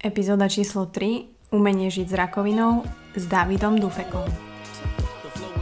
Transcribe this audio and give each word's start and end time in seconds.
Epizóda 0.00 0.48
číslo 0.48 0.88
3 0.88 1.52
Umenie 1.52 1.92
žiť 1.92 2.08
s 2.08 2.14
rakovinou 2.16 2.88
s 3.12 3.28
Davidom 3.28 3.76
Dufekom. 3.76 4.24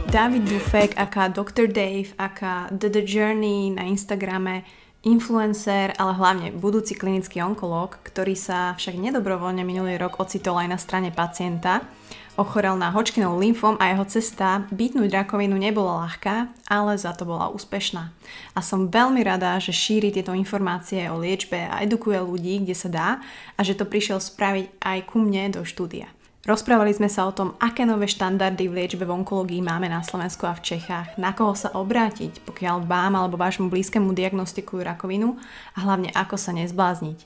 David 0.07 0.47
Dufek, 0.47 0.95
aká 0.95 1.27
Dr. 1.27 1.67
Dave, 1.67 2.15
aká 2.15 2.71
The, 2.71 2.87
The 2.87 3.03
Journey 3.03 3.75
na 3.75 3.83
Instagrame, 3.83 4.63
influencer, 5.03 5.95
ale 5.95 6.11
hlavne 6.15 6.47
budúci 6.51 6.91
klinický 6.91 7.39
onkológ, 7.39 8.03
ktorý 8.03 8.35
sa 8.35 8.75
však 8.75 8.99
nedobrovoľne 8.99 9.63
minulý 9.63 9.95
rok 9.95 10.19
ocitol 10.19 10.59
aj 10.59 10.67
na 10.67 10.79
strane 10.79 11.09
pacienta, 11.15 11.87
ochorel 12.35 12.75
na 12.79 12.91
Hodgkinov 12.91 13.39
lymfom 13.39 13.75
a 13.79 13.91
jeho 13.91 14.05
cesta 14.07 14.67
bytnúť 14.71 15.11
rakovinu 15.11 15.59
nebola 15.59 16.07
ľahká, 16.07 16.51
ale 16.71 16.95
za 16.95 17.11
to 17.15 17.27
bola 17.27 17.51
úspešná. 17.51 18.11
A 18.55 18.59
som 18.59 18.91
veľmi 18.91 19.23
rada, 19.23 19.59
že 19.59 19.75
šíri 19.75 20.11
tieto 20.11 20.31
informácie 20.31 21.07
o 21.11 21.19
liečbe 21.19 21.67
a 21.67 21.83
edukuje 21.83 22.19
ľudí, 22.19 22.63
kde 22.63 22.75
sa 22.75 22.89
dá 22.91 23.09
a 23.55 23.59
že 23.63 23.75
to 23.75 23.87
prišiel 23.87 24.23
spraviť 24.23 24.83
aj 24.83 24.99
ku 25.07 25.19
mne 25.19 25.59
do 25.59 25.67
štúdia. 25.67 26.07
Rozprávali 26.49 26.89
sme 26.97 27.13
sa 27.13 27.29
o 27.29 27.35
tom, 27.35 27.53
aké 27.61 27.85
nové 27.85 28.09
štandardy 28.09 28.65
v 28.65 28.81
liečbe 28.81 29.05
v 29.05 29.21
onkológii 29.21 29.61
máme 29.61 29.85
na 29.85 30.01
Slovensku 30.01 30.49
a 30.49 30.57
v 30.57 30.65
Čechách, 30.65 31.13
na 31.21 31.37
koho 31.37 31.53
sa 31.53 31.69
obrátiť, 31.77 32.41
pokiaľ 32.41 32.89
vám 32.89 33.13
alebo 33.13 33.37
vášmu 33.37 33.69
blízkemu 33.69 34.09
diagnostikujú 34.17 34.81
rakovinu 34.81 35.37
a 35.77 35.85
hlavne 35.85 36.09
ako 36.09 36.41
sa 36.41 36.49
nezblázniť. 36.57 37.19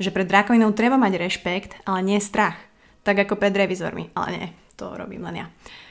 Že 0.00 0.10
pred 0.16 0.32
rakovinou 0.32 0.72
treba 0.72 0.96
mať 0.96 1.12
rešpekt, 1.20 1.76
ale 1.84 2.00
nie 2.00 2.24
strach. 2.24 2.56
Tak 3.04 3.28
ako 3.28 3.36
pred 3.36 3.52
revizormi, 3.52 4.16
ale 4.16 4.28
nie, 4.32 4.46
to 4.80 4.96
robím 4.96 5.28
len 5.28 5.44
ja. 5.44 5.46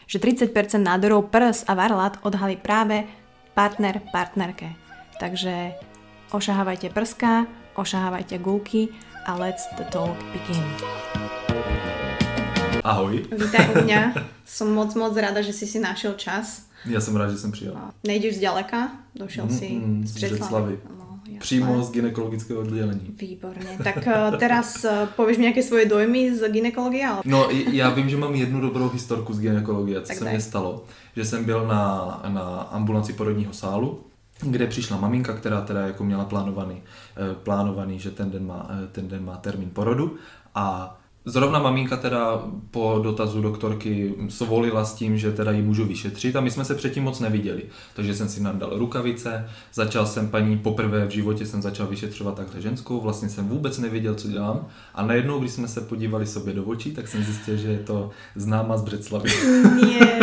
Že 0.09 0.49
30% 0.49 0.81
nádorov 0.81 1.29
prs 1.29 1.69
a 1.69 1.77
varlat 1.77 2.17
odhalí 2.25 2.57
práve 2.57 3.05
partner 3.53 4.01
partnerke. 4.09 4.73
Takže 5.21 5.77
ošahávajte 6.33 6.89
prská, 6.89 7.45
ošahávajte 7.77 8.41
gulky 8.41 8.89
a 9.29 9.37
let's 9.37 9.69
the 9.77 9.85
talk 9.93 10.17
begin. 10.33 10.65
Ahoj. 12.83 13.25
Vítaj 13.31 13.65
u 13.75 13.83
mňa. 13.83 14.01
Som 14.57 14.71
moc, 14.73 14.95
moc 14.95 15.13
rada, 15.17 15.41
že 15.41 15.53
si 15.53 15.67
si 15.67 15.79
našiel 15.79 16.13
čas. 16.13 16.65
Já 16.85 17.01
jsem 17.01 17.15
rád, 17.15 17.31
že 17.31 17.37
jsem 17.37 17.51
přijel. 17.51 17.75
Nejdeš 18.03 18.35
zďaleka, 18.35 18.91
došiel 19.15 19.45
Mm, 19.45 19.57
si 19.57 19.69
mm, 19.69 20.07
z 20.07 20.11
Břeclavy. 20.11 20.79
No, 20.99 21.19
jasné. 21.25 21.39
Přímo 21.39 21.83
z 21.83 21.91
gynekologického 21.91 22.59
oddělení. 22.59 23.15
Výborne. 23.19 23.77
Tak 23.83 24.07
eh, 24.07 24.37
teraz 24.39 24.85
eh, 24.85 25.07
povieš 25.15 25.37
mi 25.37 25.43
nejaké 25.51 25.59
svoje 25.63 25.85
dojmy 25.85 26.39
z 26.39 26.47
ginekologie? 26.51 27.03
Ale... 27.03 27.21
No, 27.25 27.49
já 27.51 27.89
vím, 27.89 28.09
že 28.09 28.17
mám 28.17 28.35
jednu 28.35 28.61
dobrou 28.61 28.89
historku 28.89 29.33
z 29.33 29.39
gynekologie, 29.39 30.01
co 30.01 30.07
Tak 30.07 30.17
se 30.17 30.25
mně 30.25 30.41
stalo. 30.41 30.83
Že 31.15 31.25
jsem 31.25 31.45
byl 31.45 31.67
na, 31.67 32.21
na 32.27 32.71
ambulanci 32.71 33.13
porodního 33.13 33.53
sálu, 33.53 33.99
kde 34.41 34.67
přišla 34.67 34.97
maminka, 34.97 35.33
která 35.33 35.61
teda 35.61 35.81
jako 35.87 36.03
měla 36.03 36.25
plánovaný, 36.25 36.81
eh, 37.17 37.35
plánovaný 37.43 37.99
že 37.99 38.11
ten 38.11 38.31
den, 38.31 38.45
má, 38.47 38.69
ten 38.91 39.07
den 39.07 39.25
má 39.25 39.37
termín 39.37 39.69
porodu 39.69 40.15
a 40.55 40.95
Zrovna 41.29 41.59
maminka 41.59 41.97
teda 41.97 42.41
po 42.71 42.99
dotazu 43.03 43.41
doktorky 43.41 44.13
svolila 44.29 44.85
s 44.85 44.93
tím, 44.93 45.17
že 45.17 45.31
teda 45.31 45.51
ji 45.51 45.61
můžu 45.61 45.85
vyšetřit 45.85 46.35
a 46.35 46.41
my 46.41 46.51
jsme 46.51 46.65
se 46.65 46.75
předtím 46.75 47.03
moc 47.03 47.19
neviděli. 47.19 47.63
Takže 47.93 48.15
jsem 48.15 48.29
si 48.29 48.41
nadal 48.43 48.69
rukavice, 48.77 49.49
začal 49.73 50.05
jsem 50.05 50.29
paní 50.29 50.57
poprvé 50.57 51.05
v 51.05 51.09
životě 51.09 51.45
jsem 51.45 51.61
začal 51.61 51.87
vyšetřovat 51.87 52.35
takhle 52.35 52.61
ženskou, 52.61 53.01
vlastně 53.01 53.29
jsem 53.29 53.47
vůbec 53.47 53.77
nevěděl, 53.77 54.15
co 54.15 54.27
dělám 54.27 54.67
a 54.95 55.05
najednou, 55.05 55.39
když 55.39 55.51
jsme 55.51 55.67
se 55.67 55.81
podívali 55.81 56.25
sobě 56.25 56.53
do 56.53 56.63
očí, 56.63 56.91
tak 56.91 57.07
jsem 57.07 57.23
zjistil, 57.23 57.57
že 57.57 57.67
je 57.67 57.79
to 57.79 58.09
známa 58.35 58.77
z 58.77 58.81
Břeclavy. 58.81 59.29
Nie. 59.85 60.19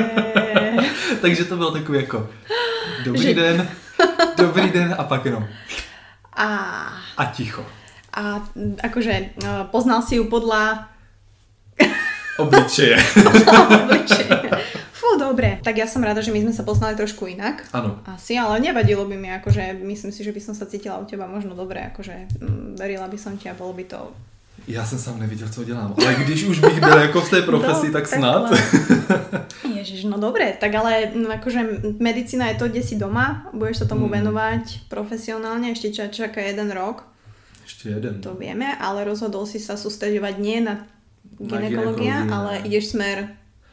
Takže 1.20 1.44
to 1.44 1.56
byl 1.56 1.70
takový 1.70 1.98
jako 1.98 2.28
dobrý 3.04 3.22
Že- 3.22 3.34
den, 3.34 3.68
dobrý 4.36 4.70
den 4.70 4.94
a 4.98 5.04
pak 5.04 5.24
jenom 5.24 5.44
A, 6.36 6.46
a 7.16 7.24
ticho. 7.24 7.64
a 8.16 8.40
akože 8.82 9.12
eh, 9.12 9.64
poznal 9.70 10.00
si 10.02 10.16
ju 10.16 10.24
podľa 10.32 10.88
Obličeje. 12.38 12.96
obličeja. 13.56 14.36
Fú, 14.98 15.16
dobre. 15.20 15.60
Tak 15.62 15.76
ja 15.76 15.86
som 15.86 16.04
rada, 16.04 16.20
že 16.20 16.32
my 16.32 16.40
sme 16.42 16.52
sa 16.52 16.64
poznali 16.64 16.96
trošku 16.96 17.28
inak. 17.28 17.64
Ano. 17.72 18.00
Asi, 18.08 18.36
ale 18.36 18.60
nevadilo 18.60 19.04
by 19.04 19.16
mi, 19.16 19.28
akože 19.32 19.76
myslím 19.84 20.12
si, 20.12 20.24
že 20.24 20.32
by 20.32 20.40
som 20.40 20.54
sa 20.56 20.66
cítila 20.66 20.98
u 20.98 21.04
teba 21.04 21.26
možno 21.26 21.54
dobre, 21.54 21.80
akože 21.92 22.40
mm, 22.40 22.76
verila 22.76 23.06
by 23.08 23.18
som 23.18 23.36
ti 23.38 23.48
a 23.48 23.54
bolo 23.54 23.72
by 23.72 23.84
to 23.84 24.12
Já 24.68 24.84
jsem 24.84 24.98
sám 24.98 25.20
nevěděl, 25.20 25.48
co 25.48 25.64
dělám, 25.64 25.94
ale 25.98 26.14
když 26.14 26.44
už 26.44 26.58
bych 26.58 26.80
byl 26.80 26.98
jako 26.98 27.20
v 27.20 27.30
té 27.30 27.42
profesi, 27.42 27.86
No, 27.86 27.92
tak 27.92 28.08
snad. 28.08 28.50
Ježiš, 29.76 30.04
no 30.04 30.18
dobre, 30.18 30.52
tak 30.60 30.74
ale 30.74 31.06
mm, 31.14 31.30
akože 31.30 31.60
medicína 32.00 32.48
je 32.48 32.54
to, 32.54 32.68
kde 32.68 32.82
si 32.82 32.96
doma, 32.96 33.46
budeš 33.52 33.76
sa 33.78 33.86
tomu 33.86 34.06
Mm. 34.08 34.12
venovať 34.12 34.64
profesionálne, 34.88 35.70
ešte 35.70 35.92
ťa 35.92 36.04
čaká 36.10 36.40
jeden 36.40 36.70
rok, 36.72 37.04
Ještě 37.64 37.88
jeden. 37.88 38.20
to 38.20 38.34
vieme, 38.34 38.66
ale 38.80 39.04
rozhodol 39.04 39.46
si 39.46 39.58
sa 39.60 39.74
sústredovať 39.76 40.38
nie 40.38 40.60
na 40.62 40.86
gynekologii, 41.38 42.10
ale 42.10 42.52
ne. 42.52 42.58
ideš 42.66 42.86
smer 42.86 43.28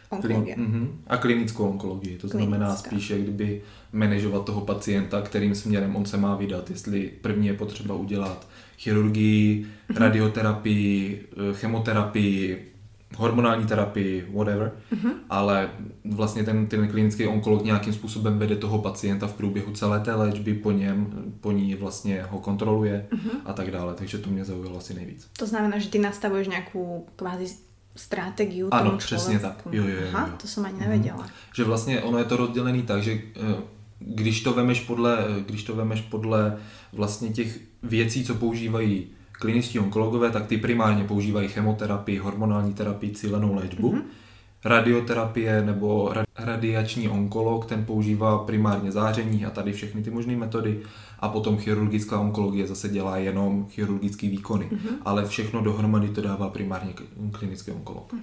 onkológia. 0.10 0.56
Klin, 0.56 0.68
mhm. 0.68 0.88
A 1.08 1.18
klinickou 1.18 1.70
onkologii, 1.70 2.18
to 2.18 2.28
znamená 2.28 2.66
Klinická. 2.66 2.90
spíš, 2.90 3.10
jak 3.10 3.22
kdyby 3.22 3.62
manažovat 3.94 4.46
toho 4.46 4.62
pacienta, 4.62 5.22
kterým 5.22 5.56
směrem 5.56 5.96
on 5.96 6.06
se 6.06 6.18
má 6.18 6.36
vydat, 6.36 6.70
jestli 6.70 7.12
první 7.22 7.48
je 7.48 7.54
potřeba 7.54 7.96
udělat 7.96 8.48
chirurgii, 8.78 9.66
Mhm. 9.90 9.98
radioterapii, 10.00 11.24
eh, 11.52 11.54
chemoterapii, 11.54 12.73
hormonální 13.18 13.66
terapii, 13.66 14.28
whatever, 14.34 14.72
Mhm. 14.92 15.12
ale 15.30 15.70
vlastně 16.06 16.44
ten, 16.44 16.68
ten 16.68 16.88
klinický 16.88 17.28
onkolog 17.28 17.64
nějakým 17.64 17.94
způsobem 17.94 18.40
vede 18.40 18.56
toho 18.56 18.80
pacienta 18.80 19.28
v 19.28 19.34
průběhu 19.34 19.72
celé 19.72 20.00
té 20.00 20.16
léčby, 20.16 20.54
po 20.54 20.72
něm, 20.72 21.08
po 21.42 21.52
ní 21.52 21.76
vlastně 21.76 22.26
ho 22.30 22.40
kontroluje 22.40 23.06
Mhm. 23.12 23.30
a 23.46 23.54
tak 23.54 23.72
dále, 23.72 23.94
takže 23.94 24.18
to 24.18 24.30
mě 24.30 24.46
zaujalo 24.46 24.78
asi 24.78 24.94
nejvíc. 24.94 25.28
To 25.38 25.46
znamená, 25.48 25.78
že 25.80 25.90
ty 25.90 26.00
nastavuješ 26.00 26.48
nejakú 26.48 27.06
kvázi 27.16 27.48
stratégiu 27.96 28.68
Ano, 28.72 28.86
tomu 28.86 28.98
přesně 28.98 29.40
tak. 29.40 29.62
Jo, 29.72 29.84
jo, 29.84 29.90
jo, 30.02 30.08
Aha, 30.14 30.28
jo. 30.28 30.34
to 30.42 30.48
som 30.48 30.66
ani 30.66 30.80
nevedela. 30.80 31.28
že 31.56 31.64
vlastně 31.64 32.02
ono 32.02 32.18
je 32.18 32.26
to 32.26 32.38
rozdělený 32.38 32.82
tak, 32.84 33.04
že 33.04 33.12
eh, 33.14 33.56
když 34.00 34.42
to 34.42 34.54
vemeš 34.54 34.80
podle, 34.80 35.18
eh, 35.20 35.44
když 35.46 35.64
to 35.64 35.76
vemeš 35.76 36.02
podle 36.02 36.58
vlastně 36.94 37.30
těch 37.30 37.60
věcí, 37.84 38.24
co 38.26 38.36
používají 38.36 39.08
kliničtí 39.44 39.80
onkologové, 39.80 40.32
tak 40.32 40.48
ty 40.48 40.58
primárně 40.58 41.04
používají 41.04 41.48
chemoterapii, 41.52 42.18
hormonální 42.18 42.74
terapii, 42.74 43.12
cílenou 43.12 43.56
léčbu. 43.56 43.92
Mhm. 43.92 44.00
Mm-hmm. 44.00 44.22
Radioterapie 44.64 45.62
nebo 45.66 46.08
ra- 46.16 46.24
radiační 46.40 47.10
onkolog, 47.10 47.66
ten 47.68 47.84
používá 47.84 48.48
primárně 48.48 48.92
záření 48.92 49.46
a 49.46 49.50
tady 49.50 49.74
všechny 49.74 50.04
ty 50.04 50.10
možné 50.12 50.40
metody. 50.40 50.80
A 51.20 51.28
potom 51.30 51.58
chirurgická 51.58 52.20
onkologie 52.20 52.68
zase 52.68 52.90
dělá 52.90 53.18
jenom 53.18 53.68
chirurgické 53.68 54.28
výkony. 54.32 54.72
Mhm. 54.72 54.80
Mm-hmm. 54.80 54.98
Ale 55.06 55.28
všechno 55.28 55.62
dohromady 55.62 56.10
to 56.16 56.22
dává 56.22 56.50
primárně 56.50 56.94
klinický 57.32 57.72
onkolog. 57.72 58.16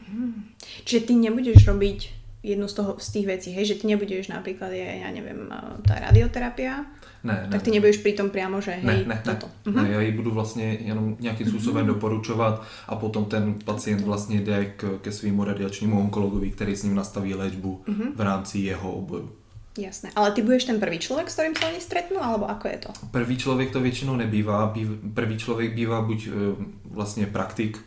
Čiže 0.85 1.07
ty 1.07 1.13
nebudeš 1.15 1.69
robiť 1.69 2.21
jednu 2.43 2.69
z, 2.69 2.75
toho, 2.75 2.97
z 2.99 3.09
tých 3.13 3.27
vecí, 3.27 3.53
hej, 3.53 3.65
že 3.65 3.75
ty 3.75 3.85
nebudeš 3.87 4.33
napríklad, 4.33 4.73
je, 4.73 5.05
ja 5.05 5.13
neviem, 5.13 5.45
eh, 5.53 5.77
tá 5.85 6.01
radioterapia, 6.01 6.89
Ne, 7.25 7.49
tak 7.51 7.63
ty 7.63 7.71
nebudeš 7.71 8.01
pri 8.01 8.13
tom 8.13 8.31
priamo, 8.33 8.61
že 8.65 8.71
hej, 8.71 8.85
Ne, 8.85 9.05
ne, 9.07 9.23
ne. 9.27 9.39
Mhm. 9.67 9.83
ne, 9.83 9.89
já 9.91 10.01
ji 10.01 10.13
budu 10.13 10.31
vlastně 10.31 10.79
jenom 10.81 11.17
nějakým 11.21 11.49
způsobem 11.49 11.87
doporučovat 11.87 12.63
a 12.89 12.97
potom 12.97 13.25
ten 13.25 13.55
pacient 13.65 14.01
vlastně 14.01 14.41
jde 14.41 14.73
k, 14.77 14.99
ke 15.03 15.13
svýmu 15.13 15.45
radiačnímu 15.45 16.01
onkologovi, 16.01 16.51
který 16.51 16.77
s 16.77 16.83
ním 16.83 16.95
nastaví 16.95 17.35
léčbu 17.35 17.83
v 18.17 18.21
rámci 18.21 18.59
jeho 18.59 18.93
oboru. 18.93 19.31
Jasné. 19.79 20.11
Ale 20.17 20.31
ty 20.31 20.43
budeš 20.43 20.65
ten 20.65 20.81
prvý 20.81 20.99
človek, 20.99 21.31
s 21.31 21.35
ktorým 21.39 21.55
sa 21.55 21.71
oni 21.71 21.81
stretnú, 21.81 22.19
alebo 22.19 22.51
ako 22.51 22.69
je 22.69 22.79
to? 22.79 22.91
Prvý 23.11 23.37
člověk 23.39 23.71
to 23.71 23.81
většinou 23.81 24.17
nebývá, 24.17 24.67
býv, 24.67 24.89
prvý 25.15 25.39
člověk 25.39 25.75
bývá 25.75 26.03
buď 26.03 26.27
e, 26.27 26.31
vlastně 26.91 27.27
praktik, 27.27 27.79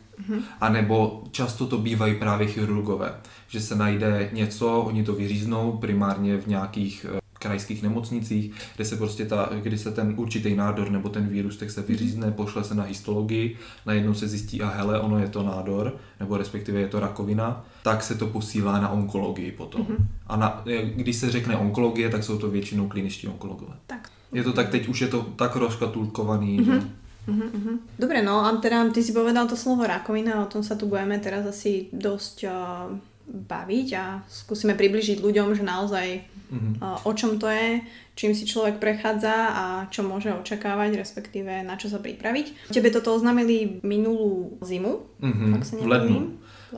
anebo 0.62 1.24
často 1.32 1.68
to 1.68 1.78
bývají 1.78 2.16
právě 2.16 2.48
chirurgové, 2.48 3.14
že 3.48 3.62
se 3.62 3.76
najde 3.76 4.30
něco, 4.34 4.82
oni 4.82 5.04
to 5.04 5.14
vyříznou 5.14 5.72
primárně 5.72 6.38
v 6.38 6.48
nějakých 6.48 7.06
e, 7.06 7.23
krajských 7.44 7.84
nemocnicích, 7.84 8.52
kde 8.76 8.86
se 8.86 8.96
prostě 8.96 9.26
ta, 9.26 9.50
kdy 9.62 9.78
se 9.78 9.92
ten 9.92 10.14
určitý 10.18 10.56
nádor 10.56 10.92
nebo 10.92 11.10
ten 11.10 11.28
vírus 11.28 11.58
tak 11.58 11.72
se 11.72 11.82
vyřízne, 11.82 12.32
pošle 12.32 12.64
se 12.64 12.76
na 12.76 12.84
histologii, 12.84 13.58
najednou 13.86 14.14
se 14.14 14.28
zjistí, 14.28 14.62
a 14.62 14.70
hele, 14.70 15.00
ono 15.00 15.20
je 15.20 15.28
to 15.28 15.44
nádor, 15.44 15.96
nebo 16.20 16.38
respektive 16.38 16.80
je 16.80 16.88
to 16.88 17.00
rakovina, 17.00 17.66
tak 17.84 18.04
se 18.04 18.16
to 18.16 18.28
posílá 18.28 18.82
na 18.82 18.90
onkologii 18.90 19.52
potom. 19.52 19.88
A 20.28 20.38
na, 20.38 20.64
e, 20.66 20.86
když 20.86 21.16
se 21.16 21.32
řekne 21.32 21.58
onkologie, 21.58 22.10
tak 22.10 22.24
jsou 22.24 22.38
to 22.38 22.50
většinou 22.50 22.88
kliničtí 22.88 23.28
onkologové. 23.28 23.74
Tak. 23.88 24.10
Je 24.32 24.44
to 24.44 24.54
tak, 24.54 24.70
teď 24.70 24.88
už 24.88 25.02
je 25.02 25.08
to 25.08 25.22
tak 25.22 25.56
rozkatulkovaný, 25.56 26.60
mm-hmm. 26.60 26.82
že 26.82 27.04
Mhm, 27.28 27.48
mhm. 27.56 27.80
Dobre, 28.00 28.20
no 28.20 28.44
a 28.44 28.52
teda 28.60 28.84
ty 28.92 29.04
si 29.04 29.16
povedal 29.16 29.48
to 29.48 29.56
slovo 29.56 29.88
rakovina, 29.88 30.44
o 30.44 30.52
tom 30.52 30.60
sa 30.60 30.76
tu 30.76 30.92
budeme 30.92 31.16
teraz 31.24 31.48
asi 31.48 31.88
dosť 31.96 32.38
uh, 32.44 32.92
baviť 33.28 33.88
a 33.96 34.20
skúsime 34.28 34.76
približiť 34.76 35.24
ľuďom, 35.24 35.56
že 35.56 35.64
naozaj 35.64 36.08
Mhm. 36.54 36.78
uh, 36.78 37.02
o 37.04 37.12
čom 37.18 37.42
to 37.42 37.50
je, 37.50 37.82
čím 38.16 38.38
si 38.38 38.46
človek 38.46 38.78
prechádza 38.78 39.34
a 39.50 39.64
čo 39.90 40.06
môže 40.06 40.30
očakávať, 40.30 41.02
respektíve 41.02 41.66
na 41.66 41.74
čo 41.82 41.90
sa 41.90 41.98
pripraviť. 41.98 42.70
Tebe 42.70 42.94
toto 42.94 43.10
oznámili 43.18 43.82
minulú 43.82 44.62
zimu, 44.62 45.18
Mhm, 45.18 45.54
ak 45.58 45.64
sa 45.66 45.74
v 45.82 45.88
lednu. 45.90 46.20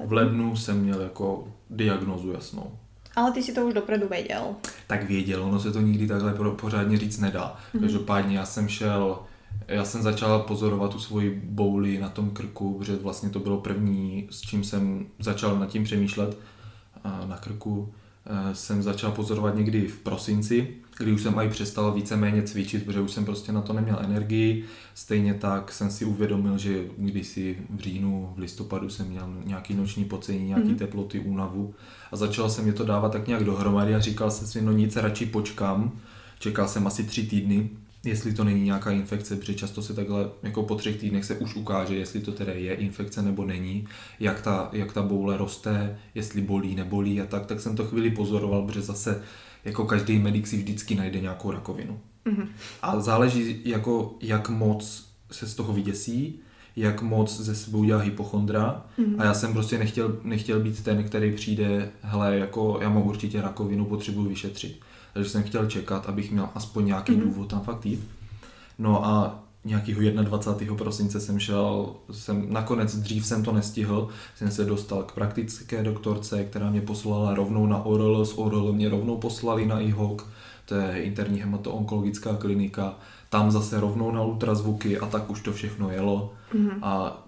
V 0.05 0.11
lednu 0.11 0.55
jsem 0.55 0.79
měl 0.79 1.01
jako 1.01 1.47
diagnózu 1.69 2.31
jasnou. 2.31 2.71
Ale 3.15 3.31
ty 3.31 3.43
si 3.43 3.53
to 3.53 3.67
už 3.67 3.73
dopredu 3.73 4.07
vedel. 4.07 4.55
Tak 4.87 5.03
věděl, 5.03 5.43
ono 5.43 5.59
se 5.59 5.71
to 5.71 5.81
nikdy 5.81 6.07
takhle 6.07 6.33
pořádně 6.55 6.97
říct 6.97 7.19
nedá. 7.19 7.55
Mhm. 7.73 7.83
Každopádně 7.83 8.37
já 8.37 8.45
jsem 8.45 8.67
šel 8.67 9.19
Já 9.67 9.85
jsem 9.85 10.01
začal 10.01 10.39
pozorovat 10.39 10.91
tu 10.91 10.99
svoji 10.99 11.41
bouli 11.43 11.97
na 11.99 12.09
tom 12.09 12.29
krku, 12.29 12.77
protože 12.77 12.95
vlastně 12.95 13.29
to 13.29 13.39
bylo 13.39 13.57
první, 13.61 14.27
s 14.31 14.41
čím 14.41 14.63
jsem 14.63 15.05
začal 15.19 15.59
nad 15.59 15.69
tím 15.69 15.83
přemýšlet 15.83 16.37
na 17.27 17.37
krku. 17.37 17.93
Eh, 18.27 18.55
jsem 18.55 18.83
začal 18.83 19.11
pozorovat 19.11 19.55
někdy 19.55 19.87
v 19.87 19.99
prosinci, 19.99 20.67
kdy 20.97 21.11
už 21.11 21.21
jsem 21.21 21.39
i 21.39 21.49
přestal 21.49 21.91
víceméně 21.91 22.41
cvičit, 22.41 22.85
protože 22.85 23.01
už 23.01 23.11
jsem 23.11 23.25
prostě 23.25 23.51
na 23.51 23.61
to 23.61 23.73
neměl 23.73 23.99
energii. 24.01 24.65
Stejně 24.95 25.33
tak 25.33 25.71
jsem 25.71 25.91
si 25.91 26.05
uvědomil, 26.05 26.57
že 26.57 26.83
když 26.97 27.27
si 27.27 27.57
v 27.69 27.79
říjnu, 27.79 28.33
v 28.35 28.39
listopadu 28.39 28.89
jsem 28.89 29.07
měl 29.07 29.33
nějaký 29.45 29.73
noční 29.73 30.05
pocení, 30.05 30.47
nějaký 30.47 30.69
mm-hmm. 30.69 30.77
teploty, 30.77 31.19
únavu 31.19 31.73
a 32.11 32.15
začal 32.15 32.49
jsem 32.49 32.63
mě 32.63 32.73
to 32.73 32.85
dávat 32.85 33.11
tak 33.11 33.27
nějak 33.27 33.43
dohromady 33.43 33.95
a 33.95 33.99
říkal 33.99 34.31
jsem 34.31 34.47
si, 34.47 34.61
no 34.61 34.71
nic, 34.71 34.95
radši 34.95 35.25
počkám. 35.25 35.91
Čekal 36.39 36.67
jsem 36.67 36.87
asi 36.87 37.03
tři 37.03 37.23
týdny, 37.23 37.69
jestli 38.05 38.33
to 38.33 38.43
není 38.43 38.63
nějaká 38.63 38.91
infekce, 38.91 39.35
protože 39.35 39.53
často 39.53 39.81
se 39.81 39.93
takhle 39.93 40.29
jako 40.43 40.63
po 40.63 40.75
třech 40.75 40.97
týdnech 40.97 41.25
se 41.25 41.35
už 41.35 41.55
ukáže, 41.55 41.95
jestli 41.95 42.19
to 42.19 42.31
tedy 42.31 42.63
je 42.63 42.73
infekce 42.73 43.21
nebo 43.21 43.45
není, 43.45 43.87
jak 44.19 44.41
ta, 44.41 44.69
jak 44.71 44.93
ta 44.93 45.01
boule 45.01 45.37
roste, 45.37 45.99
jestli 46.15 46.41
bolí, 46.41 46.75
nebolí 46.75 47.21
a 47.21 47.25
tak, 47.25 47.45
tak 47.45 47.59
jsem 47.59 47.75
to 47.75 47.85
chvíli 47.85 48.09
pozoroval, 48.09 48.61
protože 48.61 48.81
zase 48.81 49.21
jako 49.65 49.85
každý 49.85 50.19
medic 50.19 50.47
si 50.47 50.57
vždycky 50.57 50.95
najde 50.95 51.21
nějakou 51.21 51.51
rakovinu. 51.51 51.99
Mm-hmm. 52.25 52.47
A 52.81 52.99
záleží, 52.99 53.61
jako, 53.65 54.15
jak 54.21 54.49
moc 54.49 55.09
se 55.31 55.47
z 55.47 55.55
toho 55.55 55.73
vyděsí, 55.73 56.39
jak 56.75 57.01
moc 57.01 57.41
ze 57.41 57.55
sebou 57.55 57.83
dělá 57.83 58.01
hypochondra 58.01 58.85
mm-hmm. 58.99 59.15
a 59.17 59.23
já 59.23 59.33
jsem 59.33 59.53
prostě 59.53 59.77
nechtěl, 59.77 60.19
nechtěl 60.23 60.59
být 60.59 60.83
ten, 60.83 61.03
který 61.03 61.35
přijde, 61.35 61.91
hele, 62.01 62.37
jako 62.37 62.77
já 62.81 62.89
mám 62.89 63.07
určitě 63.07 63.41
rakovinu, 63.41 63.85
potřebuji 63.85 64.29
vyšetřit 64.29 64.84
takže 65.15 65.29
jsem 65.29 65.43
chtěl 65.43 65.65
čekat, 65.65 66.09
abych 66.09 66.31
měl 66.31 66.49
aspoň 66.55 66.85
nějaký 66.85 67.11
mm-hmm. 67.11 67.23
důvod 67.23 67.49
tam 67.49 67.61
fakt 67.61 67.85
jít. 67.85 68.07
No 68.79 69.05
a 69.05 69.39
nějakého 69.65 70.01
21. 70.01 70.75
prosince 70.75 71.19
jsem 71.19 71.39
šel, 71.39 71.95
jsem, 72.11 72.53
nakonec 72.53 72.95
dřív 72.95 73.25
jsem 73.25 73.43
to 73.43 73.51
nestihl, 73.51 74.09
jsem 74.35 74.51
se 74.51 74.65
dostal 74.65 75.03
k 75.03 75.11
praktické 75.11 75.83
doktorce, 75.83 76.43
která 76.43 76.69
mě 76.69 76.81
poslala 76.81 77.33
rovnou 77.33 77.67
na 77.67 77.85
ORL, 77.85 78.25
z 78.25 78.33
ORL 78.33 78.73
mě 78.73 78.89
rovnou 78.89 79.17
poslali 79.17 79.65
na 79.65 79.79
IHOK, 79.79 80.27
to 80.65 80.75
je 80.75 81.03
interní 81.03 81.39
hematoonkologická 81.39 82.35
klinika, 82.35 82.93
tam 83.29 83.51
zase 83.51 83.79
rovnou 83.79 84.11
na 84.11 84.21
ultrazvuky 84.21 84.99
a 84.99 85.05
tak 85.05 85.29
už 85.29 85.41
to 85.41 85.53
všechno 85.53 85.91
jelo. 85.91 86.33
Mm-hmm. 86.53 86.79
A 86.81 87.23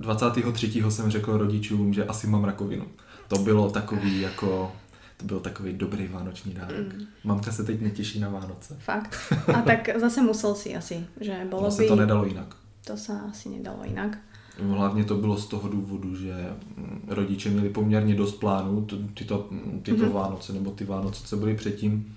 23. 0.00 0.82
jsem 0.88 1.10
řekl 1.10 1.38
rodičům, 1.38 1.94
že 1.94 2.04
asi 2.04 2.26
mám 2.26 2.44
rakovinu. 2.44 2.84
To 3.28 3.38
bylo 3.38 3.70
takový 3.70 4.20
jako 4.20 4.72
to 5.18 5.26
byl 5.26 5.40
takový 5.40 5.72
dobrý 5.72 6.08
vánoční 6.08 6.54
dárek. 6.54 6.94
Mm. 6.94 7.06
Mamka 7.24 7.52
se 7.52 7.64
teď 7.64 7.80
netěší 7.80 8.20
na 8.20 8.28
Vánoce. 8.28 8.76
Fakt. 8.78 9.16
A 9.54 9.62
tak 9.62 9.88
zase 10.00 10.22
musel 10.22 10.54
si 10.54 10.76
asi, 10.76 11.06
že 11.20 11.46
bylo 11.48 11.60
Vlastně 11.60 11.84
by... 11.84 11.88
to 11.88 11.96
nedalo 11.96 12.24
jinak. 12.24 12.56
To 12.84 12.96
se 12.96 13.20
asi 13.30 13.48
nedalo 13.48 13.84
jinak. 13.84 14.18
No, 14.62 14.74
hlavně 14.74 15.04
to 15.04 15.14
bylo 15.14 15.36
z 15.36 15.46
toho 15.46 15.68
důvodu, 15.68 16.16
že 16.16 16.34
mm, 16.76 17.00
rodiče 17.08 17.50
měli 17.50 17.68
poměrně 17.68 18.14
dost 18.14 18.34
plánů, 18.34 18.86
tyto, 19.14 19.48
tyto 19.82 20.04
mm-hmm. 20.04 20.12
Vánoce 20.12 20.52
nebo 20.52 20.70
ty 20.70 20.84
Vánoce, 20.84 21.26
co 21.26 21.36
byly 21.36 21.54
předtím. 21.54 22.16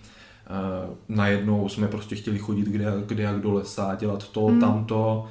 Uh, 0.49 0.95
najednou 1.09 1.69
jsme 1.69 1.87
prostě 1.87 2.15
chtěli 2.15 2.39
chodit 2.39 2.67
kde, 2.67 2.93
kde 3.05 3.23
jak 3.23 3.41
do 3.41 3.53
lesa, 3.53 3.95
dělat 3.95 4.27
to, 4.27 4.47
mm. 4.47 4.59
tamto 4.59 5.27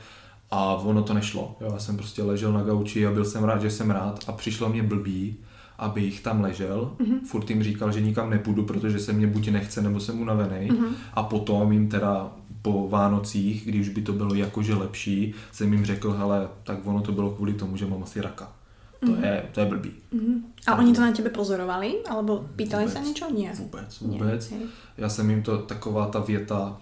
a 0.51 0.75
ono 0.75 1.03
to 1.03 1.15
nešlo. 1.15 1.57
Jo, 1.61 1.71
já 1.73 1.79
jsem 1.79 1.97
prostě 1.97 2.23
ležel 2.23 2.53
na 2.53 2.63
gauči 2.63 3.07
a 3.07 3.11
byl 3.11 3.25
jsem 3.25 3.45
rád, 3.45 3.63
že 3.63 3.71
jsem 3.71 3.91
rád 3.91 4.25
a 4.27 4.33
přišlo 4.33 4.69
mě 4.69 4.83
blbý, 4.83 5.37
abych 5.81 6.21
tam 6.21 6.41
ležel. 6.41 6.93
Mm-hmm. 6.99 7.21
Furt 7.25 7.51
jim 7.51 7.63
říkal, 7.63 7.93
že 7.93 8.01
nikam 8.01 8.31
nepůjdu, 8.31 8.65
protože 8.65 8.99
se 8.99 9.13
mě 9.13 9.27
buď 9.27 9.49
nechce, 9.49 9.83
nebo 9.83 10.01
jsem 10.01 10.21
unavený. 10.21 10.71
Mm-hmm. 10.71 10.93
A 11.15 11.23
potom 11.23 11.73
jim 11.73 11.89
teda 11.89 12.33
po 12.63 12.89
Vánocích, 12.89 13.67
když 13.67 13.89
by 13.89 14.03
to 14.03 14.13
bylo 14.13 14.35
jakože 14.35 14.75
lepší, 14.75 15.35
jsem 15.53 15.73
jim 15.73 15.85
řekl, 15.85 16.13
hele, 16.13 16.49
tak 16.65 16.87
ono 16.87 17.01
to 17.01 17.13
bylo 17.13 17.31
kvůli 17.31 17.53
tomu, 17.53 17.77
že 17.77 17.87
mám 17.87 18.03
asi 18.03 18.21
raka. 18.21 18.53
To, 19.01 19.07
mm-hmm. 19.07 19.25
je, 19.25 19.43
to 19.53 19.61
je 19.61 19.67
blbý. 19.67 19.91
Mm-hmm. 20.15 20.41
A 20.67 20.77
oni 20.77 20.93
to 20.93 21.01
na 21.01 21.13
tebe 21.13 21.31
pozorovali? 21.31 21.95
Alebo 22.11 22.45
pýtali 22.57 22.85
vůbec, 22.85 22.99
se 22.99 23.09
něco? 23.09 23.31
Nie. 23.31 23.53
Vůbec, 23.55 24.01
vůbec. 24.01 24.51
Nie, 24.51 24.61
Já 24.99 25.09
jsem 25.09 25.31
jim 25.31 25.43
to, 25.43 25.59
taková 25.59 26.07
ta 26.07 26.21
věta, 26.21 26.77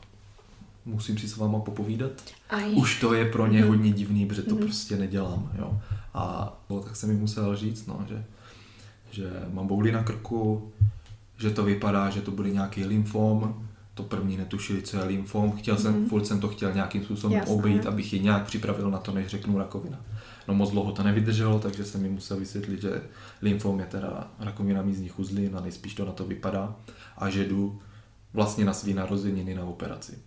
musím 0.84 1.18
si 1.18 1.28
s 1.28 1.36
váma 1.36 1.58
popovídat. 1.58 2.10
Aj. 2.50 2.72
Už 2.74 3.00
to 3.00 3.14
je 3.14 3.24
pro 3.24 3.46
ně 3.46 3.62
mm-hmm. 3.62 3.68
hodně 3.68 3.90
divný, 3.90 4.26
protože 4.26 4.42
to 4.42 4.54
mm-hmm. 4.54 4.64
prostě 4.64 4.96
nedělám. 4.96 5.50
Jo. 5.58 5.80
A 6.14 6.56
no, 6.70 6.80
tak 6.80 6.96
jsem 6.96 7.10
jim 7.10 7.20
musel 7.20 7.56
říct, 7.56 7.86
no, 7.86 8.04
že 8.08 8.24
že 9.10 9.30
mám 9.52 9.66
bouli 9.66 9.92
na 9.92 10.02
krku, 10.02 10.72
že 11.36 11.50
to 11.50 11.64
vypadá, 11.64 12.10
že 12.10 12.20
to 12.20 12.30
bude 12.30 12.50
nějaký 12.50 12.84
lymfom, 12.84 13.68
to 13.94 14.02
první 14.02 14.36
netušili, 14.36 14.82
co 14.82 14.96
je 14.96 15.04
lymfom, 15.04 15.52
chtěl 15.52 15.76
jsem, 15.76 15.94
mm. 15.94 16.08
furt 16.08 16.24
jsem 16.24 16.40
to 16.40 16.48
chtěl 16.48 16.72
nějakým 16.72 17.04
způsobem 17.04 17.38
Jasné. 17.38 17.54
obejít, 17.54 17.86
abych 17.86 18.12
je 18.12 18.18
nějak 18.18 18.46
připravil 18.46 18.90
na 18.90 18.98
to, 18.98 19.12
než 19.12 19.26
řeknu 19.26 19.58
rakovina. 19.58 20.00
No 20.48 20.54
moc 20.54 20.70
dlouho 20.70 20.92
to 20.92 21.02
nevydrželo, 21.02 21.58
takže 21.58 21.84
jsem 21.84 22.02
mi 22.02 22.08
musel 22.08 22.36
vysvětlit, 22.36 22.80
že 22.80 23.02
lymfom 23.42 23.80
je 23.80 23.86
teda 23.86 24.30
rakovina 24.38 24.82
mízních 24.82 25.18
uzlin 25.18 25.56
a 25.56 25.60
nejspíš 25.60 25.94
to 25.94 26.04
na 26.04 26.12
to 26.12 26.24
vypadá 26.24 26.76
a 27.16 27.30
že 27.30 27.44
jdu 27.44 27.80
vlastně 28.32 28.64
na 28.64 28.72
svý 28.72 28.94
narozeniny 28.94 29.54
na 29.54 29.64
operaci. 29.64 30.18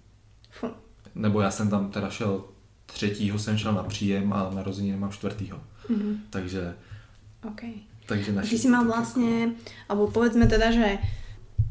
Fuh. 0.50 0.72
Nebo 1.16 1.42
já 1.42 1.51
jsem 1.51 1.69
tam 1.69 1.92
teda 1.92 2.10
šel 2.10 2.44
třetího 2.86 3.39
jsem 3.39 3.57
šel 3.57 3.74
na 3.74 3.83
příjem 3.83 4.33
a 4.33 4.50
narozeniny 4.56 4.98
mám 4.98 5.12
čtvrtýho. 5.12 5.60
Mm. 5.89 6.18
Takže 6.30 6.75
okay. 7.48 7.74
Takže 8.12 8.36
naši 8.36 8.52
Ty 8.52 8.58
si 8.60 8.68
mal 8.68 8.84
vlastne, 8.84 9.56
alebo 9.88 10.12
povedzme 10.12 10.52
teda, 10.52 10.75
že 10.75 11.00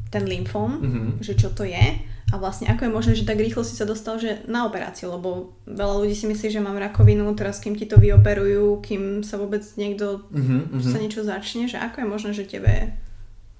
ten 0.09 0.25
lymfom, 0.25 0.81
mm-hmm. 0.81 1.09
že 1.21 1.37
čo 1.37 1.53
to 1.53 1.61
je 1.61 1.85
a 2.31 2.39
vlastne 2.39 2.71
ako 2.71 2.87
je 2.87 2.91
možné, 2.91 3.13
že 3.13 3.27
tak 3.27 3.37
rýchlo 3.37 3.61
si 3.61 3.77
sa 3.77 3.85
dostal 3.85 4.17
že 4.17 4.41
na 4.47 4.65
operáciu, 4.65 5.13
lebo 5.13 5.53
veľa 5.67 6.01
ľudí 6.01 6.15
si 6.15 6.25
myslí, 6.25 6.47
že 6.49 6.63
mám 6.63 6.79
rakovinu, 6.79 7.27
teraz 7.37 7.59
kým 7.61 7.75
ti 7.77 7.85
to 7.85 8.01
vyoperujú, 8.01 8.81
kým 8.81 9.21
sa 9.21 9.37
vôbec 9.37 9.61
niekto 9.77 10.25
mm-hmm. 10.33 10.81
sa 10.81 10.97
niečo 10.97 11.21
začne, 11.21 11.69
že 11.69 11.77
ako 11.77 12.01
je 12.01 12.07
možné, 12.07 12.31
že 12.33 12.49
tebe 12.49 12.97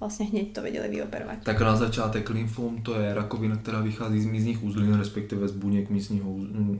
vlastně 0.02 0.26
hneď 0.26 0.52
to 0.52 0.62
věděli 0.62 0.88
vyoperovat. 0.88 1.38
Tak 1.42 1.60
na 1.60 1.76
začátek 1.76 2.30
lymfom 2.30 2.82
to 2.82 3.00
je 3.00 3.14
rakovina, 3.14 3.56
která 3.56 3.80
vychází 3.80 4.20
z 4.20 4.26
mízních 4.26 4.62
uzlin, 4.62 4.94
respektive 4.94 5.48
z 5.48 5.52
buněk 5.52 5.90
mízního 5.90 6.30
mm, 6.30 6.78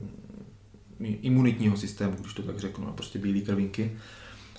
imunitního 0.99 1.77
systému, 1.77 2.13
když 2.19 2.33
to 2.33 2.43
tak 2.43 2.59
řeknu, 2.59 2.85
no, 2.85 2.93
prostě 2.93 3.19
bílé 3.19 3.39
krvinky. 3.39 3.91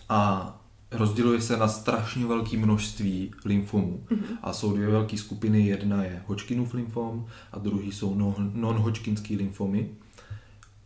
A 0.08 0.48
rozděluje 0.94 1.40
se 1.40 1.56
na 1.56 1.68
strašně 1.68 2.26
velké 2.26 2.56
množství 2.56 3.30
lymfomů. 3.44 4.04
Mm-hmm. 4.10 4.38
A 4.42 4.52
jsou 4.52 4.76
dvě 4.76 4.88
velké 4.88 5.18
skupiny. 5.18 5.66
Jedna 5.66 6.04
je 6.04 6.22
Hodgkinův 6.26 6.74
lymfom 6.74 7.26
a 7.52 7.58
druhý 7.58 7.92
jsou 7.92 8.14
non-Hodgkinský 8.54 9.36
lymfomy, 9.36 9.90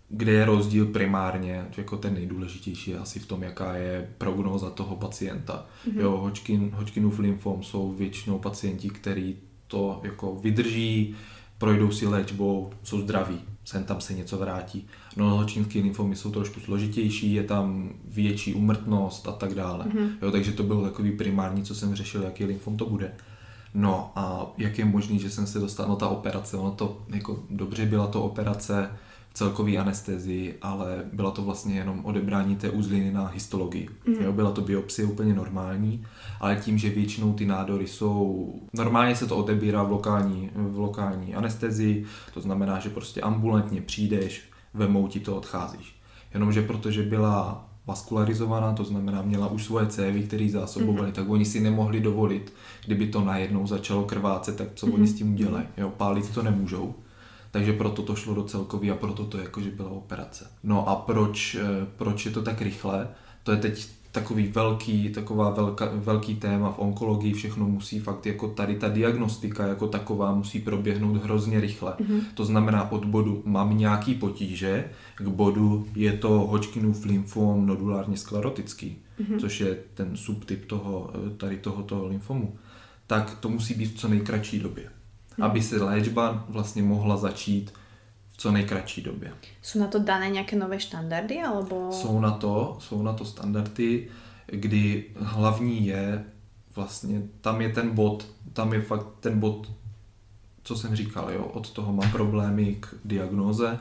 kde 0.08 0.32
je 0.32 0.44
rozdíl 0.44 0.86
primárně, 0.86 1.66
jako 1.76 1.96
ten 1.96 2.14
nejdůležitější 2.14 2.90
je 2.90 2.98
asi 2.98 3.18
v 3.18 3.26
tom, 3.26 3.42
jaká 3.42 3.74
je 3.74 4.10
prognóza 4.18 4.70
toho 4.70 4.96
pacienta. 4.96 5.66
Mm-hmm. 5.86 6.00
Jo, 6.00 6.10
Hodgkin, 6.16 6.70
Hodgkinův 6.74 7.18
lymfom 7.18 7.62
jsou 7.62 7.92
většinou 7.92 8.38
pacienti, 8.38 8.90
kteří 8.90 9.36
to 9.66 10.00
jako 10.02 10.34
vydrží, 10.34 11.14
projdou 11.58 11.90
si 11.90 12.06
léčbou, 12.06 12.70
jsou 12.82 13.00
zdraví 13.00 13.40
sem 13.68 13.84
tam 13.84 14.00
se 14.00 14.14
něco 14.14 14.38
vrátí. 14.38 14.86
No, 15.16 15.44
čínské 15.44 15.78
lymfomy 15.78 16.16
jsou 16.16 16.30
trošku 16.30 16.60
složitější, 16.60 17.34
je 17.34 17.42
tam 17.42 17.90
větší 18.04 18.54
umrtnost 18.54 19.28
a 19.28 19.32
tak 19.32 19.54
dále. 19.54 19.84
Mm-hmm. 19.84 20.08
Jo, 20.22 20.30
takže 20.30 20.52
to 20.52 20.62
bylo 20.62 20.82
takový 20.82 21.12
primární, 21.12 21.62
co 21.62 21.74
jsem 21.74 21.94
řešil, 21.94 22.22
jaký 22.22 22.44
lymfom 22.44 22.76
to 22.76 22.86
bude. 22.86 23.12
No 23.74 24.12
a 24.16 24.46
jak 24.58 24.78
je 24.78 24.84
možný, 24.84 25.18
že 25.18 25.30
jsem 25.30 25.46
se 25.46 25.58
dostal, 25.58 25.88
no 25.88 25.96
ta 25.96 26.08
operace, 26.08 26.56
ono 26.56 26.70
to 26.70 27.02
jako 27.08 27.38
dobře 27.50 27.86
byla 27.86 28.06
to 28.06 28.22
operace, 28.22 28.90
celkový 29.34 29.78
anestezii, 29.78 30.58
ale 30.62 31.04
byla 31.12 31.30
to 31.30 31.42
vlastně 31.42 31.74
jenom 31.74 32.04
odebrání 32.04 32.56
té 32.56 32.70
uzliny 32.70 33.12
na 33.12 33.26
histologii. 33.26 33.88
Mm. 34.06 34.14
Jo, 34.14 34.32
byla 34.32 34.50
to 34.50 34.60
biopsie 34.60 35.06
úplně 35.06 35.34
normální, 35.34 36.04
ale 36.40 36.56
tím, 36.56 36.78
že 36.78 36.90
většinou 36.90 37.32
ty 37.32 37.46
nádory 37.46 37.86
jsou... 37.86 38.54
Normálně 38.72 39.16
se 39.16 39.26
to 39.26 39.36
odebírá 39.36 39.82
v 39.82 39.90
lokální, 39.90 40.50
v 40.54 40.78
lokální 40.78 41.34
anestezii, 41.34 42.04
to 42.34 42.40
znamená, 42.40 42.78
že 42.78 42.90
prostě 42.90 43.20
ambulantně 43.20 43.80
přijdeš, 43.80 44.42
vemou 44.74 45.08
ti 45.08 45.20
to, 45.20 45.36
odcházíš. 45.36 45.94
Jenomže 46.34 46.62
protože 46.62 47.02
byla 47.02 47.68
vaskularizovaná, 47.86 48.72
to 48.72 48.84
znamená 48.84 49.22
měla 49.22 49.46
už 49.46 49.64
svoje 49.64 49.86
cévy, 49.86 50.22
které 50.22 50.48
zásobovali, 50.50 51.08
mm-hmm. 51.08 51.14
tak 51.14 51.28
oni 51.28 51.44
si 51.44 51.60
nemohli 51.60 52.00
dovolit, 52.00 52.52
kdyby 52.86 53.06
to 53.06 53.20
najednou 53.20 53.66
začalo 53.66 54.04
krvácet, 54.04 54.56
tak 54.56 54.68
co 54.74 54.86
mm-hmm. 54.86 54.94
oni 54.94 55.06
s 55.06 55.14
tím 55.14 55.32
udělají. 55.32 55.66
Jo, 55.76 55.92
pálit 55.96 56.34
to 56.34 56.42
nemůžou 56.42 56.94
takže 57.50 57.72
proto 57.72 58.02
to 58.02 58.16
šlo 58.16 58.34
do 58.34 58.42
celkový 58.42 58.90
a 58.90 58.94
proto 58.94 59.24
to 59.24 59.38
jakože 59.38 59.70
byla 59.70 59.90
operace. 59.90 60.50
No 60.62 60.88
a 60.88 60.96
proč, 60.96 61.54
eh, 61.54 61.86
proč 61.96 62.26
je 62.26 62.32
to 62.32 62.42
tak 62.42 62.62
rychle? 62.62 63.08
To 63.42 63.52
je 63.52 63.58
teď 63.58 63.88
takový 64.12 64.48
velký, 64.48 65.08
taková 65.08 65.50
velká, 65.50 65.90
velký 65.94 66.34
téma 66.34 66.72
v 66.72 66.78
onkologii, 66.78 67.32
všechno 67.32 67.66
musí 67.66 68.00
fakt 68.00 68.26
jako 68.26 68.48
tady 68.48 68.74
ta 68.74 68.88
diagnostika 68.88 69.66
jako 69.66 69.86
taková 69.86 70.34
musí 70.34 70.60
proběhnout 70.60 71.22
hrozně 71.22 71.60
rychle. 71.60 71.92
Mm-hmm. 71.92 72.20
To 72.34 72.44
znamená 72.44 72.92
od 72.92 73.04
bodu 73.04 73.42
mám 73.44 73.78
nějaký 73.78 74.14
potíže 74.14 74.84
k 75.16 75.28
bodu 75.28 75.86
je 75.94 76.12
to 76.12 76.28
Hodgkinův 76.28 77.04
lymfom 77.04 77.66
nodulárně 77.66 78.16
sklerotický, 78.16 78.98
mm-hmm. 79.20 79.40
což 79.40 79.60
je 79.60 79.78
ten 79.94 80.16
subtyp 80.16 80.64
toho, 80.64 81.10
tady 81.36 81.56
tohoto 81.56 82.06
lymfomu. 82.06 82.54
Tak 83.06 83.36
to 83.40 83.48
musí 83.48 83.74
být 83.74 83.86
v 83.86 83.98
co 83.98 84.08
nejkratší 84.08 84.58
době 84.58 84.90
aby 85.40 85.62
se 85.62 85.82
léčba 85.82 86.44
vlastně 86.48 86.82
mohla 86.82 87.16
začít 87.16 87.72
co 88.38 88.50
nejkratší 88.50 89.02
době. 89.02 89.32
Jsou 89.62 89.78
na 89.78 89.86
to 89.86 89.98
dané 89.98 90.30
nějaké 90.30 90.56
nové 90.56 90.80
štandardy? 90.80 91.40
Alebo... 91.42 91.92
Jsou 91.92 92.20
na 92.20 92.30
to, 92.30 92.76
jsou 92.80 93.02
na 93.02 93.12
to 93.12 93.24
standardy, 93.24 94.08
kdy 94.46 95.04
hlavní 95.16 95.86
je 95.86 96.24
vlastně, 96.76 97.22
tam 97.40 97.60
je 97.60 97.68
ten 97.68 97.90
bod, 97.90 98.26
tam 98.52 98.72
je 98.72 98.82
fakt 98.82 99.06
ten 99.20 99.40
bod, 99.40 99.70
co 100.62 100.76
jsem 100.76 100.96
říkal, 100.96 101.30
jo, 101.32 101.44
od 101.44 101.70
toho 101.70 101.92
mám 101.92 102.10
problémy 102.10 102.76
k 102.80 102.94
diagnóze, 103.04 103.78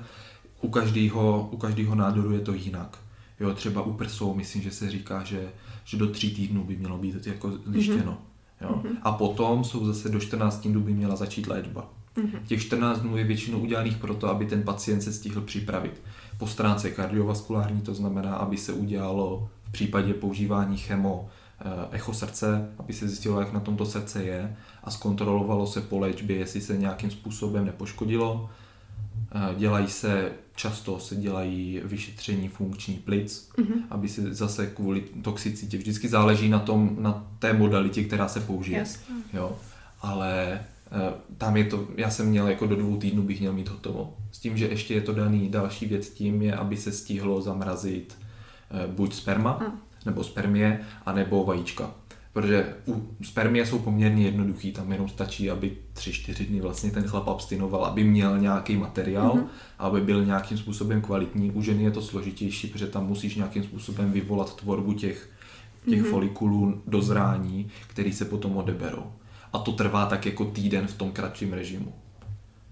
u 0.61 0.69
každého, 0.69 1.49
u 1.51 1.57
každého 1.57 1.95
nádoru 1.95 2.31
je 2.31 2.39
to 2.39 2.53
jinak. 2.53 2.97
Jo, 3.39 3.53
třeba 3.53 3.81
u 3.81 3.93
prsou, 3.93 4.33
myslím, 4.33 4.61
že 4.61 4.71
se 4.71 4.89
říká, 4.89 5.23
že, 5.23 5.51
že 5.85 5.97
do 5.97 6.07
tří 6.07 6.35
týdnů 6.35 6.63
by 6.63 6.75
mělo 6.75 6.97
být 6.97 7.27
jako 7.27 7.51
zjištěno. 7.65 8.11
Mm-hmm. 8.11 8.67
Jo. 8.67 8.81
Mm-hmm. 8.83 8.97
A 9.01 9.11
potom 9.11 9.63
jsou 9.63 9.85
zase 9.85 10.09
do 10.09 10.19
14 10.19 10.67
dnů 10.67 10.81
by 10.81 10.93
měla 10.93 11.15
začít 11.15 11.47
léčba. 11.47 11.89
Mm-hmm. 12.17 12.39
Těch 12.47 12.61
14 12.61 12.99
dnů 12.99 13.17
je 13.17 13.23
většinou 13.23 13.59
udělaných 13.59 13.97
proto, 13.97 14.29
aby 14.29 14.45
ten 14.45 14.63
pacient 14.63 15.01
se 15.01 15.13
stihl 15.13 15.41
připravit. 15.41 16.01
Po 16.37 16.47
stránce 16.47 16.91
kardiovaskulární 16.91 17.81
to 17.81 17.93
znamená, 17.93 18.35
aby 18.35 18.57
se 18.57 18.73
udělalo 18.73 19.49
v 19.63 19.71
případě 19.71 20.13
používání 20.13 20.77
chemo 20.77 21.29
eh, 21.59 21.63
echo 21.91 22.13
srdce, 22.13 22.69
aby 22.79 22.93
se 22.93 23.07
zjistilo, 23.07 23.39
jak 23.39 23.53
na 23.53 23.59
tomto 23.59 23.85
srdce 23.85 24.23
je 24.23 24.57
a 24.83 24.91
zkontrolovalo 24.91 25.67
se 25.67 25.81
po 25.81 25.99
léčbě, 25.99 26.37
jestli 26.37 26.61
se 26.61 26.77
nějakým 26.77 27.11
způsobem 27.11 27.65
nepoškodilo. 27.65 28.49
Eh, 29.31 29.55
dělají 29.55 29.87
se, 29.87 30.31
často 30.55 30.99
se 30.99 31.15
dělají 31.15 31.81
vyšetření 31.83 32.47
funkční 32.47 32.95
plic, 32.95 33.49
mm-hmm. 33.57 33.81
aby 33.89 34.09
se 34.09 34.33
zase 34.33 34.67
kvůli 34.67 35.01
toxicitě, 35.01 35.77
vždycky 35.77 36.07
záleží 36.07 36.49
na 36.49 36.59
tom, 36.59 36.95
na 36.99 37.27
té 37.39 37.53
modalitě, 37.53 38.03
která 38.03 38.27
se 38.27 38.39
použije. 38.39 38.79
Jasně. 38.79 39.15
Jo. 39.33 39.55
Ale 40.01 40.59
tam 41.37 41.57
je 41.57 41.63
to, 41.63 41.87
já 41.97 42.09
jsem 42.09 42.27
měl 42.27 42.47
jako 42.47 42.67
do 42.67 42.75
dvou 42.75 42.97
týdnů 42.97 43.23
bych 43.23 43.39
měl 43.39 43.53
mít 43.53 43.69
hotovo. 43.69 44.17
S 44.31 44.39
tím, 44.39 44.57
že 44.57 44.67
ještě 44.67 44.93
je 44.93 45.01
to 45.01 45.13
daný 45.13 45.49
další 45.49 45.85
věc 45.85 46.09
tím 46.09 46.41
je, 46.41 46.55
aby 46.55 46.77
se 46.77 46.91
stihlo 46.91 47.41
zamrazit 47.41 48.17
eh, 48.71 48.87
buď 48.87 49.13
sperma, 49.13 49.59
mm. 49.61 49.79
nebo 50.05 50.23
spermie, 50.23 50.79
anebo 51.05 51.45
vajíčka. 51.45 51.91
Protože 52.33 52.75
u 52.87 53.07
spermie 53.23 53.65
jsou 53.65 53.79
poměrně 53.79 54.25
jednoduchý, 54.25 54.71
tam 54.71 54.91
jenom 54.91 55.09
stačí, 55.09 55.51
aby 55.51 55.77
tři 55.93 56.13
čtyři 56.13 56.45
dny 56.45 56.61
vlastně 56.61 56.91
ten 56.91 57.03
chlap 57.03 57.27
abstinoval, 57.27 57.85
aby 57.85 58.03
měl 58.03 58.39
nějaký 58.39 58.75
materiál, 58.75 59.33
mm-hmm. 59.33 59.47
aby 59.79 60.01
byl 60.01 60.25
nějakým 60.25 60.57
způsobem 60.57 61.01
kvalitní. 61.01 61.51
U 61.51 61.61
ženy 61.61 61.83
je 61.83 61.91
to 61.91 62.01
složitější, 62.01 62.67
protože 62.67 62.87
tam 62.87 63.07
musíš 63.07 63.35
nějakým 63.35 63.63
způsobem 63.63 64.11
vyvolat 64.11 64.55
tvorbu 64.55 64.93
těch, 64.93 65.29
těch 65.89 66.01
mm-hmm. 66.01 66.09
folikulů 66.09 66.81
do 66.87 67.01
zrání, 67.01 67.67
který 67.87 68.13
se 68.13 68.25
potom 68.25 68.57
odeberou 68.57 69.11
a 69.57 69.59
to 69.59 69.71
trvá 69.71 70.05
tak 70.05 70.25
jako 70.25 70.45
týden 70.45 70.87
v 70.87 70.97
tom 70.97 71.11
kratším 71.11 71.53
režimu. 71.53 71.93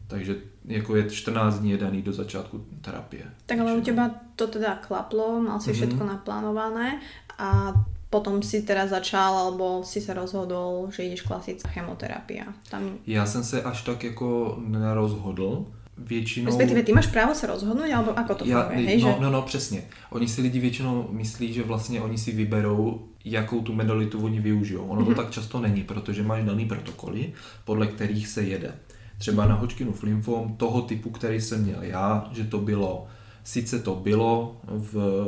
Takže 0.07 0.35
jako 0.65 0.95
je 0.95 1.09
14 1.09 1.59
dní 1.59 1.71
je 1.71 1.77
daný 1.77 2.01
do 2.01 2.13
začátku 2.13 2.65
terapie. 2.81 3.25
Tak 3.45 3.59
ale 3.59 3.73
u 3.73 3.81
těba 3.81 4.11
to 4.35 4.47
teda 4.47 4.75
klaplo, 4.75 5.41
mal 5.41 5.59
si 5.59 5.71
mm-hmm. 5.71 5.73
všetko 5.73 6.03
naplánované 6.05 7.01
a 7.37 7.73
potom 8.09 8.43
si 8.43 8.61
teda 8.61 8.87
začal, 8.87 9.37
alebo 9.37 9.83
si 9.83 10.01
se 10.01 10.13
rozhodl, 10.13 10.87
že 10.91 11.03
jdeš 11.03 11.21
klasická 11.21 11.69
chemoterapia. 11.69 12.45
Tam... 12.69 12.97
Já 13.07 13.25
jsem 13.25 13.43
se 13.43 13.63
až 13.63 13.81
tak 13.81 14.03
jako 14.03 14.57
nerozhodl, 14.67 15.65
většinou... 15.97 16.45
Respektive 16.45 16.83
ty 16.83 16.93
máš 16.93 17.07
právo 17.07 17.35
se 17.35 17.47
rozhodnout, 17.47 17.91
alebo 17.93 18.19
ako 18.19 18.35
to 18.35 18.45
funguje, 18.45 18.87
hej, 18.87 19.01
no, 19.01 19.11
že? 19.11 19.19
no, 19.19 19.29
no, 19.29 19.41
přesně. 19.41 19.83
Oni 20.09 20.27
si 20.27 20.41
lidi 20.41 20.59
většinou 20.59 21.07
myslí, 21.11 21.53
že 21.53 21.63
vlastně 21.63 22.01
oni 22.01 22.17
si 22.17 22.31
vyberou, 22.31 23.07
jakou 23.25 23.61
tu 23.61 23.73
medalitu 23.73 24.19
oni 24.19 24.39
využijou. 24.39 24.85
Ono 24.85 25.01
to 25.01 25.11
mhm. 25.11 25.15
tak 25.15 25.31
často 25.31 25.59
není, 25.59 25.83
protože 25.83 26.23
máš 26.23 26.43
daný 26.43 26.65
protokoly, 26.65 27.33
podle 27.65 27.87
kterých 27.87 28.27
se 28.27 28.43
jede. 28.43 28.73
Třeba 29.17 29.45
na 29.45 29.55
Hodgkinu 29.55 29.93
lymfom 30.03 30.55
toho 30.57 30.81
typu, 30.81 31.09
který 31.09 31.41
jsem 31.41 31.63
měl 31.63 31.81
já, 31.81 32.29
že 32.31 32.43
to 32.43 32.57
bylo, 32.57 33.07
sice 33.43 33.79
to 33.79 33.95
bylo 33.95 34.57
v 34.65 35.25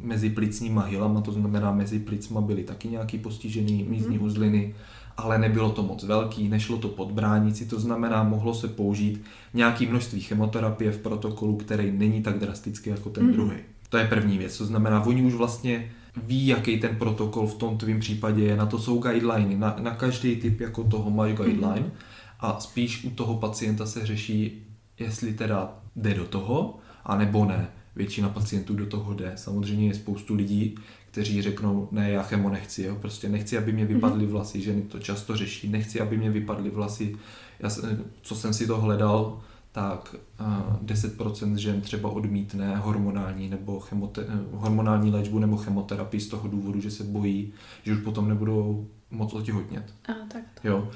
mezi 0.00 0.30
plicníma 0.30 0.82
hilama, 0.82 1.20
to 1.20 1.32
znamená 1.32 1.72
mezi 1.72 1.98
plicma 1.98 2.40
byly 2.40 2.64
taky 2.64 2.88
nějaký 2.88 3.18
postižený 3.18 3.86
mízní 3.88 4.18
mm. 4.18 4.24
uzliny, 4.24 4.74
ale 5.16 5.38
nebylo 5.38 5.70
to 5.70 5.82
moc 5.82 6.04
velký, 6.04 6.48
nešlo 6.48 6.78
to 6.78 6.88
pod 6.88 7.12
bránici, 7.12 7.66
to 7.66 7.80
znamená, 7.80 8.22
mohlo 8.22 8.54
se 8.54 8.68
použít 8.68 9.22
nějaký 9.54 9.86
množství 9.86 10.20
chemoterapie 10.20 10.92
v 10.92 10.98
protokolu, 10.98 11.56
který 11.56 11.92
není 11.92 12.22
tak 12.22 12.38
drastický 12.38 12.90
jako 12.90 13.10
ten 13.10 13.26
mm. 13.26 13.32
druhý. 13.32 13.56
To 13.88 13.98
je 13.98 14.06
první 14.06 14.38
věc, 14.38 14.58
to 14.58 14.64
znamená, 14.64 15.06
oni 15.06 15.22
už 15.22 15.34
vlastně 15.34 15.90
ví, 16.16 16.46
jaký 16.46 16.80
ten 16.80 16.96
protokol 16.96 17.46
v 17.46 17.54
tom 17.54 17.78
tvém 17.78 18.00
případě 18.00 18.44
je, 18.44 18.56
na 18.56 18.66
to 18.66 18.78
jsou 18.78 18.98
guideliny, 18.98 19.56
na, 19.56 19.76
na 19.80 19.90
každý 19.90 20.36
typ 20.36 20.60
jako 20.60 20.84
toho 20.84 21.10
máš 21.10 21.32
guideline 21.32 21.80
mm. 21.80 21.92
a 22.40 22.60
spíš 22.60 23.04
u 23.04 23.10
toho 23.10 23.36
pacienta 23.36 23.86
se 23.86 24.06
řeší, 24.06 24.66
jestli 24.98 25.34
teda 25.34 25.74
jde 25.96 26.14
do 26.14 26.24
toho, 26.24 26.78
anebo 27.04 27.44
ne. 27.44 27.68
Většina 27.96 28.28
pacientů 28.28 28.74
do 28.74 28.86
toho 28.86 29.14
jde. 29.14 29.32
Samozřejmě 29.36 29.86
je 29.86 29.94
spoustu 29.94 30.34
lidí, 30.34 30.74
kteří 31.10 31.42
řeknou, 31.42 31.88
ne, 31.90 32.10
já 32.10 32.22
chemo 32.22 32.50
nechci, 32.50 32.82
jo, 32.82 32.96
prostě 33.00 33.28
nechci, 33.28 33.58
aby 33.58 33.72
mě 33.72 33.84
vypadly 33.84 34.22
mhm. 34.22 34.32
vlasy, 34.32 34.62
ženy 34.62 34.82
to 34.82 34.98
často 34.98 35.36
řeší, 35.36 35.68
nechci, 35.68 36.00
aby 36.00 36.16
mě 36.16 36.30
vypadly 36.30 36.70
vlasy, 36.70 37.16
já, 37.60 37.70
co 38.22 38.34
jsem 38.34 38.54
si 38.54 38.66
to 38.66 38.80
hledal, 38.80 39.40
tak 39.72 40.16
uh, 40.40 40.86
10% 40.86 41.54
žen 41.54 41.80
třeba 41.80 42.10
odmítne 42.10 42.76
hormonální 42.76 43.48
nebo 43.48 43.80
chemote- 43.80 44.26
hormonální 44.52 45.10
léčbu 45.10 45.38
nebo 45.38 45.56
chemoterapii 45.56 46.20
z 46.20 46.28
toho 46.28 46.48
důvodu, 46.48 46.80
že 46.80 46.90
se 46.90 47.04
bojí, 47.04 47.52
že 47.82 47.92
už 47.92 48.00
potom 48.00 48.28
nebudou 48.28 48.88
moc 49.10 49.32
otěhotnět. 49.32 49.94
A, 50.08 50.12
tak 50.32 50.44
to. 50.62 50.68
Jo. 50.68 50.88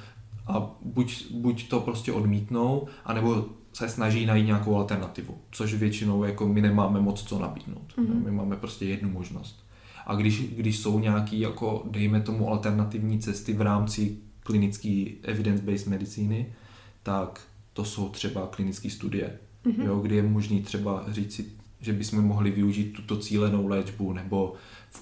A 0.47 0.71
buď, 0.83 1.33
buď 1.33 1.69
to 1.69 1.81
prostě 1.81 2.13
odmítnou, 2.13 2.89
anebo 3.05 3.45
se 3.73 3.89
snaží 3.89 4.27
najít 4.27 4.47
nějakou 4.47 4.77
alternativu, 4.77 5.39
což 5.51 5.75
většinou 5.75 6.25
jako 6.25 6.49
my 6.49 6.61
nemáme 6.61 7.01
moc 7.01 7.23
co 7.23 7.39
nabídnout. 7.39 7.93
Mm-hmm. 7.99 8.25
My 8.25 8.31
máme 8.31 8.57
prostě 8.57 8.85
jednu 8.85 9.11
možnost. 9.11 9.67
A 10.07 10.15
když, 10.15 10.49
když 10.49 10.79
jsou 10.79 10.99
nějaký, 10.99 11.41
jako 11.41 11.83
dejme 11.91 12.21
tomu, 12.21 12.51
alternativní 12.51 13.19
cesty 13.19 13.53
v 13.53 13.61
rámci 13.61 14.17
klinické 14.41 15.05
evidence-based 15.23 15.87
medicíny, 15.87 16.53
tak 17.03 17.41
to 17.77 17.85
jsou 17.85 18.09
třeba 18.09 18.47
klinické 18.47 18.91
studie, 18.91 19.39
mm-hmm. 19.67 19.85
jo, 19.85 19.99
kdy 19.99 20.17
je 20.17 20.23
možný 20.23 20.63
třeba 20.63 21.05
říct 21.09 21.35
si, 21.35 21.45
že 21.81 21.93
bychom 21.93 22.25
mohli 22.25 22.51
využít 22.51 22.93
tuto 22.93 23.17
cílenou 23.17 23.67
léčbu 23.67 24.13
nebo, 24.13 24.55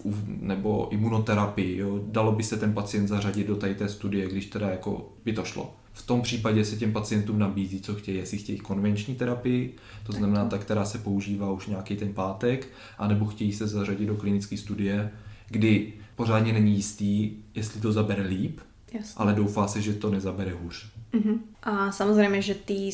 v, 0.04 0.24
nebo 0.26 0.88
imunoterapii. 0.90 1.78
Jo. 1.78 2.00
Dalo 2.06 2.32
by 2.32 2.42
se 2.42 2.56
ten 2.56 2.74
pacient 2.74 3.08
zařadit 3.08 3.46
do 3.46 3.56
té 3.56 3.88
studie, 3.88 4.28
když 4.28 4.46
teda 4.46 4.70
jako 4.70 5.12
by 5.24 5.32
to 5.32 5.44
šlo. 5.44 5.76
V 5.92 6.06
tom 6.06 6.22
případě 6.22 6.64
se 6.64 6.76
těm 6.76 6.92
pacientům 6.92 7.38
nabízí, 7.38 7.80
co 7.80 7.94
chtějí, 7.94 8.18
jestli 8.18 8.38
chtějí 8.38 8.58
konvenční 8.58 9.14
terapii, 9.14 9.74
to 10.06 10.12
znamená 10.12 10.44
ta, 10.44 10.58
která 10.58 10.84
se 10.84 10.98
používá 10.98 11.50
už 11.50 11.66
nějaký 11.66 11.96
ten 11.96 12.12
pátek, 12.12 12.68
anebo 12.98 13.26
chtějí 13.26 13.52
se 13.52 13.66
zařadit 13.66 14.06
do 14.06 14.16
klinické 14.16 14.56
studie, 14.56 15.10
kdy 15.48 15.92
pořádně 16.16 16.52
není 16.52 16.74
jistý, 16.74 17.36
jestli 17.54 17.80
to 17.80 17.92
zabere 17.92 18.22
líp, 18.26 18.60
Jasne. 18.94 19.18
ale 19.18 19.34
doufá 19.34 19.66
se, 19.66 19.82
že 19.82 19.98
to 19.98 20.10
nezabere 20.10 20.54
hůř. 20.54 20.86
Uh-huh. 21.14 21.38
A 21.62 21.90
samozrejme, 21.90 22.42
že 22.42 22.54
ty 22.54 22.90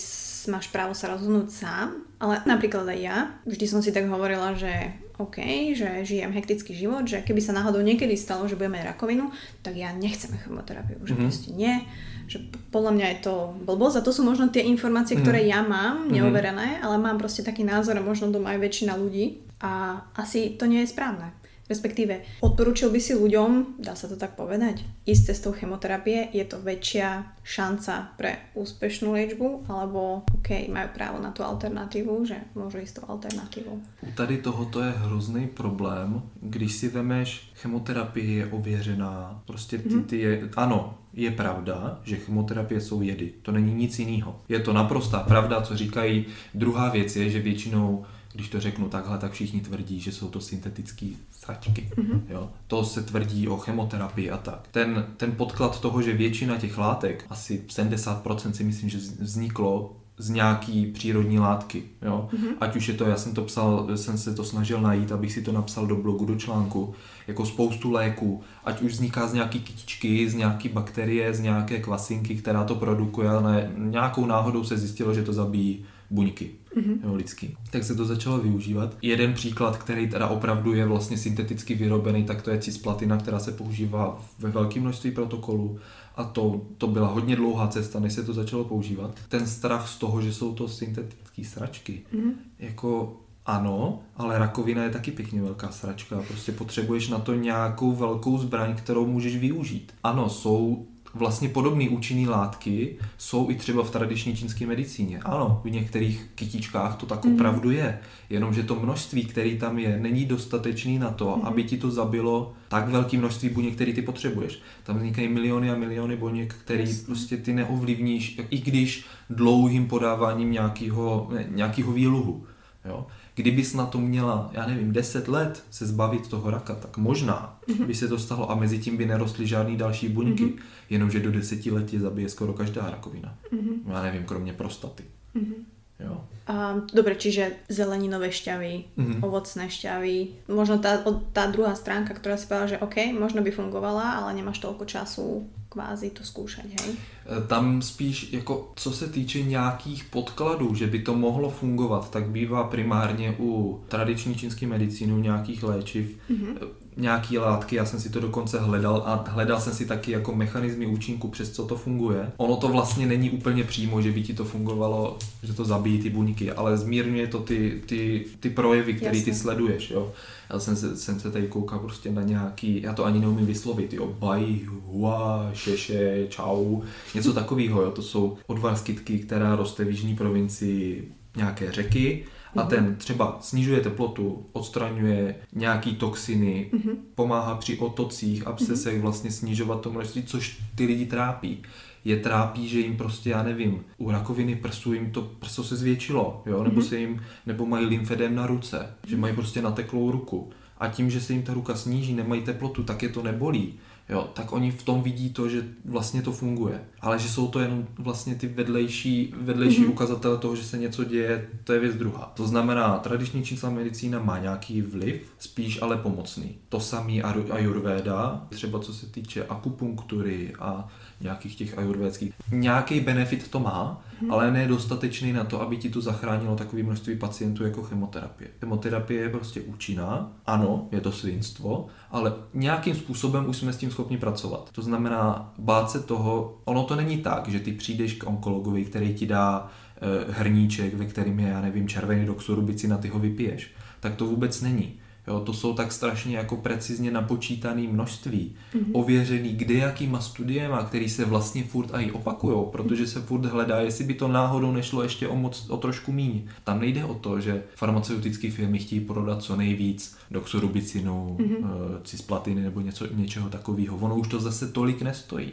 máš 0.48 0.72
právo 0.72 0.96
sa 0.96 1.12
rozhodnúť 1.12 1.48
sám, 1.52 2.04
ale 2.20 2.40
napríklad 2.48 2.88
aj 2.88 2.98
ja, 3.00 3.16
vždy 3.44 3.64
som 3.68 3.80
si 3.84 3.92
tak 3.92 4.08
hovorila, 4.08 4.56
že 4.56 4.96
OK, 5.20 5.36
že 5.76 6.04
žijem 6.08 6.32
hektický 6.32 6.72
život, 6.72 7.04
že 7.04 7.20
keby 7.20 7.44
sa 7.44 7.52
náhodou 7.52 7.84
niekedy 7.84 8.16
stalo, 8.16 8.48
že 8.48 8.56
budeme 8.56 8.80
rakovinu, 8.80 9.28
tak 9.60 9.76
ja 9.76 9.92
nechcem 9.92 10.32
chemoterapiu, 10.32 10.96
že 11.04 11.12
mm-hmm. 11.12 11.24
proste 11.28 11.50
nie, 11.52 11.84
že 12.24 12.40
podľa 12.72 12.92
mňa 12.96 13.06
je 13.12 13.18
to 13.28 13.34
blbosť 13.68 14.00
a 14.00 14.06
to 14.06 14.12
sú 14.16 14.24
možno 14.24 14.48
tie 14.48 14.64
informácie, 14.64 15.20
mm-hmm. 15.20 15.26
ktoré 15.28 15.44
ja 15.44 15.60
mám, 15.60 16.08
mhm. 16.08 16.12
neoverené, 16.16 16.68
mm-hmm. 16.80 16.84
ale 16.88 16.96
mám 16.96 17.20
proste 17.20 17.44
taký 17.44 17.64
názor 17.64 18.00
a 18.00 18.04
možno 18.04 18.32
to 18.32 18.40
má 18.40 18.56
aj 18.56 18.64
väčšina 18.64 18.96
ľudí 18.96 19.44
a 19.60 20.04
asi 20.16 20.56
to 20.56 20.64
nie 20.64 20.80
je 20.84 20.92
správne. 20.92 21.36
Respektíve, 21.70 22.42
odporúčil 22.42 22.90
by 22.90 22.98
si 22.98 23.14
ľuďom, 23.14 23.78
dá 23.78 23.94
sa 23.94 24.10
to 24.10 24.18
tak 24.18 24.34
povedať, 24.34 24.82
ísť 25.06 25.30
cestou 25.30 25.54
chemoterapie, 25.54 26.26
je 26.34 26.42
to 26.42 26.58
väčšia 26.58 27.38
šanca 27.46 28.18
pre 28.18 28.50
úspešnú 28.58 29.14
liečbu, 29.14 29.70
alebo 29.70 30.26
OK, 30.34 30.66
majú 30.66 30.88
právo 30.90 31.22
na 31.22 31.30
tú 31.30 31.46
alternatívu, 31.46 32.26
že 32.26 32.42
môžu 32.58 32.82
ísť 32.82 32.98
tou 32.98 33.06
alternatívou. 33.06 33.78
U 34.02 34.10
tady 34.18 34.42
tohoto 34.42 34.82
je 34.82 34.90
hrozný 34.90 35.46
problém, 35.46 36.22
když 36.42 36.72
si 36.72 36.88
vemeš, 36.88 37.52
chemoterapie 37.54 38.34
je 38.34 38.46
ověřená, 38.46 39.42
prostě 39.46 39.78
ty, 39.78 39.94
mhm. 39.94 40.04
ty 40.04 40.18
je, 40.18 40.50
ano, 40.56 40.98
je 41.14 41.30
pravda, 41.30 42.00
že 42.04 42.16
chemoterapie 42.16 42.80
jsou 42.80 43.02
jedy, 43.02 43.32
to 43.42 43.52
není 43.52 43.74
nic 43.74 43.98
jiného. 43.98 44.40
Je 44.48 44.60
to 44.60 44.72
naprostá 44.72 45.18
pravda, 45.18 45.60
co 45.60 45.76
říkají. 45.76 46.26
Druhá 46.54 46.90
věc 46.90 47.16
je, 47.16 47.30
že 47.30 47.40
většinou 47.40 48.04
když 48.32 48.48
to 48.48 48.60
řeknu 48.60 48.88
takhle, 48.88 49.18
tak 49.18 49.32
všichni 49.32 49.60
tvrdí, 49.60 50.00
že 50.00 50.12
jsou 50.12 50.28
to 50.28 50.40
syntetické 50.40 51.06
sačky. 51.32 51.90
Mm-hmm. 51.96 52.20
Jo? 52.28 52.50
To 52.66 52.84
se 52.84 53.02
tvrdí 53.02 53.48
o 53.48 53.56
chemoterapii 53.56 54.30
a 54.30 54.36
tak. 54.36 54.68
Ten, 54.70 55.06
ten 55.16 55.32
podklad 55.32 55.80
toho, 55.80 56.02
že 56.02 56.12
většina 56.12 56.56
těch 56.56 56.78
látek, 56.78 57.26
asi 57.30 57.64
70% 57.68 58.50
si 58.50 58.64
myslím, 58.64 58.88
že 58.88 58.98
vzniklo 58.98 59.96
z 60.18 60.30
nějaký 60.30 60.86
přírodní 60.86 61.38
látky. 61.38 61.82
Jo? 62.02 62.28
Mm-hmm. 62.32 62.54
Ať 62.60 62.76
už 62.76 62.88
je 62.88 62.94
to, 62.94 63.04
já 63.04 63.16
jsem 63.16 63.34
to 63.34 63.42
psal, 63.42 63.96
jsem 63.96 64.18
se 64.18 64.34
to 64.34 64.44
snažil 64.44 64.80
najít, 64.80 65.12
abych 65.12 65.32
si 65.32 65.42
to 65.42 65.52
napsal 65.52 65.86
do 65.86 65.96
blogu, 65.96 66.24
do 66.24 66.36
článku, 66.36 66.94
jako 67.26 67.46
spoustu 67.46 67.90
léků, 67.90 68.42
ať 68.64 68.82
už 68.82 68.92
vzniká 68.92 69.26
z 69.26 69.32
nějaký 69.32 69.60
kytičky, 69.60 70.30
z 70.30 70.34
nějaký 70.34 70.68
bakterie, 70.68 71.34
z 71.34 71.40
nějaké 71.40 71.80
kvasinky, 71.80 72.36
která 72.36 72.64
to 72.64 72.74
produkuje, 72.74 73.28
ale 73.28 73.70
nějakou 73.76 74.26
náhodou 74.26 74.64
se 74.64 74.78
zjistilo, 74.78 75.14
že 75.14 75.22
to 75.22 75.32
zabíjí 75.32 75.84
buňky 76.10 76.59
mm-hmm. 76.76 76.98
jo, 77.04 77.14
lidský. 77.14 77.56
Tak 77.70 77.84
se 77.84 77.94
to 77.94 78.04
začalo 78.04 78.38
využívat. 78.38 78.96
Jeden 79.02 79.32
příklad, 79.32 79.76
který 79.76 80.08
teda 80.08 80.26
opravdu 80.28 80.74
je 80.74 80.86
vlastně 80.86 81.18
synteticky 81.18 81.74
vyrobený, 81.74 82.24
tak 82.24 82.42
to 82.42 82.50
je 82.50 82.58
cisplatina, 82.58 83.16
která 83.16 83.38
se 83.38 83.52
používá 83.52 84.22
ve 84.38 84.50
velké 84.50 84.80
množství 84.80 85.10
protokolů 85.10 85.78
a 86.16 86.24
to, 86.24 86.60
to 86.78 86.86
byla 86.86 87.08
hodně 87.08 87.36
dlouhá 87.36 87.68
cesta, 87.68 88.00
než 88.00 88.12
se 88.12 88.24
to 88.24 88.34
začalo 88.34 88.64
používat. 88.64 89.14
Ten 89.28 89.46
strach 89.46 89.88
z 89.88 89.98
toho, 89.98 90.22
že 90.22 90.32
jsou 90.32 90.54
to 90.54 90.68
syntetické 90.68 91.44
sračky, 91.44 92.02
mm-hmm. 92.14 92.32
jako 92.58 93.16
ano, 93.46 94.00
ale 94.16 94.38
rakovina 94.38 94.84
je 94.84 94.90
taky 94.90 95.10
pěkně 95.10 95.42
velká 95.42 95.70
sračka. 95.70 96.22
Prostě 96.28 96.52
potřebuješ 96.52 97.08
na 97.08 97.18
to 97.18 97.34
nějakou 97.34 97.92
velkou 97.92 98.38
zbraň, 98.38 98.74
kterou 98.74 99.06
můžeš 99.06 99.36
využít. 99.36 99.92
Ano, 100.02 100.28
jsou 100.28 100.86
vlastně 101.14 101.48
podobné 101.48 101.88
účinné 101.88 102.30
látky 102.30 102.96
jsou 103.18 103.50
i 103.50 103.54
třeba 103.54 103.82
v 103.82 103.90
tradiční 103.90 104.36
čínské 104.36 104.66
medicíně. 104.66 105.18
Ano, 105.18 105.60
v 105.64 105.70
některých 105.70 106.30
kytičkách 106.34 106.96
to 106.96 107.06
tak 107.06 107.24
mm. 107.24 107.34
opravdu 107.34 107.70
je, 107.70 107.98
jenomže 108.30 108.62
to 108.62 108.74
množství, 108.74 109.24
které 109.24 109.56
tam 109.56 109.78
je, 109.78 109.98
není 109.98 110.24
dostatečný 110.24 110.98
na 110.98 111.10
to, 111.10 111.36
mm. 111.36 111.42
aby 111.46 111.64
ti 111.64 111.76
to 111.76 111.90
zabilo 111.90 112.52
tak 112.68 112.88
velké 112.88 113.18
množství 113.18 113.48
buněk, 113.48 113.74
který 113.74 113.92
ty 113.92 114.02
potřebuješ. 114.02 114.60
Tam 114.82 114.96
vznikají 114.96 115.28
miliony 115.28 115.70
a 115.70 115.76
miliony 115.76 116.16
buněk, 116.16 116.54
který 116.54 116.82
Jasně. 116.82 117.06
prostě 117.06 117.36
ty 117.36 117.52
neovlivníš, 117.52 118.40
i 118.50 118.58
když 118.58 119.04
dlouhým 119.30 119.88
podáváním 119.88 120.52
nějakého, 120.52 121.30
nějakého 121.48 121.92
výluhu. 121.92 122.46
Jo? 122.84 123.06
Kdybys 123.40 123.74
na 123.74 123.86
to 123.86 123.98
měla, 123.98 124.50
já 124.52 124.66
nevím, 124.66 124.92
10 124.92 125.28
let 125.28 125.64
se 125.70 125.86
zbavit 125.86 126.28
toho 126.28 126.50
raka, 126.50 126.74
tak 126.74 126.96
možná 126.96 127.58
mm-hmm. 127.68 127.86
by 127.86 127.94
se 127.94 128.08
to 128.08 128.18
stalo 128.18 128.50
a 128.50 128.54
mezi 128.54 128.78
tím 128.78 128.96
by 128.96 129.06
nerostly 129.06 129.46
žádný 129.46 129.76
další 129.76 130.08
buňky, 130.08 130.44
mm-hmm. 130.44 130.62
jenomže 130.90 131.20
do 131.20 131.30
10 131.32 131.66
let 131.66 131.92
je 131.92 132.00
zabije 132.00 132.28
skoro 132.28 132.52
každá 132.52 132.90
rakovina. 132.90 133.34
Mm-hmm. 133.52 133.92
Já 133.92 134.02
nevím, 134.02 134.24
kromě 134.24 134.52
prostaty. 134.52 135.04
Mm-hmm. 135.36 135.64
Jo. 136.00 136.24
A, 136.46 136.74
dobre, 136.94 137.14
čiže 137.14 137.60
zeleninové 137.68 138.32
šťavy, 138.32 138.84
mm-hmm. 138.96 139.20
ovocné 139.20 139.68
šťavy, 139.68 140.48
možno 140.48 140.80
tá, 140.80 141.04
tá 141.36 141.44
druhá 141.52 141.76
stránka, 141.76 142.16
ktorá 142.16 142.40
si 142.40 142.48
povedala, 142.48 142.72
že 142.72 142.80
OK, 142.80 143.12
možno 143.12 143.44
by 143.44 143.52
fungovala, 143.52 144.24
ale 144.24 144.40
nemáš 144.40 144.64
toľko 144.64 144.84
času 144.88 145.44
kvázi 145.70 146.10
to 146.10 146.24
zkoušet, 146.24 146.64
hej? 146.64 146.94
E, 147.38 147.46
tam 147.46 147.82
spíš, 147.82 148.32
jako 148.32 148.72
co 148.76 148.92
se 148.92 149.06
týče 149.06 149.42
nějakých 149.42 150.04
podkladů, 150.04 150.74
že 150.74 150.86
by 150.86 150.98
to 150.98 151.14
mohlo 151.14 151.50
fungovat, 151.50 152.10
tak 152.10 152.28
bývá 152.28 152.64
primárně 152.64 153.36
u 153.38 153.80
tradiční 153.88 154.34
čínské 154.34 154.66
medicíny, 154.66 155.12
u 155.12 155.18
nějakých 155.18 155.62
léčiv, 155.62 156.18
mm-hmm. 156.30 156.56
Nějaký 157.00 157.38
látky, 157.38 157.76
já 157.76 157.84
jsem 157.84 158.00
si 158.00 158.10
to 158.10 158.20
dokonce 158.20 158.60
hledal 158.60 159.02
a 159.06 159.24
hledal 159.28 159.60
jsem 159.60 159.72
si 159.72 159.86
taky 159.86 160.12
jako 160.12 160.34
mechanizmy 160.34 160.86
účinku, 160.86 161.28
přes 161.28 161.50
co 161.50 161.66
to 161.66 161.76
funguje. 161.76 162.30
Ono 162.36 162.56
to 162.56 162.68
vlastně 162.68 163.06
není 163.06 163.30
úplně 163.30 163.64
přímo, 163.64 164.02
že 164.02 164.12
by 164.12 164.22
ti 164.22 164.34
to 164.34 164.44
fungovalo, 164.44 165.18
že 165.42 165.52
to 165.52 165.64
zabíjí 165.64 166.02
ty 166.02 166.10
buňky, 166.10 166.52
ale 166.52 166.78
zmírňuje 166.78 167.26
to 167.26 167.38
ty, 167.38 167.82
ty, 167.86 168.24
ty 168.40 168.50
projevy, 168.50 168.94
které 168.94 169.22
ty 169.22 169.34
sleduješ, 169.34 169.90
jo. 169.90 170.12
Já 170.52 170.58
jsem 170.58 170.76
se, 170.76 170.96
jsem 170.96 171.20
se 171.20 171.30
tady 171.30 171.46
koukal 171.46 171.78
prostě 171.78 172.10
na 172.10 172.22
nějaký, 172.22 172.82
já 172.82 172.92
to 172.92 173.04
ani 173.04 173.18
neumím 173.18 173.46
vyslovit, 173.46 173.92
jo, 173.92 174.14
bai, 174.18 174.60
hua, 174.86 175.50
šeše, 175.54 176.26
čau, 176.28 176.80
něco 177.14 177.32
takového, 177.32 177.82
jo, 177.82 177.90
to 177.90 178.02
jsou 178.02 178.36
odvar 178.46 178.78
kytky, 178.78 179.18
která 179.18 179.56
roste 179.56 179.84
v 179.84 179.90
jižní 179.90 180.16
provincii 180.16 181.12
nějaké 181.36 181.72
řeky 181.72 182.24
a 182.56 182.62
ten 182.62 182.96
třeba 182.96 183.38
snižuje 183.40 183.80
teplotu, 183.80 184.46
odstraňuje 184.52 185.34
nějaký 185.52 185.94
toxiny, 185.94 186.70
mm-hmm. 186.72 186.96
pomáhá 187.14 187.54
při 187.54 187.78
otocích, 187.78 188.46
abscesech 188.46 188.98
mm-hmm. 188.98 189.02
vlastně 189.02 189.30
snižovat 189.30 189.80
to 189.80 189.90
množství, 189.90 190.22
což 190.22 190.62
ty 190.74 190.86
lidi 190.86 191.06
trápí 191.06 191.62
je 192.04 192.16
trápí, 192.16 192.68
že 192.68 192.80
jim 192.80 192.96
prostě, 192.96 193.30
já 193.30 193.42
nevím, 193.42 193.84
u 193.98 194.10
rakoviny 194.10 194.56
prsu 194.56 194.92
jim 194.92 195.10
to 195.10 195.22
prso 195.22 195.64
se 195.64 195.76
zvětšilo, 195.76 196.42
jo, 196.46 196.64
nebo 196.64 196.80
mm-hmm. 196.80 196.88
se 196.88 196.98
jim, 196.98 197.22
nebo 197.46 197.66
mají 197.66 197.86
lymfedem 197.86 198.34
na 198.34 198.46
ruce, 198.46 198.86
že 199.06 199.16
mají 199.16 199.34
prostě 199.34 199.62
nateklou 199.62 200.10
ruku. 200.10 200.50
A 200.78 200.88
tím, 200.88 201.10
že 201.10 201.20
se 201.20 201.32
jim 201.32 201.42
ta 201.42 201.54
ruka 201.54 201.74
sníží, 201.74 202.14
nemají 202.14 202.42
teplotu, 202.42 202.82
tak 202.82 203.02
je 203.02 203.08
to 203.08 203.22
nebolí 203.22 203.74
jo, 204.10 204.30
tak 204.34 204.52
oni 204.52 204.70
v 204.70 204.82
tom 204.82 205.02
vidí 205.02 205.30
to, 205.30 205.48
že 205.48 205.64
vlastně 205.84 206.22
to 206.22 206.32
funguje. 206.32 206.84
Ale 207.00 207.18
že 207.18 207.28
jsou 207.28 207.48
to 207.48 207.60
jenom 207.60 207.86
vlastně 207.98 208.34
ty 208.34 208.46
vedlejší, 208.48 209.34
vedlejší 209.40 209.84
mm-hmm. 209.84 209.90
ukazatele 209.90 210.38
toho, 210.38 210.56
že 210.56 210.64
se 210.64 210.78
něco 210.78 211.04
děje, 211.04 211.48
to 211.64 211.72
je 211.72 211.80
věc 211.80 211.94
druhá. 211.96 212.32
To 212.36 212.46
znamená, 212.46 212.98
tradiční 212.98 213.44
čísla 213.44 213.70
medicína 213.70 214.18
má 214.18 214.38
nějaký 214.38 214.82
vliv, 214.82 215.32
spíš 215.38 215.82
ale 215.82 215.96
pomocný. 215.96 216.56
To 216.68 216.80
samý 216.80 217.22
ayurveda, 217.22 218.46
třeba 218.48 218.78
co 218.80 218.94
se 218.94 219.06
týče 219.06 219.46
akupunktury 219.46 220.52
a 220.58 220.88
nějakých 221.20 221.56
těch 221.56 221.78
ayurvédských. 221.78 222.32
Nějaký 222.52 223.00
benefit 223.00 223.48
to 223.48 223.60
má, 223.60 224.02
hmm. 224.20 224.32
ale 224.32 224.50
ne 224.50 224.68
dostatečný 224.68 225.32
na 225.32 225.44
to, 225.44 225.60
aby 225.60 225.76
ti 225.76 225.90
to 225.90 226.00
zachránilo 226.00 226.56
takové 226.56 226.82
množství 226.82 227.16
pacientů 227.16 227.64
jako 227.64 227.82
chemoterapie. 227.82 228.50
Chemoterapie 228.60 229.22
je 229.22 229.28
prostě 229.28 229.60
účinná, 229.60 230.32
ano, 230.46 230.88
je 230.92 231.00
to 231.00 231.12
svinstvo, 231.12 231.86
ale 232.10 232.32
nějakým 232.54 232.94
způsobem 232.94 233.48
už 233.48 233.56
jsme 233.56 233.72
s 233.72 233.76
tím 233.76 233.90
schopni 233.90 234.18
pracovat. 234.18 234.68
To 234.72 234.82
znamená, 234.82 235.54
bát 235.58 235.90
se 235.90 236.00
toho, 236.00 236.58
ono 236.64 236.84
to 236.84 236.96
není 236.96 237.18
tak, 237.18 237.48
že 237.48 237.60
ty 237.60 237.72
přijdeš 237.72 238.14
k 238.14 238.26
onkologovi, 238.26 238.84
který 238.84 239.14
ti 239.14 239.26
dá 239.26 239.68
e, 239.96 240.32
hrníček, 240.32 240.94
ve 240.94 241.04
kterým 241.04 241.40
je, 241.40 241.48
já 241.48 241.60
nevím, 241.60 241.88
červený 241.88 242.26
doxorubici, 242.26 242.88
na 242.88 242.98
ty 242.98 243.08
ho 243.08 243.18
vypiješ. 243.18 243.74
Tak 244.00 244.14
to 244.14 244.26
vůbec 244.26 244.62
není. 244.62 244.98
Jo, 245.28 245.40
to 245.40 245.52
jsou 245.52 245.74
tak 245.74 245.92
strašně 245.92 246.36
jako 246.36 246.56
precizně 246.56 247.10
napočítané 247.10 247.82
množství, 247.82 248.52
mm-hmm. 248.74 248.90
ověřený 248.92 249.48
kde 249.48 249.74
jakýma 249.74 250.20
studiema, 250.20 250.82
který 250.82 251.08
se 251.08 251.24
vlastně 251.24 251.64
furt 251.64 251.90
i 251.92 252.12
opakujou, 252.12 252.66
protože 252.66 253.06
se 253.06 253.20
furt 253.20 253.44
hledá, 253.44 253.80
jestli 253.80 254.04
by 254.04 254.14
to 254.14 254.28
náhodou 254.28 254.72
nešlo 254.72 255.02
ještě 255.02 255.28
o, 255.28 255.36
moc, 255.36 255.66
o 255.70 255.76
trošku 255.76 256.12
míň. 256.12 256.42
Tam 256.64 256.80
nejde 256.80 257.04
o 257.04 257.14
to, 257.14 257.40
že 257.40 257.62
farmaceutické 257.74 258.50
firmy 258.50 258.78
chtějí 258.78 259.00
prodat 259.00 259.42
co 259.42 259.56
nejvíc 259.56 260.16
doxorubicinu, 260.30 261.36
mm-hmm. 261.40 261.64
cisplatiny 262.04 262.62
nebo 262.62 262.80
něco, 262.80 263.06
něčeho 263.14 263.48
takového. 263.48 263.96
Ono 263.96 264.16
už 264.16 264.28
to 264.28 264.40
zase 264.40 264.72
tolik 264.72 265.02
nestojí 265.02 265.52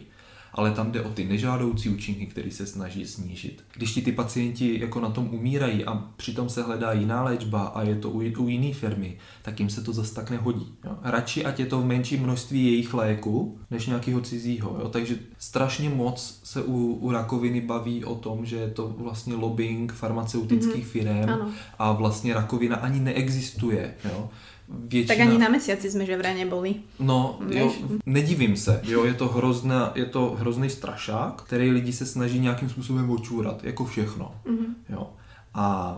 ale 0.57 0.71
tam 0.71 0.91
jde 0.91 1.01
o 1.01 1.09
ty 1.09 1.25
nežádoucí 1.25 1.89
účinky, 1.89 2.25
které 2.25 2.51
se 2.51 2.65
snaží 2.65 3.05
snížit. 3.05 3.63
Když 3.73 3.93
ti 3.93 4.01
ty 4.01 4.11
pacienti 4.11 4.79
jako 4.79 4.99
na 4.99 5.09
tom 5.09 5.29
umírají 5.33 5.85
a 5.85 6.03
přitom 6.17 6.49
se 6.49 6.63
hledá 6.63 6.93
jiná 6.93 7.23
léčba 7.23 7.63
a 7.63 7.83
je 7.83 7.95
to 7.95 8.09
u, 8.09 8.19
u 8.37 8.47
jiné 8.47 8.73
firmy, 8.73 9.17
tak 9.41 9.59
jim 9.59 9.69
se 9.69 9.81
to 9.81 9.93
zase 9.93 10.15
tak 10.15 10.31
nehodí. 10.31 10.73
Jo. 10.85 10.97
Radši, 11.03 11.45
ať 11.45 11.59
je 11.59 11.65
to 11.65 11.81
v 11.81 11.85
menším 11.85 12.23
množství 12.23 12.65
jejich 12.65 12.93
léku, 12.93 13.59
než 13.71 13.85
nějakého 13.87 14.21
cizího. 14.21 14.77
Jo. 14.81 14.89
Takže 14.89 15.15
strašně 15.37 15.89
moc 15.89 16.39
se 16.43 16.63
u, 16.63 16.93
u 16.93 17.11
rakoviny 17.11 17.61
baví 17.61 18.05
o 18.05 18.15
tom, 18.15 18.45
že 18.45 18.55
je 18.55 18.69
to 18.69 18.95
vlastně 18.97 19.35
lobbying 19.35 19.93
farmaceutických 19.93 20.85
mm-hmm. 20.85 21.23
firm 21.23 21.29
ano. 21.29 21.51
a 21.79 21.91
vlastně 21.91 22.33
rakovina 22.33 22.75
ani 22.75 22.99
neexistuje. 22.99 23.93
Jo 24.05 24.29
většina... 24.69 25.15
Tak 25.15 25.27
ani 25.27 25.37
na 25.37 25.49
mesiaci 25.49 25.91
jsme 25.91 26.05
že 26.05 26.17
vraj 26.17 26.35
neboli. 26.35 26.75
No, 26.99 27.39
jo, 27.49 27.73
nedivím 28.05 28.57
se, 28.57 28.81
jo, 28.83 29.05
je 29.05 29.13
to, 29.13 29.27
hrozná, 29.27 29.91
je 29.95 30.05
to 30.05 30.35
hrozný 30.39 30.69
strašák, 30.69 31.43
který 31.43 31.71
lidi 31.71 31.93
se 31.93 32.05
snaží 32.05 32.39
nějakým 32.39 32.69
způsobem 32.69 33.09
očůrat, 33.09 33.63
jako 33.63 33.85
všechno. 33.85 34.35
Mm-hmm. 34.45 34.73
Jo. 34.89 35.09
A 35.53 35.97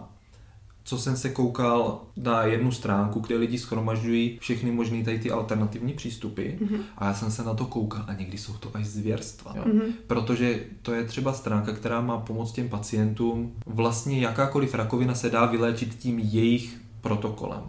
co 0.83 0.97
jsem 0.97 1.17
se 1.17 1.29
koukal 1.29 2.01
na 2.17 2.43
jednu 2.43 2.71
stránku, 2.71 3.19
kde 3.19 3.35
lidi 3.35 3.57
schromažďují 3.57 4.37
všechny 4.41 4.71
možné 4.71 5.03
tady 5.03 5.19
ty 5.19 5.31
alternativní 5.31 5.93
přístupy 5.93 6.41
mm-hmm. 6.41 6.81
a 6.97 7.05
já 7.05 7.13
jsem 7.13 7.31
se 7.31 7.43
na 7.43 7.53
to 7.53 7.65
koukal 7.65 8.03
a 8.07 8.13
někdy 8.13 8.37
jsou 8.37 8.53
to 8.53 8.71
až 8.73 8.85
zvěrstva. 8.85 9.53
Jo? 9.55 9.63
Mm-hmm. 9.63 9.93
Protože 10.07 10.59
to 10.81 10.93
je 10.93 11.03
třeba 11.03 11.33
stránka, 11.33 11.73
která 11.73 12.01
má 12.01 12.17
pomoct 12.17 12.51
těm 12.51 12.69
pacientům. 12.69 13.53
Vlastně 13.65 14.19
jakákoliv 14.19 14.73
rakovina 14.73 15.15
se 15.15 15.29
dá 15.29 15.45
vyléčit 15.45 15.95
tím 15.95 16.19
jejich 16.19 16.77
protokolem 17.01 17.63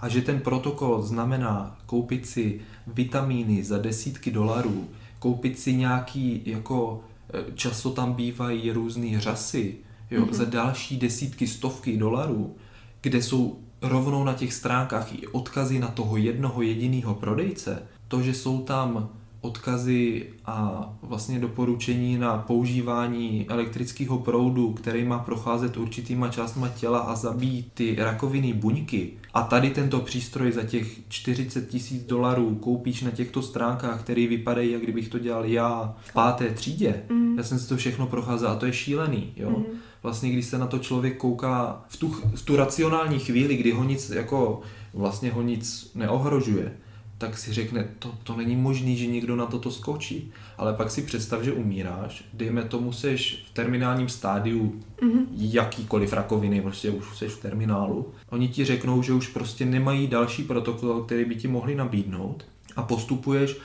a 0.00 0.08
že 0.08 0.22
ten 0.22 0.40
protokol 0.40 1.02
znamená 1.02 1.76
koupit 1.86 2.26
si 2.26 2.60
vitamíny 2.86 3.64
za 3.64 3.78
desítky 3.78 4.30
dolarů, 4.30 4.88
koupit 5.18 5.58
si 5.58 5.72
nějaký, 5.74 6.42
jako 6.44 7.00
e, 7.34 7.52
často 7.54 7.90
tam 7.90 8.12
bývají 8.12 8.70
různé 8.70 9.20
řasy, 9.20 9.76
jo, 10.10 10.22
mm-hmm. 10.22 10.32
za 10.32 10.44
další 10.44 10.96
desítky, 10.96 11.46
stovky 11.46 11.96
dolarů, 11.96 12.56
kde 13.00 13.22
jsou 13.22 13.58
rovnou 13.82 14.24
na 14.24 14.32
těch 14.32 14.54
stránkách 14.54 15.14
i 15.14 15.26
odkazy 15.26 15.78
na 15.78 15.88
toho 15.88 16.16
jednoho 16.16 16.62
jediného 16.62 17.14
prodejce, 17.14 17.82
to, 18.08 18.22
že 18.22 18.34
jsou 18.34 18.62
tam 18.62 19.08
odkazy 19.40 20.26
a 20.46 20.88
vlastně 21.02 21.38
doporučení 21.38 22.18
na 22.18 22.38
používání 22.38 23.46
elektrického 23.48 24.18
proudu, 24.18 24.72
který 24.72 25.04
má 25.04 25.18
procházet 25.18 25.76
určitýma 25.76 26.28
částma 26.28 26.68
těla 26.68 26.98
a 26.98 27.14
zabít 27.14 27.72
ty 27.74 27.96
rakovinné 27.98 28.54
buňky. 28.54 29.12
A 29.38 29.42
tady 29.42 29.70
tento 29.70 30.00
přístroj 30.00 30.52
za 30.52 30.62
těch 30.62 30.98
40 31.08 31.68
tisíc 31.68 32.02
dolarů 32.04 32.54
koupíš 32.54 33.02
na 33.02 33.10
těchto 33.10 33.42
stránkách, 33.42 34.00
které 34.00 34.26
vypadají, 34.26 34.72
jak 34.72 34.82
kdybych 34.82 35.08
to 35.08 35.18
dělal 35.18 35.44
já 35.44 35.96
v 36.00 36.12
páté 36.12 36.50
třídě. 36.50 37.02
Mm. 37.08 37.38
Já 37.38 37.44
jsem 37.44 37.58
si 37.58 37.68
to 37.68 37.76
všechno 37.76 38.06
procházel 38.06 38.48
a 38.48 38.56
to 38.56 38.66
je 38.66 38.72
šílený. 38.72 39.32
Jo? 39.36 39.50
Mm. 39.50 39.64
Vlastně, 40.02 40.30
když 40.30 40.46
se 40.46 40.58
na 40.58 40.66
to 40.66 40.78
člověk 40.78 41.16
kouká 41.16 41.84
v 41.88 41.96
tu, 41.96 42.08
v 42.34 42.42
tu 42.42 42.56
racionální 42.56 43.18
chvíli, 43.18 43.56
kdy 43.56 43.70
ho 43.70 43.84
nic 43.84 44.10
jako 44.10 44.60
vlastně 44.94 45.30
ho 45.30 45.42
nic 45.42 45.90
neohrožuje, 45.94 46.72
tak 47.18 47.38
si 47.38 47.52
řekne, 47.52 47.88
to, 47.98 48.14
to 48.22 48.36
není 48.36 48.56
možný, 48.56 48.96
že 48.96 49.06
někdo 49.06 49.36
na 49.36 49.46
toto 49.46 49.70
skočí. 49.70 50.32
Ale 50.58 50.74
pak 50.74 50.90
si 50.90 51.02
představ, 51.02 51.42
že 51.42 51.52
umíráš, 51.52 52.24
dejme 52.32 52.62
tomu, 52.62 52.92
seš 52.92 53.44
v 53.50 53.54
terminálním 53.54 54.08
stádiu 54.08 54.80
mm-hmm. 55.00 55.26
jakýkoliv 55.36 56.12
rakoviny, 56.12 56.60
prostě 56.60 56.90
už 56.90 57.18
seš 57.18 57.32
v 57.32 57.42
terminálu. 57.42 58.12
Oni 58.30 58.48
ti 58.48 58.64
řeknou, 58.64 59.02
že 59.02 59.12
už 59.12 59.28
prostě 59.28 59.64
nemají 59.64 60.06
další 60.06 60.42
protokol, 60.42 61.02
který 61.02 61.24
by 61.24 61.34
ti 61.34 61.48
mohli 61.48 61.74
nabídnout 61.74 62.44
a 62.76 62.82
postupuješ 62.82 63.56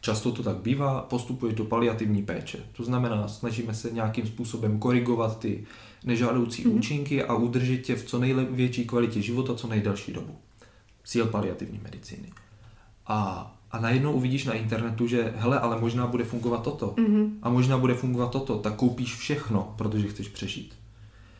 Často 0.00 0.32
to 0.32 0.42
tak 0.42 0.56
bývá, 0.56 1.02
postupuješ 1.02 1.54
do 1.54 1.64
paliativní 1.64 2.22
péče. 2.22 2.58
To 2.72 2.84
znamená, 2.84 3.28
snažíme 3.28 3.74
se 3.74 3.90
nějakým 3.90 4.26
způsobem 4.26 4.78
korigovat 4.78 5.38
ty 5.38 5.66
nežádoucí 6.04 6.64
mm-hmm. 6.64 6.76
účinky 6.76 7.24
a 7.24 7.34
udržet 7.34 7.78
tě 7.78 7.96
v 7.96 8.04
co 8.04 8.18
největší 8.18 8.84
kvalitě 8.84 9.22
života 9.22 9.54
co 9.54 9.68
nejdelší 9.68 10.12
dobu. 10.12 10.36
Cíl 11.04 11.26
paliativní 11.26 11.80
medicíny. 11.82 12.32
A, 13.06 13.59
a 13.72 13.80
najednou 13.80 14.12
uvidíš 14.12 14.44
na 14.44 14.52
internetu, 14.52 15.06
že 15.06 15.34
hele, 15.36 15.60
ale 15.60 15.80
možná 15.80 16.06
bude 16.06 16.24
fungovat 16.24 16.62
toto. 16.62 16.94
Mm-hmm. 16.96 17.30
A 17.42 17.50
možná 17.50 17.78
bude 17.78 17.94
fungovat 17.94 18.30
toto. 18.30 18.58
Tak 18.58 18.74
koupíš 18.74 19.14
všechno, 19.14 19.74
protože 19.78 20.08
chceš 20.08 20.28
přežít. 20.28 20.74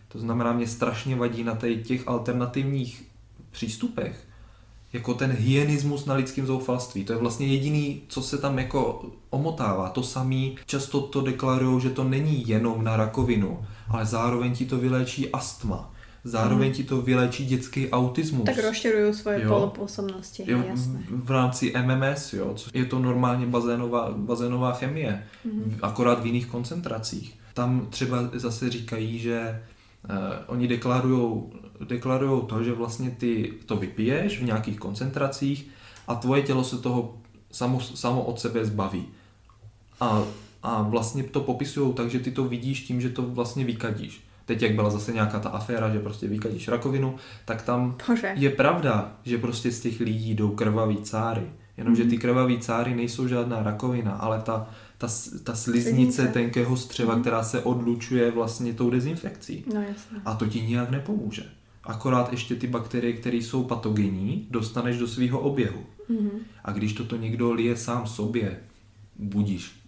To 0.09 0.19
znamená, 0.19 0.53
mě 0.53 0.67
strašně 0.67 1.17
vadí 1.17 1.45
na 1.45 1.59
těch 1.83 2.09
alternativních 2.09 3.05
přístupech, 3.51 4.27
jako 4.93 5.15
ten 5.15 5.31
hyenismus 5.31 6.07
na 6.07 6.15
lidském 6.15 6.47
zoufalství. 6.47 7.05
To 7.05 7.13
je 7.13 7.19
vlastně 7.19 7.47
jediný, 7.47 8.03
co 8.09 8.23
se 8.23 8.39
tam 8.39 8.59
jako 8.59 9.11
omotává. 9.31 9.89
To 9.89 10.03
samý 10.03 10.57
často 10.67 11.01
to 11.01 11.21
deklarují, 11.21 11.81
že 11.81 11.91
to 11.91 12.05
není 12.05 12.49
jenom 12.49 12.85
na 12.85 12.97
rakovinu, 12.97 13.67
ale 13.89 14.07
zároveň 14.07 14.53
ti 14.53 14.67
to 14.67 14.79
vyléčí 14.79 15.33
astma. 15.33 15.93
Zároveň 16.25 16.69
mm. 16.69 16.75
ti 16.75 16.85
to 16.85 17.03
vyléčí 17.03 17.47
dětský 17.47 17.91
autismus. 17.91 18.45
Tak 18.47 18.59
rozširují 18.59 19.15
svoje 19.15 19.43
jo. 19.43 19.49
polopůsobnosti, 19.49 20.45
jo, 20.47 20.63
jasné. 20.69 21.03
V 21.09 21.31
rámci 21.31 21.73
MMS, 21.83 22.33
jo, 22.33 22.57
je 22.75 22.85
to 22.85 22.99
normálně 22.99 23.47
bazénová, 23.47 24.11
bazénová 24.17 24.73
chemie, 24.73 25.25
mm. 25.45 25.79
akorát 25.83 26.23
v 26.23 26.27
jiných 26.27 26.47
koncentracích. 26.47 27.39
Tam 27.55 27.87
třeba 27.91 28.31
zase 28.33 28.71
říkají, 28.71 29.19
že 29.19 29.63
uh, 30.05 30.17
oni 30.47 30.69
deklarují 30.69 31.43
deklarujou 31.85 32.41
to, 32.41 32.63
že 32.63 32.73
vlastně 32.73 33.11
ty 33.11 33.55
to 33.67 33.77
vypiješ 33.77 34.39
v 34.39 34.45
nějakých 34.45 34.79
koncentracích 34.79 35.69
a 36.09 36.15
tvoje 36.15 36.43
tělo 36.43 36.65
se 36.65 36.79
toho 36.79 37.19
samo, 37.53 37.81
samo 37.81 38.23
od 38.23 38.41
sebe 38.41 38.65
zbaví. 38.65 39.07
A, 40.01 40.25
a 40.63 40.83
vlastně 40.83 41.23
to 41.23 41.41
popisují 41.41 41.95
tak, 41.95 42.11
že 42.11 42.21
ty 42.21 42.31
to 42.31 42.45
vidíš 42.45 42.81
tím, 42.81 43.01
že 43.01 43.09
to 43.09 43.23
vlastně 43.23 43.65
vykadíš. 43.65 44.21
Teď, 44.51 44.63
jak 44.63 44.75
byla 44.75 44.91
zase 44.91 45.13
nějaká 45.13 45.39
ta 45.39 45.49
aféra, 45.49 45.91
že 45.91 45.99
prostě 45.99 46.29
vykadíš 46.29 46.69
rakovinu, 46.69 47.15
tak 47.45 47.63
tam 47.63 47.97
Bože. 48.09 48.33
je 48.37 48.51
pravda, 48.51 49.13
že 49.25 49.39
prostě 49.39 49.73
z 49.73 49.81
těch 49.81 50.01
lidí 50.01 50.35
jdou 50.35 50.51
krvaví 50.51 50.97
cáry. 50.97 51.43
Jenomže 51.77 52.03
ty 52.05 52.11
mhm. 52.11 52.19
krvaví 52.19 52.59
cáry 52.59 52.95
nejsou 52.95 53.29
žádná 53.29 53.63
rakovina, 53.63 54.13
ale 54.13 54.43
ta, 54.43 54.69
ta, 54.99 55.09
ta 55.45 55.55
sliznice 55.55 56.27
tenkého 56.27 56.77
střeva, 56.77 57.15
mm. 57.15 57.21
která 57.21 57.43
se 57.43 57.63
odlučuje 57.63 58.31
vlastně 58.31 58.75
tou 58.75 58.91
dezinfekcí. 58.91 59.65
No, 59.75 59.81
jasně. 59.81 60.19
A 60.25 60.35
to 60.35 60.47
ti 60.47 60.61
nijak 60.63 60.91
nepomůže 60.91 61.45
akorát 61.85 62.33
ještě 62.33 62.55
ty 62.55 62.67
bakterie, 62.67 63.13
které 63.13 63.37
jsou 63.37 63.65
patogenní, 63.65 64.47
dostaneš 64.51 64.99
do 64.99 65.09
svého 65.09 65.41
oběhu. 65.41 65.81
Mm-hmm. 66.11 66.31
A 66.65 66.73
když 66.73 66.93
toto 66.93 67.17
někdo 67.17 67.53
lije 67.53 67.77
sám 67.77 68.07
sobě, 68.07 68.61
budíš, 69.17 69.80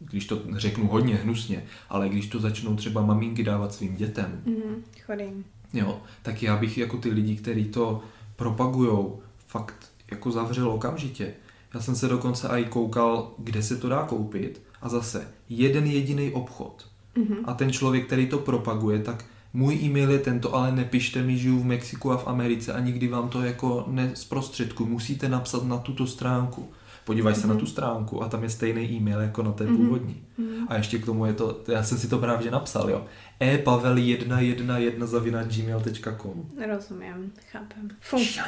když 0.00 0.26
to 0.26 0.42
řeknu 0.56 0.86
hodně 0.88 1.14
hnusně, 1.14 1.64
ale 1.88 2.08
když 2.08 2.26
to 2.26 2.40
začnou 2.40 2.76
třeba 2.76 3.06
maminky 3.06 3.44
dávat 3.44 3.74
svým 3.74 3.96
dětem, 3.96 4.42
mm-hmm. 4.46 5.02
chodím. 5.06 5.44
Jo, 5.72 6.00
tak 6.22 6.42
já 6.42 6.56
bych 6.56 6.78
jako 6.78 6.96
ty 6.96 7.10
lidi, 7.10 7.36
kteří 7.36 7.64
to 7.64 8.02
propagujou, 8.36 9.20
fakt 9.46 9.92
jako 10.10 10.30
zavřel 10.30 10.70
okamžitě. 10.70 11.34
Já 11.74 11.80
jsem 11.80 11.96
se 11.96 12.08
dokonce 12.08 12.48
i 12.48 12.64
koukal, 12.64 13.32
kde 13.38 13.62
se 13.62 13.76
to 13.76 13.88
dá 13.88 14.02
koupit 14.02 14.62
a 14.82 14.88
zase 14.88 15.28
jeden 15.48 15.86
jediný 15.86 16.30
obchod. 16.30 16.86
Mm-hmm. 17.16 17.44
A 17.44 17.54
ten 17.54 17.72
člověk, 17.72 18.06
který 18.06 18.26
to 18.26 18.38
propaguje, 18.38 18.98
tak 18.98 19.24
můj 19.52 19.74
e-mail 19.74 20.10
je 20.10 20.18
tento, 20.18 20.54
ale 20.54 20.72
nepište 20.72 21.22
mi, 21.22 21.38
žiju 21.38 21.58
v 21.58 21.64
Mexiku 21.64 22.12
a 22.12 22.16
v 22.16 22.26
Americe 22.26 22.72
a 22.72 22.80
nikdy 22.80 23.08
vám 23.08 23.28
to 23.28 23.42
jako 23.42 23.84
nezprostředku. 23.88 24.86
Musíte 24.86 25.28
napsat 25.28 25.64
na 25.64 25.78
tuto 25.78 26.06
stránku. 26.06 26.68
Podívaj 27.10 27.34
mm-hmm. 27.34 27.40
se 27.40 27.46
na 27.46 27.54
mhm. 27.54 27.60
tu 27.60 27.66
stránku 27.66 28.22
a 28.22 28.28
tam 28.28 28.42
je 28.42 28.50
stejný 28.50 28.82
e-mail 28.90 29.20
jako 29.20 29.42
na 29.42 29.52
té 29.52 29.64
mm-hmm. 29.64 29.76
původní. 29.76 30.22
Mm-hmm. 30.38 30.66
A 30.68 30.76
ještě 30.76 30.98
k 30.98 31.04
tomu 31.04 31.26
je 31.26 31.32
to, 31.32 31.60
já 31.68 31.82
jsem 31.82 31.98
si 31.98 32.08
to 32.08 32.18
právě 32.18 32.50
napsal, 32.50 32.90
jo. 32.90 33.06
e-pavel111 33.40 35.06
zavina 35.06 35.42
gmail.com 35.42 36.44
Rozumím, 36.70 37.32
chápem. 37.50 37.90
Funkčný. 38.00 38.42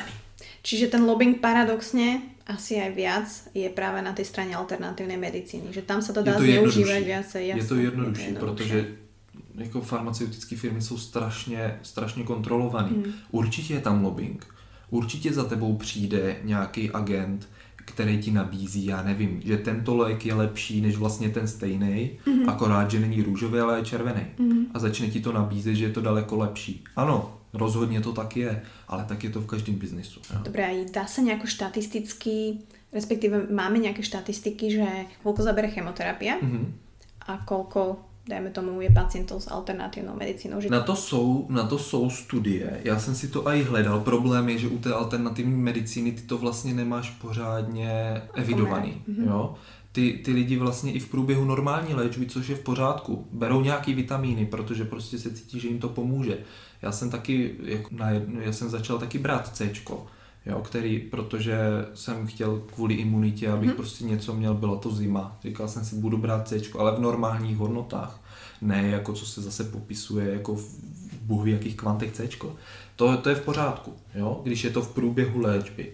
Čiže 0.63 0.87
ten 0.87 1.03
lobbying 1.03 1.41
paradoxně 1.41 2.23
asi 2.47 2.79
aj 2.79 2.91
viac 2.95 3.49
je 3.55 3.69
práve 3.69 4.03
na 4.03 4.13
tej 4.15 4.25
strane 4.31 4.55
alternatívnej 4.55 5.19
medicíny, 5.19 5.75
že 5.75 5.83
tam 5.83 6.03
sa 6.03 6.15
to 6.15 6.23
dá 6.23 6.39
zneužívať 6.39 7.03
viacej. 7.03 7.43
Je 7.59 7.67
to 7.67 7.75
jednodušší, 7.75 8.23
je 8.23 8.35
to 8.35 8.39
jednodušší 8.39 8.39
protože 8.39 8.79
jako 9.55 9.81
farmaceutické 9.81 10.57
firmy 10.57 10.83
jsou 10.83 10.99
strašně, 10.99 11.79
strašně 11.83 12.25
kontrolovaný. 12.25 12.91
Hmm. 12.91 13.13
Určitě 13.31 13.75
je 13.75 13.81
tam 13.81 14.05
lobbying. 14.05 14.47
Určitě 14.91 15.33
za 15.33 15.45
tebou 15.45 15.77
přijde 15.77 16.37
nějaký 16.43 16.91
agent, 16.91 17.49
který 17.85 18.19
ti 18.19 18.31
nabízí, 18.31 18.87
já 18.87 19.03
nevím, 19.03 19.41
že 19.45 19.57
tento 19.57 19.97
lék 19.97 20.27
je 20.27 20.35
lepší 20.35 20.81
než 20.81 20.97
vlastně 20.97 21.29
ten 21.29 21.49
stejný, 21.49 22.11
mm-hmm. 22.27 22.51
akorát, 22.51 22.91
že 22.91 23.01
není 23.01 23.23
růžový, 23.23 23.61
ale 23.61 23.79
je 23.79 23.85
červený. 23.85 24.23
Mm-hmm. 24.39 24.67
A 24.75 24.79
začne 24.79 25.09
ti 25.09 25.21
to 25.21 25.33
nabízet, 25.33 25.75
že 25.75 25.85
je 25.85 25.93
to 25.93 26.01
daleko 26.01 26.37
lepší. 26.37 26.85
Ano, 26.97 27.39
rozhodně 27.53 28.01
to 28.01 28.13
tak 28.13 28.37
je, 28.37 28.63
ale 28.89 29.05
tak 29.05 29.25
je 29.25 29.31
to 29.31 29.41
v 29.41 29.47
každém 29.47 29.75
biznisu. 29.75 30.21
Dobré, 30.43 30.67
a 30.67 30.87
dá 30.93 31.07
se 31.07 31.21
nějak 31.23 31.47
štatisticky, 31.47 32.59
respektive 32.93 33.47
máme 33.51 33.79
nějaké 33.79 34.03
štatistiky, 34.03 34.71
že 34.71 34.87
koľko 35.25 35.43
zabere 35.43 35.69
chemoterapie 35.69 36.37
mm-hmm. 36.41 36.65
a 37.27 37.33
koľko 37.45 38.12
dejme 38.29 38.51
tomu, 38.51 38.81
je 38.81 38.91
pacientů 38.91 39.41
s 39.41 39.51
alternativnou 39.51 40.17
medicínou. 40.17 40.61
Že... 40.61 40.69
Na, 40.69 40.81
to 40.81 40.97
jsou, 40.97 41.47
na 41.49 41.67
to 41.67 41.79
jsou 41.79 42.11
studie. 42.11 42.81
Já 42.85 42.99
jsem 42.99 43.15
si 43.15 43.29
to 43.29 43.49
i 43.49 43.63
hledal. 43.63 44.01
Problém 44.01 44.49
je, 44.49 44.59
že 44.59 44.69
u 44.69 44.79
té 44.79 44.93
alternativní 44.93 45.57
medicíny 45.57 46.13
ty 46.13 46.23
to 46.23 46.39
vlastně 46.39 46.75
nemáš 46.75 47.11
pořádně 47.11 48.23
evidovaný. 48.35 49.03
Mm-hmm. 49.09 49.27
Jo? 49.27 49.55
Ty, 49.93 50.21
ty 50.25 50.33
lidi 50.33 50.57
vlastně 50.57 50.93
i 50.93 50.99
v 50.99 51.11
průběhu 51.11 51.45
normální 51.45 51.95
léčby, 51.95 52.27
což 52.27 52.49
je 52.49 52.57
v 52.57 52.61
pořádku, 52.61 53.27
berou 53.33 53.61
nějaký 53.61 53.95
vitamíny, 53.95 54.47
protože 54.47 54.85
prostě 54.85 55.19
se 55.19 55.31
cítí, 55.31 55.61
že 55.61 55.69
jim 55.69 55.79
to 55.79 55.89
pomůže. 55.89 56.39
Já 56.83 56.93
jsem 56.93 57.11
taky, 57.11 57.55
jako 57.63 57.89
na 57.93 58.11
já 58.41 58.53
jsem 58.53 58.71
začal 58.71 58.99
taky 58.99 59.19
brát 59.19 59.57
C, 59.57 59.71
jo, 60.47 60.61
který, 60.61 60.99
protože 60.99 61.59
jsem 61.95 62.27
chtěl 62.27 62.63
kvůli 62.75 62.95
imunitě, 62.95 63.49
abych 63.51 63.69
hmm. 63.69 63.77
prostě 63.77 64.05
něco 64.05 64.35
měl, 64.35 64.55
byla 64.55 64.77
to 64.77 64.91
zima. 64.91 65.37
Říkal 65.43 65.69
jsem 65.69 65.85
si, 65.85 65.97
budu 65.97 66.19
brát 66.19 66.49
C, 66.49 66.61
ale 66.79 66.97
v 66.97 67.01
normálních 67.01 67.57
hodnotách. 67.57 68.21
Ne 68.61 68.89
jako 68.89 69.13
co 69.13 69.27
se 69.27 69.43
zase 69.43 69.65
popisuje 69.65 70.33
jako 70.33 70.55
v 70.55 70.65
bůh 71.23 71.47
jakých 71.47 71.77
kvantech 71.77 72.13
C. 72.13 72.29
To, 72.97 73.17
to 73.17 73.29
je 73.29 73.35
v 73.35 73.45
pořádku, 73.45 73.93
jo, 74.15 74.41
když 74.43 74.65
je 74.65 74.71
to 74.71 74.83
v 74.83 74.95
průběhu 74.95 75.41
léčby. 75.41 75.93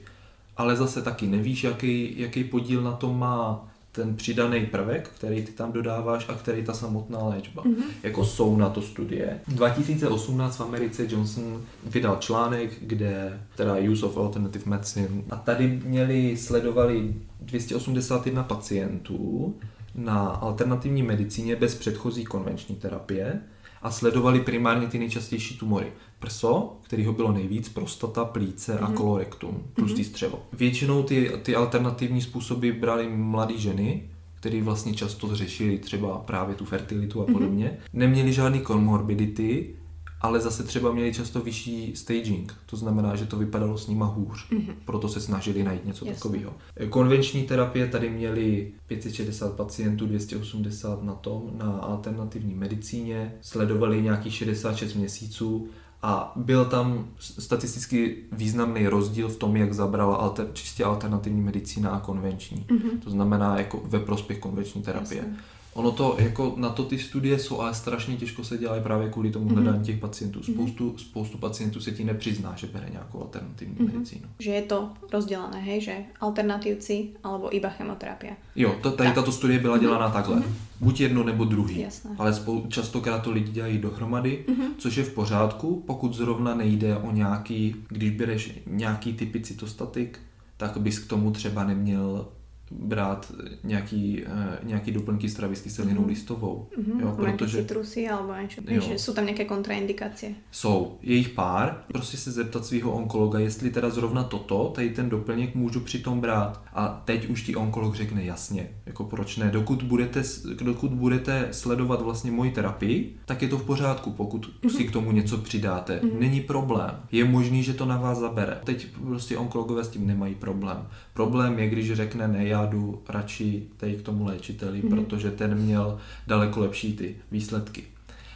Ale 0.57 0.77
zase 0.77 1.03
taky 1.03 1.27
nevíš, 1.27 1.65
jaký, 1.65 2.21
jaký 2.21 2.45
podíl 2.45 2.83
na 2.83 2.93
tom 2.93 3.19
má 3.19 3.68
ten 3.93 4.17
přidaný 4.17 4.67
prvek, 4.67 5.09
který 5.09 5.43
ty 5.43 5.53
tam 5.53 5.73
dodáváš 5.73 6.29
a 6.29 6.35
který 6.35 6.65
ta 6.65 6.73
samotná 6.73 7.25
léčba. 7.25 7.63
Mm-hmm. 7.63 7.85
Jako 8.03 8.25
jsou 8.25 8.57
na 8.57 8.69
to 8.69 8.83
studie. 8.83 9.41
2018 9.49 10.57
v 10.57 10.61
Americe 10.61 11.07
Johnson 11.09 11.63
vydal 11.87 12.17
článek, 12.17 12.71
kde 12.81 13.41
teda 13.57 13.77
Use 13.91 14.07
of 14.07 14.17
Alternative 14.17 14.65
Medicine 14.67 15.23
a 15.31 15.37
tady 15.37 15.81
měli, 15.85 16.37
sledovali 16.37 17.15
281 17.41 18.43
pacientů 18.43 19.55
na 19.95 20.19
alternativní 20.29 21.03
medicíně 21.03 21.57
bez 21.57 21.75
předchozí 21.75 22.25
konvenční 22.25 22.77
terapie 22.77 23.41
a 23.83 23.91
sledovali 23.91 24.41
primárně 24.41 24.87
ty 24.87 24.99
nejčastější 24.99 25.59
tumory. 25.59 25.93
Prso, 26.19 26.77
kterého 26.83 27.13
bylo 27.13 27.33
nejvíc, 27.33 27.69
prostata, 27.69 28.25
plíce 28.25 28.75
mm-hmm. 28.75 28.85
a 28.85 28.89
mhm. 28.89 28.97
kolorektum, 28.97 29.63
tlustý 29.75 30.03
mm-hmm. 30.03 30.09
střevo. 30.09 30.43
Většinou 30.53 31.03
ty, 31.03 31.33
ty 31.43 31.57
alternativní 31.57 32.23
způsoby 32.23 32.71
brali 32.71 33.09
mladé 33.09 33.59
ženy, 33.59 34.11
které 34.35 34.63
vlastně 34.63 34.95
často 34.95 35.37
řešili 35.37 35.79
třeba 35.79 36.19
právě 36.19 36.55
tu 36.55 36.65
fertilitu 36.65 37.21
a 37.21 37.25
mhm. 37.25 37.33
podobně. 37.33 37.67
Mm-hmm. 37.67 37.89
Neměli 37.93 38.33
žádný 38.33 38.61
komorbidity, 38.61 39.75
ale 40.21 40.41
zase 40.41 40.63
třeba 40.63 40.93
měli 40.93 41.15
často 41.15 41.41
vyšší 41.41 41.97
staging, 41.97 42.55
to 42.67 42.77
znamená, 42.77 43.17
že 43.17 43.27
to 43.27 43.37
vypadalo 43.37 43.79
s 43.79 43.89
nima 43.89 44.07
hůř, 44.07 44.51
mm-hmm. 44.51 44.75
proto 44.85 45.09
se 45.09 45.21
snažili 45.21 45.63
najít 45.63 45.85
něco 45.85 46.05
Jasně. 46.05 46.15
takového. 46.15 46.55
Konvenční 46.91 47.43
terapie 47.43 47.87
tady 47.87 48.11
měli 48.11 48.73
560 48.87 49.57
pacientů, 49.57 50.07
280 50.07 51.03
na 51.03 51.15
tom, 51.15 51.51
na 51.59 51.71
alternativní 51.71 52.55
medicíně, 52.55 53.35
sledovali 53.41 54.03
nějakých 54.03 54.35
66 54.35 54.95
měsíců 54.95 55.69
a 56.03 56.33
byl 56.37 56.65
tam 56.65 57.07
statisticky 57.19 58.17
významný 58.33 58.89
rozdíl 58.89 59.29
v 59.29 59.37
tom, 59.37 59.57
jak 59.57 59.73
zabrala 59.73 60.17
alter, 60.17 60.47
čistě 60.53 60.85
alternativní 60.85 61.41
medicína 61.41 61.91
a 61.91 62.01
konvenční. 62.01 62.67
Mm-hmm. 62.69 63.01
To 63.05 63.11
znamená 63.11 63.59
jako 63.59 63.83
ve 63.85 63.99
prospěch 64.01 64.39
konvenční 64.39 64.83
terapie. 64.83 65.23
Jasně 65.23 65.58
Ono 65.79 65.93
to, 65.93 66.17
jako 66.19 66.55
na 66.57 66.69
to 66.69 66.85
ty 66.85 66.99
studie 66.99 67.39
jsou, 67.39 67.61
ale 67.61 67.75
strašně 67.75 68.17
těžko 68.17 68.45
se 68.45 68.59
dělají 68.59 68.83
právě 68.83 69.09
kvůli 69.09 69.31
tomu 69.31 69.49
hledání 69.49 69.85
těch 69.85 69.99
pacientů. 69.99 70.43
Spoustu, 70.43 70.99
spoustu 70.99 71.39
pacientů 71.39 71.81
se 71.81 71.93
ti 71.93 72.05
nepřizná, 72.05 72.55
že 72.57 72.67
bere 72.67 72.89
nějakou 72.91 73.21
alternativní 73.23 73.75
mm-hmm. 73.75 73.93
medicínu. 73.93 74.29
Že 74.39 74.51
je 74.51 74.63
to 74.63 74.91
rozdělené, 75.13 75.61
hej, 75.61 75.81
že 75.81 75.97
alternatívci 76.21 77.09
alebo 77.25 77.57
iba 77.57 77.69
chemoterapia. 77.69 78.33
Jo, 78.57 78.77
to, 78.83 78.91
tady 78.91 79.13
tato 79.13 79.33
studie 79.33 79.59
byla 79.59 79.79
dělána 79.79 80.09
mm-hmm. 80.09 80.13
takhle. 80.13 80.37
Mm-hmm. 80.37 80.53
Buď 80.81 81.01
jedno 81.01 81.25
nebo 81.25 81.45
druhý. 81.45 81.81
Jasné. 81.81 82.11
Ale 82.19 82.33
spou- 82.33 82.67
častokrát 82.69 83.23
to 83.23 83.31
lidi 83.31 83.53
dělají 83.53 83.79
dohromady, 83.79 84.45
mm-hmm. 84.49 84.71
což 84.79 84.97
je 84.97 85.05
v 85.05 85.15
pořádku, 85.15 85.83
pokud 85.87 86.15
zrovna 86.15 86.55
nejde 86.55 86.97
o 86.97 87.13
nějaký, 87.13 87.77
když 87.89 88.11
bereš 88.11 88.59
nějaký 88.67 89.13
typy 89.13 89.41
cytostatik, 89.41 90.19
tak 90.57 90.79
bys 90.79 90.99
k 90.99 91.09
tomu 91.09 91.31
třeba 91.31 91.65
neměl 91.65 92.29
brát 92.71 93.33
nějaký, 93.65 94.25
uh, 94.25 94.69
nějaký 94.69 94.93
doplňky 94.93 95.29
s 95.29 95.61
kyselinou 95.63 96.03
mm-hmm. 96.03 96.07
listovou. 96.07 96.69
Mm-hmm. 96.79 97.01
Jo, 97.01 97.17
protože... 97.17 97.59
citrusy 97.59 98.09
alebo 98.09 98.33
něco. 98.41 98.87
Že 98.87 98.95
jsou 98.95 99.13
tam 99.13 99.25
nějaké 99.25 99.45
kontraindikace? 99.45 100.27
Jsou. 100.51 100.99
Je 101.03 101.15
jich 101.15 101.29
pár. 101.29 101.85
Prostě 101.93 102.17
se 102.17 102.31
zeptat 102.31 102.67
svého 102.67 102.93
onkologa, 102.93 103.39
jestli 103.39 103.71
teda 103.71 103.91
zrovna 103.91 104.25
toto, 104.25 104.73
tady 104.75 104.91
ten 104.91 105.09
doplněk 105.09 105.55
můžu 105.55 105.81
přitom 105.81 106.21
brát. 106.21 106.63
A 106.73 107.03
teď 107.05 107.29
už 107.29 107.43
ti 107.43 107.57
onkolog 107.57 107.95
řekne 107.95 108.25
jasně, 108.25 108.69
jako 108.87 109.05
proč 109.05 109.37
ne. 109.37 109.51
Dokud 109.51 109.83
budete, 109.83 110.23
dokud 110.63 110.93
budete 110.93 111.49
sledovat 111.53 112.03
vlastně 112.03 112.31
moji 112.31 112.51
terapii, 112.51 113.17
tak 113.25 113.43
je 113.43 113.49
to 113.49 113.59
v 113.59 113.65
pořádku, 113.65 114.11
pokud 114.11 114.47
mm-hmm. 114.47 114.77
si 114.77 114.85
k 114.85 114.93
tomu 114.93 115.13
něco 115.13 115.39
přidáte. 115.39 116.01
Mm-hmm. 116.03 116.19
Není 116.19 116.41
problém. 116.41 116.91
Je 117.13 117.25
možný, 117.25 117.63
že 117.63 117.75
to 117.75 117.85
na 117.85 117.97
vás 117.97 118.19
zabere. 118.19 118.61
Teď 118.65 118.87
prostě 119.07 119.39
onkologové 119.39 119.85
s 119.85 119.89
tím 119.89 120.07
nemají 120.07 120.35
problém. 120.35 120.87
Problém 121.15 121.59
je, 121.59 121.69
když 121.69 121.93
řekne 121.93 122.29
ne, 122.29 122.47
já 122.47 122.58
jdu 122.67 123.03
radši 123.09 123.67
tady 123.77 123.95
k 123.95 124.03
tomu 124.03 124.25
léčiteli, 124.25 124.83
mm-hmm. 124.83 124.89
protože 124.89 125.31
ten 125.31 125.55
měl 125.55 125.99
daleko 126.27 126.61
lepší 126.61 126.97
ty 126.97 127.17
výsledky. 127.31 127.85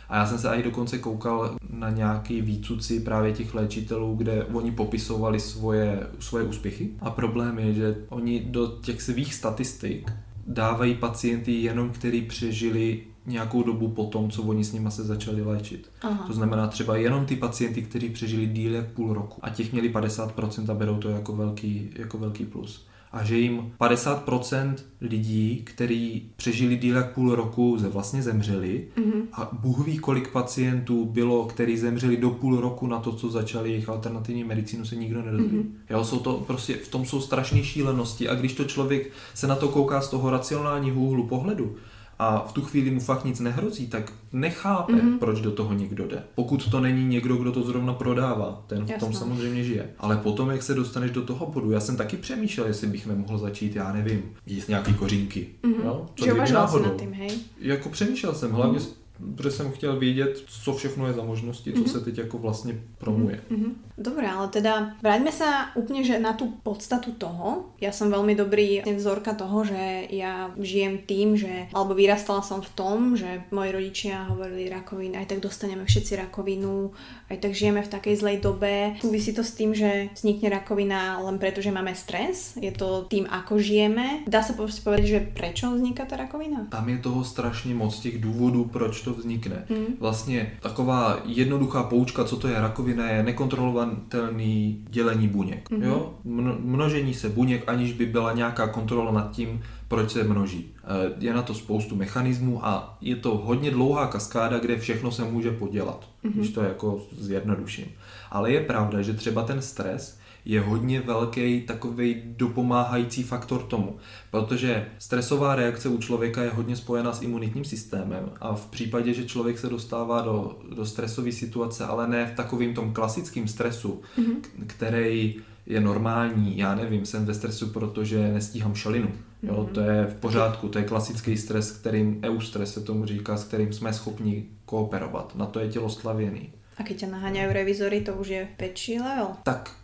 A 0.09 0.17
já 0.17 0.27
jsem 0.27 0.39
se 0.39 0.49
i 0.49 0.63
dokonce 0.63 0.99
koukal 0.99 1.57
na 1.71 1.91
nějaký 1.91 2.41
výcuci 2.41 3.01
právě 3.01 3.33
těch 3.33 3.55
léčitelů, 3.55 4.15
kde 4.15 4.45
oni 4.45 4.71
popisovali 4.71 5.41
svoje, 5.41 6.07
svoje 6.19 6.45
úspěchy. 6.45 6.91
A 7.01 7.11
problém 7.11 7.59
je, 7.59 7.75
že 7.75 7.97
oni 8.09 8.41
do 8.41 8.67
těch 8.67 9.03
svých 9.03 9.35
statistik 9.35 10.13
dávají 10.47 10.95
pacienty 10.95 11.53
jenom, 11.53 11.91
který 11.91 12.23
přežili 12.23 13.03
nějakou 13.27 13.63
dobu 13.63 13.89
po 13.89 14.05
tom, 14.05 14.31
co 14.31 14.43
oni 14.43 14.65
s 14.65 14.73
nima 14.73 14.91
se 14.91 15.05
začali 15.05 15.43
léčit. 15.43 15.91
Aha. 16.03 16.25
To 16.27 16.33
znamená 16.33 16.67
třeba 16.67 16.97
jenom 16.97 17.27
ty 17.27 17.37
pacienty, 17.37 17.83
kteří 17.83 18.11
přežili 18.11 18.47
díl 18.47 18.75
jak 18.75 18.87
půl 18.87 19.15
roku 19.15 19.41
a 19.43 19.51
těch 19.51 19.73
měli 19.73 19.93
50% 19.93 20.71
a 20.71 20.75
berou 20.75 20.99
to 20.99 21.09
jako 21.09 21.37
velký, 21.37 21.91
jako 21.97 22.19
velký 22.19 22.45
plus 22.45 22.87
a 23.12 23.25
že 23.25 23.38
jim 23.38 23.72
50% 23.81 24.75
lidí, 25.01 25.62
kteří 25.64 26.31
přežili 26.37 26.77
díl 26.77 26.96
jak 26.96 27.14
půl 27.14 27.35
roku, 27.35 27.79
ze 27.79 27.88
vlastně 27.88 28.22
zemřeli 28.22 28.88
mm-hmm. 28.96 29.22
a 29.33 29.51
Bůh 29.53 29.87
ví, 29.87 29.98
kolik 29.98 30.29
pacientů 30.29 31.05
bylo, 31.05 31.44
kteří 31.44 31.77
zemřeli 31.77 32.16
do 32.16 32.31
půl 32.31 32.61
roku 32.61 32.87
na 32.87 32.98
to, 32.98 33.12
co 33.12 33.31
začali 33.31 33.70
jejich 33.70 33.88
alternativní 33.88 34.44
medicínu, 34.44 34.85
se 34.85 34.96
nikdo 34.96 35.22
nedozví. 35.22 35.59
Mm-hmm. 35.59 35.66
Jo, 35.90 36.05
jsou 36.05 36.18
to 36.18 36.44
prostě, 36.46 36.75
v 36.75 36.88
tom 36.88 37.05
jsou 37.05 37.20
strašné 37.20 37.64
šílenosti 37.64 38.29
a 38.29 38.35
když 38.35 38.53
to 38.53 38.64
člověk 38.64 39.11
se 39.35 39.46
na 39.46 39.57
to 39.57 39.68
kouká 39.68 40.01
z 40.01 40.09
toho 40.09 40.31
racionálního 40.31 41.01
úhlu 41.01 41.27
pohledu, 41.27 41.77
a 42.23 42.45
v 42.49 42.53
tu 42.53 42.63
chvíli 42.63 42.91
mu 42.91 43.01
fakt 43.01 43.25
nic 43.25 43.41
nehrozí, 43.41 43.87
tak 43.87 44.13
nechápe, 44.33 44.93
mm-hmm. 44.93 45.19
proč 45.19 45.41
do 45.41 45.51
toho 45.51 45.73
někdo 45.73 46.07
jde. 46.07 46.23
Pokud 46.35 46.71
to 46.71 46.81
není 46.81 47.05
někdo, 47.05 47.37
kdo 47.37 47.53
to 47.53 47.63
zrovna 47.63 47.95
prodává, 47.95 48.65
ten 48.67 48.79
Jasno. 48.79 48.97
v 48.97 49.01
tom 49.01 49.13
samozřejmě 49.13 49.65
žije. 49.65 49.91
Ale 49.99 50.17
potom, 50.17 50.51
jak 50.51 50.63
se 50.63 50.75
dostaneš 50.75 51.11
do 51.11 51.23
toho 51.23 51.47
bodu, 51.47 51.71
já 51.71 51.81
jsem 51.81 51.97
taky 51.97 52.17
přemýšlel, 52.17 52.67
jestli 52.67 52.87
bych 52.87 53.07
nemohl 53.07 53.39
začít, 53.39 53.77
já 53.77 53.93
nevím, 53.93 54.23
jíst 54.47 54.69
nějaký 54.69 54.95
kořínky. 54.95 55.49
Mm-hmm. 55.63 55.85
Jo? 55.85 56.07
Co 56.15 56.25
že 56.25 56.33
uvažoval 56.33 56.81
nad 56.81 56.97
tím, 57.01 57.13
hej? 57.13 57.31
Jako 57.61 57.89
přemýšlel 57.89 58.35
jsem, 58.35 58.53
hlavně 58.53 58.79
mm-hmm 58.79 59.02
protože 59.37 59.51
jsem 59.51 59.73
chtěl 59.73 59.99
vědět, 59.99 60.43
co 60.47 60.75
všechno 60.75 61.07
je 61.07 61.13
za 61.13 61.25
možnosti, 61.25 61.73
co 61.73 61.81
mm-hmm. 61.81 61.93
se 61.93 62.01
teď 62.01 62.19
jako 62.19 62.39
vlastně 62.39 62.81
promuje. 62.99 63.41
Mm-hmm. 63.51 63.73
Dobre, 63.99 64.25
ale 64.25 64.49
teda 64.49 64.97
vráťme 65.05 65.29
sa 65.31 65.71
úplne 65.77 66.01
že 66.01 66.17
na 66.17 66.33
tú 66.33 66.49
podstatu 66.65 67.13
toho. 67.13 67.77
Ja 67.77 67.93
som 67.93 68.09
veľmi 68.09 68.33
dobrý 68.35 68.83
vzorka 68.83 69.37
toho, 69.37 69.69
že 69.69 70.09
ja 70.09 70.51
žijem 70.57 71.05
tým, 71.05 71.37
že, 71.37 71.69
alebo 71.77 71.93
vyrastala 71.93 72.41
som 72.41 72.65
v 72.65 72.73
tom, 72.73 72.99
že 73.15 73.45
moji 73.53 73.71
rodičia 73.71 74.33
hovorili 74.33 74.73
rakovina, 74.73 75.21
aj 75.21 75.37
tak 75.37 75.45
dostaneme 75.45 75.85
všetci 75.85 76.19
rakovinu, 76.25 76.91
aj 77.29 77.37
tak 77.37 77.53
žijeme 77.53 77.85
v 77.85 77.93
takej 77.93 78.15
zlej 78.17 78.37
dobe. 78.41 78.97
Súvisí 79.05 79.37
to 79.37 79.45
s 79.45 79.53
tým, 79.55 79.77
že 79.77 80.09
vznikne 80.17 80.49
rakovina 80.51 81.21
len 81.21 81.37
preto, 81.37 81.61
že 81.61 81.71
máme 81.71 81.93
stres? 81.93 82.57
Je 82.57 82.73
to 82.73 83.05
tým, 83.13 83.29
ako 83.29 83.61
žijeme? 83.61 84.25
Dá 84.25 84.41
sa 84.41 84.57
povedať, 84.57 85.05
že 85.05 85.21
prečo 85.21 85.69
vzniká 85.69 86.09
ta 86.09 86.17
rakovina? 86.17 86.67
Tam 86.73 86.89
je 86.89 86.99
toho 86.99 87.25
strašně 87.25 87.75
moc 87.75 87.93
těch 88.01 88.19
důvodů, 88.19 88.65
proč 88.73 89.01
to 89.05 89.12
vznikne. 89.14 89.64
Mm. 89.70 89.85
Vlastně 90.01 90.53
taková 90.61 91.18
jednoduchá 91.25 91.83
poučka, 91.83 92.25
co 92.25 92.37
to 92.37 92.48
je 92.48 92.61
rakovina, 92.61 93.11
je 93.11 93.22
nekontrolovatelný 93.22 94.85
dělení 94.90 95.29
buněk. 95.29 95.70
Mm-hmm. 95.70 95.85
Jo? 95.85 96.14
Množení 96.59 97.14
se 97.14 97.29
buněk, 97.29 97.64
aniž 97.66 97.92
by 97.92 98.07
byla 98.07 98.33
nějaká 98.33 98.66
kontrola 98.66 99.12
nad 99.12 99.31
tím, 99.31 99.62
proč 99.88 100.11
se 100.11 100.25
množí. 100.25 100.70
Eh, 100.77 101.12
je 101.18 101.35
na 101.35 101.42
to 101.42 101.55
spoustu 101.55 101.96
mechanismů 101.96 102.66
a 102.66 102.98
je 103.01 103.16
to 103.16 103.37
hodně 103.37 103.70
dlouhá 103.70 104.07
kaskáda, 104.07 104.59
kde 104.59 104.79
všechno 104.79 105.11
se 105.11 105.25
může 105.25 105.51
podělat, 105.51 106.09
mm-hmm. 106.25 106.33
když 106.33 106.51
to 106.51 106.62
jako 106.62 107.01
zjednoduším. 107.18 107.87
Ale 108.31 108.53
je 108.53 108.61
pravda, 108.61 109.03
že 109.03 109.12
třeba 109.12 109.42
ten 109.42 109.62
stres 109.62 110.22
je 110.44 110.61
hodně 110.61 111.00
velký 111.00 111.61
takový 111.61 112.22
dopomáhající 112.24 113.22
faktor 113.22 113.62
tomu, 113.62 113.96
protože 114.31 114.87
stresová 114.98 115.55
reakce 115.55 115.88
u 115.88 115.98
člověka 115.98 116.42
je 116.42 116.50
hodně 116.50 116.76
spojena 116.76 117.12
s 117.12 117.22
imunitním 117.22 117.64
systémem 117.64 118.31
a 118.40 118.55
v 118.55 118.66
případě, 118.66 119.14
že 119.14 119.24
člověk 119.24 119.59
se 119.59 119.68
dostává 119.68 120.20
do, 120.20 120.59
do 120.76 120.87
stresové 120.87 121.33
situace, 121.33 121.85
ale 121.85 122.09
ne 122.09 122.26
v 122.26 122.37
takovým 122.37 122.74
tom 122.74 122.92
klasickým 122.92 123.48
stresu, 123.48 124.02
mm-hmm. 124.18 124.66
který 124.66 125.37
je 125.66 125.81
normální, 125.81 126.59
já 126.59 126.74
nevím, 126.74 127.07
jsem 127.07 127.26
ve 127.26 127.35
stresu, 127.35 127.66
protože 127.66 128.33
nestíhám 128.33 128.74
šalinu. 128.74 129.09
Jo, 129.42 129.55
mm-hmm. 129.55 129.72
to 129.72 129.81
je 129.81 130.07
v 130.07 130.14
pořádku, 130.14 130.68
to 130.68 130.78
je 130.78 130.85
klasický 130.85 131.37
stres, 131.37 131.70
kterým 131.70 132.20
eustres 132.24 132.74
se 132.74 132.81
tomu 132.81 133.07
říká, 133.07 133.37
s 133.37 133.44
kterým 133.44 133.72
jsme 133.72 133.92
schopni 133.92 134.46
kooperovat. 134.64 135.37
Na 135.37 135.46
to 135.46 135.61
je 135.61 135.68
tělo 135.68 135.88
slavěný. 135.88 136.52
A 136.78 136.83
když 136.83 137.00
tě 137.00 137.07
naháňají 137.07 137.52
revizory, 137.52 138.00
to 138.00 138.12
už 138.12 138.28
je 138.28 138.48
větší 138.59 139.00
level? 139.00 139.28
Tak 139.42 139.76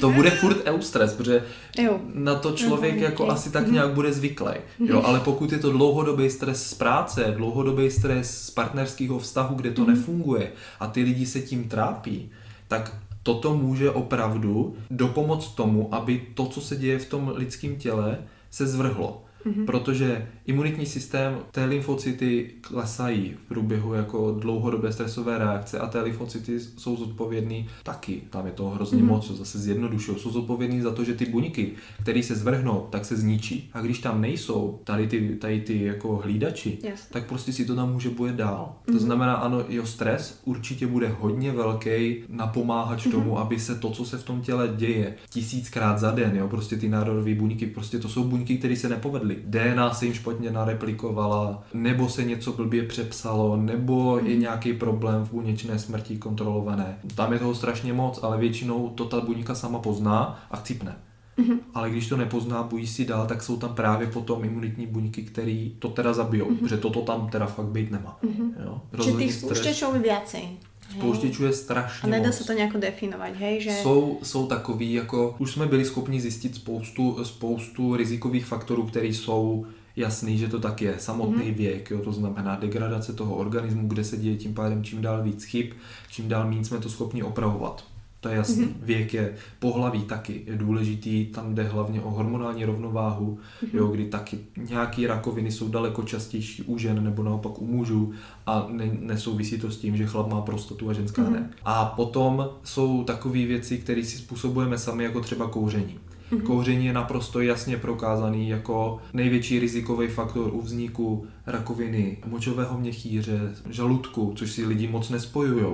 to 0.00 0.10
bude 0.10 0.30
furt 0.30 0.56
eustres, 0.64 1.14
protože 1.14 1.44
jo. 1.78 2.00
na 2.14 2.34
to 2.34 2.52
člověk 2.52 2.96
mm, 2.96 3.02
jako 3.02 3.24
okay. 3.24 3.34
asi 3.34 3.50
tak 3.50 3.64
mhm. 3.64 3.72
nějak 3.72 3.90
bude 3.90 4.12
zvyklý. 4.12 4.52
Jo, 4.78 5.02
ale 5.04 5.20
pokud 5.20 5.52
je 5.52 5.58
to 5.58 5.72
dlouhodobý 5.72 6.30
stres 6.30 6.70
z 6.70 6.74
práce, 6.74 7.34
dlouhodobý 7.36 7.90
stres 7.90 8.42
z 8.46 8.50
partnerského 8.50 9.18
vztahu, 9.18 9.54
kde 9.54 9.70
to 9.70 9.86
nefunguje 9.86 10.52
a 10.80 10.86
ty 10.86 11.02
lidi 11.02 11.26
se 11.26 11.40
tím 11.40 11.68
trápí, 11.68 12.30
tak 12.68 12.96
toto 13.22 13.56
může 13.56 13.90
opravdu 13.90 14.76
dopomoct 14.90 15.54
tomu, 15.54 15.94
aby 15.94 16.26
to, 16.34 16.46
co 16.46 16.60
se 16.60 16.76
děje 16.76 16.98
v 16.98 17.06
tom 17.06 17.32
lidském 17.36 17.76
těle, 17.76 18.18
se 18.50 18.66
zvrhlo. 18.66 19.24
Mm-hmm. 19.46 19.64
Protože 19.64 20.28
imunitní 20.48 20.86
systém, 20.86 21.38
té 21.50 21.64
lymfocyty 21.64 22.50
klesají 22.60 23.34
v 23.44 23.48
průběhu 23.48 23.94
jako 23.94 24.36
dlouhodobé 24.40 24.92
stresové 24.92 25.38
reakce 25.38 25.78
a 25.78 25.86
té 25.86 26.00
lymfocyty 26.00 26.60
jsou 26.60 26.96
zodpovědný 26.96 27.68
taky, 27.82 28.22
tam 28.30 28.46
je 28.46 28.52
toho 28.52 28.70
hrozně 28.70 29.02
mm-hmm. 29.02 29.06
moc, 29.06 29.30
zase 29.30 29.58
zjednodušují, 29.58 30.18
jsou 30.18 30.30
zodpovědný 30.30 30.80
za 30.80 30.90
to, 30.90 31.04
že 31.04 31.14
ty 31.14 31.26
buňky, 31.26 31.72
které 32.02 32.22
se 32.22 32.34
zvrhnou, 32.34 32.86
tak 32.90 33.04
se 33.04 33.16
zničí. 33.16 33.70
A 33.72 33.80
když 33.80 33.98
tam 33.98 34.20
nejsou 34.20 34.80
tady 34.84 35.06
ty, 35.06 35.36
tady 35.40 35.60
ty 35.60 35.84
jako 35.84 36.16
hlídači, 36.16 36.78
yes. 36.82 37.06
tak 37.10 37.26
prostě 37.26 37.52
si 37.52 37.64
to 37.64 37.74
tam 37.76 37.92
může 37.92 38.10
bojet 38.10 38.36
dál. 38.36 38.74
Mm-hmm. 38.74 38.86
To 38.86 38.92
mhm. 38.92 39.00
znamená, 39.00 39.34
ano, 39.34 39.64
jo, 39.68 39.86
stres 39.86 40.40
určitě 40.44 40.86
bude 40.86 41.08
hodně 41.20 41.52
velký 41.52 42.16
napomáhač 42.28 43.06
mm-hmm. 43.06 43.10
tomu, 43.10 43.38
aby 43.38 43.60
se 43.60 43.74
to, 43.74 43.90
co 43.90 44.04
se 44.04 44.18
v 44.18 44.24
tom 44.24 44.40
těle 44.40 44.68
děje 44.76 45.14
tisíckrát 45.30 45.98
za 45.98 46.10
den, 46.10 46.36
jo, 46.36 46.48
prostě 46.48 46.76
ty 46.76 46.88
nádorové 46.88 47.34
buňky, 47.34 47.66
prostě 47.66 47.98
to 47.98 48.08
jsou 48.08 48.24
buňky, 48.24 48.58
které 48.58 48.76
se 48.76 48.88
nepovedly. 48.88 49.36
DNA 49.44 49.94
se 49.94 50.04
jim 50.04 50.14
špatně 50.14 50.37
nareplikovala, 50.50 51.62
nebo 51.74 52.08
se 52.08 52.24
něco 52.24 52.52
blbě 52.52 52.82
přepsalo, 52.82 53.56
nebo 53.56 54.20
je 54.24 54.36
nějaký 54.36 54.72
problém 54.72 55.24
v 55.24 55.30
buněčné 55.30 55.78
smrti 55.78 56.16
kontrolované. 56.16 56.98
Tam 57.14 57.32
je 57.32 57.38
toho 57.38 57.54
strašně 57.54 57.92
moc, 57.92 58.20
ale 58.22 58.38
většinou 58.38 58.88
to 58.88 59.04
ta 59.04 59.20
buňka 59.20 59.54
sama 59.54 59.78
pozná 59.78 60.40
a 60.50 60.56
chcípne. 60.56 60.96
Mm-hmm. 61.38 61.58
Ale 61.74 61.90
když 61.90 62.08
to 62.08 62.16
nepozná, 62.16 62.62
bojí 62.62 62.86
si 62.86 63.04
dál, 63.04 63.26
tak 63.26 63.42
jsou 63.42 63.56
tam 63.56 63.74
právě 63.74 64.06
potom 64.06 64.44
imunitní 64.44 64.86
buňky, 64.86 65.22
které 65.22 65.68
to 65.78 65.88
teda 65.88 66.12
zabijou, 66.12 66.50
mm-hmm. 66.50 66.58
protože 66.58 66.76
toto 66.76 67.02
tam 67.02 67.28
teda 67.28 67.46
fakt 67.46 67.66
být 67.66 67.90
nemá. 67.90 68.18
Mm-hmm. 68.24 68.52
Jo? 68.64 68.80
Čiže 69.02 69.16
těch 69.16 69.34
spouštěčů 69.34 69.86
viacej. 70.02 70.48
Spouštěčů 70.90 71.44
je 71.44 71.52
strašně 71.52 72.06
A 72.06 72.10
nedá 72.10 72.32
se 72.32 72.44
to 72.44 72.52
nějak 72.52 72.76
definovat, 72.76 73.34
hej? 73.34 73.60
Že... 73.60 73.70
Jsou, 73.70 74.18
jsou 74.22 74.46
takový, 74.46 74.92
jako 74.92 75.34
už 75.38 75.52
jsme 75.52 75.66
byli 75.66 75.84
schopni 75.84 76.20
zjistit 76.20 76.54
spoustu, 76.54 77.24
spoustu 77.24 77.96
rizikových 77.96 78.46
faktorů, 78.46 78.82
které 78.82 79.06
jsou 79.06 79.66
jasný, 79.98 80.38
že 80.38 80.48
to 80.48 80.60
tak 80.60 80.82
je. 80.82 80.94
Samotný 80.98 81.44
mm-hmm. 81.44 81.54
věk, 81.54 81.90
jo, 81.90 81.98
to 81.98 82.12
znamená 82.12 82.56
degradace 82.56 83.12
toho 83.12 83.34
organismu, 83.34 83.88
kde 83.88 84.04
se 84.04 84.16
děje 84.16 84.36
tím 84.36 84.54
pádem 84.54 84.84
čím 84.84 85.02
dál 85.02 85.22
víc 85.22 85.44
chyb, 85.44 85.66
čím 86.10 86.28
dál 86.28 86.48
méně 86.48 86.64
jsme 86.64 86.78
to 86.78 86.88
schopni 86.88 87.22
opravovat. 87.22 87.84
To 88.20 88.28
je 88.28 88.36
jasný. 88.36 88.64
Mm-hmm. 88.64 88.82
Věk 88.82 89.14
je, 89.14 89.34
pohlaví 89.58 90.02
taky 90.02 90.42
je 90.46 90.56
důležitý, 90.56 91.26
tam 91.26 91.54
jde 91.54 91.62
hlavně 91.62 92.02
o 92.02 92.10
hormonální 92.10 92.64
rovnováhu, 92.64 93.38
mm-hmm. 93.38 93.76
jo, 93.76 93.86
kdy 93.86 94.04
taky 94.04 94.38
nějaké 94.56 95.06
rakoviny 95.06 95.52
jsou 95.52 95.68
daleko 95.68 96.02
častější 96.02 96.62
u 96.62 96.78
žen 96.78 97.04
nebo 97.04 97.22
naopak 97.22 97.62
u 97.62 97.66
mužů 97.66 98.12
a 98.46 98.66
ne, 98.70 98.90
nesouvisí 99.00 99.58
to 99.58 99.70
s 99.70 99.78
tím, 99.78 99.96
že 99.96 100.06
chlap 100.06 100.28
má 100.28 100.40
prostatu 100.40 100.90
a 100.90 100.92
ženská 100.92 101.22
mm-hmm. 101.22 101.32
ne. 101.32 101.50
A 101.64 101.84
potom 101.84 102.48
jsou 102.64 103.04
takové 103.04 103.46
věci, 103.46 103.78
které 103.78 104.04
si 104.04 104.18
způsobujeme 104.18 104.78
sami, 104.78 105.04
jako 105.04 105.20
třeba 105.20 105.48
kouření. 105.48 105.98
Mm-hmm. 106.32 106.42
Kouření 106.42 106.86
je 106.86 106.92
naprosto 106.92 107.40
jasně 107.40 107.76
prokázaný 107.76 108.48
jako 108.48 108.98
největší 109.12 109.58
rizikový 109.58 110.08
faktor 110.08 110.50
u 110.54 110.60
vzniku 110.62 111.26
rakoviny 111.46 112.18
močového 112.26 112.78
měchýře, 112.78 113.54
žaludku, 113.70 114.32
což 114.36 114.52
si 114.52 114.66
lidi 114.66 114.88
moc 114.88 115.10
nespojují, 115.10 115.64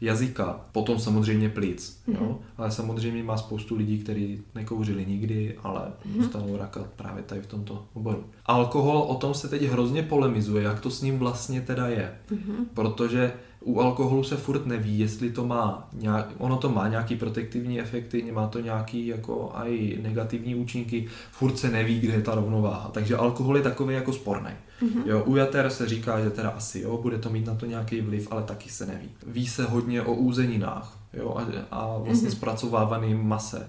jazyka, 0.00 0.60
potom 0.72 0.98
samozřejmě 0.98 1.48
plic. 1.48 2.02
Mm-hmm. 2.08 2.14
Jo? 2.14 2.26
Mhm. 2.26 2.38
Ale 2.56 2.70
samozřejmě 2.70 3.22
má 3.22 3.36
spoustu 3.36 3.76
lidí, 3.76 3.98
kteří 3.98 4.42
nekouřili 4.54 5.06
nikdy, 5.06 5.56
ale 5.62 5.80
mm-hmm. 5.80 6.18
dostanou 6.18 6.56
raka 6.56 6.84
právě 6.96 7.22
tady 7.22 7.40
v 7.40 7.46
tomto 7.46 7.86
oboru. 7.94 8.24
Alkohol, 8.46 8.98
o 8.98 9.14
tom 9.14 9.34
se 9.34 9.48
teď 9.48 9.62
hrozně 9.62 10.02
polemizuje, 10.02 10.64
jak 10.64 10.80
to 10.80 10.90
s 10.90 11.02
ním 11.02 11.18
vlastně 11.18 11.60
teda 11.60 11.88
je. 11.88 12.14
Mm-hmm. 12.30 12.64
Protože 12.74 13.32
u 13.64 13.80
alkoholu 13.80 14.24
se 14.24 14.36
furt 14.36 14.66
neví, 14.66 14.98
jestli 14.98 15.30
to 15.30 15.46
má 15.46 15.88
nějak, 15.92 16.28
ono 16.38 16.56
to 16.56 16.68
má 16.68 16.88
nějaký 16.88 17.16
protektivní 17.16 17.80
efekty, 17.80 18.32
má 18.32 18.46
to 18.46 18.60
nějaký 18.60 19.06
jako 19.06 19.50
aj 19.54 19.98
negativní 20.02 20.54
účinky, 20.54 21.08
furt 21.30 21.58
se 21.58 21.70
neví, 21.70 22.00
kde 22.00 22.12
je 22.12 22.22
ta 22.22 22.34
rovnováha. 22.34 22.90
Takže 22.92 23.16
alkohol 23.16 23.56
je 23.56 23.62
takový 23.62 23.94
jako 23.94 24.12
sporný. 24.12 24.50
Mm-hmm. 24.82 25.02
Jo, 25.06 25.22
u 25.26 25.36
jater 25.36 25.70
se 25.70 25.88
říká, 25.88 26.20
že 26.20 26.30
teda 26.30 26.48
asi 26.48 26.80
jo, 26.80 26.98
bude 27.02 27.18
to 27.18 27.30
mít 27.30 27.46
na 27.46 27.54
to 27.54 27.66
nějaký 27.66 28.00
vliv, 28.00 28.28
ale 28.30 28.42
taky 28.42 28.70
se 28.70 28.86
neví. 28.86 29.10
Ví 29.26 29.46
se 29.46 29.64
hodně 29.64 30.02
o 30.02 30.14
úzeninách 30.14 30.98
jo, 31.12 31.34
a, 31.36 31.46
a 31.70 31.98
vlastně 31.98 32.28
mm-hmm. 32.28 32.32
zpracovávaným 32.32 33.28
mase. 33.28 33.68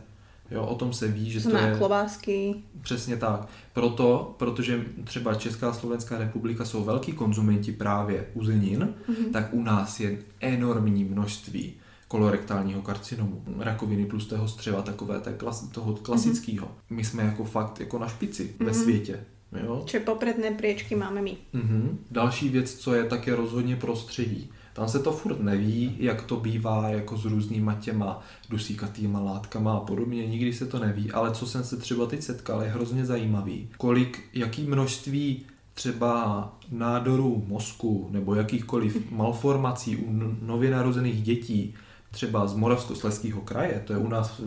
Jo, 0.53 0.65
o 0.65 0.75
tom 0.75 0.93
se 0.93 1.07
ví, 1.07 1.31
že 1.31 1.41
to, 1.41 1.49
to 1.49 1.57
je... 1.57 1.75
klobásky. 1.77 2.55
Přesně 2.81 3.17
tak. 3.17 3.47
Proto, 3.73 4.35
protože 4.37 4.85
třeba 5.03 5.33
Česká 5.33 5.69
a 5.69 5.73
Slovenská 5.73 6.17
republika 6.17 6.65
jsou 6.65 6.83
velký 6.83 7.11
konzumenti 7.11 7.71
právě 7.71 8.25
uzenin, 8.33 8.93
mm-hmm. 9.09 9.31
tak 9.31 9.53
u 9.53 9.63
nás 9.63 9.99
je 9.99 10.17
enormní 10.39 11.03
množství 11.03 11.73
kolorektálního 12.07 12.81
karcinomu, 12.81 13.43
rakoviny 13.59 14.05
tlustého 14.05 14.47
střeva, 14.47 14.81
takové 14.81 15.19
té 15.19 15.33
klas, 15.33 15.69
toho 15.69 15.93
klasického. 15.93 16.67
Mm-hmm. 16.67 16.95
My 16.95 17.03
jsme 17.03 17.23
jako 17.23 17.43
fakt 17.43 17.79
jako 17.79 17.99
na 17.99 18.07
špici 18.07 18.43
mm-hmm. 18.43 18.65
ve 18.65 18.71
mhm. 18.71 18.81
světě. 18.81 19.19
Jo? 19.63 19.83
Čiže 19.85 19.99
popredné 19.99 20.51
priečky 20.51 20.95
máme 20.95 21.21
my. 21.21 21.37
Mm-hmm. 21.53 21.97
Další 22.11 22.49
věc, 22.49 22.73
co 22.73 22.93
je, 22.93 23.03
tak 23.03 23.27
je 23.27 23.35
rozhodně 23.35 23.75
prostředí. 23.75 24.49
Tam 24.73 24.89
se 24.89 24.99
to 24.99 25.11
furt 25.11 25.39
neví, 25.39 25.95
jak 25.99 26.21
to 26.21 26.37
bývá 26.37 26.89
jako 26.89 27.17
s 27.17 27.25
různýma 27.25 27.73
těma 27.73 28.23
dusíkatýma 28.49 29.19
látkama 29.19 29.73
a 29.73 29.79
podobně, 29.79 30.27
nikdy 30.27 30.53
se 30.53 30.65
to 30.65 30.79
neví, 30.79 31.11
ale 31.11 31.31
co 31.31 31.45
jsem 31.45 31.63
se 31.63 31.77
třeba 31.77 32.05
teď 32.05 32.21
setkal, 32.21 32.61
je 32.61 32.69
hrozně 32.69 33.05
zajímavý. 33.05 33.69
Kolik, 33.77 34.19
jaký 34.33 34.63
množství 34.63 35.45
třeba 35.73 36.53
nádorů 36.71 37.43
mozku 37.47 38.07
nebo 38.11 38.35
jakýchkoliv 38.35 38.97
malformací 39.11 39.97
u 39.97 40.35
nově 40.41 40.71
narozených 40.71 41.23
dětí 41.23 41.73
třeba 42.11 42.47
z 42.47 42.55
Moravskosleského 42.55 43.41
kraje, 43.41 43.83
to 43.87 43.93
je 43.93 43.99
u 43.99 44.07
nás, 44.07 44.41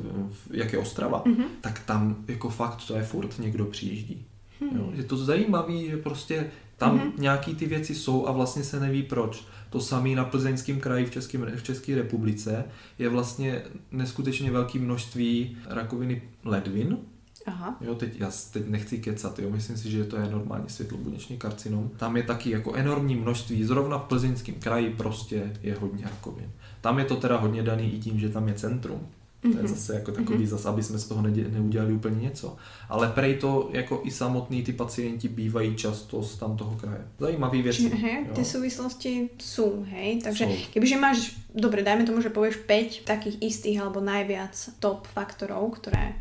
jak 0.50 0.72
je 0.72 0.78
Ostrava, 0.78 1.24
mm-hmm. 1.24 1.46
tak 1.60 1.78
tam 1.78 2.16
jako 2.28 2.50
fakt 2.50 2.86
to 2.86 2.96
je 2.96 3.02
furt 3.02 3.38
někdo 3.38 3.64
přijíždí. 3.64 4.24
Hmm. 4.60 4.70
Jo, 4.76 4.90
je 4.92 5.02
to 5.02 5.16
zajímavé, 5.16 5.78
že 5.78 5.96
prostě 5.96 6.50
tam 6.78 6.98
mm-hmm. 6.98 7.12
nějaký 7.18 7.54
ty 7.54 7.66
věci 7.66 7.94
jsou 7.94 8.26
a 8.26 8.32
vlastně 8.32 8.64
se 8.64 8.80
neví 8.80 9.02
proč. 9.02 9.44
To 9.70 9.80
samé 9.80 10.08
na 10.08 10.24
Plzeňském 10.24 10.80
kraji 10.80 11.06
v, 11.06 11.10
Českém, 11.10 11.46
v 11.56 11.62
České 11.62 11.94
republice 11.94 12.64
je 12.98 13.08
vlastně 13.08 13.62
neskutečně 13.90 14.50
velké 14.50 14.78
množství 14.78 15.56
rakoviny 15.66 16.22
ledvin. 16.44 16.98
Aha. 17.46 17.76
Jo, 17.80 17.94
teď, 17.94 18.20
já 18.20 18.30
teď 18.52 18.68
nechci 18.68 18.98
kecat, 18.98 19.38
jo, 19.38 19.50
myslím 19.50 19.76
si, 19.76 19.90
že 19.90 20.04
to 20.04 20.16
je 20.16 20.30
normální 20.30 20.68
světlobuněčný 20.68 21.38
karcinom. 21.38 21.90
Tam 21.96 22.16
je 22.16 22.22
taky 22.22 22.50
jako 22.50 22.74
enormní 22.74 23.16
množství, 23.16 23.64
zrovna 23.64 23.98
v 23.98 24.04
Plzeňském 24.04 24.54
kraji 24.54 24.90
prostě 24.90 25.52
je 25.62 25.74
hodně 25.74 26.04
rakovin. 26.04 26.50
Tam 26.80 26.98
je 26.98 27.04
to 27.04 27.16
teda 27.16 27.36
hodně 27.36 27.62
daný 27.62 27.94
i 27.94 27.98
tím, 27.98 28.20
že 28.20 28.28
tam 28.28 28.48
je 28.48 28.54
centrum. 28.54 29.00
To 29.42 29.48
je 29.48 29.54
mhm. 29.54 29.68
zase 29.68 29.94
jako 29.94 30.12
takový 30.12 30.44
mm-hmm. 30.44 30.48
zase, 30.48 30.68
aby 30.68 30.82
jsme 30.82 30.98
z 30.98 31.08
toho 31.08 31.22
ne, 31.22 31.30
neudělali 31.30 31.92
úplně 31.92 32.20
něco. 32.20 32.56
Ale 32.88 33.08
prej 33.08 33.34
to 33.34 33.68
jako 33.72 34.00
i 34.04 34.10
samotní 34.10 34.62
ty 34.62 34.72
pacienti 34.72 35.28
bývají 35.28 35.76
často 35.76 36.22
z 36.22 36.36
tam 36.36 36.56
toho 36.56 36.76
kraje. 36.76 37.04
Zajímavý 37.18 37.62
věci. 37.62 37.88
Hej, 37.88 38.26
ty 38.34 38.44
souvislosti 38.44 39.30
jsou, 39.38 39.84
hej. 39.90 40.20
Takže 40.22 40.44
jsou. 40.44 40.72
kebyže 40.72 40.96
máš, 40.96 41.36
dobre, 41.54 41.82
dajme 41.82 42.04
tomu, 42.04 42.20
že 42.20 42.28
povieš 42.28 42.56
5 42.56 43.04
takých 43.04 43.36
istých 43.40 43.80
alebo 43.80 44.00
najviac 44.00 44.70
top 44.80 45.06
faktorov, 45.06 45.70
které 45.78 46.14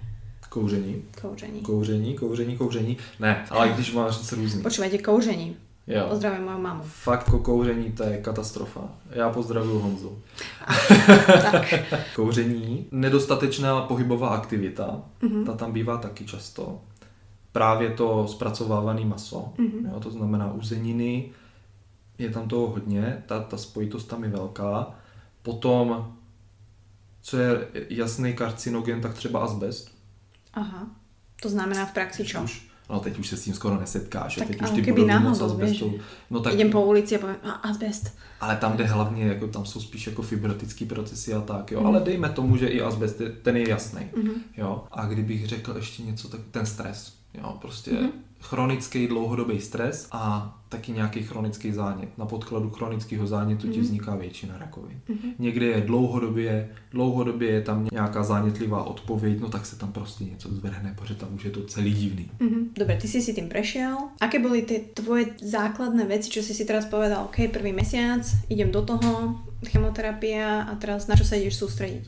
Kouření. 0.50 1.04
Kouření. 1.22 1.62
Kouření, 1.62 2.14
kouření, 2.16 2.58
kouření. 2.58 2.98
Ne, 3.20 3.46
ale 3.50 3.70
když 3.70 3.94
máš 3.94 4.18
říct 4.18 4.32
různý. 4.32 4.64
Počúvajte, 4.64 4.98
kouření. 4.98 5.58
Jo. 5.88 6.06
Pozdravím 6.10 6.46
moju 6.46 6.58
mamu. 6.58 6.84
Fakt 6.84 7.30
kouření 7.44 7.92
to 7.92 8.04
je 8.04 8.18
katastrofa. 8.18 8.82
Já 9.10 9.30
pozdravuju 9.30 9.80
Honzu. 9.80 10.18
tak. 11.52 11.74
kouření, 12.16 12.88
nedostatečná 12.92 13.82
pohybová 13.82 14.30
aktivita, 14.30 15.02
mm-hmm. 15.22 15.46
ta 15.46 15.54
tam 15.54 15.72
bývá 15.72 15.98
taky 15.98 16.26
často. 16.26 16.82
Právě 17.52 17.90
to 17.90 18.28
zpracovávaný 18.28 19.06
maso, 19.06 19.54
mm-hmm. 19.58 19.94
jo, 19.94 20.00
to 20.00 20.12
znamená 20.12 20.54
uzeniny, 20.54 21.32
je 22.18 22.30
tam 22.30 22.48
toho 22.48 22.68
hodně, 22.68 23.24
ta, 23.26 23.40
ta 23.40 23.58
spojitost 23.58 24.08
tam 24.08 24.24
je 24.24 24.30
velká. 24.30 24.96
Potom, 25.42 26.16
co 27.22 27.38
je 27.38 27.68
jasný 27.90 28.34
karcinogen, 28.34 29.02
tak 29.02 29.14
třeba 29.14 29.40
asbest. 29.44 29.92
Aha, 30.54 30.88
to 31.42 31.50
znamená 31.50 31.86
v 31.86 31.94
praxi 31.94 32.26
čo? 32.26 32.44
Už 32.44 32.65
No 32.90 33.00
teď 33.00 33.20
už 33.20 33.28
se 33.28 33.38
s 33.38 33.44
tím 33.44 33.54
skoro 33.54 33.80
nesetkáš, 33.80 34.36
tak, 34.36 34.48
teď 34.48 34.62
už 34.62 34.70
ty 34.70 34.92
budou 34.92 35.20
moc 35.20 35.42
asbestu. 35.42 35.94
No 36.30 36.40
tak, 36.40 36.54
Idem 36.54 36.72
po 36.72 36.82
ulici 36.82 37.16
a 37.16 37.20
povím, 37.20 37.36
a 37.44 37.52
asbest. 37.52 38.18
Ale 38.42 38.56
tam 38.56 38.78
jde 38.78 38.86
hlavně, 38.86 39.24
jako 39.24 39.48
tam 39.48 39.66
jsou 39.66 39.82
spíš 39.82 40.08
jako 40.08 40.22
fibrotické 40.22 40.86
procesy 40.86 41.34
a 41.34 41.42
tak, 41.42 41.72
jo. 41.72 41.80
Mm. 41.80 41.88
Ale 41.88 42.00
dejme 42.00 42.30
tomu, 42.30 42.58
že 42.58 42.68
i 42.68 42.82
asbest, 42.82 43.22
ten 43.42 43.58
je 43.58 43.70
jasný, 43.70 44.02
mm. 44.16 44.32
jo. 44.58 44.84
A 44.92 45.06
kdybych 45.06 45.48
řekl 45.48 45.74
ještě 45.76 46.04
něco, 46.04 46.28
tak 46.28 46.40
ten 46.52 46.66
stres, 46.66 47.14
jo, 47.34 47.58
prostě 47.62 47.92
mm. 47.92 48.10
Chronický 48.50 49.08
dlouhodobý 49.08 49.62
stres 49.62 50.08
a 50.12 50.56
taky 50.70 50.92
nějaký 50.92 51.24
chronický 51.24 51.72
zánět. 51.72 52.18
Na 52.18 52.26
podkladu 52.26 52.70
chronického 52.70 53.28
zánětu 53.28 53.68
mm-hmm. 53.68 53.72
ti 53.72 53.78
mhm. 53.78 53.86
vzniká 53.86 54.16
většina 54.16 54.58
rakovin. 54.58 55.00
Mm-hmm. 55.10 55.34
Někde 55.40 55.66
je 55.66 55.82
dlouhodobě, 55.82 56.70
dlouhodobě 56.92 57.52
je 57.52 57.62
tam 57.62 57.88
nějaká 57.92 58.24
zánětlivá 58.24 58.84
odpověď, 58.84 59.40
no 59.40 59.50
tak 59.50 59.66
se 59.66 59.76
tam 59.76 59.92
prostě 59.92 60.24
něco 60.24 60.50
zvrhne, 60.50 60.94
protože 60.98 61.16
tam 61.16 61.36
už 61.36 61.44
je 61.44 61.52
to 61.52 61.64
celý 61.64 61.94
divný. 61.94 62.32
Mm-hmm. 62.40 62.66
Dobre, 62.78 62.98
ty 62.98 63.08
si 63.08 63.22
si 63.22 63.34
tým 63.34 63.50
prešiel. 63.50 63.98
Aké 64.22 64.40
boli 64.40 64.62
ty 64.62 64.84
tvoje 64.94 65.26
základné 65.42 66.06
veci, 66.06 66.30
čo 66.30 66.44
si 66.44 66.54
si 66.54 66.66
teraz 66.66 66.86
povedal, 66.86 67.26
OK, 67.26 67.52
prvý 67.52 67.74
mesiac, 67.74 68.22
idem 68.50 68.72
do 68.72 68.82
toho, 68.82 69.36
chemoterapia 69.66 70.68
a 70.70 70.74
teraz 70.78 71.08
na 71.08 71.16
čo 71.18 71.26
sa 71.26 71.36
ideš 71.36 71.58
sústrediť? 71.58 72.06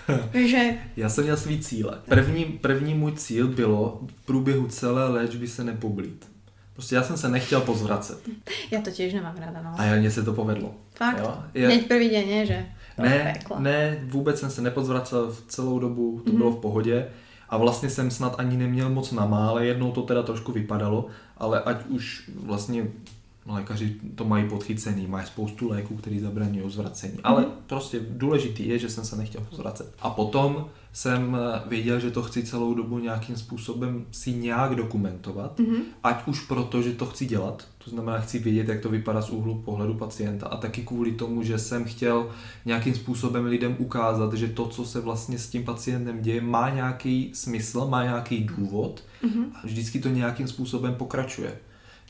že... 0.50 0.74
Já 0.96 1.08
jsem 1.08 1.24
měl 1.24 1.36
svý 1.36 1.60
cíle. 1.60 1.98
První, 2.08 2.44
první 2.44 2.94
můj 2.94 3.12
cíl 3.12 3.48
bylo 3.48 4.00
v 4.06 4.26
průběhu 4.26 4.66
celé 4.66 5.08
léčby 5.08 5.48
se 5.48 5.64
nepoblít. 5.80 6.30
Prostě 6.72 6.94
já 6.94 7.02
jsem 7.02 7.16
se 7.16 7.28
nechtěl 7.28 7.60
pozvracet. 7.60 8.28
Já 8.70 8.80
to 8.80 8.90
těž 8.90 9.14
nemám 9.14 9.36
ráda, 9.36 9.62
no. 9.62 9.74
A 9.76 9.96
mně 9.96 10.10
se 10.10 10.22
to 10.22 10.32
povedlo. 10.32 10.74
Fakt? 10.94 11.18
Jo? 11.18 11.34
Je... 11.54 11.66
Hneď 11.66 11.88
první 11.88 12.10
den, 12.10 12.28
ne, 12.28 12.46
že? 12.46 12.66
Ne, 12.98 13.34
ne, 13.58 14.04
vůbec 14.04 14.40
jsem 14.40 14.50
se 14.50 14.62
nepozvracel 14.62 15.30
v 15.30 15.44
celou 15.48 15.78
dobu, 15.78 16.20
to 16.24 16.30
mm-hmm. 16.30 16.36
bylo 16.36 16.50
v 16.50 16.60
pohodě. 16.60 17.06
A 17.48 17.56
vlastně 17.56 17.90
jsem 17.90 18.10
snad 18.10 18.34
ani 18.38 18.56
neměl 18.56 18.90
moc 18.90 19.12
na 19.12 19.26
mále, 19.26 19.66
jednou 19.66 19.92
to 19.92 20.02
teda 20.02 20.22
trošku 20.22 20.52
vypadalo, 20.52 21.06
ale 21.36 21.60
ať 21.60 21.86
už 21.86 22.30
vlastně 22.44 22.86
lékaři 23.46 23.96
to 24.14 24.24
mají 24.24 24.48
podchycený, 24.48 25.06
mají 25.06 25.26
spoustu 25.26 25.68
léků, 25.68 25.96
který 25.96 26.20
zabraňují 26.20 26.70
zvracení. 26.70 27.14
Mm-hmm. 27.14 27.20
Ale 27.24 27.46
prostě 27.66 28.00
důležitý 28.10 28.68
je, 28.68 28.78
že 28.78 28.90
jsem 28.90 29.04
se 29.04 29.16
nechtěl 29.16 29.46
pozvracet. 29.50 29.94
A 30.00 30.10
potom 30.10 30.66
jsem 30.92 31.36
věděl, 31.66 32.00
že 32.00 32.10
to 32.10 32.22
chci 32.22 32.42
celou 32.42 32.74
dobu 32.74 32.98
nějakým 32.98 33.36
způsobem 33.36 34.06
si 34.10 34.32
nějak 34.32 34.74
dokumentovat, 34.74 35.58
mm-hmm. 35.58 35.80
ať 36.02 36.26
už 36.26 36.46
proto, 36.46 36.82
že 36.82 36.92
to 36.92 37.06
chci 37.06 37.26
dělat, 37.26 37.68
to 37.84 37.90
znamená, 37.90 38.20
chci 38.20 38.38
vědět, 38.38 38.68
jak 38.68 38.80
to 38.80 38.88
vypadá 38.88 39.22
z 39.22 39.30
úhlu 39.30 39.54
pohledu 39.54 39.94
pacienta 39.94 40.46
a 40.46 40.56
taky 40.56 40.82
kvůli 40.82 41.12
tomu, 41.12 41.42
že 41.42 41.58
jsem 41.58 41.84
chtěl 41.84 42.30
nějakým 42.64 42.94
způsobem 42.94 43.44
lidem 43.44 43.76
ukázat, 43.78 44.34
že 44.34 44.48
to, 44.48 44.66
co 44.66 44.84
se 44.84 45.00
vlastně 45.00 45.38
s 45.38 45.48
tím 45.48 45.64
pacientem 45.64 46.22
děje, 46.22 46.40
má 46.40 46.70
nějaký 46.70 47.30
smysl, 47.34 47.86
má 47.86 48.02
nějaký 48.02 48.44
důvod 48.44 49.02
mm-hmm. 49.22 49.44
a 49.54 49.66
vždycky 49.66 50.00
to 50.00 50.08
nějakým 50.08 50.48
způsobem 50.48 50.94
pokračuje. 50.94 51.58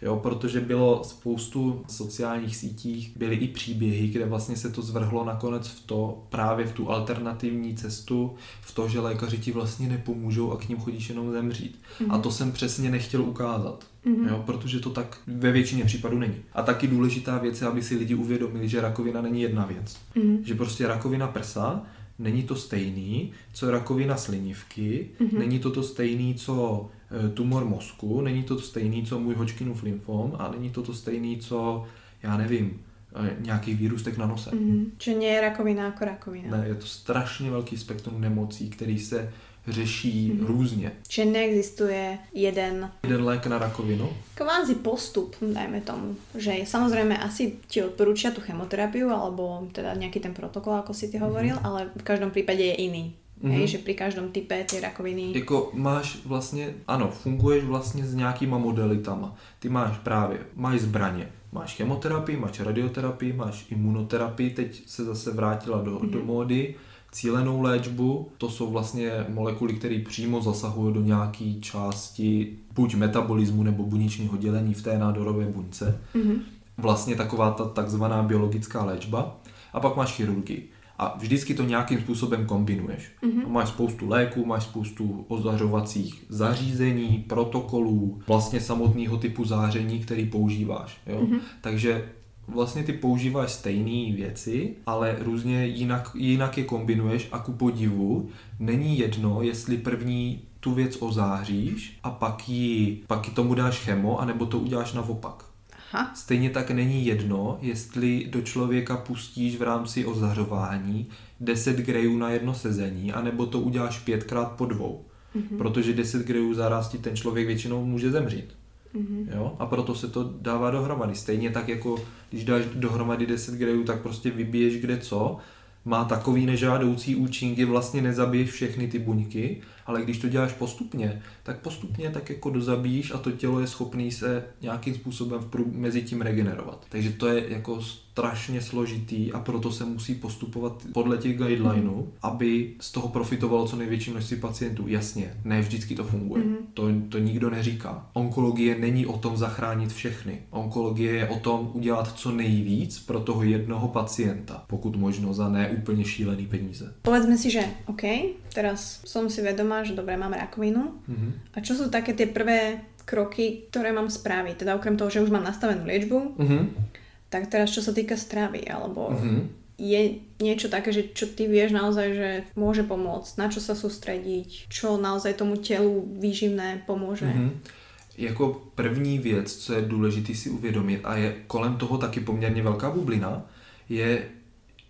Jo, 0.02 0.16
protože 0.16 0.60
bylo 0.60 1.04
spoustu 1.04 1.84
sociálních 1.88 2.56
sítích, 2.56 3.12
byly 3.16 3.36
i 3.36 3.48
příběhy, 3.48 4.08
kde 4.08 4.24
vlastně 4.24 4.56
se 4.56 4.70
to 4.70 4.82
zvrhlo 4.82 5.24
nakonec 5.24 5.68
v 5.68 5.86
to, 5.86 6.22
právě 6.28 6.66
v 6.66 6.72
tu 6.72 6.90
alternativní 6.90 7.74
cestu, 7.74 8.34
v 8.60 8.74
to, 8.74 8.88
že 8.88 9.00
lékaři 9.00 9.38
ti 9.38 9.52
vlastně 9.52 9.88
nepomůžou 9.88 10.52
a 10.52 10.56
k 10.56 10.68
ním 10.68 10.78
chodíš 10.78 11.08
jenom 11.08 11.32
zemřít. 11.32 11.78
Mm-hmm. 12.00 12.14
A 12.14 12.18
to 12.18 12.30
jsem 12.30 12.52
přesně 12.52 12.90
nechtěl 12.90 13.22
ukázat. 13.22 13.84
Mm-hmm. 14.06 14.28
Jo, 14.28 14.42
protože 14.46 14.80
to 14.80 14.90
tak 14.90 15.18
ve 15.26 15.52
většině 15.52 15.84
případů 15.84 16.18
není. 16.18 16.36
A 16.52 16.62
taky 16.62 16.86
důležitá 16.86 17.38
věc 17.38 17.60
je, 17.60 17.68
aby 17.68 17.82
si 17.82 17.96
lidi 17.96 18.14
uvědomili, 18.14 18.68
že 18.68 18.80
rakovina 18.80 19.22
není 19.22 19.42
jedna 19.42 19.66
věc. 19.66 19.96
Mm-hmm. 20.16 20.38
Že 20.42 20.54
prostě 20.54 20.86
rakovina 20.86 21.26
prsa 21.26 21.82
není 22.20 22.42
to 22.42 22.56
stejný, 22.56 23.32
co 23.52 23.70
rakovina 23.70 24.16
slinivky, 24.16 25.08
mm-hmm. 25.20 25.38
není 25.38 25.58
to 25.58 25.70
to 25.70 25.82
stejný, 25.82 26.34
co 26.34 26.88
e, 27.26 27.28
tumor 27.28 27.64
mozku, 27.64 28.20
není 28.20 28.42
to 28.42 28.56
to 28.56 28.62
stejný, 28.62 29.06
co 29.06 29.18
můj 29.18 29.34
Hodgkinův 29.34 29.82
lymfom 29.82 30.36
a 30.38 30.50
není 30.50 30.70
to 30.70 30.82
to 30.82 30.94
stejný, 30.94 31.38
co, 31.38 31.84
já 32.22 32.36
nevím, 32.36 32.80
e, 33.14 33.36
nějaký 33.40 33.74
výrůstek 33.74 34.18
na 34.18 34.26
nose. 34.26 34.50
Mm-hmm. 34.50 34.86
Čiže 34.98 35.16
nie 35.16 35.32
je 35.32 35.40
rakovina 35.40 35.84
jako 35.84 36.04
rakovina. 36.04 36.56
Ne, 36.56 36.64
je 36.68 36.74
to 36.74 36.86
strašně 36.86 37.50
velký 37.50 37.76
spektrum 37.76 38.20
nemocí, 38.20 38.70
který 38.70 38.98
se 38.98 39.32
řeší 39.68 40.32
mm-hmm. 40.32 40.46
různě. 40.46 40.92
Čiže 41.08 41.24
neexistuje 41.24 42.18
jeden... 42.34 42.90
Jeden 43.02 43.24
lék 43.24 43.46
na 43.46 43.58
rakovinu? 43.58 44.08
Kvázi 44.34 44.74
postup, 44.74 45.36
dajme 45.42 45.80
tomu. 45.80 46.16
Že 46.34 46.64
samozrejme 46.64 47.18
asi 47.18 47.60
ti 47.68 47.84
odporúčia 47.84 48.32
tú 48.32 48.40
chemoterapiu 48.40 49.12
alebo 49.12 49.68
teda 49.72 49.94
nejaký 49.94 50.20
ten 50.20 50.32
protokol, 50.32 50.80
ako 50.80 50.94
si 50.96 51.12
ty 51.12 51.18
hovoril, 51.20 51.60
mm-hmm. 51.60 51.68
ale 51.68 51.80
v 51.92 52.02
každom 52.02 52.30
prípade 52.30 52.64
je 52.64 52.74
iný. 52.74 53.04
Mm-hmm. 53.40 53.56
Hej, 53.56 53.66
že 53.66 53.78
pri 53.78 53.94
každom 53.94 54.32
type 54.32 54.64
ty 54.64 54.80
rakoviny... 54.80 55.32
Jako 55.32 55.70
máš 55.74 56.18
vlastně, 56.24 56.74
ano, 56.88 57.10
funguješ 57.10 57.64
vlastně 57.64 58.06
s 58.06 58.14
nějakýma 58.14 58.58
modelitama. 58.58 59.36
Ty 59.58 59.68
máš 59.68 59.98
právě, 59.98 60.38
máš 60.54 60.80
zbraně, 60.80 61.28
máš 61.52 61.76
chemoterapii, 61.76 62.36
máš 62.36 62.60
radioterapii, 62.60 63.32
máš 63.32 63.66
imunoterapii, 63.70 64.50
teď 64.50 64.82
se 64.86 65.04
zase 65.04 65.30
vrátila 65.30 65.82
do, 65.82 65.98
mm-hmm. 65.98 66.10
do 66.10 66.24
módy 66.24 66.74
cílenou 67.12 67.62
léčbu. 67.62 68.28
To 68.38 68.50
jsou 68.50 68.70
vlastně 68.70 69.12
molekuly, 69.28 69.74
které 69.74 69.98
přímo 69.98 70.42
zasahují 70.42 70.94
do 70.94 71.00
nějaké 71.00 71.54
části 71.60 72.56
buď 72.74 72.94
metabolismu 72.94 73.62
nebo 73.62 73.82
buněčního 73.82 74.36
dělení 74.36 74.74
v 74.74 74.82
té 74.82 74.98
nádorové 74.98 75.44
buňce. 75.44 76.00
Mm-hmm. 76.14 76.38
Vlastně 76.78 77.16
taková 77.16 77.50
ta 77.50 77.64
takzvaná 77.64 78.22
biologická 78.22 78.84
léčba. 78.84 79.36
A 79.72 79.80
pak 79.80 79.96
máš 79.96 80.12
chirurgii. 80.12 80.68
A 80.98 81.16
vždycky 81.18 81.54
to 81.54 81.64
nějakým 81.64 82.00
způsobem 82.00 82.46
kombinuješ. 82.46 83.12
Mm-hmm. 83.22 83.48
Máš 83.48 83.68
spoustu 83.68 84.08
léků, 84.08 84.44
máš 84.44 84.62
spoustu 84.62 85.24
ozařovacích 85.28 86.24
zařízení, 86.28 87.24
protokolů, 87.28 88.20
vlastně 88.26 88.60
samotného 88.60 89.16
typu 89.16 89.44
záření, 89.44 89.98
který 89.98 90.26
používáš. 90.26 91.00
Jo? 91.06 91.20
Mm-hmm. 91.20 91.40
Takže 91.60 92.08
vlastně 92.52 92.82
ty 92.82 92.92
používáš 92.92 93.52
stejné 93.52 94.16
věci, 94.16 94.74
ale 94.86 95.16
různě 95.20 95.66
jinak, 95.66 96.10
jinak 96.14 96.58
je 96.58 96.64
kombinuješ 96.64 97.28
a 97.32 97.38
ku 97.38 97.52
podivu 97.52 98.28
není 98.58 98.98
jedno, 98.98 99.42
jestli 99.42 99.76
první 99.76 100.42
tu 100.60 100.74
věc 100.74 100.96
ozáříš 101.00 101.98
a 102.02 102.10
pak 102.10 102.48
ji, 102.48 103.02
pak 103.06 103.28
ji 103.28 103.34
tomu 103.34 103.54
dáš 103.54 103.78
chemo, 103.78 104.20
anebo 104.20 104.46
to 104.46 104.58
uděláš 104.58 104.92
naopak. 104.92 105.44
Aha. 105.92 106.12
Stejně 106.14 106.50
tak 106.50 106.70
není 106.70 107.06
jedno, 107.06 107.58
jestli 107.60 108.26
do 108.30 108.42
člověka 108.42 108.96
pustíš 108.96 109.56
v 109.56 109.62
rámci 109.62 110.04
ozařování 110.04 111.08
10 111.40 111.76
grejů 111.76 112.18
na 112.18 112.30
jedno 112.30 112.54
sezení, 112.54 113.12
anebo 113.12 113.46
to 113.46 113.60
uděláš 113.60 113.98
pětkrát 113.98 114.52
po 114.52 114.66
dvou. 114.66 115.04
Mm-hmm. 115.36 115.58
Protože 115.58 115.92
10 115.92 116.26
grejů 116.26 116.54
zaraz 116.54 116.88
ti 116.88 116.98
ten 116.98 117.16
člověk 117.16 117.46
většinou 117.46 117.84
může 117.84 118.10
zemřít. 118.10 118.59
Mm-hmm. 118.94 119.36
Jo? 119.36 119.56
A 119.58 119.66
proto 119.66 119.94
se 119.94 120.08
to 120.08 120.32
dává 120.40 120.70
dohromady. 120.70 121.14
Stejně 121.14 121.50
tak 121.50 121.68
jako 121.68 121.96
když 122.30 122.44
dáš 122.44 122.64
dohromady 122.74 123.26
10 123.26 123.54
grejů, 123.54 123.84
tak 123.84 124.02
prostě 124.02 124.30
vybiješ 124.30 124.80
kde 124.80 124.98
co. 124.98 125.36
Má 125.84 126.04
takový 126.04 126.46
nežádoucí 126.46 127.16
účinky, 127.16 127.64
vlastně 127.64 128.02
nezabiješ 128.02 128.50
všechny 128.50 128.88
ty 128.88 128.98
buňky, 128.98 129.60
ale 129.86 130.02
když 130.02 130.18
to 130.18 130.28
děláš 130.28 130.52
postupně, 130.52 131.22
tak 131.42 131.60
postupně 131.60 132.10
tak 132.10 132.30
jako 132.30 132.50
dozabíjíš 132.50 133.10
a 133.10 133.18
to 133.18 133.30
tělo 133.30 133.60
je 133.60 133.66
schopný 133.66 134.12
se 134.12 134.44
nějakým 134.62 134.94
způsobem 134.94 135.40
v 135.40 135.50
prů, 135.50 135.70
mezi 135.74 136.02
tím 136.02 136.20
regenerovat. 136.20 136.86
Takže 136.88 137.10
to 137.10 137.28
je 137.28 137.44
jako 137.48 137.80
strašně 138.20 138.60
složitý 138.60 139.32
a 139.32 139.40
proto 139.40 139.72
se 139.72 139.84
musí 139.84 140.14
postupovat 140.14 140.84
podle 140.92 141.18
těch 141.18 141.36
guidelinů, 141.36 141.96
mm. 141.96 142.12
aby 142.22 142.74
z 142.80 142.92
toho 142.92 143.08
profitovalo 143.08 143.66
co 143.66 143.76
největší 143.76 144.10
množství 144.10 144.36
pacientů. 144.36 144.88
Jasně, 144.88 145.34
ne 145.44 145.60
vždycky 145.60 145.94
to 145.94 146.04
funguje. 146.04 146.44
Mm. 146.44 146.56
To, 146.74 146.88
to 147.08 147.18
nikdo 147.18 147.50
neříká. 147.50 148.06
Onkologie 148.12 148.78
není 148.78 149.06
o 149.06 149.16
tom 149.18 149.36
zachránit 149.36 149.92
všechny. 149.92 150.38
Onkologie 150.50 151.12
je 151.12 151.28
o 151.28 151.36
tom 151.36 151.70
udělat 151.72 152.12
co 152.12 152.30
nejvíc 152.30 152.98
pro 152.98 153.20
toho 153.20 153.42
jednoho 153.42 153.88
pacienta, 153.88 154.64
pokud 154.66 154.96
možno 154.96 155.34
za 155.34 155.48
neúplně 155.48 156.04
šílený 156.04 156.46
peníze. 156.46 156.92
Povedzme 157.02 157.40
si, 157.40 157.48
že 157.50 157.64
OK, 157.88 158.04
teraz 158.52 159.00
som 159.08 159.32
si 159.32 159.40
vedomá, 159.40 159.80
že 159.80 159.96
dobre, 159.96 160.20
mám 160.20 160.36
rakovinu. 160.36 161.00
Mm-hmm. 161.08 161.56
A 161.56 161.64
čo 161.64 161.72
sú 161.72 161.88
také 161.88 162.12
tie 162.12 162.28
prvé 162.28 162.84
kroky, 163.08 163.64
ktoré 163.72 163.96
mám 163.96 164.12
spraviť? 164.12 164.60
Teda 164.60 164.76
okrem 164.76 165.00
toho, 165.00 165.08
že 165.08 165.24
už 165.24 165.32
mám 165.32 165.48
nastavenú 165.48 165.88
liečbu, 165.88 166.36
mm-hmm 166.36 166.99
tak 167.30 167.46
teraz 167.46 167.70
čo 167.70 167.80
sa 167.80 167.94
týka 167.94 168.18
stravy, 168.18 168.66
alebo 168.66 169.14
mm-hmm. 169.14 169.40
je 169.78 170.00
niečo 170.42 170.66
také, 170.68 170.90
že 170.90 171.14
čo 171.14 171.30
ty 171.30 171.46
vieš 171.46 171.70
naozaj, 171.72 172.08
že 172.14 172.30
môže 172.58 172.82
pomôcť, 172.82 173.38
na 173.38 173.46
čo 173.46 173.62
sa 173.62 173.78
sústrediť, 173.78 174.66
čo 174.66 174.98
naozaj 174.98 175.38
tomu 175.38 175.56
telu 175.62 176.02
výživné 176.18 176.84
pomôže? 176.84 177.30
Mm-hmm. 177.30 177.78
Jako 178.18 178.62
první 178.74 179.18
věc, 179.18 179.56
co 179.56 179.72
je 179.72 179.82
důležité 179.82 180.34
si 180.34 180.50
uvědomit 180.50 181.00
a 181.04 181.16
je 181.16 181.36
kolem 181.46 181.76
toho 181.76 181.98
taky 181.98 182.20
poměrně 182.20 182.62
velká 182.62 182.90
bublina, 182.90 183.46
je, 183.88 184.28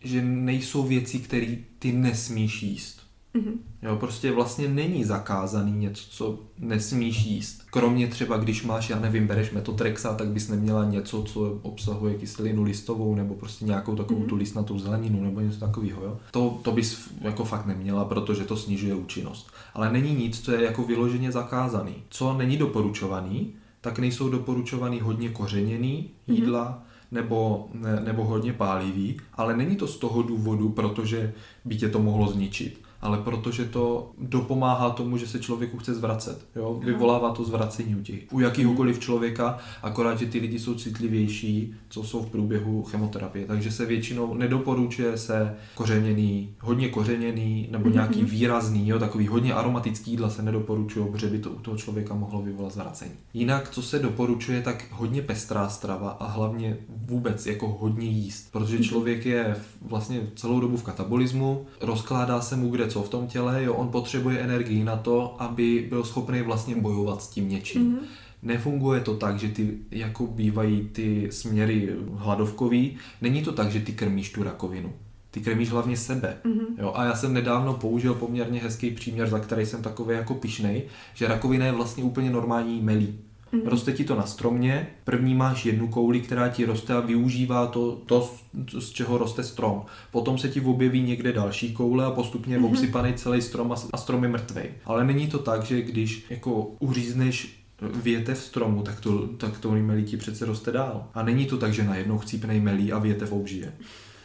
že 0.00 0.22
nejsou 0.22 0.82
věci, 0.82 1.18
které 1.18 1.56
ty 1.78 1.92
nesmíš 1.92 2.62
jíst. 2.62 2.99
Mm-hmm. 3.34 3.58
Jo, 3.82 3.96
prostě 3.96 4.32
vlastně 4.32 4.68
není 4.68 5.04
zakázaný 5.04 5.72
něco, 5.72 6.02
co 6.10 6.38
nesmíš 6.58 7.24
jíst. 7.24 7.62
Kromě 7.70 8.06
třeba, 8.06 8.36
když 8.36 8.64
máš, 8.64 8.90
já 8.90 9.00
nevím, 9.00 9.26
bereš 9.26 9.50
metotrexa, 9.50 10.14
tak 10.14 10.28
bys 10.28 10.48
neměla 10.48 10.84
něco, 10.84 11.22
co 11.22 11.58
obsahuje 11.62 12.14
kyselinu 12.14 12.62
listovou 12.62 13.14
nebo 13.14 13.34
prostě 13.34 13.64
nějakou 13.64 13.96
takovou 13.96 14.20
mm-hmm. 14.20 14.28
tu 14.28 14.36
listnatou 14.36 14.78
zeleninu 14.78 15.24
nebo 15.24 15.40
něco 15.40 15.60
takového. 15.60 16.04
Jo? 16.04 16.18
To, 16.30 16.60
to 16.62 16.72
bys 16.72 17.08
jako 17.20 17.44
fakt 17.44 17.66
neměla, 17.66 18.04
protože 18.04 18.44
to 18.44 18.56
snižuje 18.56 18.94
účinnost. 18.94 19.50
Ale 19.74 19.92
není 19.92 20.14
nic, 20.14 20.40
co 20.40 20.52
je 20.52 20.64
jako 20.64 20.82
vyloženě 20.82 21.32
zakázaný. 21.32 21.94
Co 22.08 22.38
není 22.38 22.56
doporučovaný, 22.56 23.52
tak 23.80 23.98
nejsou 23.98 24.28
doporučovaný 24.28 25.00
hodně 25.00 25.28
kořeněný 25.28 26.10
mm-hmm. 26.28 26.34
jídla, 26.34 26.82
nebo, 27.12 27.68
ne, 27.74 28.00
nebo 28.04 28.24
hodně 28.24 28.52
pálivý, 28.52 29.20
ale 29.34 29.56
není 29.56 29.76
to 29.76 29.86
z 29.86 29.96
toho 29.96 30.22
důvodu, 30.22 30.68
protože 30.68 31.32
by 31.64 31.76
tě 31.76 31.88
to 31.88 31.98
mohlo 31.98 32.28
zničit 32.28 32.80
ale 33.02 33.18
protože 33.18 33.64
to 33.64 34.10
dopomáhá 34.18 34.90
tomu, 34.90 35.16
že 35.16 35.26
se 35.26 35.38
člověku 35.38 35.78
chce 35.78 35.94
zvracet. 35.94 36.46
Jo? 36.56 36.80
Vyvolává 36.84 37.30
to 37.30 37.44
zvracení 37.44 37.96
u, 37.96 38.02
těch, 38.02 38.20
u 38.32 38.40
jakýhokoliv 38.40 38.98
člověka, 38.98 39.58
akorát, 39.82 40.18
že 40.18 40.26
ty 40.26 40.38
lidi 40.38 40.58
jsou 40.58 40.74
citlivější, 40.74 41.74
co 41.88 42.04
jsou 42.04 42.22
v 42.22 42.30
průběhu 42.30 42.82
chemoterapie. 42.82 43.46
Takže 43.46 43.70
se 43.70 43.86
většinou 43.86 44.34
nedoporučuje 44.34 45.18
se 45.18 45.54
kořeněný, 45.74 46.54
hodně 46.60 46.88
kořeněný 46.88 47.68
nebo 47.70 47.84
mhm, 47.84 47.92
nějaký 47.92 48.22
výrazný, 48.22 48.88
jo? 48.88 48.98
takový 48.98 49.26
hodně 49.26 49.54
aromatický 49.54 50.10
jídla 50.10 50.30
se 50.30 50.42
nedoporučuje, 50.42 51.06
protože 51.06 51.26
by 51.26 51.38
to 51.38 51.50
u 51.50 51.58
toho 51.58 51.76
člověka 51.76 52.14
mohlo 52.14 52.42
vyvolat 52.42 52.72
zvracení. 52.72 53.12
Jinak, 53.34 53.68
co 53.70 53.82
se 53.82 53.98
doporučuje, 53.98 54.62
tak 54.62 54.84
hodně 54.90 55.22
pestrá 55.22 55.68
strava 55.68 56.10
a 56.10 56.26
hlavně 56.26 56.76
vůbec 56.88 57.46
jako 57.46 57.68
hodně 57.80 58.08
jíst, 58.08 58.52
protože 58.52 58.74
mhm. 58.74 58.84
člověk 58.84 59.26
je 59.26 59.56
vlastně 59.82 60.20
celou 60.36 60.60
dobu 60.60 60.76
v 60.76 60.82
katabolismu, 60.82 61.66
rozkládá 61.80 62.40
se 62.40 62.56
mu 62.56 62.70
kde 62.70 62.89
co 62.90 63.02
v 63.02 63.08
tom 63.08 63.26
těle, 63.26 63.64
jo, 63.64 63.74
on 63.74 63.88
potřebuje 63.88 64.38
energii 64.38 64.84
na 64.84 64.96
to, 64.96 65.36
aby 65.38 65.86
byl 65.88 66.04
schopný 66.04 66.42
vlastně 66.42 66.76
bojovat 66.76 67.22
s 67.22 67.28
tím 67.28 67.48
něčím. 67.48 67.96
Mm-hmm. 67.96 68.04
Nefunguje 68.42 69.00
to 69.00 69.16
tak, 69.16 69.38
že 69.38 69.48
ty 69.48 69.78
jako 69.90 70.26
bývají 70.26 70.88
ty 70.92 71.28
směry 71.32 71.96
hladovkový. 72.14 72.96
Není 73.20 73.42
to 73.42 73.52
tak, 73.52 73.70
že 73.70 73.80
ty 73.80 73.92
krmíš 73.92 74.32
tu 74.32 74.42
rakovinu. 74.42 74.92
Ty 75.30 75.40
krmíš 75.40 75.70
hlavně 75.70 75.96
sebe. 75.96 76.36
Mm-hmm. 76.44 76.66
Jo, 76.78 76.92
a 76.96 77.04
já 77.04 77.14
jsem 77.14 77.32
nedávno 77.32 77.74
použil 77.74 78.14
poměrně 78.14 78.60
hezký 78.60 78.90
příměr, 78.90 79.28
za 79.28 79.38
který 79.38 79.66
jsem 79.66 79.82
takový 79.82 80.16
jako 80.16 80.34
pišnej, 80.34 80.82
že 81.14 81.28
rakovina 81.28 81.66
je 81.66 81.72
vlastně 81.72 82.04
úplně 82.04 82.30
normální 82.30 82.80
melí. 82.80 83.18
Mm-hmm. 83.52 83.68
Roste 83.68 83.92
ti 83.92 84.04
to 84.04 84.14
na 84.14 84.26
stromě, 84.26 84.86
první 85.04 85.34
máš 85.34 85.66
jednu 85.66 85.88
kouli, 85.88 86.20
která 86.20 86.48
ti 86.48 86.64
roste 86.64 86.94
a 86.94 87.00
využívá 87.00 87.66
to, 87.66 88.02
to, 88.06 88.30
z 88.78 88.90
čeho 88.90 89.18
roste 89.18 89.44
strom. 89.44 89.84
Potom 90.10 90.38
se 90.38 90.48
ti 90.48 90.60
objeví 90.60 91.02
někde 91.02 91.32
další 91.32 91.72
koule 91.72 92.04
a 92.04 92.10
postupně 92.10 92.58
mm-hmm. 92.58 92.70
obsypaný 92.70 93.14
celý 93.14 93.42
strom 93.42 93.72
a, 93.72 93.76
a 93.92 93.96
strom 93.96 94.22
je 94.22 94.28
mrtvý. 94.28 94.62
Ale 94.84 95.04
není 95.04 95.26
to 95.26 95.38
tak, 95.38 95.62
že 95.62 95.82
když 95.82 96.26
jako 96.30 96.72
uřízneš 96.78 97.60
větev 98.02 98.38
stromu, 98.38 98.82
tak 98.82 99.00
to, 99.00 99.26
tak 99.26 99.58
to 99.58 99.70
melí 99.70 100.04
ti 100.04 100.16
přece 100.16 100.44
roste 100.44 100.72
dál. 100.72 101.06
A 101.14 101.22
není 101.22 101.46
to 101.46 101.58
tak, 101.58 101.72
že 101.72 101.84
najednou 101.84 102.18
chcípnej 102.18 102.60
melí 102.60 102.92
a 102.92 102.98
větev 102.98 103.32
obžije. 103.32 103.72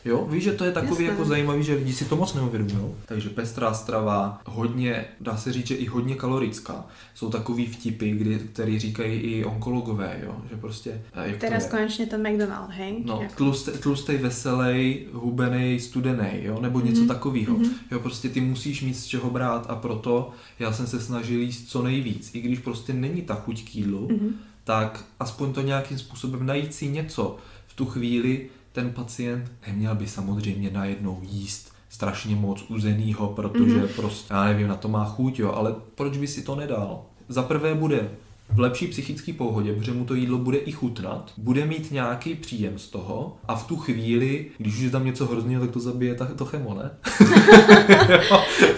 Jo, 0.06 0.28
víš, 0.30 0.43
že 0.43 0.51
to 0.51 0.66
je 0.66 0.72
takový 0.72 0.91
Jasne. 0.91 1.06
jako 1.06 1.26
zajímavý, 1.26 1.64
že 1.64 1.76
lidi 1.76 1.93
si 1.93 2.06
to 2.06 2.16
moc 2.16 2.34
neuvědomují. 2.34 2.93
Takže 3.06 3.30
pestrá 3.30 3.74
strava, 3.74 4.41
hodně, 4.45 5.06
dá 5.22 5.38
se 5.38 5.53
říct, 5.53 5.68
že 5.68 5.76
i 5.76 5.86
hodně 5.86 6.16
kalorická. 6.16 6.86
Jsou 7.16 7.30
takový 7.30 7.66
vtipy, 7.66 8.12
kdy, 8.12 8.39
který 8.39 8.80
říkají 8.80 9.20
i 9.20 9.45
onkologové, 9.45 10.22
jo, 10.26 10.36
že 10.49 10.58
prostě... 10.58 11.01
Jak 11.24 11.38
Teraz 11.38 11.66
konečně 11.66 12.06
ten 12.06 12.32
McDonald, 12.32 12.70
hej? 12.70 13.03
No, 13.06 13.20
jako... 13.22 13.36
tlustý, 13.36 13.72
tlustej, 13.72 14.18
veselý, 14.18 15.06
hubený, 15.14 15.80
studený, 15.80 16.30
jo, 16.34 16.62
nebo 16.62 16.80
něco 16.80 17.01
mm-hmm. 17.01 17.08
takového. 17.08 17.58
Mm-hmm. 17.58 17.72
Jo, 17.91 17.99
prostě 17.99 18.30
ty 18.30 18.41
musíš 18.41 18.82
mít 18.82 18.93
z 18.93 19.06
čeho 19.06 19.30
brát 19.30 19.66
a 19.70 19.76
proto 19.76 20.32
já 20.60 20.74
jsem 20.74 20.88
se 20.88 21.01
snažil 21.01 21.39
jíst 21.39 21.70
co 21.70 21.82
nejvíc. 21.84 22.36
I 22.36 22.41
když 22.41 22.60
prostě 22.60 22.93
není 22.93 23.22
ta 23.22 23.36
chuť 23.36 23.66
k 23.66 23.76
jídlu, 23.76 24.08
mm-hmm. 24.08 24.32
tak 24.64 25.06
aspoň 25.20 25.53
to 25.53 25.62
nějakým 25.62 25.97
způsobem 25.97 26.45
najít 26.45 26.74
si 26.74 26.88
něco 26.88 27.38
v 27.68 27.74
tu 27.74 27.86
chvíli, 27.86 28.49
ten 28.76 28.91
pacient 28.91 29.51
neměl 29.67 29.95
by 29.95 30.07
samozřejmě 30.07 30.69
najednou 30.69 31.19
jíst 31.23 31.71
strašně 31.89 32.36
moc 32.36 32.65
uzenýho, 32.69 33.28
protože 33.28 33.76
mm-hmm. 33.76 33.95
prostě, 33.95 34.34
já 34.34 34.45
nevím, 34.45 34.67
na 34.67 34.76
to 34.76 34.88
má 34.88 35.05
chuť, 35.05 35.39
jo, 35.39 35.51
ale 35.51 35.76
proč 35.95 36.17
by 36.17 36.28
si 36.28 36.41
to 36.41 36.55
nedal? 36.55 37.05
Za 37.30 37.43
prvé 37.43 37.76
bude 37.76 38.09
v 38.49 38.59
lepší 38.59 38.88
psychické 38.88 39.34
pohodě, 39.34 39.73
protože 39.73 39.91
mu 39.91 40.05
to 40.05 40.15
jídlo 40.15 40.38
bude 40.38 40.57
i 40.57 40.71
chutnat, 40.71 41.32
bude 41.38 41.65
mít 41.65 41.91
nějaký 41.91 42.36
příjem 42.36 42.80
z 42.80 42.88
toho 42.88 43.38
a 43.47 43.55
v 43.55 43.67
tu 43.67 43.76
chvíli, 43.76 44.45
když 44.57 44.76
už 44.76 44.82
je 44.82 44.89
tam 44.89 45.05
něco 45.05 45.26
hrozného, 45.26 45.65
tak 45.65 45.73
to 45.73 45.80
zabije 45.80 46.15
ta, 46.15 46.26
to 46.26 46.45
chemo, 46.45 46.73
ne? 46.73 46.91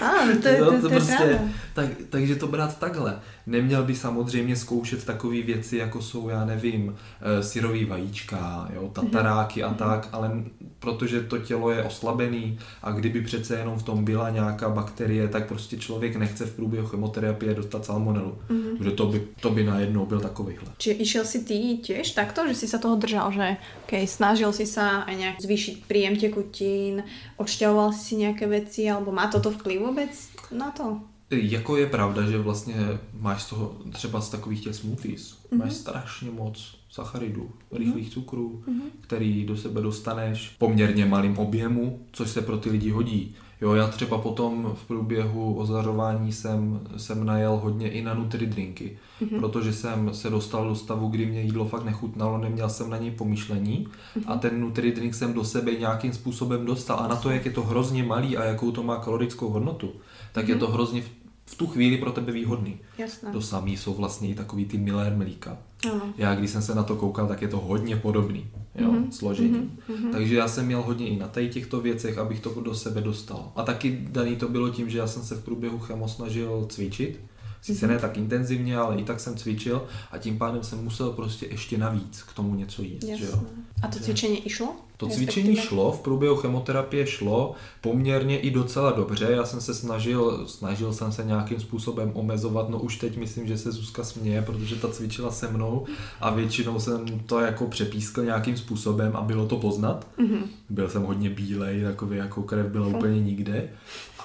Ano, 0.00 0.32
to, 0.42 0.48
je, 0.48 0.56
to, 0.56 0.72
to, 0.72 0.82
to, 0.82 0.88
prostě, 0.88 1.40
tak, 1.74 1.88
takže 2.10 2.36
to 2.36 2.46
brát 2.46 2.78
takhle. 2.78 3.20
Neměl 3.48 3.84
by 3.84 3.94
samozřejmě 3.94 4.56
zkoušet 4.56 5.04
takové 5.04 5.42
věci, 5.42 5.76
jako 5.76 6.02
jsou, 6.02 6.28
já 6.28 6.44
nevím, 6.44 6.96
eh, 7.20 7.42
syrový 7.42 7.84
vajíčka, 7.84 8.68
jo, 8.74 8.90
tataráky 8.92 9.62
a 9.62 9.68
mhm. 9.68 9.76
tak, 9.76 10.08
ale 10.12 10.44
protože 10.78 11.20
to 11.20 11.38
tělo 11.38 11.70
je 11.70 11.82
oslabený 11.82 12.58
a 12.82 12.90
kdyby 12.90 13.22
přece 13.22 13.58
jenom 13.58 13.78
v 13.78 13.82
tom 13.82 14.04
byla 14.04 14.30
nějaká 14.30 14.68
bakterie, 14.68 15.28
tak 15.28 15.48
prostě 15.48 15.76
člověk 15.76 16.16
nechce 16.16 16.46
v 16.46 16.54
průběhu 16.54 16.86
chemoterapie 16.86 17.54
dostat 17.54 17.84
salmonelu. 17.84 18.38
Mm-hmm. 18.50 18.84
Že 18.84 18.90
to 18.90 19.06
by, 19.06 19.28
to 19.40 19.50
by 19.50 19.64
najednou 19.64 20.06
byl 20.06 20.20
takovýhle. 20.20 20.68
Či 20.78 20.90
išel 20.90 21.24
si 21.24 21.44
ty 21.44 21.76
těž 21.76 22.10
takto, 22.10 22.48
že 22.48 22.54
si 22.54 22.68
se 22.68 22.78
toho 22.78 22.96
držal, 22.96 23.32
že 23.32 23.56
okay, 23.84 24.06
snažil 24.06 24.52
si 24.52 24.66
se 24.66 24.80
aj 24.80 25.16
nějak 25.16 25.40
zvýšit 25.42 25.86
příjem 25.86 26.16
tekutín, 26.16 27.02
odšťahoval 27.36 27.92
si 27.92 28.16
nějaké 28.16 28.46
věci, 28.46 28.90
alebo 28.90 29.12
má 29.12 29.26
toto 29.26 29.50
vplyv 29.50 29.80
vůbec 29.80 30.28
na 30.52 30.70
to? 30.70 31.00
Jako 31.30 31.76
je 31.76 31.86
pravda, 31.86 32.30
že 32.30 32.38
vlastně 32.38 32.74
máš 33.20 33.42
z 33.42 33.48
toho 33.48 33.76
třeba 33.92 34.20
z 34.20 34.30
takových 34.30 34.60
těch 34.64 34.74
smoothies, 34.74 35.32
mm-hmm. 35.32 35.58
máš 35.58 35.72
strašně 35.72 36.30
moc 36.30 36.78
sacharidů, 36.90 37.50
rychlých 37.72 38.08
mm-hmm. 38.08 38.12
cukrů, 38.12 38.62
mm-hmm. 38.68 38.90
který 39.00 39.44
do 39.44 39.56
sebe 39.56 39.80
dostaneš 39.80 40.48
v 40.48 40.58
poměrně 40.58 41.06
malým 41.06 41.38
objemu, 41.38 42.00
což 42.12 42.30
se 42.30 42.42
pro 42.42 42.58
ty 42.58 42.70
lidi 42.70 42.90
hodí. 42.90 43.34
Jo, 43.60 43.74
já 43.74 43.86
třeba 43.86 44.18
potom 44.18 44.72
v 44.74 44.86
průběhu 44.86 45.54
ozařování 45.54 46.32
jsem, 46.32 46.80
jsem 46.96 47.26
najel 47.26 47.56
hodně 47.56 47.90
i 47.90 48.02
na 48.02 48.14
nutridrinky, 48.14 48.98
mm-hmm. 49.22 49.40
protože 49.40 49.72
jsem 49.72 50.14
se 50.14 50.30
dostal 50.30 50.68
do 50.68 50.74
stavu, 50.74 51.08
kdy 51.08 51.26
mě 51.26 51.42
jídlo 51.42 51.64
fakt 51.64 51.84
nechutnalo, 51.84 52.38
neměl 52.38 52.68
jsem 52.68 52.90
na 52.90 52.98
něj 52.98 53.10
pomyšlení 53.10 53.86
mm-hmm. 53.86 54.22
a 54.26 54.36
ten 54.36 54.60
nutridrink 54.60 55.14
jsem 55.14 55.32
do 55.32 55.44
sebe 55.44 55.72
nějakým 55.72 56.12
způsobem 56.12 56.66
dostal. 56.66 56.98
A 57.00 57.08
na 57.08 57.16
to, 57.16 57.30
jak 57.30 57.44
je 57.44 57.52
to 57.52 57.62
hrozně 57.62 58.02
malý 58.02 58.36
a 58.36 58.44
jakou 58.44 58.70
to 58.70 58.82
má 58.82 58.96
kalorickou 58.96 59.48
hodnotu, 59.48 59.92
tak 60.32 60.44
mm-hmm. 60.44 60.48
je 60.48 60.54
mhm. 60.54 60.60
to 60.60 60.70
hrozně 60.70 61.02
v 61.48 61.54
tu 61.54 61.66
chvíli 61.66 61.96
pro 61.96 62.12
tebe 62.12 62.32
výhodný. 62.32 62.80
Jasné. 62.98 63.32
To 63.32 63.42
samý 63.42 63.76
jsou 63.76 63.94
vlastně 63.94 64.28
i 64.28 64.34
takový 64.34 64.64
ty 64.64 64.78
milé 64.78 65.16
mlíka. 65.16 65.58
Ano. 65.92 66.12
Já 66.16 66.34
když 66.34 66.50
jsem 66.50 66.62
se 66.62 66.74
na 66.74 66.82
to 66.82 66.96
koukal, 66.96 67.28
tak 67.28 67.42
je 67.42 67.48
to 67.48 67.58
hodně 67.58 67.96
podobný 67.96 68.46
jo, 68.74 68.92
mm-hmm. 68.92 69.10
složení. 69.10 69.78
Mm-hmm. 69.88 70.12
Takže 70.12 70.36
já 70.36 70.48
jsem 70.48 70.66
měl 70.66 70.82
hodně 70.82 71.08
i 71.08 71.16
na 71.16 71.28
tady 71.28 71.48
těchto 71.48 71.80
věcech, 71.80 72.18
abych 72.18 72.40
to 72.40 72.60
do 72.60 72.74
sebe 72.74 73.00
dostal. 73.00 73.52
A 73.56 73.62
taky 73.62 73.98
daný 74.10 74.36
to 74.36 74.48
bylo 74.48 74.70
tím, 74.70 74.90
že 74.90 74.98
já 74.98 75.06
jsem 75.06 75.22
se 75.22 75.34
v 75.34 75.44
průběhu 75.44 75.78
chemo 75.78 76.08
snažil 76.08 76.66
cvičit. 76.68 77.20
Sice 77.62 77.86
mm-hmm. 77.86 77.90
ne 77.90 77.98
tak 77.98 78.16
intenzivně, 78.16 78.76
ale 78.76 78.96
i 78.96 79.04
tak 79.04 79.20
jsem 79.20 79.36
cvičil 79.36 79.86
a 80.10 80.18
tím 80.18 80.38
pádem 80.38 80.62
jsem 80.62 80.84
musel 80.84 81.10
prostě 81.10 81.46
ještě 81.46 81.78
navíc 81.78 82.22
k 82.22 82.32
tomu 82.32 82.54
něco 82.54 82.82
jíst. 82.82 83.04
Že 83.04 83.24
jo? 83.24 83.40
A 83.82 83.88
to 83.88 83.98
cvičení 83.98 84.46
išlo? 84.46 84.76
To 84.98 85.06
cvičení 85.06 85.56
šlo, 85.56 85.92
v 85.92 86.00
průběhu 86.00 86.36
chemoterapie 86.36 87.06
šlo 87.06 87.54
poměrně 87.80 88.38
i 88.38 88.50
docela 88.50 88.90
dobře. 88.90 89.28
Já 89.30 89.44
jsem 89.44 89.60
se 89.60 89.74
snažil, 89.74 90.48
snažil 90.48 90.92
jsem 90.92 91.12
se 91.12 91.24
nějakým 91.24 91.60
způsobem 91.60 92.10
omezovat, 92.14 92.68
no 92.68 92.80
už 92.80 92.96
teď 92.96 93.16
myslím, 93.16 93.46
že 93.46 93.58
se 93.58 93.72
Zuzka 93.72 94.04
směje, 94.04 94.42
protože 94.42 94.76
ta 94.76 94.88
cvičila 94.88 95.30
se 95.30 95.48
mnou 95.48 95.86
a 96.20 96.30
většinou 96.30 96.80
jsem 96.80 97.20
to 97.26 97.40
jako 97.40 97.66
přepískl 97.66 98.24
nějakým 98.24 98.56
způsobem 98.56 99.16
a 99.16 99.22
bylo 99.22 99.46
to 99.46 99.56
poznat. 99.56 100.06
Mm-hmm. 100.18 100.42
Byl 100.70 100.88
jsem 100.88 101.02
hodně 101.02 101.30
bílej, 101.30 101.82
takový 101.82 102.16
jako 102.16 102.42
krev 102.42 102.66
byla 102.66 102.86
úplně 102.86 103.20
nikde 103.20 103.68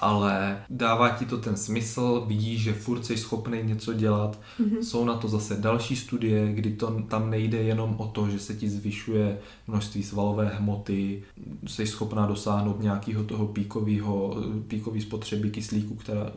ale 0.04 0.64
dává 0.70 1.10
ti 1.10 1.26
to 1.26 1.38
ten 1.38 1.56
smysl, 1.56 2.24
vidíš, 2.28 2.62
že 2.62 2.74
furt 2.74 3.06
jsi 3.06 3.18
schopný 3.18 3.60
něco 3.64 3.94
dělat. 3.94 4.40
Mm-hmm. 4.60 4.80
Jsou 4.80 5.06
na 5.06 5.14
to 5.14 5.28
zase 5.28 5.56
další 5.56 5.96
studie, 5.96 6.54
kdy 6.54 6.72
to 6.72 7.02
tam 7.08 7.30
nejde 7.30 7.58
jenom 7.58 7.96
o 7.98 8.08
to, 8.08 8.30
že 8.30 8.40
se 8.40 8.54
ti 8.54 8.70
zvyšuje 8.70 9.40
množství 9.68 10.04
svalové 10.04 10.48
hmoty, 10.48 11.24
jsi 11.68 11.88
schopná 11.88 12.26
dosáhnout 12.26 12.82
nějakého 12.82 13.24
toho 13.24 13.48
píkového, 13.48 14.36
píkový 14.68 15.02
spotřeby 15.02 15.50
kyslíku, 15.50 15.96
která, 15.96 16.32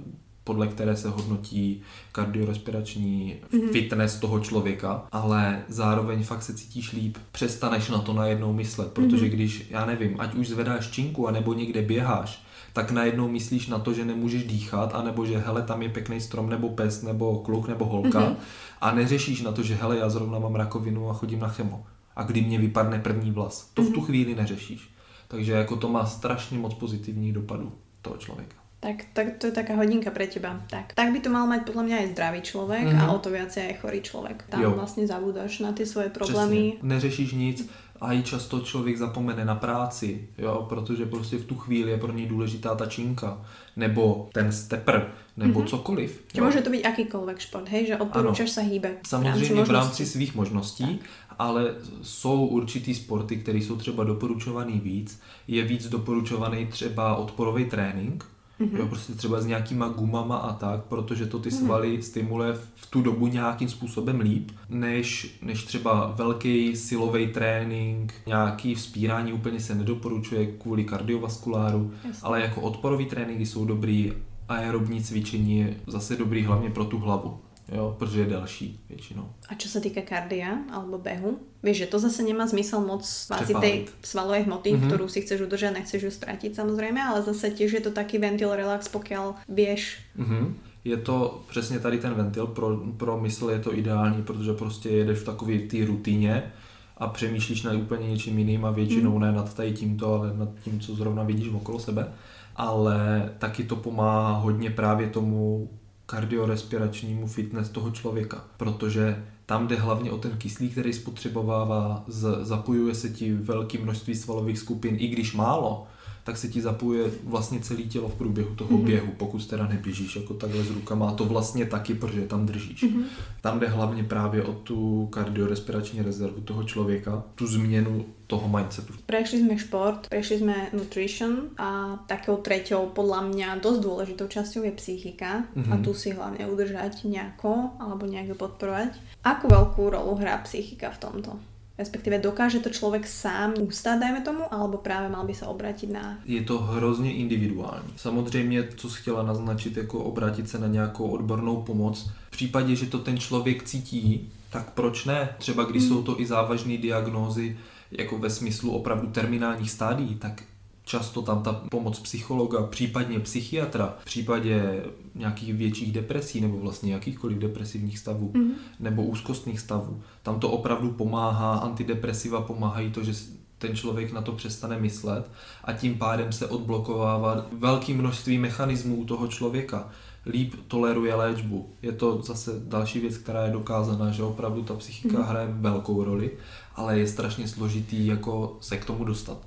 podle 0.45 0.67
které 0.67 0.97
se 0.97 1.09
hodnotí 1.09 1.83
kardiorespirační 2.13 3.37
mm-hmm. 3.53 3.73
fitness 3.73 4.19
toho 4.19 4.41
člověka, 4.41 5.07
ale 5.13 5.63
zároveň 5.69 6.23
fakt 6.23 6.43
se 6.43 6.55
cítíš 6.55 6.93
líp, 6.93 7.19
přestaneš 7.33 7.89
na 7.89 7.99
to 7.99 8.13
najednou 8.13 8.53
myslet, 8.53 8.93
protože 8.93 9.27
mm-hmm. 9.27 9.31
když, 9.31 9.67
já 9.71 9.87
nevím, 9.87 10.17
ať 10.19 10.35
už 10.35 10.49
zvedáš 10.49 10.91
činku, 10.91 11.29
anebo 11.29 11.55
někde 11.55 11.83
běháš, 11.83 12.46
tak 12.77 12.91
najednou 12.91 13.29
myslíš 13.29 13.67
na 13.67 13.79
to, 13.79 13.93
že 13.93 14.05
nemůžeš 14.05 14.45
dýchat, 14.45 14.95
anebo 14.95 15.27
že 15.27 15.39
hele, 15.39 15.63
tam 15.63 15.83
je 15.83 15.89
pěkný 15.89 16.21
strom, 16.21 16.51
nebo 16.51 16.69
pes, 16.69 17.03
nebo 17.03 17.39
kluk, 17.39 17.69
nebo 17.69 17.85
holka 17.85 18.21
mm-hmm. 18.21 18.37
a 18.81 18.95
neřešíš 18.95 19.43
na 19.43 19.53
to, 19.53 19.63
že 19.63 19.75
hele, 19.75 19.97
já 19.97 20.09
zrovna 20.09 20.39
mám 20.39 20.55
rakovinu 20.55 21.11
a 21.11 21.13
chodím 21.13 21.41
na 21.41 21.49
chemo 21.49 21.87
a 22.17 22.23
kdy 22.23 22.41
mě 22.41 22.59
vypadne 22.59 22.99
první 22.99 23.31
vlas. 23.31 23.71
To 23.75 23.83
mm-hmm. 23.83 23.91
v 23.91 23.93
tu 23.93 24.01
mhm. 24.01 24.07
chvíli 24.07 24.35
neřešíš. 24.35 24.91
Takže 25.29 25.53
jako 25.53 25.77
to 25.77 25.89
má 25.89 26.07
strašně 26.07 26.59
moc 26.59 26.75
pozitivních 26.75 27.33
dopadů 27.33 27.73
toho 28.03 28.17
člověka. 28.17 28.57
Tak, 28.81 28.97
tak 29.13 29.27
to 29.39 29.47
je 29.47 29.53
taká 29.53 29.75
hodinka 29.75 30.11
pre 30.11 30.27
teba. 30.27 30.61
Tak, 30.71 30.93
tak 30.95 31.09
by 31.13 31.21
to 31.25 31.33
mal 31.33 31.49
mať 31.49 31.65
podľa 31.65 31.83
mňa 31.89 31.97
aj 31.97 32.07
zdravý 32.13 32.41
človek 32.45 32.85
mm-hmm. 32.85 33.03
a 33.03 33.05
mhm. 33.09 33.15
o 33.17 33.19
to 33.19 33.29
viacej 33.33 33.63
aj 33.73 33.75
chorý 33.81 34.01
človek. 34.05 34.39
Tam 34.53 34.61
jo. 34.61 34.77
vlastne 34.77 35.09
zabúdaš 35.09 35.65
na 35.65 35.73
ty 35.73 35.89
svoje 35.89 36.13
problémy. 36.13 36.77
Přesně. 36.77 36.89
Neřešíš 36.89 37.33
nic 37.33 37.59
a 38.01 38.13
i 38.13 38.23
často 38.23 38.61
člověk 38.61 38.99
zapomene 38.99 39.45
na 39.45 39.55
práci, 39.55 40.29
jo, 40.39 40.67
protože 40.69 41.07
prostě 41.07 41.37
v 41.37 41.45
tu 41.45 41.55
chvíli 41.55 41.91
je 41.91 41.99
pro 41.99 42.13
něj 42.13 42.27
důležitá 42.27 42.75
ta 42.75 42.87
činka, 42.87 43.45
nebo 43.77 44.29
ten 44.33 44.53
stepr, 44.53 45.01
nebo 45.37 45.61
mm-hmm. 45.61 45.67
cokoliv. 45.67 46.25
Jo. 46.35 46.45
Může 46.45 46.61
to 46.61 46.71
být 46.71 46.85
jakýkoliv 46.85 47.41
šport, 47.41 47.69
hej, 47.69 47.87
že 47.87 47.97
odporučáš 47.97 48.51
se 48.51 48.61
hýbe. 48.61 48.97
Samozřejmě 49.07 49.65
v 49.65 49.71
rámci 49.71 50.07
svých 50.07 50.35
možností, 50.35 50.99
tak. 50.99 51.09
ale 51.39 51.75
jsou 52.03 52.47
určitý 52.47 52.95
sporty, 52.95 53.37
které 53.37 53.59
jsou 53.59 53.77
třeba 53.77 54.05
doporučovaný 54.05 54.81
víc. 54.81 55.21
Je 55.49 55.63
víc 55.63 55.89
doporučovaný 55.89 56.67
třeba 56.67 57.17
odporový 57.17 57.65
trénink, 57.65 58.25
Mm-hmm. 58.61 58.79
Jo, 58.79 58.87
prostě 58.87 59.13
třeba 59.13 59.41
s 59.41 59.47
nějakýma 59.47 59.89
gumama 59.89 60.37
a 60.37 60.53
tak, 60.53 60.85
protože 60.85 61.27
to 61.27 61.39
ty 61.39 61.49
mhm. 61.49 61.59
svaly 61.59 61.99
mm-hmm. 61.99 62.03
stimuluje 62.03 62.53
v 62.75 62.87
tu 62.91 63.03
dobu 63.03 63.27
nějakým 63.27 63.69
způsobem 63.69 64.21
líp, 64.21 64.51
než, 64.69 65.39
než 65.43 65.65
třeba 65.65 66.15
velký 66.17 66.77
silový 66.77 67.27
trénink, 67.27 68.15
nějaký 68.27 68.75
vzpírání 68.75 69.33
úplně 69.33 69.61
se 69.61 69.75
nedoporučuje 69.75 70.47
kvůli 70.47 70.85
kardiovaskuláru, 70.85 71.91
Jasně. 72.05 72.21
ale 72.23 72.41
jako 72.41 72.61
odporový 72.61 73.07
tréninky 73.07 73.47
jsou 73.47 73.65
dobrý, 73.65 74.13
aerobní 74.49 75.03
cvičení 75.03 75.59
je 75.59 75.77
zase 75.87 76.17
dobrý 76.17 76.45
hlavně 76.45 76.71
pro 76.71 76.85
tu 76.85 76.99
hlavu 76.99 77.39
jo, 77.73 77.97
protože 77.99 78.21
je 78.21 78.27
delší 78.27 78.81
většinou. 78.89 79.29
A 79.49 79.55
čo 79.55 79.69
se 79.69 79.81
týká 79.81 80.01
kardia 80.01 80.59
alebo 80.73 80.99
behu, 80.99 81.39
víš, 81.63 81.77
že 81.77 81.87
to 81.87 81.99
zase 81.99 82.23
nemá 82.23 82.47
zmysel 82.47 82.81
moc 82.81 83.27
vázi 83.31 83.55
tej 83.55 83.87
svalovej 84.03 84.43
hmoty, 84.43 84.71
mm-hmm. 84.73 84.87
ktorú 84.87 85.09
si 85.09 85.23
chceš 85.23 85.41
udržať, 85.41 85.75
nechceš 85.75 86.03
ju 86.03 86.11
stratiť 86.11 86.55
samozrejme, 86.55 87.03
ale 87.03 87.23
zase 87.23 87.51
tiež 87.51 87.73
je 87.73 87.83
to 87.83 87.91
taký 87.91 88.19
ventil 88.19 88.55
relax, 88.55 88.89
pokiaľ 88.89 89.35
vieš. 89.49 89.99
Mm-hmm. 90.19 90.55
Je 90.85 90.97
to 90.97 91.43
přesně 91.51 91.79
tady 91.79 91.99
ten 91.99 92.15
ventil, 92.15 92.47
pro, 92.47 92.77
pro 92.97 93.21
mysl 93.21 93.51
je 93.51 93.59
to 93.59 93.75
ideální, 93.79 94.23
protože 94.23 94.53
prostě 94.53 94.89
jedeš 94.89 95.19
v 95.19 95.25
takové 95.25 95.59
té 95.59 95.85
rutině 95.85 96.53
a 96.97 97.07
přemýšlíš 97.07 97.63
nad 97.63 97.75
úplně 97.75 98.09
něčím 98.09 98.39
jiným 98.39 98.65
a 98.65 98.71
většinou 98.71 99.15
mm. 99.15 99.21
ne 99.21 99.33
nad 99.33 99.55
tady 99.55 99.73
tímto, 99.73 100.15
ale 100.15 100.37
nad 100.37 100.49
tím, 100.65 100.81
co 100.81 100.95
zrovna 100.95 101.23
vidíš 101.23 101.49
okolo 101.49 101.79
sebe. 101.79 102.13
Ale 102.57 103.31
taky 103.39 103.65
to 103.65 103.77
pomáhá 103.77 104.33
hodně 104.33 104.71
právě 104.71 105.09
tomu 105.09 105.69
kardiorespiračnímu 106.07 107.27
fitness 107.27 107.69
toho 107.69 107.91
člověka, 107.91 108.45
protože 108.57 109.25
tam 109.47 109.69
jde 109.69 109.77
hlavně 109.77 110.11
o 110.11 110.19
ten 110.19 110.33
kyslík, 110.39 110.73
který 110.73 110.93
spotřebovává, 110.93 112.05
zapojuje 112.43 112.95
se 112.95 113.09
ti 113.09 113.35
velké 113.35 113.79
množství 113.79 114.15
svalových 114.15 114.59
skupin, 114.59 114.97
i 114.99 115.09
když 115.09 115.35
málo, 115.35 115.87
tak 116.25 116.37
se 116.37 116.49
ti 116.49 116.63
zapojuje 116.63 117.11
vlastně 117.25 117.61
celé 117.61 117.83
tělo 117.83 118.09
v 118.09 118.15
průběhu 118.15 118.55
toho 118.55 118.71
mm-hmm. 118.71 118.85
běhu, 118.85 119.13
pokud 119.17 119.47
teda 119.47 119.67
neběžíš 119.67 120.17
jako 120.17 120.35
takhle 120.35 120.65
s 120.65 120.71
rukama 120.71 121.09
a 121.09 121.15
to 121.15 121.25
vlastně 121.25 121.67
taky, 121.67 121.95
protože 121.95 122.21
tam 122.21 122.47
držíš. 122.47 122.83
Mm-hmm. 122.83 123.05
Tam 123.41 123.61
jde 123.61 123.69
hlavně 123.69 124.05
právě 124.05 124.43
o 124.43 124.53
tu 124.53 125.07
kardiorespirační 125.07 126.03
rezervu 126.03 126.41
toho 126.41 126.65
člověka, 126.65 127.23
tu 127.35 127.47
změnu 127.47 128.05
toho 128.27 128.49
mindsetu. 128.49 128.93
Prešli 129.07 129.41
jsme 129.41 129.59
šport, 129.59 130.09
prešli 130.09 130.39
jsme 130.39 130.55
nutrition 130.73 131.41
a 131.59 131.97
takou 132.07 132.37
třetou 132.37 132.87
podle 132.87 133.29
mě 133.29 133.47
dost 133.63 133.79
důležitou 133.79 134.29
částí 134.29 134.59
je 134.63 134.71
psychika 134.71 135.45
mm-hmm. 135.57 135.73
a 135.73 135.75
mhm. 135.75 135.85
tu 135.85 135.95
si 135.95 136.11
hlavně 136.11 136.47
udržet 136.47 136.91
nějakou 137.05 137.71
alebo 137.79 138.07
nějak 138.07 138.37
podporovat. 138.37 138.89
Akú 139.25 139.49
velkou 139.49 139.91
rolu 139.91 140.15
hrá 140.15 140.39
psychika 140.39 140.91
v 140.91 140.99
tomto? 140.99 141.39
respektive 141.79 142.19
dokáže 142.19 142.61
to 142.61 142.71
člověk 142.71 143.07
sám 143.07 143.55
ustát, 143.61 144.01
dajme 144.01 144.21
tomu, 144.21 144.55
alebo 144.55 144.79
právě 144.79 145.09
mal 145.09 145.27
by 145.27 145.35
se 145.35 145.47
obrátit 145.47 145.91
na... 145.91 146.19
Je 146.25 146.43
to 146.43 146.59
hrozně 146.59 147.13
individuální. 147.13 147.93
Samozřejmě, 147.97 148.69
co 148.77 148.91
jsi 148.91 149.01
chtěla 149.01 149.23
naznačit, 149.23 149.77
jako 149.77 149.99
obrátit 150.05 150.49
se 150.49 150.59
na 150.59 150.67
nějakou 150.67 151.09
odbornou 151.09 151.63
pomoc. 151.63 152.11
V 152.29 152.31
případě, 152.31 152.77
že 152.77 152.87
to 152.87 152.99
ten 152.99 153.19
člověk 153.19 153.63
cítí, 153.63 154.33
tak 154.51 154.71
proč 154.71 155.05
ne? 155.05 155.29
Třeba 155.39 155.65
když 155.65 155.83
hmm. 155.83 155.93
jsou 155.93 156.03
to 156.03 156.21
i 156.21 156.27
závažné 156.27 156.77
diagnózy, 156.77 157.59
jako 157.91 158.19
ve 158.19 158.31
smyslu 158.31 158.71
opravdu 158.71 159.07
terminálních 159.07 159.71
stádií, 159.71 160.15
tak 160.15 160.43
často 160.85 161.23
tam 161.23 161.43
ta 161.43 161.53
pomoc 161.53 161.99
psychologa, 161.99 162.63
případně 162.63 163.21
psychiatra, 163.21 163.95
v 164.01 164.05
případě 164.05 164.85
nějakých 165.15 165.55
větších 165.55 165.93
depresí 165.93 166.41
nebo 166.41 166.59
vlastně 166.59 166.93
jakýchkoliv 166.93 167.39
depresivních 167.39 167.99
stavů 167.99 168.31
mm. 168.35 168.51
nebo 168.81 169.05
úzkostných 169.05 169.61
stavů, 169.61 170.03
tam 170.23 170.41
to 170.41 170.51
opravdu 170.51 170.91
pomáhá, 170.91 171.59
antidepresiva 171.59 172.41
pomáhají 172.41 172.91
to, 172.91 173.05
že 173.05 173.13
ten 173.59 173.77
člověk 173.77 174.13
na 174.13 174.23
to 174.23 174.33
přestane 174.33 174.79
myslet 174.79 175.31
a 175.65 175.73
tím 175.73 175.99
pádem 175.99 176.33
se 176.33 176.47
odblokovává 176.47 177.47
velké 177.53 177.93
množství 177.93 178.39
mechanismů 178.39 179.05
toho 179.05 179.27
člověka. 179.27 179.89
Líp 180.27 180.55
toleruje 180.69 181.15
léčbu. 181.15 181.71
Je 181.83 181.93
to 181.93 182.23
zase 182.23 182.51
další 182.65 183.01
věc, 183.01 183.17
která 183.17 183.45
je 183.45 183.53
dokázaná, 183.53 184.11
že 184.11 184.23
opravdu 184.23 184.63
ta 184.63 184.75
psychika 184.75 185.19
mm. 185.19 185.25
hraje 185.25 185.49
velkou 185.51 186.05
roli, 186.05 186.31
ale 186.77 186.99
je 186.99 187.09
strašně 187.09 187.49
složitý 187.49 188.07
jako 188.07 188.59
se 188.61 188.77
k 188.77 188.85
tomu 188.85 189.05
dostat. 189.05 189.39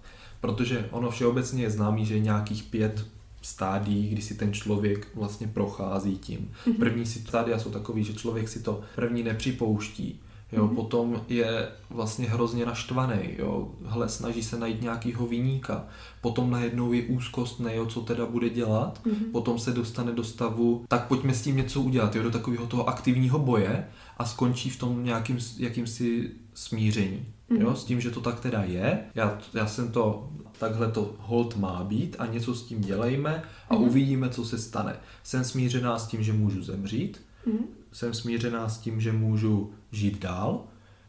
Protože 0.42 0.88
ono 0.92 1.12
všeobecně 1.12 1.64
je 1.64 1.70
známý, 1.70 2.06
že 2.06 2.14
je 2.14 2.20
nějakých 2.20 2.64
pět 2.64 3.06
stádií, 3.42 4.10
kdy 4.10 4.22
si 4.22 4.36
ten 4.36 4.54
člověk 4.54 5.08
vlastně 5.16 5.48
prochází 5.48 6.18
tím. 6.18 6.52
Mm-hmm. 6.66 6.80
První 6.80 7.06
stádia 7.06 7.60
jsou 7.60 7.72
takový, 7.72 8.04
že 8.04 8.14
člověk 8.14 8.50
si 8.50 8.60
to 8.60 8.82
první 8.96 9.24
nepřipouští, 9.24 10.20
Jo, 10.52 10.68
mm-hmm. 10.68 10.76
Potom 10.76 11.22
je 11.28 11.68
vlastně 11.90 12.30
hrozně 12.30 12.66
naštvaný, 12.66 13.20
jo, 13.38 13.72
hle, 13.86 14.10
snaží 14.10 14.44
se 14.44 14.60
najít 14.60 14.82
nějakýho 14.82 15.28
viníka, 15.28 15.86
potom 16.22 16.52
najednou 16.52 16.94
je 16.94 17.04
úzkost, 17.04 17.62
jo, 17.74 17.86
co 17.86 18.02
teda 18.02 18.26
bude 18.26 18.50
dělat, 18.50 19.02
mm-hmm. 19.06 19.32
potom 19.32 19.60
se 19.60 19.72
dostane 19.72 20.12
do 20.12 20.24
stavu, 20.24 20.86
tak 20.88 21.08
pojďme 21.08 21.34
s 21.34 21.42
tím 21.42 21.58
něco 21.58 21.82
udělat, 21.82 22.16
jo, 22.16 22.24
do 22.24 22.32
takového 22.32 22.68
toho 22.68 22.90
aktivního 22.90 23.40
boje 23.40 23.88
a 24.18 24.26
skončí 24.26 24.70
v 24.70 24.80
tom 24.80 25.04
nějakým 25.04 25.38
jakýmsi 25.58 26.32
smíření, 26.54 27.26
mm-hmm. 27.50 27.62
jo, 27.62 27.76
s 27.76 27.86
tím, 27.86 28.02
že 28.02 28.12
to 28.12 28.22
tak 28.22 28.40
teda 28.40 28.64
je, 28.64 29.00
já, 29.16 29.38
já 29.54 29.68
jsem 29.68 29.92
to, 29.92 30.30
takhle 30.60 30.92
to 30.92 31.16
hold 31.20 31.58
má 31.58 31.84
být 31.84 32.16
a 32.20 32.26
něco 32.26 32.56
s 32.56 32.64
tím 32.64 32.82
dělejme 32.82 33.44
a 33.70 33.76
mm-hmm. 33.76 33.88
uvidíme, 33.88 34.30
co 34.30 34.46
se 34.46 34.58
stane. 34.58 34.96
Jsem 35.24 35.44
smířená 35.44 36.00
s 36.00 36.08
tím, 36.08 36.24
že 36.24 36.34
můžu 36.34 36.64
zemřít, 36.64 37.22
mm-hmm. 37.48 37.66
jsem 37.92 38.14
smířená 38.14 38.70
s 38.70 38.78
tím, 38.78 39.02
že 39.02 39.12
můžu 39.12 39.74
žít 39.92 40.20
dál, 40.20 40.64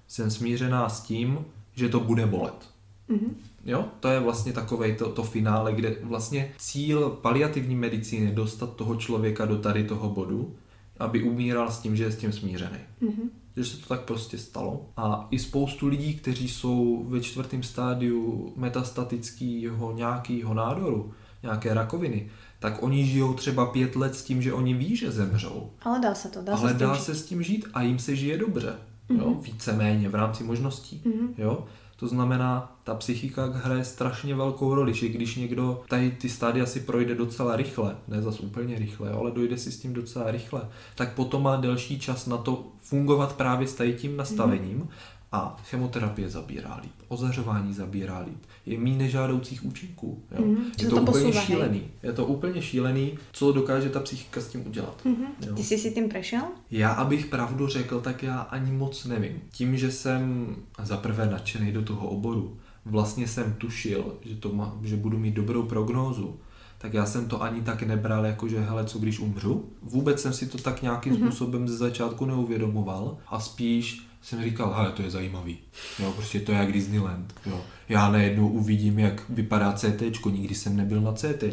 jsem 0.08 0.30
smířená 0.30 0.88
s 0.88 1.00
tím, 1.00 1.38
že 1.74 1.88
to 1.88 2.00
bude 2.00 2.26
bolet. 2.26 2.70
Mm-hmm. 3.10 3.30
Jo, 3.64 3.84
to 4.00 4.08
je 4.08 4.20
vlastně 4.20 4.52
takové 4.52 4.92
to, 4.92 5.12
to 5.12 5.22
finále, 5.22 5.72
kde 5.72 5.96
vlastně 6.02 6.52
cíl 6.58 7.10
paliativní 7.10 7.76
medicíny 7.76 8.26
je 8.26 8.32
dostat 8.32 8.76
toho 8.76 8.96
člověka 8.96 9.46
do 9.46 9.58
tady 9.58 9.84
toho 9.84 10.10
bodu, 10.10 10.54
aby 10.98 11.22
umíral 11.22 11.70
s 11.70 11.78
tím, 11.78 11.96
že 11.96 12.04
je 12.04 12.12
s 12.12 12.16
tím 12.16 12.32
smířený. 12.32 12.78
Mm-hmm. 13.02 13.28
Že 13.56 13.64
se 13.64 13.76
to 13.76 13.86
tak 13.86 14.00
prostě 14.00 14.38
stalo. 14.38 14.86
A 14.96 15.28
i 15.30 15.38
spoustu 15.38 15.86
lidí, 15.86 16.14
kteří 16.14 16.48
jsou 16.48 17.04
ve 17.08 17.20
čtvrtém 17.20 17.62
stádiu 17.62 18.52
metastatického 18.56 19.92
nějakého 19.92 20.54
nádoru, 20.54 21.12
nějaké 21.42 21.74
rakoviny, 21.74 22.30
tak 22.60 22.82
oni 22.82 23.06
žijou 23.06 23.34
třeba 23.34 23.66
pět 23.66 23.96
let 23.96 24.14
s 24.14 24.22
tím, 24.22 24.42
že 24.42 24.52
oni 24.52 24.74
ví, 24.74 24.96
že 24.96 25.10
zemřou. 25.10 25.70
Ale 25.82 26.00
dá 26.00 26.14
se 26.14 26.28
to, 26.28 26.42
dá 26.42 26.56
Ale 26.56 26.72
se 26.72 26.78
dá 26.78 26.94
žít. 26.94 27.02
se 27.02 27.14
s 27.14 27.26
tím 27.26 27.42
žít 27.42 27.68
a 27.74 27.82
jim 27.82 27.98
se 27.98 28.16
žije 28.16 28.38
dobře. 28.38 28.74
Mm-hmm. 29.10 29.18
Jo? 29.20 29.30
Mhm. 29.30 29.40
Víceméně 29.40 30.08
v 30.08 30.14
rámci 30.14 30.44
možností. 30.44 31.02
Mm-hmm. 31.04 31.28
Jo? 31.38 31.64
To 31.96 32.08
znamená, 32.08 32.76
ta 32.84 32.94
psychika 32.94 33.46
hraje 33.46 33.84
strašně 33.84 34.34
velkou 34.34 34.74
roli, 34.74 34.94
že 34.94 35.08
když 35.08 35.36
někdo 35.36 35.82
tady 35.88 36.10
ty 36.10 36.28
stádia 36.28 36.66
si 36.66 36.80
projde 36.80 37.14
docela 37.14 37.56
rychle, 37.56 37.96
ne 38.08 38.22
zas 38.22 38.40
úplně 38.40 38.78
rychle, 38.78 39.10
ale 39.10 39.30
dojde 39.30 39.58
si 39.58 39.72
s 39.72 39.80
tím 39.80 39.92
docela 39.92 40.30
rychle, 40.30 40.68
tak 40.94 41.14
potom 41.14 41.42
má 41.42 41.56
delší 41.56 42.00
čas 42.00 42.26
na 42.26 42.36
to 42.36 42.66
fungovat 42.82 43.36
právě 43.36 43.68
s 43.68 43.74
tady 43.74 43.92
tím 43.92 44.16
nastavením 44.16 44.78
mm-hmm 44.78 45.19
a 45.32 45.56
chemoterapie 45.64 46.30
zabírá 46.30 46.80
líp, 46.82 46.92
ozařování 47.08 47.74
zabírá 47.74 48.18
líp, 48.18 48.46
je 48.66 48.78
méně 48.78 48.96
nežádoucích 48.96 49.64
účinků. 49.64 50.22
Jo? 50.30 50.44
Mm, 50.44 50.56
je 50.78 50.88
to, 50.88 50.96
to 50.96 51.02
úplně 51.02 51.24
posouvají. 51.24 51.46
šílený. 51.46 51.82
Je 52.02 52.12
to 52.12 52.26
úplně 52.26 52.62
šílený, 52.62 53.18
co 53.32 53.52
dokáže 53.52 53.88
ta 53.88 54.00
psychika 54.00 54.40
s 54.40 54.48
tím 54.48 54.66
udělat. 54.66 55.02
Mm-hmm. 55.04 55.46
Jo? 55.46 55.54
Ty 55.54 55.64
jsi 55.64 55.78
si 55.78 55.90
tím 55.90 56.08
prešel? 56.08 56.42
Já, 56.70 56.92
abych 56.92 57.26
pravdu 57.26 57.66
řekl, 57.66 58.00
tak 58.00 58.22
já 58.22 58.40
ani 58.40 58.72
moc 58.72 59.04
nevím. 59.04 59.42
Tím, 59.50 59.76
že 59.76 59.90
jsem 59.90 60.56
zaprvé 60.82 61.26
nadšený 61.26 61.72
do 61.72 61.82
toho 61.82 62.08
oboru, 62.08 62.58
vlastně 62.84 63.28
jsem 63.28 63.54
tušil, 63.58 64.14
že, 64.24 64.36
to 64.36 64.52
má, 64.52 64.78
že 64.82 64.96
budu 64.96 65.18
mít 65.18 65.34
dobrou 65.34 65.62
prognózu, 65.62 66.40
tak 66.78 66.94
já 66.94 67.06
jsem 67.06 67.28
to 67.28 67.42
ani 67.42 67.62
tak 67.62 67.82
nebral, 67.82 68.26
jako 68.26 68.48
že 68.48 68.60
hele, 68.60 68.84
co 68.84 68.98
když 68.98 69.18
umřu. 69.18 69.64
Vůbec 69.82 70.22
jsem 70.22 70.32
si 70.32 70.46
to 70.46 70.58
tak 70.58 70.82
nějakým 70.82 71.12
mm-hmm. 71.12 71.26
způsobem 71.26 71.68
ze 71.68 71.76
začátku 71.76 72.26
neuvědomoval 72.26 73.18
a 73.26 73.40
spíš 73.40 74.09
jsem 74.22 74.42
říkal, 74.42 74.74
hele, 74.76 74.92
to 74.92 75.02
je 75.02 75.10
zajímavý. 75.10 75.58
Jo, 75.98 76.12
prostě 76.12 76.40
to 76.40 76.52
je 76.52 76.58
jak 76.58 76.72
Disneyland. 76.72 77.34
Jo. 77.46 77.64
Já 77.88 78.10
najednou 78.10 78.48
uvidím, 78.48 78.98
jak 78.98 79.24
vypadá 79.28 79.72
CT, 79.72 80.26
nikdy 80.26 80.54
jsem 80.54 80.76
nebyl 80.76 81.00
na 81.00 81.12
CT. 81.12 81.44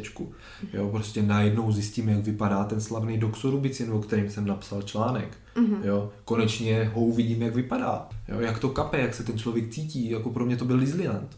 Jo, 0.74 0.89
prostě 0.91 1.24
najednou 1.24 1.72
zjistím, 1.72 2.09
jak 2.09 2.20
vypadá 2.20 2.63
ten 2.63 2.82
slavný 2.82 3.18
doxorubicin, 3.18 3.91
o 3.91 3.99
kterým 3.99 4.30
jsem 4.30 4.47
napsal 4.47 4.82
článek. 4.82 5.38
Mm-hmm. 5.55 5.78
Jo, 5.84 6.09
konečně 6.26 6.91
ho 6.93 7.01
uvidím, 7.01 7.41
jak 7.41 7.55
vypadá. 7.55 8.09
Jo, 8.28 8.39
jak 8.39 8.59
to 8.59 8.70
kape, 8.70 8.99
jak 8.99 9.13
se 9.13 9.24
ten 9.24 9.38
člověk 9.38 9.70
cítí. 9.70 10.09
Jako 10.09 10.30
pro 10.30 10.45
mě 10.45 10.57
to 10.57 10.65
byl 10.65 10.80
Disneyland. 10.80 11.38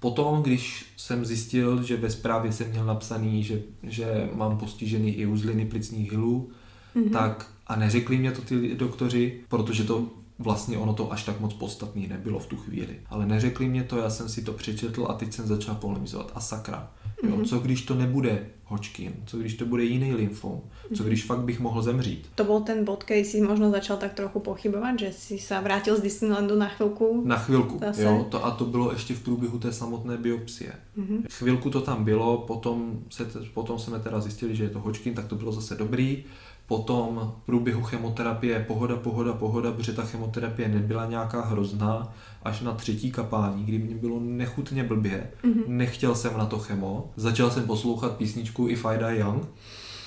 Potom, 0.00 0.42
když 0.42 0.92
jsem 0.96 1.24
zjistil, 1.24 1.82
že 1.82 1.96
ve 1.96 2.10
zprávě 2.10 2.52
jsem 2.52 2.70
měl 2.70 2.84
napsaný, 2.84 3.42
že, 3.42 3.62
že 3.82 4.28
mám 4.34 4.58
postižený 4.58 5.10
i 5.10 5.26
uzliny 5.26 5.66
plicních 5.66 6.10
hilů, 6.12 6.50
mm-hmm. 6.96 7.10
tak 7.10 7.50
a 7.66 7.76
neřekli 7.76 8.18
mě 8.18 8.32
to 8.32 8.42
ty 8.42 8.74
doktoři, 8.74 9.40
protože 9.48 9.84
to 9.84 10.08
vlastně 10.40 10.78
ono 10.78 10.92
to 10.92 11.12
až 11.12 11.24
tak 11.24 11.40
moc 11.40 11.54
podstatný 11.54 12.06
nebylo 12.08 12.38
v 12.38 12.46
tu 12.46 12.56
chvíli. 12.56 13.00
Ale 13.08 13.26
neřekli 13.26 13.68
mě 13.68 13.84
to, 13.84 13.98
já 13.98 14.10
jsem 14.10 14.28
si 14.28 14.42
to 14.42 14.52
přečetl 14.52 15.06
a 15.10 15.14
teď 15.14 15.32
jsem 15.32 15.46
začal 15.46 15.74
polemizovat. 15.74 16.32
A 16.34 16.40
sakra, 16.40 16.90
jo, 17.22 17.36
mm-hmm. 17.36 17.44
co 17.44 17.58
když 17.58 17.82
to 17.82 17.94
nebude 17.94 18.46
Hodgkin, 18.64 19.12
co 19.26 19.38
když 19.38 19.54
to 19.54 19.66
bude 19.66 19.84
jiný 19.84 20.14
lymfom, 20.14 20.60
co 20.94 21.04
když 21.04 21.24
fakt 21.24 21.40
bych 21.40 21.60
mohl 21.60 21.82
zemřít. 21.82 22.28
To 22.34 22.44
byl 22.44 22.60
ten 22.60 22.84
bod, 22.84 23.04
kdy 23.06 23.24
si 23.24 23.40
možno 23.40 23.70
začal 23.70 23.96
tak 23.96 24.14
trochu 24.14 24.40
pochybovat, 24.40 24.98
že 24.98 25.12
si 25.12 25.38
se 25.38 25.60
vrátil 25.60 25.96
z 25.96 26.00
Disneylandu 26.00 26.56
na 26.56 26.68
chvilku. 26.68 27.22
Na 27.26 27.36
chvilku, 27.36 27.78
zase. 27.78 28.02
jo, 28.02 28.26
to, 28.30 28.44
a 28.44 28.50
to 28.50 28.64
bylo 28.64 28.92
ještě 28.92 29.14
v 29.14 29.22
průběhu 29.22 29.58
té 29.58 29.72
samotné 29.72 30.16
biopsie. 30.16 30.72
Mm-hmm. 30.98 31.22
Chvilku 31.30 31.70
to 31.70 31.80
tam 31.80 32.04
bylo, 32.04 32.38
potom, 32.38 33.00
se, 33.10 33.26
potom 33.54 33.78
jsme 33.78 33.98
teda 33.98 34.20
zjistili, 34.20 34.56
že 34.56 34.64
je 34.64 34.70
to 34.70 34.80
Hodgkin, 34.80 35.14
tak 35.14 35.26
to 35.26 35.34
bylo 35.34 35.52
zase 35.52 35.74
dobrý. 35.74 36.24
Potom 36.70 37.32
v 37.42 37.46
průběhu 37.46 37.82
chemoterapie 37.82 38.64
pohoda, 38.68 38.96
pohoda, 38.96 39.32
pohoda, 39.32 39.72
protože 39.72 39.92
ta 39.92 40.02
chemoterapie 40.04 40.68
nebyla 40.68 41.06
nějaká 41.06 41.40
hrozná, 41.40 42.14
až 42.42 42.60
na 42.60 42.72
třetí 42.72 43.12
kapání, 43.12 43.64
kdy 43.64 43.78
mě 43.78 43.94
bylo 43.94 44.20
nechutně 44.20 44.84
blbě, 44.84 45.30
mm-hmm. 45.44 45.64
nechtěl 45.66 46.14
jsem 46.14 46.38
na 46.38 46.46
to 46.46 46.58
chemo, 46.58 47.10
začal 47.16 47.50
jsem 47.50 47.66
poslouchat 47.66 48.16
písničku 48.16 48.68
If 48.68 48.84
I 48.84 48.98
Die 48.98 49.18
Young, 49.18 49.44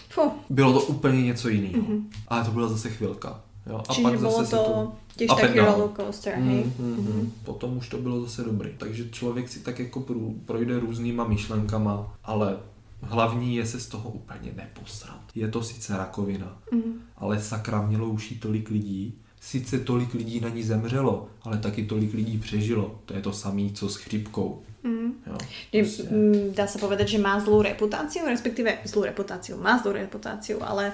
Fuh. 0.10 0.32
bylo 0.50 0.74
to 0.74 0.82
úplně 0.82 1.22
něco 1.22 1.50
jiného, 1.50 1.84
mm-hmm. 1.84 2.04
ale 2.28 2.46
to 2.46 2.52
byla 2.52 2.68
zase 2.68 2.90
chvilka. 2.90 3.42
Jo? 3.68 3.82
A 3.90 3.94
Čiže 3.94 4.08
pak 4.10 4.20
bylo 4.20 4.32
zase 4.32 4.56
to, 4.56 4.64
to 4.64 4.92
těž 5.18 5.28
taky 5.42 5.60
roller 5.60 5.90
coaster, 5.96 6.34
hej? 6.34 6.64
Mm, 6.80 6.86
mm, 6.86 6.96
mm. 6.96 7.32
Potom 7.46 7.78
už 7.78 7.90
to 7.90 7.98
bylo 7.98 8.22
zase 8.22 8.44
dobrý. 8.44 8.70
Takže 8.78 9.10
člověk 9.10 9.50
si 9.50 9.60
tak 9.60 9.80
jako 9.80 10.06
projde 10.46 10.80
různýma 10.80 11.28
myšlenkama, 11.28 12.14
ale 12.24 12.58
Hlavní 13.04 13.56
je 13.56 13.66
se 13.66 13.80
z 13.80 13.88
toho 13.88 14.10
úplně 14.10 14.52
neposrat. 14.56 15.22
Je 15.36 15.48
to 15.48 15.64
sice 15.64 15.98
rakovina, 15.98 16.58
mm. 16.72 17.02
ale 17.18 17.40
sakra 17.40 17.82
mělo 17.82 18.10
už 18.10 18.32
jí 18.32 18.40
tolik 18.40 18.70
lidí. 18.70 19.20
Sice 19.42 19.80
tolik 19.80 20.14
lidí 20.14 20.40
na 20.40 20.50
ní 20.50 20.64
zemřelo, 20.64 21.28
ale 21.42 21.58
taky 21.58 21.86
tolik 21.86 22.14
lidí 22.14 22.38
přežilo. 22.38 23.00
To 23.06 23.14
je 23.14 23.22
to 23.22 23.34
samé, 23.34 23.70
co 23.74 23.90
s 23.90 23.96
chřipkou. 23.96 24.64
Mm. 24.84 25.14
Jo, 25.28 25.38
prostě. 25.72 26.04
Dá 26.56 26.68
se 26.68 26.80
povedat, 26.80 27.08
že 27.08 27.18
má 27.18 27.40
zlou 27.40 27.62
reputaci, 27.62 28.20
respektive 28.28 28.78
zlou 28.86 29.04
reputaci, 29.04 29.54
má 29.54 29.78
zlou 29.78 29.92
reputaci, 29.92 30.54
ale 30.54 30.92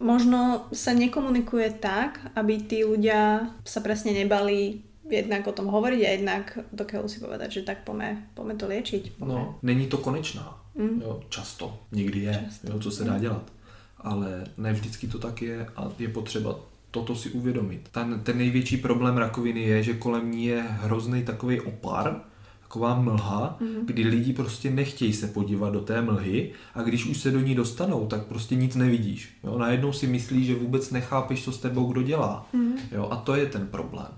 možno 0.00 0.68
sa 0.72 0.92
nekomunikuje 0.92 1.80
tak, 1.80 2.20
aby 2.34 2.60
tí 2.60 2.84
ľudia 2.84 3.48
sa 3.64 3.80
presne 3.80 4.12
nebali 4.12 4.82
jednak 5.04 5.46
o 5.46 5.52
tom 5.52 5.68
hovoriť 5.68 6.00
a 6.04 6.10
jednak 6.16 6.44
dokážu 6.72 7.08
si 7.08 7.18
povedať, 7.20 7.60
že 7.60 7.68
tak 7.68 7.84
pome, 7.84 8.28
pome 8.34 8.56
to 8.56 8.68
liečiť. 8.68 9.20
Pome. 9.20 9.28
No, 9.28 9.58
není 9.62 9.86
to 9.86 9.98
konečná. 9.98 10.63
Mm. 10.74 11.02
Jo, 11.02 11.20
často, 11.28 11.78
někdy 11.92 12.20
je, 12.20 12.44
často. 12.44 12.72
Jo, 12.72 12.78
co 12.78 12.90
se 12.90 13.04
dá 13.04 13.14
mm. 13.14 13.20
dělat. 13.20 13.52
Ale 13.98 14.44
ne 14.58 14.72
vždycky 14.72 15.08
to 15.08 15.18
tak 15.18 15.42
je 15.42 15.66
a 15.76 15.88
je 15.98 16.08
potřeba 16.08 16.56
toto 16.90 17.16
si 17.16 17.30
uvědomit. 17.30 17.88
Ten, 17.92 18.20
ten 18.22 18.38
největší 18.38 18.76
problém 18.76 19.16
rakoviny 19.16 19.60
je, 19.60 19.82
že 19.82 19.94
kolem 19.94 20.30
ní 20.30 20.46
je 20.46 20.62
hrozný 20.68 21.22
takový 21.24 21.60
opar, 21.60 22.20
taková 22.62 23.00
mlha, 23.00 23.56
mm. 23.60 23.86
kdy 23.86 24.04
lidi 24.04 24.32
prostě 24.32 24.70
nechtějí 24.70 25.12
se 25.12 25.26
podívat 25.26 25.72
do 25.72 25.80
té 25.80 26.02
mlhy 26.02 26.50
a 26.74 26.82
když 26.82 27.06
už 27.06 27.16
se 27.16 27.30
do 27.30 27.40
ní 27.40 27.54
dostanou, 27.54 28.06
tak 28.06 28.26
prostě 28.26 28.54
nic 28.54 28.74
nevidíš. 28.74 29.36
Jo? 29.44 29.58
Najednou 29.58 29.92
si 29.92 30.06
myslí, 30.06 30.44
že 30.44 30.54
vůbec 30.54 30.90
nechápeš, 30.90 31.44
co 31.44 31.52
s 31.52 31.58
tebou 31.58 31.92
kdo 31.92 32.02
dělá. 32.02 32.46
Mm. 32.52 32.74
Jo? 32.92 33.08
A 33.10 33.16
to 33.16 33.34
je 33.34 33.46
ten 33.46 33.66
problém. 33.66 34.08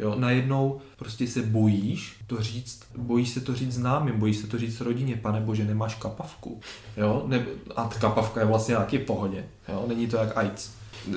Jo, 0.00 0.14
najednou 0.18 0.80
prostě 0.96 1.26
se 1.26 1.42
bojíš 1.42 2.16
to 2.26 2.42
říct, 2.42 2.82
bojíš 2.96 3.28
se 3.28 3.40
to 3.40 3.54
říct 3.54 3.72
známým, 3.72 4.18
bojíš 4.18 4.36
se 4.36 4.46
to 4.46 4.58
říct 4.58 4.80
rodině, 4.80 5.16
pane 5.16 5.40
bože, 5.40 5.64
nemáš 5.64 5.94
kapavku. 5.94 6.60
Jo, 6.96 7.24
ne, 7.26 7.46
a 7.76 7.90
kapavka 8.00 8.40
je 8.40 8.46
vlastně 8.46 8.72
nějaký 8.72 8.98
pohodě, 8.98 9.44
jo, 9.68 9.84
není 9.88 10.06
to 10.06 10.16
jak 10.16 10.36
AIDS. 10.36 10.70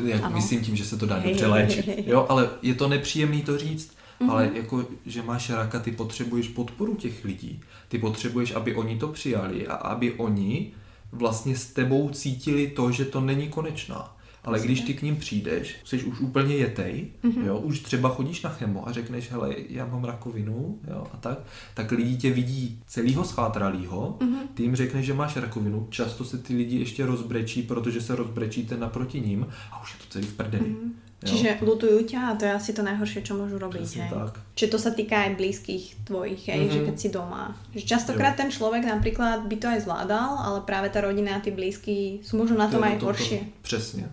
Jak, 0.05 0.33
myslím 0.33 0.61
tím, 0.61 0.75
že 0.75 0.85
se 0.85 0.97
to 0.97 1.05
dá 1.05 1.19
dobře 1.19 1.47
léčit. 1.47 1.89
Jo, 2.07 2.25
ale 2.29 2.49
je 2.61 2.73
to 2.73 2.87
nepříjemný 2.87 3.41
to 3.41 3.57
říct. 3.57 3.91
mm-hmm. 4.21 4.31
ale 4.31 4.51
jako, 4.53 4.85
že 5.05 5.21
máš 5.21 5.49
raka, 5.49 5.79
ty 5.79 5.91
potřebuješ 5.91 6.47
podporu 6.47 6.95
těch 6.95 7.25
lidí. 7.25 7.61
Ty 7.87 7.97
potřebuješ, 7.99 8.51
aby 8.51 8.75
oni 8.75 8.97
to 8.97 9.07
přijali 9.07 9.67
a 9.67 9.73
aby 9.73 10.13
oni 10.13 10.71
vlastně 11.11 11.57
s 11.57 11.65
tebou 11.65 12.09
cítili 12.09 12.67
to, 12.67 12.91
že 12.91 13.05
to 13.05 13.21
není 13.21 13.49
konečná. 13.49 14.17
Ale 14.43 14.59
když 14.59 14.81
ty 14.81 14.93
k 14.93 15.01
ním 15.01 15.15
přijdeš, 15.15 15.75
jsi 15.83 16.03
už 16.03 16.19
úplně 16.19 16.55
jetej, 16.55 17.07
mm-hmm. 17.23 17.45
jo, 17.45 17.57
už 17.57 17.79
třeba 17.79 18.09
chodíš 18.09 18.41
na 18.41 18.49
chemo 18.49 18.87
a 18.87 18.91
řekneš, 18.91 19.31
hele, 19.31 19.55
já 19.69 19.85
mám 19.85 20.03
rakovinu, 20.03 20.79
jo, 20.87 21.07
a 21.13 21.17
tak, 21.17 21.39
tak 21.73 21.91
lidi 21.91 22.17
tě 22.17 22.31
vidí 22.31 22.81
celýho 22.87 23.23
schátralýho, 23.23 24.17
mm-hmm. 24.19 24.47
ty 24.53 24.63
jim 24.63 24.75
řekneš, 24.75 25.05
že 25.05 25.13
máš 25.13 25.35
rakovinu, 25.35 25.87
často 25.89 26.25
se 26.25 26.37
ty 26.37 26.55
lidi 26.55 26.79
ještě 26.79 27.05
rozbrečí, 27.05 27.63
protože 27.63 28.01
se 28.01 28.15
rozbrečíte 28.15 28.77
naproti 28.77 29.21
ním 29.21 29.47
a 29.71 29.81
už 29.81 29.93
je 29.93 29.99
to 29.99 30.05
celý 30.09 30.25
v 30.25 30.33
prdeli. 30.33 30.69
Mm-hmm. 30.69 30.91
Čiže 31.23 31.63
lutujú 31.63 32.03
ťa 32.03 32.19
a 32.19 32.35
to 32.35 32.43
je 32.43 32.51
asi 32.51 32.71
to 32.75 32.83
najhoršie, 32.83 33.23
čo 33.23 33.39
môžu 33.39 33.55
robiť. 33.55 33.87
hej. 33.87 34.11
tak. 34.11 34.43
Čiže 34.59 34.71
to 34.75 34.79
sa 34.79 34.91
týka 34.91 35.15
aj 35.23 35.39
blízkych 35.39 36.03
tvojich, 36.03 36.43
hej, 36.51 36.67
mm-hmm. 36.67 36.73
že 36.75 36.79
keď 36.83 36.95
si 36.99 37.09
doma. 37.09 37.55
Že 37.71 37.83
častokrát 37.87 38.35
jo. 38.35 38.39
ten 38.43 38.49
človek 38.51 38.83
napríklad 38.83 39.47
by 39.47 39.55
to 39.55 39.67
aj 39.71 39.79
zvládal, 39.87 40.31
ale 40.35 40.59
práve 40.67 40.91
tá 40.91 40.99
rodina 40.99 41.39
a 41.39 41.43
tí 41.43 41.55
blízky 41.55 42.19
sú 42.27 42.35
možno 42.35 42.59
na 42.59 42.67
tom 42.67 42.83
to, 42.83 42.87
aj 42.91 42.95
to, 42.99 43.05
horšie. 43.07 43.39
To, 43.39 43.63
přesně. 43.63 44.05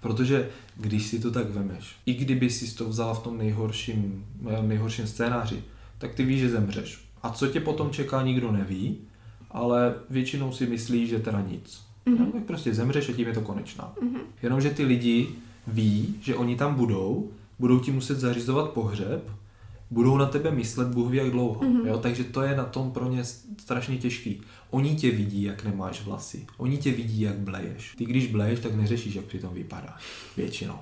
Protože 0.00 0.48
když 0.76 1.06
si 1.06 1.18
to 1.18 1.30
tak 1.30 1.50
vemeš, 1.50 1.96
i 2.06 2.14
kdyby 2.14 2.50
si 2.50 2.74
to 2.74 2.88
vzala 2.88 3.14
v 3.14 3.22
tom 3.22 3.38
nejhorším, 3.38 4.26
nejhorším 4.60 5.06
scénáři, 5.06 5.62
tak 5.98 6.14
ty 6.14 6.24
víš, 6.24 6.40
že 6.40 6.50
zemřeš. 6.50 7.04
A 7.22 7.30
co 7.30 7.46
tě 7.46 7.60
potom 7.60 7.90
čeká, 7.90 8.22
nikdo 8.22 8.52
neví, 8.52 8.96
ale 9.50 9.94
většinou 10.10 10.52
si 10.52 10.66
myslí, 10.66 11.06
že 11.06 11.18
teda 11.18 11.40
nic. 11.40 11.82
Mm-hmm. 12.06 12.18
No, 12.18 12.32
tak 12.32 12.42
prostě 12.42 12.74
zemřeš 12.74 13.08
a 13.08 13.12
tím 13.12 13.28
je 13.28 13.34
to 13.34 13.40
konečná. 13.40 13.94
Mm-hmm. 14.02 14.20
Jenomže 14.42 14.70
ty 14.70 14.84
lidi 14.84 15.28
ví, 15.66 16.14
že 16.20 16.34
oni 16.34 16.56
tam 16.56 16.74
budou, 16.74 17.30
budou 17.58 17.78
ti 17.78 17.92
muset 17.92 18.18
zařizovat 18.18 18.70
pohřeb, 18.70 19.30
budou 19.90 20.16
na 20.16 20.26
tebe 20.26 20.50
myslet 20.50 20.88
Bůh 20.88 21.10
ví 21.10 21.18
jak 21.18 21.30
dlouho. 21.30 21.60
Mm-hmm. 21.60 21.86
Jo? 21.86 21.98
Takže 21.98 22.24
to 22.24 22.42
je 22.42 22.56
na 22.56 22.64
tom 22.64 22.90
pro 22.90 23.08
ně 23.08 23.24
strašně 23.58 23.98
těžký. 23.98 24.40
Oni 24.70 24.96
tě 24.96 25.10
vidí, 25.10 25.42
jak 25.42 25.64
nemáš 25.64 26.02
vlasy. 26.02 26.46
Oni 26.56 26.78
tě 26.78 26.92
vidí, 26.92 27.20
jak 27.20 27.38
bleješ. 27.38 27.94
Ty 27.98 28.04
když 28.04 28.26
bleješ, 28.26 28.60
tak 28.60 28.74
neřešíš, 28.74 29.14
jak 29.14 29.24
přitom 29.24 29.54
vypadáš. 29.54 30.02
Většinou. 30.36 30.78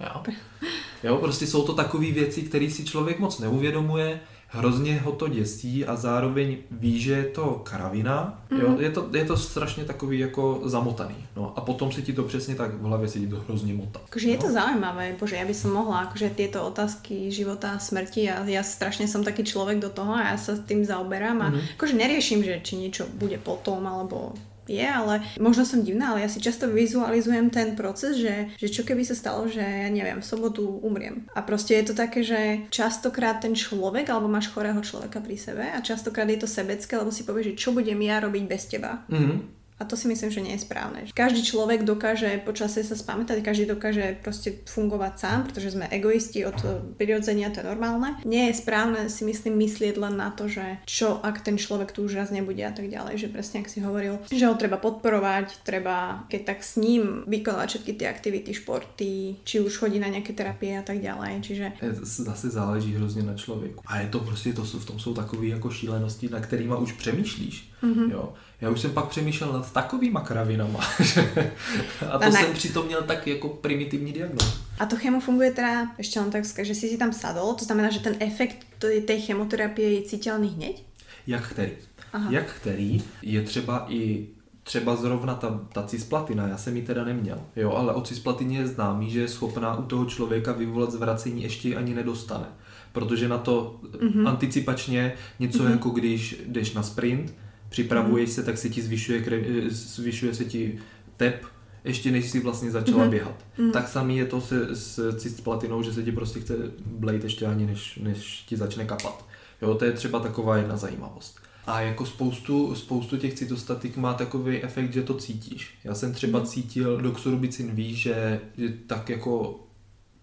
Jo? 0.00 0.22
jo, 1.04 1.16
prostě 1.16 1.46
jsou 1.46 1.66
to 1.66 1.74
takové 1.74 2.10
věci, 2.10 2.42
které 2.42 2.70
si 2.70 2.84
člověk 2.84 3.18
moc 3.18 3.38
neuvědomuje 3.38 4.20
hrozně 4.48 4.98
ho 4.98 5.12
to 5.12 5.28
děsí 5.28 5.84
a 5.84 5.96
zároveň 5.96 6.56
ví, 6.70 7.00
že 7.00 7.12
je 7.12 7.24
to 7.24 7.60
kravina. 7.64 8.42
Mm. 8.50 8.60
Jo? 8.60 8.68
Mhm. 8.68 8.80
Je, 8.80 8.90
to, 8.90 9.08
je 9.12 9.24
to 9.24 9.36
strašně 9.36 9.84
takový 9.84 10.18
jako 10.18 10.60
zamotaný. 10.64 11.14
No 11.36 11.52
a 11.56 11.60
potom 11.60 11.92
se 11.92 12.02
ti 12.02 12.12
to 12.12 12.22
přesně 12.22 12.54
tak 12.54 12.74
v 12.74 12.82
hlavě 12.82 13.08
se 13.08 13.18
ti 13.18 13.26
to 13.26 13.40
hrozně 13.48 13.74
motá. 13.74 14.00
Akože 14.04 14.30
je 14.30 14.38
to 14.38 14.52
zaujímavé, 14.52 15.16
bože, 15.20 15.36
ja 15.36 15.44
by 15.44 15.54
som 15.54 15.70
mohla, 15.76 16.08
akože 16.08 16.30
tieto 16.30 16.64
otázky 16.64 17.30
života 17.30 17.76
a 17.76 17.78
smrti 17.78 18.30
a 18.30 18.44
ja 18.48 18.62
strašne 18.64 19.04
som 19.04 19.20
taký 19.20 19.44
človek 19.44 19.78
do 19.78 19.92
toho 19.92 20.16
a 20.16 20.32
ja 20.32 20.38
sa 20.40 20.56
tým 20.56 20.84
zaoberám 20.84 21.38
a 21.44 21.48
mm. 21.52 21.60
akože 21.76 21.94
neriešim, 21.94 22.40
že 22.40 22.64
či 22.64 22.80
niečo 22.80 23.04
bude 23.20 23.36
potom 23.36 23.84
alebo 23.84 24.32
je, 24.68 24.84
ale 24.84 25.24
možno 25.40 25.64
som 25.64 25.82
divná, 25.82 26.14
ale 26.14 26.22
ja 26.22 26.30
si 26.30 26.38
často 26.38 26.68
vizualizujem 26.68 27.48
ten 27.50 27.74
proces, 27.74 28.20
že, 28.20 28.52
že 28.60 28.68
čo 28.68 28.84
keby 28.84 29.02
sa 29.02 29.16
stalo, 29.16 29.48
že 29.48 29.64
ja 29.64 29.88
neviem, 29.88 30.20
v 30.20 30.28
sobotu 30.28 30.78
umriem. 30.84 31.26
A 31.34 31.42
proste 31.42 31.74
je 31.80 31.90
to 31.90 31.94
také, 31.96 32.20
že 32.22 32.68
častokrát 32.68 33.40
ten 33.40 33.56
človek, 33.56 34.12
alebo 34.12 34.30
máš 34.30 34.52
chorého 34.52 34.78
človeka 34.84 35.18
pri 35.24 35.36
sebe 35.40 35.64
a 35.64 35.82
častokrát 35.82 36.28
je 36.28 36.44
to 36.44 36.48
sebecké, 36.48 36.94
lebo 36.94 37.10
si 37.10 37.24
povieš, 37.24 37.56
že 37.56 37.58
čo 37.58 37.68
budem 37.72 37.98
ja 38.04 38.20
robiť 38.20 38.44
bez 38.44 38.62
teba. 38.68 39.02
Mm-hmm. 39.08 39.57
A 39.78 39.84
to 39.84 39.96
si 39.96 40.10
myslím, 40.10 40.30
že 40.30 40.42
nie 40.42 40.54
je 40.58 40.66
správne. 40.66 41.06
Každý 41.14 41.46
človek 41.46 41.86
dokáže 41.86 42.42
počasie 42.42 42.82
sa 42.82 42.98
spamätať, 42.98 43.46
každý 43.46 43.70
dokáže 43.70 44.18
proste 44.18 44.58
fungovať 44.66 45.12
sám, 45.18 45.38
pretože 45.46 45.78
sme 45.78 45.86
egoisti 45.86 46.42
od 46.42 46.58
prirodzenia, 46.98 47.54
to 47.54 47.62
je 47.62 47.70
normálne. 47.70 48.18
Nie 48.26 48.50
je 48.50 48.58
správne 48.58 49.06
si 49.06 49.22
myslím 49.22 49.62
myslieť 49.62 49.94
len 49.96 50.18
na 50.18 50.34
to, 50.34 50.50
že 50.50 50.82
čo 50.82 51.22
ak 51.22 51.46
ten 51.46 51.54
človek 51.54 51.94
tu 51.94 52.02
už 52.04 52.18
raz 52.18 52.34
nebude 52.34 52.60
a 52.66 52.74
tak 52.74 52.90
ďalej, 52.90 53.22
že 53.22 53.28
presne 53.30 53.62
ak 53.62 53.70
si 53.70 53.78
hovoril, 53.78 54.18
že 54.26 54.50
ho 54.50 54.54
treba 54.58 54.82
podporovať, 54.82 55.62
treba 55.62 56.26
keď 56.26 56.40
tak 56.44 56.58
s 56.66 56.76
ním 56.76 57.22
vykonávať 57.30 57.68
všetky 57.68 57.92
tie 57.94 58.08
aktivity, 58.10 58.50
športy, 58.54 59.12
či 59.46 59.56
už 59.62 59.78
chodí 59.78 60.02
na 60.02 60.10
nejaké 60.10 60.34
terapie 60.34 60.74
a 60.74 60.82
tak 60.82 60.98
ďalej. 60.98 61.32
Čiže... 61.42 61.66
Zase 62.02 62.50
záleží 62.50 62.94
hrozně 62.94 63.22
na 63.22 63.34
člověku. 63.34 63.82
A 63.86 64.00
je 64.00 64.08
to 64.08 64.20
prostě, 64.20 64.52
to 64.52 64.64
v 64.64 64.84
tom 64.84 64.98
jsou 64.98 65.14
takové 65.14 65.46
jako 65.46 65.70
šílenosti, 65.70 66.28
na 66.28 66.40
kterýma 66.40 66.76
už 66.76 66.92
přemýšlíš. 66.92 67.67
Mm-hmm. 67.82 68.10
Jo 68.10 68.32
já 68.60 68.70
už 68.70 68.80
jsem 68.80 68.90
pak 68.90 69.08
přemýšlel 69.08 69.52
nad 69.52 69.72
takovýma 69.72 70.20
kravinama. 70.20 70.80
a 72.10 72.18
to 72.18 72.24
a 72.24 72.30
jsem 72.30 72.52
přitom 72.52 72.86
měl 72.86 73.02
tak 73.02 73.26
jako 73.26 73.48
primitivní 73.48 74.12
diagnózu. 74.12 74.52
A 74.78 74.86
to 74.86 74.96
chemo 74.96 75.20
funguje 75.20 75.50
teda, 75.50 75.90
ešte 75.98 76.20
len 76.20 76.30
tak, 76.30 76.46
že 76.46 76.74
si 76.74 76.88
si 76.88 76.98
tam 76.98 77.12
sadol, 77.12 77.54
to 77.54 77.64
znamená, 77.64 77.90
že 77.90 77.98
ten 77.98 78.14
efekt 78.20 78.66
té 78.78 79.18
chemoterapie 79.18 79.92
je 79.92 80.02
cítelný 80.02 80.48
hněď? 80.48 80.84
Jak 81.26 81.48
který? 81.48 81.72
Aha. 82.12 82.30
Jak 82.30 82.54
který 82.54 83.02
je 83.22 83.42
třeba 83.42 83.86
i 83.88 84.26
třeba 84.62 84.96
zrovna 84.96 85.34
ta, 85.34 85.60
ta 85.72 85.82
cisplatina, 85.82 86.48
já 86.48 86.56
jsem 86.56 86.76
ji 86.76 86.82
teda 86.82 87.04
neměl, 87.04 87.40
jo, 87.56 87.72
ale 87.72 87.94
o 87.94 88.00
cisplatině 88.00 88.58
je 88.58 88.66
známý, 88.66 89.10
že 89.10 89.20
je 89.20 89.28
schopná 89.28 89.76
u 89.76 89.82
toho 89.82 90.04
člověka 90.04 90.52
vyvolat 90.52 90.92
zvracení 90.92 91.42
ještě 91.42 91.76
ani 91.76 91.94
nedostane. 91.94 92.46
Protože 92.92 93.28
na 93.28 93.38
to 93.38 93.80
mm-hmm. 93.82 94.28
anticipačně 94.28 95.12
něco 95.38 95.58
mm-hmm. 95.58 95.70
jako 95.70 95.90
když 95.90 96.42
jdeš 96.46 96.74
na 96.74 96.82
sprint, 96.82 97.34
připravuješ 97.68 98.28
mm. 98.28 98.34
se, 98.34 98.42
tak 98.42 98.58
se 98.58 98.68
ti 98.68 98.82
zvyšuje, 98.82 99.24
eh, 99.30 99.70
zvyšuje 99.70 100.34
se 100.34 100.44
ti 100.44 100.78
tep, 101.16 101.46
ještě 101.84 102.10
než 102.10 102.30
jsi 102.30 102.40
vlastně 102.40 102.70
začala 102.70 103.04
mm-hmm. 103.04 103.10
běhat. 103.10 103.44
Mm. 103.58 103.72
Tak 103.72 103.88
samý 103.88 104.16
je 104.16 104.24
to 104.26 104.40
se, 104.40 104.76
s 104.76 105.16
cisplatinou, 105.16 105.82
že 105.82 105.92
se 105.92 106.02
ti 106.02 106.12
prostě 106.12 106.40
chce 106.40 106.54
blejt 106.86 107.24
ještě 107.24 107.46
ani 107.46 107.66
než, 107.66 107.96
než 108.02 108.42
ti 108.46 108.56
začne 108.56 108.84
kapat. 108.84 109.24
Jo, 109.62 109.74
to 109.74 109.84
je 109.84 109.92
třeba 109.92 110.20
taková 110.20 110.56
jedna 110.56 110.76
zajímavost. 110.76 111.40
A 111.66 111.80
jako 111.80 112.06
spoustu, 112.06 112.74
spoustu 112.74 113.16
těch 113.16 113.34
cytostatik 113.34 113.96
má 113.96 114.14
takový 114.14 114.62
efekt, 114.62 114.92
že 114.92 115.02
to 115.02 115.14
cítíš. 115.14 115.78
Já 115.84 115.94
jsem 115.94 116.12
třeba 116.12 116.38
mhm. 116.38 116.48
cítil, 116.48 117.00
doxorubicin 117.00 117.70
ví, 117.74 117.94
že, 117.94 118.40
že 118.58 118.68
tak 118.86 119.08
jako 119.08 119.60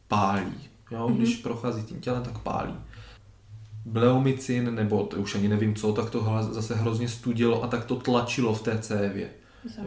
pálí. 0.08 0.54
Jo? 0.92 1.08
Mm-hmm. 1.08 1.18
Když 1.18 1.38
prochází 1.38 1.84
tím 1.84 2.00
tělem, 2.00 2.24
tak 2.24 2.38
pálí 2.38 2.74
bleomycin, 3.86 4.76
nebo 4.76 5.04
to 5.04 5.18
už 5.18 5.36
ani 5.36 5.48
nevím 5.48 5.76
co, 5.76 5.94
tak 5.94 6.10
to 6.10 6.40
zase 6.52 6.76
hrozně 6.76 7.10
studilo 7.10 7.64
a 7.64 7.68
tak 7.68 7.86
to 7.86 7.96
tlačilo 7.96 8.56
v 8.56 8.62
té 8.62 8.80
cévě. 8.80 9.30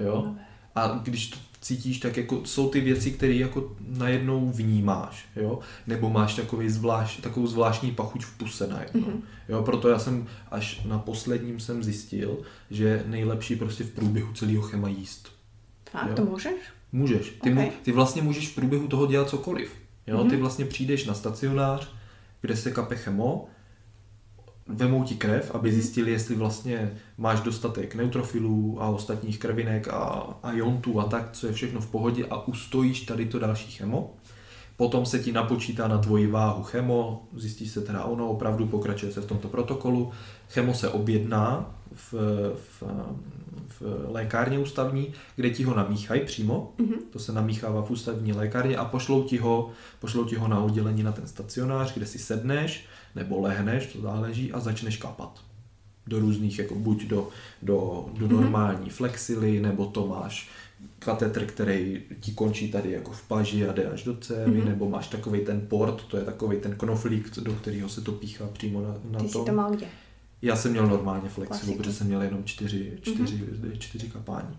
Jo? 0.00 0.34
A 0.74 1.00
když 1.02 1.26
to 1.26 1.36
cítíš, 1.60 1.98
tak 1.98 2.16
jako 2.16 2.40
jsou 2.44 2.68
ty 2.68 2.80
věci, 2.80 3.10
které 3.10 3.34
jako 3.34 3.76
najednou 3.80 4.50
vnímáš, 4.50 5.26
jo? 5.36 5.58
Nebo 5.86 6.10
máš 6.10 6.34
takový 6.34 6.70
zvlášť, 6.70 7.20
takovou 7.20 7.46
zvláštní 7.46 7.90
pachuť 7.92 8.24
v 8.24 8.38
puse 8.38 8.66
najednou. 8.66 9.00
Mm-hmm. 9.00 9.20
Jo, 9.48 9.62
proto 9.62 9.88
já 9.88 9.98
jsem 9.98 10.26
až 10.50 10.80
na 10.84 10.98
posledním 10.98 11.60
jsem 11.60 11.82
zjistil, 11.82 12.38
že 12.70 13.04
nejlepší 13.06 13.56
prostě 13.56 13.84
v 13.84 13.90
průběhu 13.90 14.32
celého 14.32 14.62
chema 14.62 14.88
jíst. 14.88 15.32
A 15.94 16.08
to 16.08 16.24
můžeš? 16.24 16.54
Můžeš. 16.92 17.30
Ty, 17.42 17.52
okay. 17.52 17.64
mu, 17.64 17.72
ty 17.82 17.92
vlastně 17.92 18.22
můžeš 18.22 18.48
v 18.48 18.54
průběhu 18.54 18.88
toho 18.88 19.06
dělat 19.06 19.28
cokoliv. 19.28 19.72
Jo? 20.06 20.18
Mm-hmm. 20.18 20.30
Ty 20.30 20.36
vlastně 20.36 20.64
přijdeš 20.64 21.06
na 21.06 21.14
stacionář, 21.14 21.88
kde 22.40 22.56
se 22.56 22.70
kape 22.70 22.96
chemo, 22.96 23.48
vemou 24.68 25.04
ti 25.04 25.14
krev, 25.14 25.50
aby 25.54 25.72
zjistili, 25.72 26.10
jestli 26.10 26.34
vlastně 26.34 26.92
máš 27.18 27.40
dostatek 27.40 27.94
neutrofilů 27.94 28.82
a 28.82 28.88
ostatních 28.88 29.38
krvinek 29.38 29.88
a, 29.88 30.38
a 30.42 30.52
jontů 30.52 31.00
a 31.00 31.04
tak, 31.04 31.32
co 31.32 31.46
je 31.46 31.52
všechno 31.52 31.80
v 31.80 31.90
pohodě 31.90 32.26
a 32.30 32.48
ustojíš 32.48 33.00
tady 33.00 33.26
to 33.26 33.38
další 33.38 33.72
chemo. 33.72 34.14
Potom 34.78 35.06
se 35.06 35.18
ti 35.18 35.32
napočítá 35.32 35.88
na 35.88 35.98
tvoji 35.98 36.26
váhu 36.26 36.62
chemo, 36.62 37.26
zjistí 37.36 37.68
se 37.68 37.80
teda 37.80 38.04
ono, 38.04 38.28
opravdu 38.28 38.66
pokračuje 38.66 39.12
se 39.12 39.20
v 39.20 39.26
tomto 39.26 39.48
protokolu. 39.48 40.10
Chemo 40.48 40.74
se 40.74 40.88
objedná 40.88 41.74
v, 41.92 42.12
v, 42.54 42.82
v 43.68 43.82
lékárně 44.08 44.58
ústavní, 44.58 45.12
kde 45.36 45.50
ti 45.50 45.64
ho 45.64 45.74
namíchají 45.74 46.20
přímo, 46.20 46.72
mm-hmm. 46.78 46.98
to 47.10 47.18
se 47.18 47.32
namíchává 47.32 47.82
v 47.82 47.90
ústavní 47.90 48.32
lékárně 48.32 48.76
a 48.76 48.84
pošlou 48.84 49.22
ti, 49.22 49.38
ho, 49.38 49.70
pošlou 50.00 50.24
ti 50.24 50.36
ho 50.36 50.48
na 50.48 50.60
oddělení 50.60 51.02
na 51.02 51.12
ten 51.12 51.26
stacionář, 51.26 51.94
kde 51.94 52.06
si 52.06 52.18
sedneš, 52.18 52.86
nebo 53.14 53.40
lehneš, 53.40 53.86
to 53.86 54.00
záleží, 54.00 54.52
a 54.52 54.60
začneš 54.60 54.96
kapat. 54.96 55.40
Do 56.06 56.18
různých, 56.18 56.58
jako 56.58 56.74
buď 56.74 57.04
do, 57.04 57.28
do, 57.62 58.06
do 58.18 58.26
mm-hmm. 58.26 58.30
normální 58.30 58.90
flexily, 58.90 59.60
nebo 59.60 59.86
to 59.86 60.06
máš 60.06 60.48
katetr, 60.98 61.46
který 61.46 62.02
ti 62.20 62.32
končí 62.32 62.70
tady 62.70 62.92
jako 62.92 63.10
v 63.10 63.22
paži 63.22 63.68
a 63.68 63.72
jde 63.72 63.84
až 63.84 64.04
do 64.04 64.16
cévy, 64.16 64.60
mm-hmm. 64.60 64.64
nebo 64.64 64.88
máš 64.88 65.08
takový 65.08 65.40
ten 65.40 65.60
port, 65.60 66.04
to 66.04 66.16
je 66.16 66.24
takový 66.24 66.56
ten 66.56 66.76
knoflík, 66.76 67.38
do 67.38 67.52
kterého 67.52 67.88
se 67.88 68.00
to 68.00 68.12
píchá 68.12 68.46
přímo 68.46 68.80
na, 68.82 68.94
na 69.10 69.18
Ty 69.18 69.28
tom. 69.28 69.44
Ty 69.44 69.50
to 69.50 69.56
mal 69.56 69.70
kde? 69.70 69.86
Já 70.42 70.56
jsem 70.56 70.70
měl 70.70 70.86
normálně 70.86 71.28
flexilu, 71.28 71.76
protože 71.76 71.92
jsem 71.92 72.06
měl 72.06 72.22
jenom 72.22 72.44
čtyři, 72.44 72.98
čtyři, 73.02 73.36
mm-hmm. 73.36 73.78
čtyři 73.78 74.06
kapání. 74.08 74.56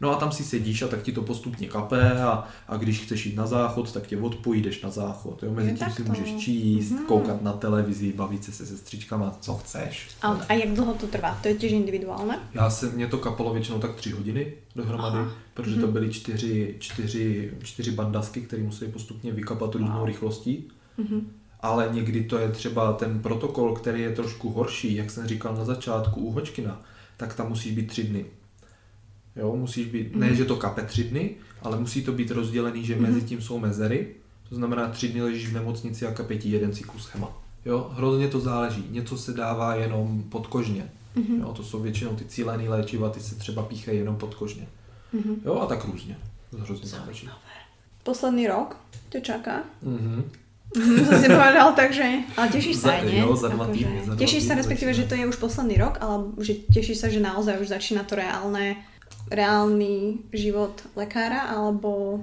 No 0.00 0.10
a 0.10 0.16
tam 0.16 0.32
si 0.32 0.44
sedíš 0.44 0.82
a 0.82 0.88
tak 0.88 1.02
ti 1.02 1.12
to 1.12 1.22
postupně 1.22 1.68
kape 1.68 2.22
a, 2.22 2.48
a 2.68 2.76
když 2.76 3.00
chceš 3.00 3.26
jít 3.26 3.36
na 3.36 3.46
záchod, 3.46 3.92
tak 3.92 4.06
tě 4.06 4.18
odpojí, 4.18 4.62
jdeš 4.62 4.82
na 4.82 4.90
záchod. 4.90 5.42
Jo? 5.42 5.52
Mezi 5.54 5.74
tím 5.74 5.90
si 5.90 6.02
můžeš 6.02 6.34
číst, 6.34 6.90
hmm. 6.90 7.06
koukat 7.06 7.42
na 7.42 7.52
televizi, 7.52 8.12
bavit 8.12 8.44
se 8.44 8.52
se 8.52 8.66
sestřičkama, 8.66 9.36
co 9.40 9.54
chceš. 9.54 10.08
A, 10.22 10.28
a 10.48 10.52
jak 10.52 10.68
dlouho 10.68 10.94
to 10.94 11.06
trvá? 11.06 11.38
To 11.42 11.48
je 11.48 11.54
těž 11.54 11.72
individuálně? 11.72 12.38
Já 12.54 12.70
se, 12.70 12.90
mě 12.90 13.06
to 13.06 13.18
kapalo 13.18 13.52
většinou 13.52 13.78
tak 13.78 13.94
tři 13.94 14.10
hodiny 14.10 14.52
dohromady, 14.76 15.18
Aha. 15.18 15.32
protože 15.54 15.72
hmm. 15.72 15.80
to 15.80 15.86
mhm. 15.86 15.92
byly 15.92 16.10
čtyři, 16.10 16.76
čtyři, 16.78 17.52
čtyři 17.62 17.90
bandasky, 17.90 18.40
které 18.40 18.62
museli 18.62 18.92
postupně 18.92 19.32
vykapat 19.32 19.74
různou 19.74 19.98
wow. 19.98 20.06
rychlostí. 20.06 20.64
Hmm. 21.08 21.32
ale 21.60 21.88
někdy 21.92 22.24
to 22.24 22.38
je 22.38 22.48
třeba 22.48 22.92
ten 22.92 23.22
protokol, 23.22 23.74
který 23.74 24.00
je 24.00 24.10
trošku 24.10 24.50
horší, 24.50 24.94
jak 24.94 25.10
jsem 25.10 25.26
říkal 25.26 25.54
na 25.54 25.64
začátku 25.64 26.20
u 26.20 26.32
Hočkina, 26.32 26.82
tak 27.16 27.34
tam 27.34 27.48
musí 27.48 27.72
být 27.72 27.86
tři 27.86 28.04
dny. 28.04 28.26
Jo, 29.40 29.56
musíš 29.56 29.86
být, 29.86 30.16
ne, 30.16 30.34
že 30.34 30.44
to 30.44 30.56
kape 30.56 30.82
tři 30.82 31.04
dny, 31.04 31.30
ale 31.62 31.80
musí 31.80 32.04
to 32.04 32.12
být 32.12 32.30
rozdělený, 32.30 32.84
že 32.84 32.96
mezi 32.96 33.22
tím 33.22 33.42
jsou 33.42 33.58
mezery, 33.58 34.08
to 34.48 34.54
znamená 34.54 34.88
tři 34.88 35.08
dny 35.08 35.22
ležíš 35.22 35.48
v 35.48 35.54
nemocnici 35.54 36.06
a 36.06 36.12
kape 36.12 36.36
ti 36.36 36.48
jeden 36.50 36.72
cyklus 36.72 37.06
chema. 37.06 37.32
Jo, 37.64 37.90
hrozně 37.94 38.28
to 38.28 38.40
záleží. 38.40 38.84
Něco 38.90 39.18
se 39.18 39.32
dává 39.32 39.74
jenom 39.74 40.22
podkožně. 40.28 40.90
Mm-hmm. 41.16 41.40
Jo, 41.40 41.52
to 41.52 41.62
jsou 41.62 41.80
většinou 41.80 42.16
ty 42.16 42.24
cílené 42.24 42.68
léčiva, 42.68 43.10
ty 43.10 43.20
se 43.20 43.34
třeba 43.34 43.62
píchají 43.62 43.98
jenom 43.98 44.16
podkožně. 44.16 44.68
Mm-hmm. 45.14 45.36
Jo, 45.44 45.54
a 45.60 45.66
tak 45.66 45.84
různě. 45.84 46.18
To 46.50 46.56
hrozně 46.56 46.88
záleží. 46.88 47.28
Posledný 48.02 48.48
rok 48.48 48.76
tě 49.08 49.20
čaká. 49.20 49.62
Mm-hmm. 49.86 50.22
Mm, 50.76 51.06
to 51.06 51.18
si 51.18 51.26
povedal, 51.26 51.74
takže... 51.74 52.30
Ale 52.38 52.46
tešíš 52.46 52.78
sa 52.78 52.94
aj, 52.94 53.02
nie? 53.10 53.18
Jo, 53.26 53.34
za 53.34 53.50
dva 53.50 53.66
týdny. 53.74 54.06
Za 54.06 54.14
tešíš 54.14 54.46
sa 54.46 54.54
respektíve, 54.54 54.94
že 54.94 55.02
to 55.02 55.18
je 55.18 55.26
už 55.26 55.34
posledný 55.42 55.74
rok, 55.82 55.98
ale 55.98 56.30
že 56.38 56.62
tešíš 56.70 57.02
sa, 57.02 57.10
že 57.10 57.18
naozaj 57.18 57.58
už 57.58 57.74
začína 57.74 58.06
to 58.06 58.14
reálne, 58.14 58.78
reálný 59.30 60.18
život 60.32 60.82
lekára, 60.96 61.40
alebo... 61.40 62.20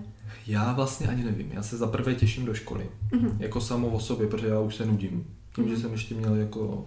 Já 0.47 0.74
vlastně 0.74 1.08
ani 1.08 1.24
nevím. 1.24 1.51
Já 1.53 1.64
se 1.64 1.78
za 1.78 1.88
prvé 1.88 2.16
těším 2.16 2.45
do 2.45 2.53
školy. 2.53 2.89
Mm-hmm. 3.12 3.36
Jako 3.39 3.62
samo 3.62 3.88
o 3.88 3.99
sobě, 3.99 4.28
protože 4.28 4.47
já 4.47 4.60
už 4.60 4.76
se 4.76 4.86
nudím. 4.86 5.28
Tím, 5.55 5.66
mm-hmm. 5.66 5.70
že 5.70 5.78
jsem 5.78 5.91
ještě 5.91 6.16
měl 6.16 6.36
jako 6.36 6.86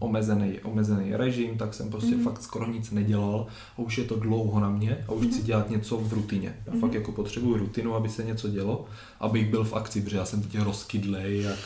omezený, 0.00 0.60
omezený 0.60 1.16
režim, 1.16 1.58
tak 1.58 1.74
jsem 1.74 1.90
prostě 1.90 2.16
mm. 2.16 2.24
fakt 2.24 2.42
skoro 2.42 2.66
nic 2.66 2.90
nedělal 2.90 3.46
a 3.76 3.78
už 3.78 3.98
je 3.98 4.04
to 4.04 4.16
dlouho 4.16 4.60
na 4.60 4.70
mě 4.70 5.04
a 5.08 5.12
už 5.12 5.26
mm. 5.26 5.32
chci 5.32 5.42
dělat 5.42 5.70
něco 5.70 5.96
v 5.96 6.12
rutině. 6.12 6.54
Já 6.66 6.72
mm. 6.74 6.80
fakt 6.80 6.94
jako 6.94 7.12
potřebuji 7.12 7.56
rutinu, 7.56 7.94
aby 7.94 8.08
se 8.08 8.24
něco 8.24 8.48
dělo, 8.48 8.84
abych 9.20 9.50
byl 9.50 9.64
v 9.64 9.74
akci, 9.74 10.00
protože 10.00 10.16
já 10.16 10.24
jsem 10.24 10.42
teď 10.42 10.58
rozkydlej, 10.58 11.42
jak 11.42 11.58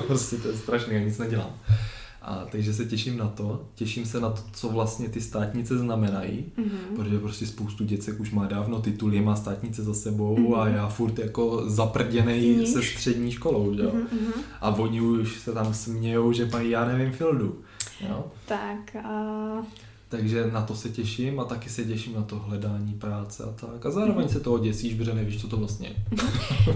prostě 0.06 0.36
to 0.36 0.48
je 0.48 0.56
strašný, 0.56 0.94
já 0.94 1.00
nic 1.00 1.18
nedělám. 1.18 1.50
A 2.26 2.46
takže 2.50 2.74
se 2.74 2.84
těším 2.84 3.18
na 3.18 3.28
to. 3.28 3.64
Těším 3.74 4.06
se 4.06 4.20
na 4.20 4.30
to, 4.30 4.42
co 4.52 4.68
vlastně 4.68 5.08
ty 5.08 5.20
státnice 5.20 5.78
znamenají, 5.78 6.44
mm-hmm. 6.58 6.96
protože 6.96 7.18
prostě 7.18 7.46
spoustu 7.46 7.84
děcek 7.84 8.20
už 8.20 8.30
má 8.30 8.46
dávno 8.46 8.80
tituly, 8.80 9.20
má 9.20 9.36
státnice 9.36 9.82
za 9.82 9.94
sebou 9.94 10.36
mm-hmm. 10.36 10.58
a 10.58 10.68
já 10.68 10.88
furt 10.88 11.18
jako 11.18 11.70
zaprděnej 11.70 12.66
se 12.66 12.82
střední 12.82 13.32
školou, 13.32 13.74
že? 13.74 13.82
Mm-hmm. 13.82 14.32
A 14.60 14.70
oni 14.70 15.00
už 15.00 15.40
se 15.40 15.52
tam 15.52 15.74
smějou, 15.74 16.32
že 16.32 16.48
mají, 16.52 16.70
já 16.70 16.84
nevím, 16.84 17.12
fildu. 17.12 17.58
Jo? 18.08 18.24
Tak 18.46 18.96
a... 18.96 19.62
Takže 20.08 20.50
na 20.52 20.62
to 20.62 20.76
se 20.76 20.88
těším 20.88 21.40
a 21.40 21.44
taky 21.44 21.70
se 21.70 21.84
těším 21.84 22.14
na 22.14 22.22
to 22.22 22.38
hledání 22.38 22.92
práce 22.92 23.44
a 23.44 23.52
tak. 23.52 23.86
A 23.86 23.90
zároveň 23.90 24.28
se 24.28 24.40
toho 24.40 24.58
děsíš, 24.58 24.94
protože 24.94 25.14
nevíš, 25.14 25.40
co 25.40 25.48
to 25.48 25.56
vlastně 25.56 25.88
je. 25.88 25.94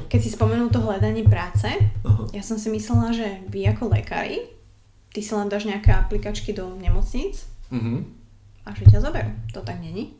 Keď 0.09 0.23
si 0.23 0.31
spomenul 0.31 0.69
to 0.69 0.81
hledání 0.81 1.23
práce, 1.23 1.69
Aha. 2.05 2.27
já 2.33 2.43
jsem 2.43 2.59
si 2.59 2.71
myslela, 2.71 3.13
že 3.13 3.25
vy 3.49 3.61
jako 3.61 3.89
lékaři 3.89 4.41
ty 5.13 5.23
si 5.23 5.35
len 5.35 5.49
dáš 5.49 5.65
nějaké 5.65 5.95
aplikačky 5.95 6.53
do 6.53 6.77
nemocnic 6.83 7.47
mm-hmm. 7.73 8.05
a 8.67 8.75
že 8.75 8.85
tě 8.85 9.01
zaberou. 9.01 9.31
To 9.53 9.61
tak 9.61 9.81
není? 9.81 10.13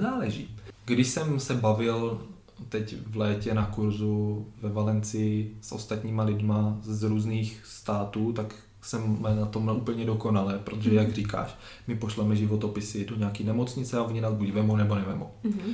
Záleží. 0.00 0.56
Když 0.84 1.08
jsem 1.08 1.40
se 1.40 1.54
bavil 1.54 2.22
teď 2.68 2.96
v 3.06 3.16
létě 3.16 3.54
na 3.54 3.66
kurzu 3.66 4.46
ve 4.62 4.72
Valencii 4.72 5.56
s 5.60 5.72
ostatníma 5.72 6.22
lidma 6.22 6.78
z 6.82 7.02
různých 7.02 7.60
států, 7.64 8.32
tak 8.32 8.54
jsem 8.82 9.22
na 9.22 9.46
tom 9.46 9.68
úplně 9.68 10.04
dokonale, 10.04 10.58
protože 10.58 10.94
jak 10.94 11.14
říkáš, 11.14 11.56
my 11.86 11.94
pošleme 11.94 12.36
životopisy 12.36 13.06
do 13.06 13.16
nějaké 13.16 13.44
nemocnice 13.44 13.98
a 13.98 14.02
oni 14.02 14.20
nás 14.20 14.34
buď 14.34 14.50
vemou 14.50 14.76
nebo 14.76 14.94
nevemou. 14.94 15.30
Mm-hmm. 15.44 15.72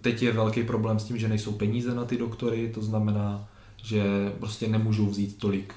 Teď 0.00 0.22
je 0.22 0.32
velký 0.32 0.62
problém 0.62 0.98
s 0.98 1.04
tím, 1.04 1.18
že 1.18 1.28
nejsou 1.28 1.52
peníze 1.52 1.94
na 1.94 2.04
ty 2.04 2.18
doktory, 2.18 2.70
to 2.74 2.82
znamená, 2.82 3.48
že 3.82 4.32
prostě 4.38 4.68
nemůžou 4.68 5.06
vzít 5.06 5.38
tolik 5.38 5.74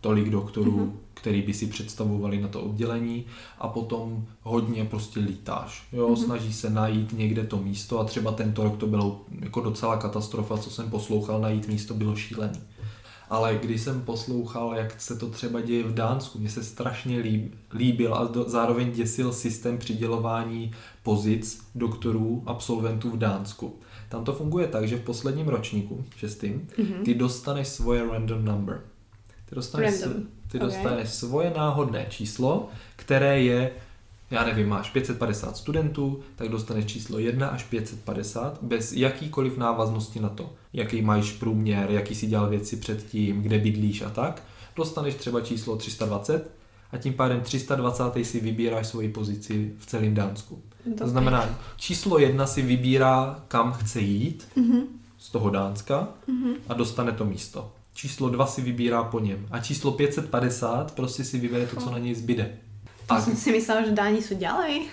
tolik 0.00 0.30
doktorů, 0.30 0.76
mm-hmm. 0.76 0.92
který 1.14 1.42
by 1.42 1.54
si 1.54 1.66
představovali 1.66 2.40
na 2.40 2.48
to 2.48 2.60
oddělení 2.60 3.24
a 3.58 3.68
potom 3.68 4.26
hodně 4.42 4.84
prostě 4.84 5.20
lítáš. 5.20 5.86
Jo, 5.92 6.08
mm-hmm. 6.08 6.24
snaží 6.24 6.52
se 6.52 6.70
najít 6.70 7.12
někde 7.12 7.44
to 7.44 7.56
místo 7.56 8.00
a 8.00 8.04
třeba 8.04 8.32
tento 8.32 8.64
rok 8.64 8.76
to 8.76 8.86
bylo 8.86 9.20
jako 9.40 9.60
docela 9.60 9.96
katastrofa, 9.96 10.58
co 10.58 10.70
jsem 10.70 10.90
poslouchal, 10.90 11.40
najít 11.40 11.68
místo 11.68 11.94
bylo 11.94 12.16
šílený. 12.16 12.60
Ale 13.30 13.58
když 13.62 13.80
jsem 13.80 14.00
poslouchal, 14.00 14.74
jak 14.74 15.00
se 15.00 15.16
to 15.16 15.30
třeba 15.30 15.60
děje 15.60 15.82
v 15.82 15.94
Dánsku, 15.94 16.38
mně 16.38 16.50
se 16.50 16.64
strašně 16.64 17.18
líb, 17.18 17.54
líbil 17.74 18.14
a 18.14 18.24
do, 18.24 18.44
zároveň 18.48 18.92
děsil 18.92 19.32
systém 19.32 19.78
přidělování 19.78 20.72
pozic 21.02 21.60
doktorů, 21.74 22.42
absolventů 22.46 23.10
v 23.10 23.18
Dánsku. 23.18 23.74
Tam 24.08 24.24
to 24.24 24.32
funguje 24.32 24.66
tak, 24.66 24.88
že 24.88 24.96
v 24.96 25.04
posledním 25.04 25.48
ročníku, 25.48 26.04
šestým, 26.16 26.68
mm-hmm. 26.78 27.02
ty 27.02 27.14
dostaneš 27.14 27.68
svoje 27.68 28.06
random 28.06 28.44
number. 28.44 28.82
Ty 29.50 29.56
dostaneš, 29.56 30.00
Random. 30.02 30.22
ty 30.48 30.58
dostaneš 30.58 30.98
okay. 30.98 31.06
svoje 31.06 31.52
náhodné 31.56 32.06
číslo, 32.08 32.68
které 32.96 33.42
je, 33.42 33.70
já 34.30 34.44
nevím, 34.44 34.68
máš 34.68 34.90
550 34.90 35.56
studentů, 35.56 36.20
tak 36.36 36.48
dostaneš 36.48 36.84
číslo 36.84 37.18
1 37.18 37.48
až 37.48 37.64
550 37.64 38.58
bez 38.62 38.92
jakýkoliv 38.92 39.56
návaznosti 39.56 40.20
na 40.20 40.28
to, 40.28 40.52
jaký 40.72 41.02
máš 41.02 41.32
průměr, 41.32 41.90
jaký 41.90 42.14
si 42.14 42.26
dělal 42.26 42.48
věci 42.48 42.76
předtím, 42.76 43.42
kde 43.42 43.58
bydlíš 43.58 44.02
a 44.02 44.10
tak. 44.10 44.42
Dostaneš 44.76 45.14
třeba 45.14 45.40
číslo 45.40 45.76
320 45.76 46.50
a 46.92 46.98
tím 46.98 47.12
pádem 47.12 47.40
320 47.40 48.24
si 48.24 48.40
vybíráš 48.40 48.86
svoji 48.86 49.08
pozici 49.08 49.72
v 49.78 49.86
celém 49.86 50.14
Dánsku. 50.14 50.62
To 50.98 51.08
znamená, 51.08 51.58
číslo 51.76 52.18
1 52.18 52.46
si 52.46 52.62
vybírá, 52.62 53.42
kam 53.48 53.72
chce 53.72 54.00
jít 54.00 54.48
mm-hmm. 54.56 54.82
z 55.18 55.30
toho 55.30 55.50
Dánska 55.50 56.08
mm-hmm. 56.28 56.54
a 56.68 56.74
dostane 56.74 57.12
to 57.12 57.24
místo 57.24 57.72
číslo 57.94 58.28
2 58.28 58.46
si 58.46 58.62
vybírá 58.62 59.04
po 59.04 59.20
něm 59.20 59.46
a 59.50 59.58
číslo 59.60 59.92
550 59.92 60.94
prostě 60.94 61.24
si 61.24 61.38
vybere 61.38 61.66
to, 61.66 61.76
co 61.76 61.90
na 61.90 61.98
něj 61.98 62.14
zbyde. 62.14 62.52
To 63.06 63.14
a 63.14 63.20
jsem 63.20 63.36
si 63.36 63.52
myslela, 63.52 63.86
že 63.86 63.92
Dáni 63.92 64.22
jsou 64.22 64.34
dělej. 64.34 64.86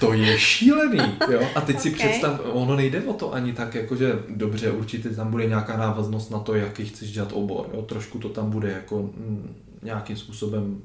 To 0.00 0.12
je 0.12 0.38
šílený, 0.38 1.16
jo. 1.32 1.48
A 1.54 1.60
teď 1.60 1.80
si 1.80 1.94
okay. 1.94 2.08
představ, 2.08 2.40
ono 2.52 2.76
nejde 2.76 3.02
o 3.02 3.12
to 3.12 3.32
ani 3.32 3.52
tak, 3.52 3.74
jako 3.74 3.96
že 3.96 4.22
dobře, 4.28 4.70
určitě 4.70 5.10
tam 5.10 5.30
bude 5.30 5.46
nějaká 5.46 5.76
návaznost 5.76 6.30
na 6.30 6.38
to, 6.38 6.54
jaký 6.54 6.84
chceš 6.86 7.12
dělat 7.12 7.32
obor, 7.32 7.70
jo. 7.74 7.82
Trošku 7.82 8.18
to 8.18 8.28
tam 8.28 8.50
bude 8.50 8.72
jako 8.72 9.02
mm, 9.02 9.54
nějakým 9.82 10.16
způsobem 10.16 10.80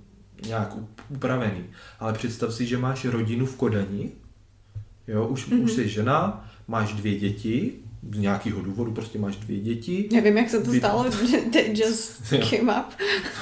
nějak 0.45 0.73
upravený. 1.09 1.63
Ale 1.99 2.13
představ 2.13 2.53
si, 2.53 2.65
že 2.65 2.77
máš 2.77 3.05
rodinu 3.05 3.45
v 3.45 3.55
Kodani, 3.55 4.11
jo, 5.07 5.27
už, 5.27 5.49
mm-hmm. 5.49 5.63
už 5.63 5.71
jsi 5.71 5.89
žena, 5.89 6.49
máš 6.67 6.93
dvě 6.93 7.19
děti, 7.19 7.73
z 8.11 8.19
nějakého 8.19 8.61
důvodu 8.61 8.91
prostě 8.91 9.19
máš 9.19 9.35
dvě 9.35 9.59
děti. 9.59 10.09
Nevím, 10.11 10.37
jak 10.37 10.49
se 10.49 10.63
to 10.63 10.71
Vy... 10.71 10.77
stalo, 10.77 11.03
that 11.53 11.67
just 11.73 12.23
came 12.49 12.79
up. 12.79 12.93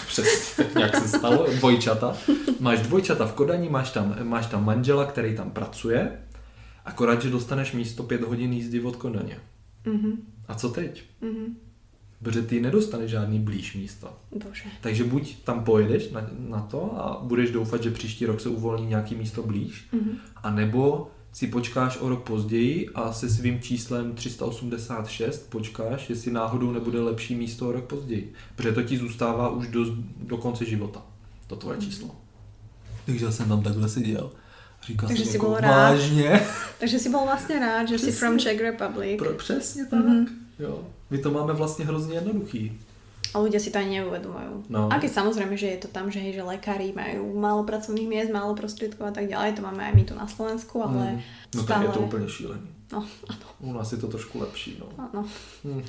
Přesně, 0.07 0.65
nějak 0.75 0.95
se 0.95 1.17
stalo, 1.17 1.47
dvojčata. 1.55 2.17
Máš 2.59 2.79
dvojčata 2.79 3.25
v 3.25 3.33
Kodani, 3.33 3.69
máš 3.69 3.91
tam, 3.91 4.15
máš 4.23 4.47
tam 4.47 4.65
manžela, 4.65 5.05
který 5.05 5.35
tam 5.35 5.51
pracuje, 5.51 6.11
akorát, 6.85 7.21
že 7.21 7.29
dostaneš 7.29 7.71
místo 7.71 8.03
pět 8.03 8.23
hodin 8.23 8.53
jízdy 8.53 8.81
od 8.81 8.95
Kodaně. 8.95 9.37
Mm-hmm. 9.85 10.13
A 10.47 10.55
co 10.55 10.69
teď? 10.69 11.03
Mm-hmm. 11.21 11.53
Protože 12.23 12.41
ty 12.41 12.61
nedostaneš 12.61 13.11
žádný 13.11 13.39
blíž 13.39 13.75
místo. 13.75 14.13
Bože. 14.31 14.63
Takže 14.81 15.03
buď 15.03 15.43
tam 15.43 15.63
pojedeš 15.63 16.11
na, 16.11 16.29
na 16.49 16.61
to 16.61 16.97
a 16.97 17.19
budeš 17.23 17.51
doufat, 17.51 17.83
že 17.83 17.91
příští 17.91 18.25
rok 18.25 18.41
se 18.41 18.49
uvolní 18.49 18.85
nějaký 18.85 19.15
místo 19.15 19.43
blíž, 19.43 19.87
mm-hmm. 19.93 20.15
anebo 20.43 21.11
si 21.35 21.47
počkáš 21.47 21.97
o 22.01 22.09
rok 22.09 22.23
později 22.23 22.89
a 22.95 23.13
se 23.13 23.29
svým 23.29 23.61
číslem 23.61 24.13
386 24.13 25.49
počkáš, 25.49 26.09
jestli 26.09 26.31
náhodou 26.31 26.71
nebude 26.71 26.99
lepší 27.01 27.35
místo 27.35 27.69
o 27.69 27.71
rok 27.71 27.85
později. 27.85 28.33
Protože 28.55 28.71
to 28.71 28.83
ti 28.83 28.97
zůstává 28.97 29.49
už 29.49 29.67
do, 29.67 29.85
do 30.17 30.37
konce 30.37 30.65
života, 30.65 31.01
to 31.47 31.55
tvoje 31.55 31.77
číslo. 31.77 32.15
Takže 33.05 33.31
jsem 33.31 33.49
tam 33.49 33.63
takhle 33.63 33.89
seděl. 33.89 34.31
Říkal 34.87 35.07
Takže 35.07 35.23
jsem 35.23 35.31
jsi 35.31 35.37
jako 35.37 35.49
byl 35.49 35.69
vážně. 35.69 36.29
rád. 36.29 36.41
Takže 36.79 36.99
jsi 36.99 37.09
byl 37.09 37.19
vlastně 37.19 37.59
rád, 37.59 37.85
že 37.87 37.95
přesně. 37.95 38.13
jsi 38.13 38.19
from 38.19 38.39
Czech 38.39 38.61
Republic. 38.61 39.17
Pro, 39.17 39.33
přesně 39.33 39.85
tak. 39.85 39.99
Mm-hmm. 39.99 40.27
Jo. 40.59 40.83
My 41.09 41.17
to 41.17 41.31
máme 41.31 41.53
vlastně 41.53 41.85
hrozně 41.85 42.15
jednoduchý. 42.15 42.79
A 43.35 43.43
ľudia 43.43 43.59
si 43.59 43.67
to 43.67 43.83
ani 43.83 43.99
neuvedomujú. 43.99 44.71
No. 44.71 44.87
A 44.87 44.95
keď 44.95 45.11
samozrejme, 45.11 45.59
že 45.59 45.75
je 45.75 45.79
to 45.83 45.89
tam, 45.91 46.07
že, 46.07 46.23
hej, 46.23 46.39
že 46.39 46.47
lekári 46.47 46.95
majú 46.95 47.35
málo 47.35 47.67
pracovných 47.67 48.07
miest, 48.07 48.31
málo 48.31 48.55
prostriedkov 48.55 49.11
a 49.11 49.13
tak 49.13 49.27
ďalej, 49.27 49.59
to 49.59 49.61
máme 49.67 49.83
aj 49.83 49.91
my 49.91 50.03
tu 50.07 50.15
na 50.15 50.23
Slovensku, 50.23 50.79
ale 50.79 51.19
mm. 51.19 51.59
No 51.59 51.61
stále... 51.67 51.85
je 51.85 51.91
to 51.91 51.99
úplně 51.99 52.29
šílený. 52.29 52.67
No, 52.91 53.03
ano. 53.27 53.47
U 53.59 53.73
nás 53.73 53.91
je 53.91 53.97
to 53.97 54.07
trošku 54.07 54.39
lepší, 54.39 54.79
no. 54.79 54.87
Ano. 54.95 55.25
Hmm. 55.63 55.83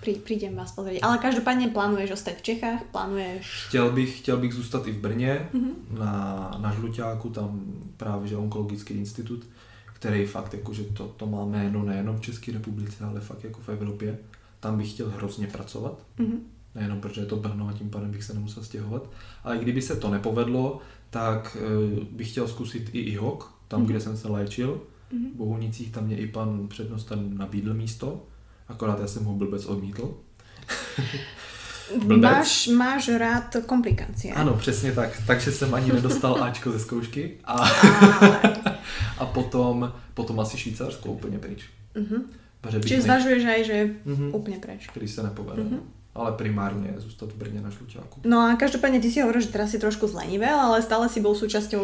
Prí, 0.00 0.16
prídem 0.16 0.56
vás 0.56 0.72
pozrieť. 0.72 1.04
Ale 1.04 1.18
každopádně 1.18 1.68
plánuješ 1.68 2.10
ostať 2.10 2.36
v 2.36 2.42
Čechách? 2.42 2.80
Plánuješ... 2.90 3.66
Chtěl 3.68 3.92
bych, 3.92 4.18
chtěl 4.18 4.36
bych 4.36 4.54
zůstat 4.54 4.86
i 4.86 4.92
v 4.92 5.00
Brně, 5.00 5.48
mm-hmm. 5.54 5.98
na, 5.98 6.56
na 6.60 6.72
Žluťáku, 6.72 7.30
tam 7.30 7.60
právě 7.96 8.28
že 8.28 8.36
onkologický 8.36 8.94
institut, 8.94 9.46
který 9.92 10.26
fakt 10.26 10.54
jako, 10.54 10.74
že 10.74 10.84
to, 10.84 11.08
to 11.16 11.26
má 11.26 11.44
jméno 11.44 11.84
nejenom 11.84 12.16
v 12.16 12.20
České 12.20 12.52
republice, 12.52 13.04
ale 13.04 13.20
fakt 13.20 13.44
jako 13.44 13.60
v 13.60 13.68
Evropě. 13.68 14.18
Tam 14.60 14.78
bych 14.78 14.90
chtěl 14.90 15.10
hrozně 15.10 15.46
pracovat. 15.46 15.98
Mm-hmm 16.18 16.38
nejenom 16.74 17.00
protože 17.00 17.20
je 17.20 17.26
to 17.26 17.36
Brno 17.36 17.68
a 17.68 17.72
tím 17.72 17.90
pádem 17.90 18.10
bych 18.10 18.24
se 18.24 18.34
nemusel 18.34 18.62
stěhovat. 18.62 19.10
Ale 19.44 19.58
kdyby 19.58 19.82
se 19.82 19.96
to 19.96 20.10
nepovedlo, 20.10 20.80
tak 21.10 21.56
eh, 21.60 22.04
bych 22.10 22.30
chtěl 22.30 22.48
zkusit 22.48 22.90
i 22.92 22.98
IHOK, 23.00 23.54
tam, 23.68 23.82
mm-hmm. 23.82 23.86
kde 23.86 24.00
jsem 24.00 24.16
se 24.16 24.28
léčil. 24.28 24.80
Mm-hmm. 25.12 25.32
V 25.32 25.36
Bohunicích 25.36 25.90
tam 25.90 26.04
mě 26.04 26.16
i 26.16 26.26
pan 26.26 26.68
přednosta 26.68 27.16
nabídl 27.28 27.74
místo, 27.74 28.26
akorát 28.68 29.00
já 29.00 29.06
jsem 29.06 29.24
ho 29.24 29.34
blbec 29.34 29.66
odmítl. 29.66 30.14
blbec. 32.06 32.22
máš, 32.22 32.66
máš 32.68 33.08
rád 33.08 33.56
komplikácie. 33.66 34.34
Ano, 34.34 34.54
přesně 34.54 34.92
tak. 34.92 35.22
Takže 35.26 35.52
jsem 35.52 35.74
ani 35.74 35.92
nedostal 35.92 36.44
Ačko 36.44 36.72
ze 36.72 36.78
zkoušky. 36.78 37.32
A, 37.44 37.52
Ale, 37.52 38.40
a 39.18 39.26
potom, 39.26 39.92
potom 40.14 40.40
asi 40.40 40.58
Švýcarsko 40.58 41.08
úplně 41.12 41.38
pryč. 41.38 41.64
mhm. 41.94 42.22
Bych 42.64 42.82
Čiže 42.88 43.04
zvažuješ 43.04 43.42
aj, 43.44 43.60
že 43.64 43.76
Mhm. 44.08 44.32
úplne 44.32 44.56
preč. 44.56 44.88
Když 44.94 45.10
se 45.10 45.22
nepovede. 45.22 45.62
Mhm. 45.68 45.80
Ale 46.14 46.32
primárně 46.32 46.94
zůstat 46.96 47.32
v 47.32 47.36
Brně 47.36 47.60
na 47.60 47.70
Šluťáku. 47.70 48.20
No 48.24 48.38
a 48.40 48.54
každopádne 48.54 49.00
ty 49.00 49.10
si 49.10 49.20
hovoril, 49.20 49.42
že 49.42 49.50
teraz 49.50 49.70
si 49.70 49.78
trošku 49.78 50.06
zlenivel, 50.06 50.54
ale 50.54 50.78
stále 50.82 51.08
si 51.10 51.18
bol 51.20 51.34
súčasťou 51.34 51.82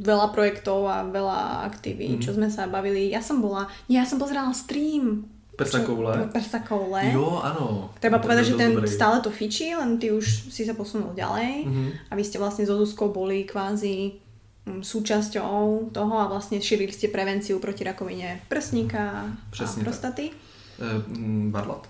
veľa 0.00 0.32
projektov 0.32 0.88
a 0.88 1.04
veľa 1.04 1.68
aktivít, 1.68 2.16
Mhm. 2.16 2.24
čo 2.24 2.32
sme 2.32 2.48
sa 2.48 2.64
bavili. 2.66 3.12
Ja 3.12 3.20
som 3.20 3.44
bola, 3.44 3.68
ja 3.88 4.08
som 4.08 4.16
pozerala 4.16 4.56
stream. 4.56 5.28
Prsa 5.58 5.82
koule. 5.84 6.30
Prsa 6.32 6.62
koule. 6.62 7.12
Jo, 7.12 7.42
ano. 7.44 7.90
Treba 8.00 8.18
povedať, 8.18 8.44
že 8.46 8.54
ten 8.56 8.72
dobrý. 8.72 8.88
stále 8.88 9.20
to 9.20 9.28
fičí, 9.28 9.74
len 9.74 9.98
ty 9.98 10.14
už 10.14 10.54
si 10.54 10.62
sa 10.64 10.72
posunul 10.72 11.12
ďalej. 11.12 11.66
Mhm. 11.66 11.84
A 12.08 12.16
vy 12.16 12.22
ste 12.24 12.38
vlastne 12.38 12.64
so 12.64 12.78
Zuzkou 12.78 13.10
boli 13.10 13.42
kvázi 13.44 14.16
mm, 14.64 14.80
súčasťou 14.80 15.90
toho 15.90 16.14
a 16.14 16.28
vlastne 16.28 16.56
šírili 16.56 16.88
ste 16.88 17.08
prevenciu 17.08 17.58
proti 17.58 17.84
rakovine 17.84 18.40
prsníka 18.48 19.26
Přesně 19.50 19.72
a 19.72 19.74
tak. 19.74 19.84
prostaty. 19.84 20.30
Eh, 20.78 21.18
mm, 21.18 21.50
Varlat. 21.52 21.88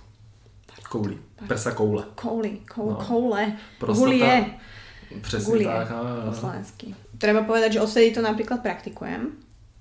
Koulí. 0.89 1.19
Prsa 1.49 1.71
koule. 1.73 2.05
Kouli, 2.15 2.61
kou, 2.75 2.91
No. 2.91 2.97
koule, 2.97 3.53
Prostata. 3.79 4.07
gulie 4.07 4.45
Přesně 5.21 5.45
Gulie. 5.51 5.67
tak. 5.69 5.89
Po 6.29 6.33
slovensky. 6.35 6.95
Treba 7.19 7.43
povedať, 7.43 7.73
že 7.73 7.81
odtedy 7.81 8.13
to 8.15 8.21
napríklad 8.23 8.61
praktikujem, 8.63 9.33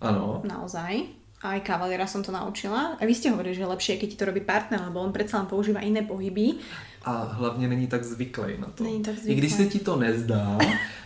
ano. 0.02 0.42
naozaj. 0.48 1.04
Aj 1.44 1.60
kavaliera 1.62 2.08
som 2.10 2.24
to 2.26 2.32
naučila. 2.34 2.98
A 2.98 3.06
vy 3.06 3.14
ste 3.14 3.30
hovorili, 3.30 3.54
že 3.54 3.62
je 3.62 3.70
lepšie, 3.70 4.00
keď 4.02 4.08
ti 4.10 4.18
to 4.18 4.26
robí 4.26 4.42
partner, 4.42 4.82
lebo 4.90 5.04
on 5.06 5.14
predsa 5.14 5.38
len 5.38 5.46
používa 5.46 5.86
iné 5.86 6.02
pohyby. 6.02 6.58
A 7.06 7.24
hlavně 7.38 7.68
není 7.68 7.88
tak 7.88 8.04
zvyklý 8.04 8.58
na 8.58 8.68
to. 8.74 8.84
Není 8.84 9.04
tak 9.04 9.16
I 9.26 9.36
když 9.36 9.52
se 9.52 9.58
zvyklý. 9.64 9.80
ti 9.80 9.86
to 9.86 9.96
nezdá, 9.96 10.58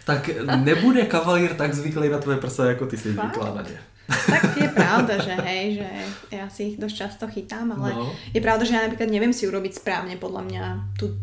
tak 0.06 0.30
nebude 0.64 1.06
kavalír 1.06 1.54
tak 1.56 1.74
zvyklý 1.74 2.10
na 2.10 2.18
tvoje 2.20 2.38
prsa, 2.38 2.66
jako 2.66 2.86
ty 2.86 2.98
jsi 2.98 3.12
zvyklá 3.14 3.54
na 3.56 3.62
ně. 3.62 3.80
Tak 4.08 4.58
je 4.58 4.70
pravda, 4.70 5.14
že 5.24 5.34
hej, 5.40 5.66
že 5.80 5.90
ja 6.36 6.50
si 6.50 6.74
ich 6.74 6.78
dosť 6.80 6.96
často 6.98 7.24
chytám, 7.28 7.72
ale 7.72 7.94
No. 7.96 8.12
je 8.34 8.42
pravda, 8.42 8.66
že 8.66 8.74
ja 8.76 8.84
napríklad 8.84 9.08
neviem 9.08 9.32
si 9.34 9.48
urobiť 9.48 9.74
správne 9.80 10.18
podľa 10.20 10.42
mňa 10.48 10.64
tú, 11.00 11.16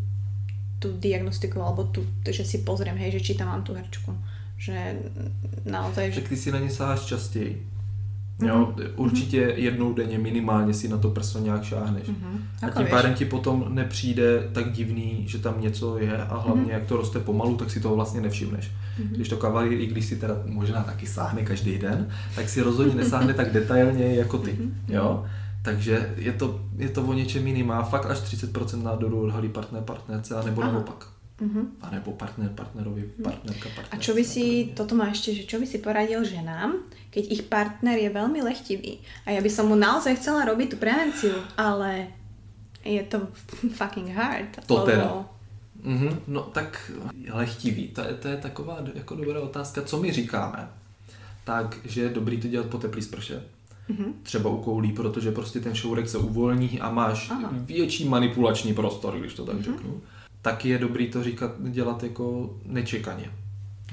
tú 0.81 0.97
diagnostiku, 0.97 1.61
alebo 1.61 1.85
tú, 1.93 2.07
že 2.25 2.45
si 2.45 2.65
pozriem, 2.65 2.97
hej, 2.97 3.19
že 3.19 3.21
či 3.21 3.33
tam 3.37 3.49
mám 3.53 3.63
tú 3.67 3.75
hrčku. 3.77 4.15
Že 4.59 4.75
naozaj, 5.67 6.13
že... 6.13 6.21
Tak 6.21 6.29
ty 6.29 6.37
si 6.37 6.53
na 6.53 6.59
ně 6.59 6.71
saháš 6.71 7.07
častěji. 7.07 7.67
Jo, 8.47 8.75
určitě 8.97 9.53
jednou 9.57 9.95
denně 9.95 10.19
minimálně 10.19 10.75
si 10.75 10.89
na 10.89 10.99
to 10.99 11.11
prso 11.11 11.39
nějak 11.39 11.65
šáhneš. 11.65 12.09
Mhm. 12.09 12.45
A 12.63 12.71
tím 12.71 12.87
pádem 12.87 13.15
ti 13.15 13.25
potom 13.25 13.65
nepřijde 13.69 14.49
tak 14.53 14.73
divný, 14.73 15.25
že 15.27 15.39
tam 15.39 15.61
něco 15.61 15.99
je 15.99 16.17
a 16.17 16.39
hlavně 16.39 16.73
jak 16.73 16.85
to 16.85 16.97
roste 16.97 17.19
pomalu, 17.19 17.57
tak 17.57 17.71
si 17.71 17.81
toho 17.81 17.95
vlastně 17.95 18.21
nevšimneš. 18.21 18.71
Když 18.99 19.29
to 19.29 19.37
kavalír, 19.37 19.81
i 19.81 19.87
když 19.87 20.05
si 20.05 20.17
teda 20.17 20.35
možná 20.47 20.83
taky 20.83 21.07
sáhne 21.07 21.43
každý 21.43 21.79
den, 21.79 22.09
tak 22.37 22.49
si 22.49 22.63
rozhodně 22.63 22.95
nesáhne 22.95 23.35
tak 23.35 23.53
detailně 23.53 24.15
jako 24.15 24.39
ty. 24.39 24.59
Jo? 24.89 25.25
Takže 25.63 26.15
je 26.17 26.33
to, 26.33 26.61
je 26.77 26.89
to 26.89 27.03
o 27.03 27.13
něčem 27.13 27.47
jiným. 27.47 27.67
Má 27.67 27.83
fakt 27.83 28.07
až 28.07 28.19
30% 28.19 28.83
nádoru 28.83 29.21
odhalí 29.21 29.49
partner 29.49 29.83
partnerce, 29.83 30.35
anebo 30.35 30.63
Aha. 30.63 30.73
naopak. 30.73 31.07
Mhm. 31.41 31.79
A 31.81 31.91
nebo 31.91 32.13
partner 32.13 32.51
partnerovi, 32.55 33.03
partnerka 33.23 33.69
partnerce. 33.75 33.95
A 33.95 34.03
čo 34.03 34.15
by 34.15 34.25
si, 34.25 34.73
toto 34.75 34.95
má 34.99 35.07
ešte, 35.07 35.35
že 35.35 35.47
čo 35.47 35.63
by 35.63 35.67
si 35.67 35.79
poradil 35.79 36.25
ženám, 36.27 36.83
keď 37.15 37.25
ich 37.31 37.43
partner 37.47 37.95
je 37.95 38.11
veľmi 38.11 38.43
lechtivý 38.43 38.99
a 39.27 39.31
ja 39.31 39.41
by 39.41 39.51
som 39.51 39.71
mu 39.71 39.79
naozaj 39.79 40.19
chcela 40.19 40.43
robiť 40.45 40.69
tú 40.75 40.77
prevenciu, 40.83 41.39
ale 41.55 42.11
je 42.83 42.99
to 43.07 43.31
fucking 43.79 44.11
hard. 44.11 44.67
To 44.67 44.83
teda. 44.83 45.07
lebo- 45.07 45.27
Mhm, 45.79 46.27
no 46.27 46.43
tak 46.43 46.91
lehtivý, 47.31 47.89
to 47.95 48.01
je, 48.03 48.15
to 48.15 48.29
je 48.29 48.37
taková 48.37 48.79
jako 48.95 49.15
dobrá 49.15 49.41
otázka. 49.41 49.83
Co 49.83 50.01
my 50.03 50.13
říkáme? 50.13 50.69
Tak, 51.45 51.77
že 51.85 52.01
je 52.03 52.09
dobrý 52.09 52.41
to 52.41 52.49
dělat 52.49 52.67
po 52.67 52.79
teplý 52.79 53.03
sprše. 53.03 53.43
Mhm. 53.89 54.15
Třeba 54.23 54.51
u 54.51 54.63
koulí, 54.63 54.93
protože 54.93 55.31
prostě 55.33 55.61
ten 55.61 55.75
šourek 55.75 56.09
se 56.09 56.19
uvolní 56.19 56.81
a 56.81 56.91
máš 56.91 57.31
Aha. 57.31 57.49
větší 57.53 58.09
manipulační 58.09 58.75
prostor, 58.75 59.19
když 59.19 59.35
to 59.35 59.45
tak 59.47 59.55
Mhm. 59.55 59.65
řeknu. 59.65 60.01
Tak 60.43 60.65
je 60.65 60.79
dobrý 60.79 61.07
to 61.09 61.23
říkat, 61.23 61.51
dělat 61.61 62.03
jako 62.03 62.51
nečekaně. 62.65 63.31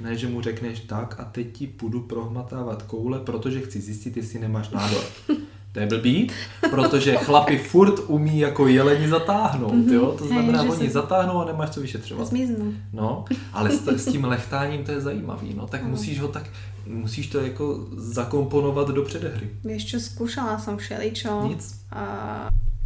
Ne, 0.02 0.16
že 0.16 0.28
mu 0.28 0.42
řekneš 0.42 0.80
tak 0.80 1.16
a 1.20 1.24
teď 1.26 1.48
ti 1.52 1.68
půjdu 1.68 2.02
prohmatávat 2.02 2.84
koule, 2.84 3.20
protože 3.20 3.62
chci 3.62 3.82
zjistit, 3.82 4.18
jestli 4.18 4.40
nemáš 4.40 4.70
nádor. 4.70 5.04
To 5.76 5.80
je 5.80 5.88
blbý, 5.88 6.32
protože 6.72 7.16
chlapi 7.16 7.58
furt 7.58 8.00
umí 8.08 8.40
jako 8.40 8.68
jeleni 8.68 9.08
zatáhnout, 9.10 9.88
jo? 9.92 10.16
To 10.18 10.28
znamená, 10.28 10.64
že 10.64 10.70
oni 10.70 10.88
si- 10.88 10.94
zatáhnou 10.94 11.42
a 11.42 11.46
nemáš 11.46 11.70
co 11.70 11.82
vyšetřovat. 11.82 12.28
Zmiznú. 12.28 12.74
No, 12.94 13.26
ale 13.54 13.72
s, 13.72 13.84
s 13.88 14.06
tím 14.08 14.24
lechtáním 14.26 14.84
to 14.84 14.92
je 14.92 15.02
zajímavý, 15.02 15.54
no, 15.54 15.68
tak 15.68 15.82
Ano. 15.84 15.90
musíš 15.92 16.20
ho 16.20 16.28
tak, 16.28 16.48
musíš 16.88 17.28
to 17.28 17.40
jako 17.40 17.88
zakomponovat 17.98 18.88
do 18.88 19.04
předehry. 19.04 19.50
Vieš 19.68 19.84
čo, 19.86 19.98
skúšala 20.00 20.56
som 20.64 20.78
všeličo. 20.80 21.44
Nic. 21.44 21.64
A 21.92 22.04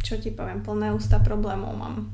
čo 0.02 0.16
ti 0.16 0.30
poviem, 0.30 0.60
plné 0.60 0.90
ústa 0.90 1.18
problémov 1.18 1.76
mám. 1.76 2.08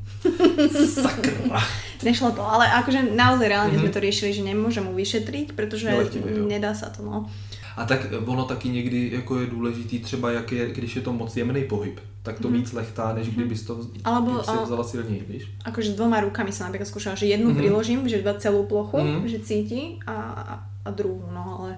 Sakra. 0.75 1.61
Nešlo 2.07 2.31
to, 2.31 2.43
ale 2.45 2.67
akože 2.83 3.15
naozaj 3.15 3.47
reálne 3.49 3.73
Mhm. 3.75 3.81
sme 3.83 3.91
to 3.91 4.01
riešili, 4.01 4.31
že 4.35 4.43
nemôžem 4.43 4.85
mu 4.85 4.93
vyšetriť, 4.93 5.53
pretože 5.55 5.89
No, 5.89 6.47
nedá 6.47 6.75
sa 6.75 6.91
to, 6.91 7.03
no. 7.03 7.31
A 7.77 7.85
tak 7.85 8.09
ono 8.27 8.45
taky 8.45 8.69
někdy 8.69 9.11
jako 9.15 9.41
je 9.41 9.47
důležitý, 9.47 9.99
třeba 9.99 10.31
jak 10.31 10.53
je, 10.53 10.73
když 10.73 10.97
je 10.97 11.03
to 11.03 11.13
moc 11.13 11.37
jemný 11.37 11.65
pohyb, 11.65 12.01
tak 12.23 12.39
to 12.41 12.49
Mhm. 12.49 12.57
víc 12.57 12.73
lechtá, 12.73 13.13
než 13.15 13.29
kdybys 13.29 13.63
to 13.63 13.81
Alebo, 14.05 14.31
kdyby 14.31 14.45
si 14.45 14.65
vzala 14.65 14.85
silněji, 14.85 15.25
víš? 15.29 15.45
Akože 15.65 15.93
s 15.93 15.97
dvoma 15.97 16.21
rukami 16.21 16.53
som 16.53 16.67
napríklad 16.67 16.89
skúšala, 16.89 17.17
že 17.21 17.27
jednu 17.29 17.53
Mhm. 17.53 17.57
priložím, 17.57 18.09
že 18.09 18.19
iba 18.19 18.35
celú 18.41 18.65
plochu, 18.67 18.97
Mhm. 18.99 19.29
že 19.29 19.39
cíti 19.45 20.01
a, 20.09 20.15
a, 20.85 20.91
druhú, 20.91 21.23
no 21.33 21.61
ale 21.61 21.71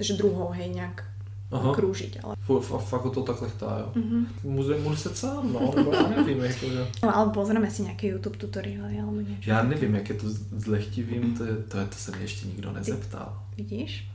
že 0.00 0.12
druhou, 0.16 0.52
hej, 0.52 0.68
nejak 0.76 1.04
Aha. 1.50 1.74
krúžiť, 1.74 2.22
ale... 2.22 2.38
F- 2.38 2.62
f- 2.62 2.84
fakt 2.88 3.10
to 3.10 3.22
tak 3.22 3.42
lechtá, 3.42 3.78
jo. 3.82 3.88
Mhm. 4.02 4.26
Může, 4.44 4.74
může 4.78 4.96
se 4.96 5.10
sám, 5.14 5.52
no, 5.52 5.72
nebo 5.76 5.94
já 5.94 6.08
nevím, 6.08 6.38
jako, 6.50 6.66
že... 6.66 6.86
No, 7.02 7.16
ale 7.16 7.30
pozrieme 7.34 7.70
si 7.70 7.82
nejaké 7.82 8.06
YouTube 8.06 8.38
tutoriály 8.38 9.00
alebo 9.02 9.18
niečo. 9.20 9.50
Já 9.50 9.62
nevím, 9.62 9.94
jak 9.94 10.08
je 10.08 10.14
to 10.14 10.26
s 10.30 10.66
lehtivým, 10.66 11.34
to, 11.34 11.44
je, 11.44 11.56
to, 11.56 11.78
je, 11.78 11.86
to 11.86 11.96
se 11.96 12.10
mě 12.10 12.20
ještě 12.20 12.46
nikdo 12.48 12.72
nezeptal. 12.72 13.42
Vidíš? 13.56 14.06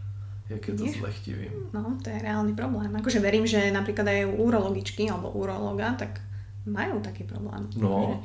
Jak 0.50 0.68
je 0.68 0.74
to 0.74 0.86
s 0.88 1.00
lehtivým. 1.02 1.52
No, 1.74 1.98
to 2.04 2.10
je 2.10 2.22
reálny 2.22 2.54
problém. 2.54 2.96
Akože 2.96 3.20
verím, 3.20 3.48
že 3.48 3.72
napríklad 3.74 4.08
aj 4.08 4.26
u 4.26 4.46
urologičky 4.46 5.10
alebo 5.10 5.34
urologa, 5.34 5.94
tak 5.98 6.22
majú 6.70 7.02
taký 7.02 7.24
problém. 7.26 7.66
No, 7.78 8.22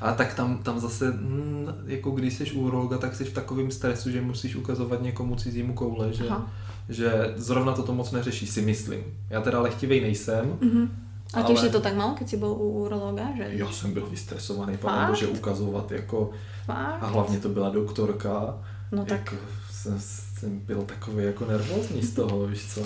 a 0.00 0.12
tak 0.12 0.34
tam, 0.34 0.58
tam 0.64 0.80
zase, 0.80 1.12
hm, 1.12 1.68
jako 1.86 2.10
když 2.10 2.34
jsi 2.34 2.52
u 2.52 2.60
urologa, 2.60 2.98
tak 2.98 3.14
jsi 3.14 3.24
v 3.24 3.32
takovém 3.32 3.70
stresu, 3.70 4.10
že 4.10 4.20
musíš 4.20 4.56
ukazovat 4.56 5.02
někomu 5.02 5.36
cizímu 5.36 5.72
koule, 5.74 6.12
že, 6.12 6.28
Aha. 6.28 6.52
Že 6.88 7.32
zrovna 7.36 7.72
toto 7.72 7.92
moc 7.94 8.10
neřeší, 8.12 8.46
si 8.46 8.60
myslím. 8.62 9.04
Já 9.30 9.40
teda 9.40 9.60
lehtivej 9.60 10.00
nejsem, 10.00 10.58
Mhm. 10.60 10.88
A 11.34 11.42
tiež 11.44 11.60
Ale- 11.60 11.68
si 11.68 11.72
to 11.72 11.80
tak 11.84 11.92
mal, 11.92 12.16
keď 12.16 12.24
si 12.28 12.36
bol 12.40 12.56
u 12.56 12.88
urologa, 12.88 13.28
že 13.36 13.52
já 13.52 13.68
jsem 13.68 13.92
byl 13.92 14.06
vystresovaný, 14.08 14.76
pane 14.80 15.08
bože, 15.12 15.26
ukazovat 15.26 15.92
jako, 15.92 16.30
fakt? 16.64 17.02
a 17.02 17.06
hlavně 17.06 17.38
to 17.38 17.48
byla 17.48 17.68
doktorka, 17.68 18.56
No 18.92 19.04
tak 19.04 19.20
jako, 19.32 19.36
jsem, 19.70 20.00
jsem 20.00 20.58
byl 20.64 20.82
takový 20.82 21.24
jako 21.24 21.44
nervózní 21.44 22.02
z 22.02 22.12
toho, 22.14 22.46
víš 22.46 22.64
co, 22.74 22.80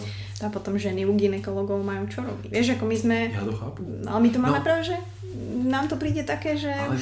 a 0.46 0.50
potom 0.50 0.74
ženy 0.78 1.06
u 1.06 1.14
ginekologov 1.14 1.86
majú 1.86 2.10
čo 2.10 2.26
robiť. 2.26 2.50
Vieš, 2.50 2.68
ako 2.74 2.84
my 2.90 2.96
sme... 2.98 3.18
já 3.30 3.44
to 3.46 3.52
chápu. 3.54 3.82
Ale 4.10 4.18
my 4.20 4.30
to 4.34 4.38
máme 4.42 4.58
No. 4.58 4.64
práve, 4.66 4.82
že 4.90 4.96
nám 5.70 5.86
to 5.88 5.94
príde 5.96 6.26
také, 6.26 6.58
že... 6.58 6.74
Ale 6.74 6.98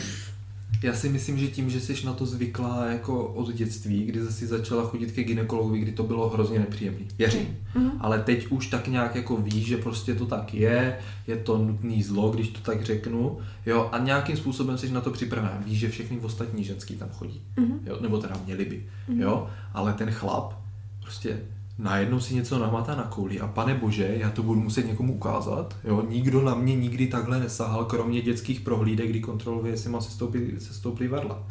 já 0.83 0.95
si 0.95 1.09
myslím, 1.09 1.39
že 1.39 1.47
tím, 1.49 1.71
že 1.71 1.81
jsi 1.81 2.07
na 2.07 2.13
to 2.13 2.27
zvyklá 2.27 2.87
jako 2.87 3.25
od 3.27 3.53
dětství, 3.53 4.05
kdy 4.05 4.27
jsi 4.27 4.47
začala 4.47 4.85
chodit 4.85 5.13
ke 5.13 5.23
ginekologovi, 5.25 5.79
kdy 5.79 5.93
to 5.93 6.03
bylo 6.03 6.29
hrozně 6.29 6.59
nepříjemný. 6.59 7.07
Věřím. 7.19 7.57
Mhm. 7.75 7.91
Ale 8.01 8.19
teď 8.19 8.47
už 8.51 8.67
tak 8.67 8.89
nějak 8.89 9.15
jako 9.15 9.37
víš, 9.37 9.67
že 9.67 9.77
prostě 9.77 10.15
to 10.15 10.27
tak 10.27 10.55
je, 10.55 10.99
je 11.27 11.37
to 11.37 11.59
nutný 11.59 12.03
zlo, 12.03 12.31
když 12.31 12.49
to 12.49 12.61
tak 12.61 12.83
řeknu, 12.85 13.39
jo, 13.67 13.89
a 13.93 13.99
nějakým 13.99 14.37
způsobem 14.37 14.79
jsi 14.79 14.93
na 14.93 15.01
to 15.01 15.11
připravená. 15.11 15.63
Víš, 15.67 15.79
že 15.79 15.89
všechny 15.91 16.19
ostatní 16.21 16.65
ženský 16.65 16.97
tam 16.97 17.09
chodí, 17.09 17.41
Mhm. 17.57 17.81
jo, 17.87 17.99
nebo 18.01 18.19
teda 18.19 18.37
měli 18.47 18.65
by, 18.65 18.85
jo, 19.17 19.47
ale 19.75 19.93
ten 19.93 20.11
chlap 20.11 20.55
prostě 21.03 21.41
najednou 21.83 22.21
si 22.21 22.35
něco 22.35 22.59
namatá 22.59 22.95
na 22.95 23.03
kouli 23.03 23.41
a 23.41 23.47
pane 23.47 23.75
bože, 23.75 24.15
já 24.17 24.31
to 24.31 24.43
budu 24.43 24.61
muset 24.61 24.87
někomu 24.87 25.13
ukázat, 25.15 25.77
jo, 25.85 26.07
nikdo 26.09 26.43
na 26.43 26.55
mě 26.55 26.77
nikdy 26.77 27.07
takhle 27.07 27.41
nesahal, 27.41 27.85
kromě 27.85 28.21
dětských 28.23 28.61
prohlídek, 28.61 29.11
kdy 29.11 29.21
kontroluje, 29.21 29.73
jestli 29.73 29.91
mám 29.91 30.01
sestoupit, 30.03 30.63
sestoupit 30.63 31.09
varla, 31.09 31.43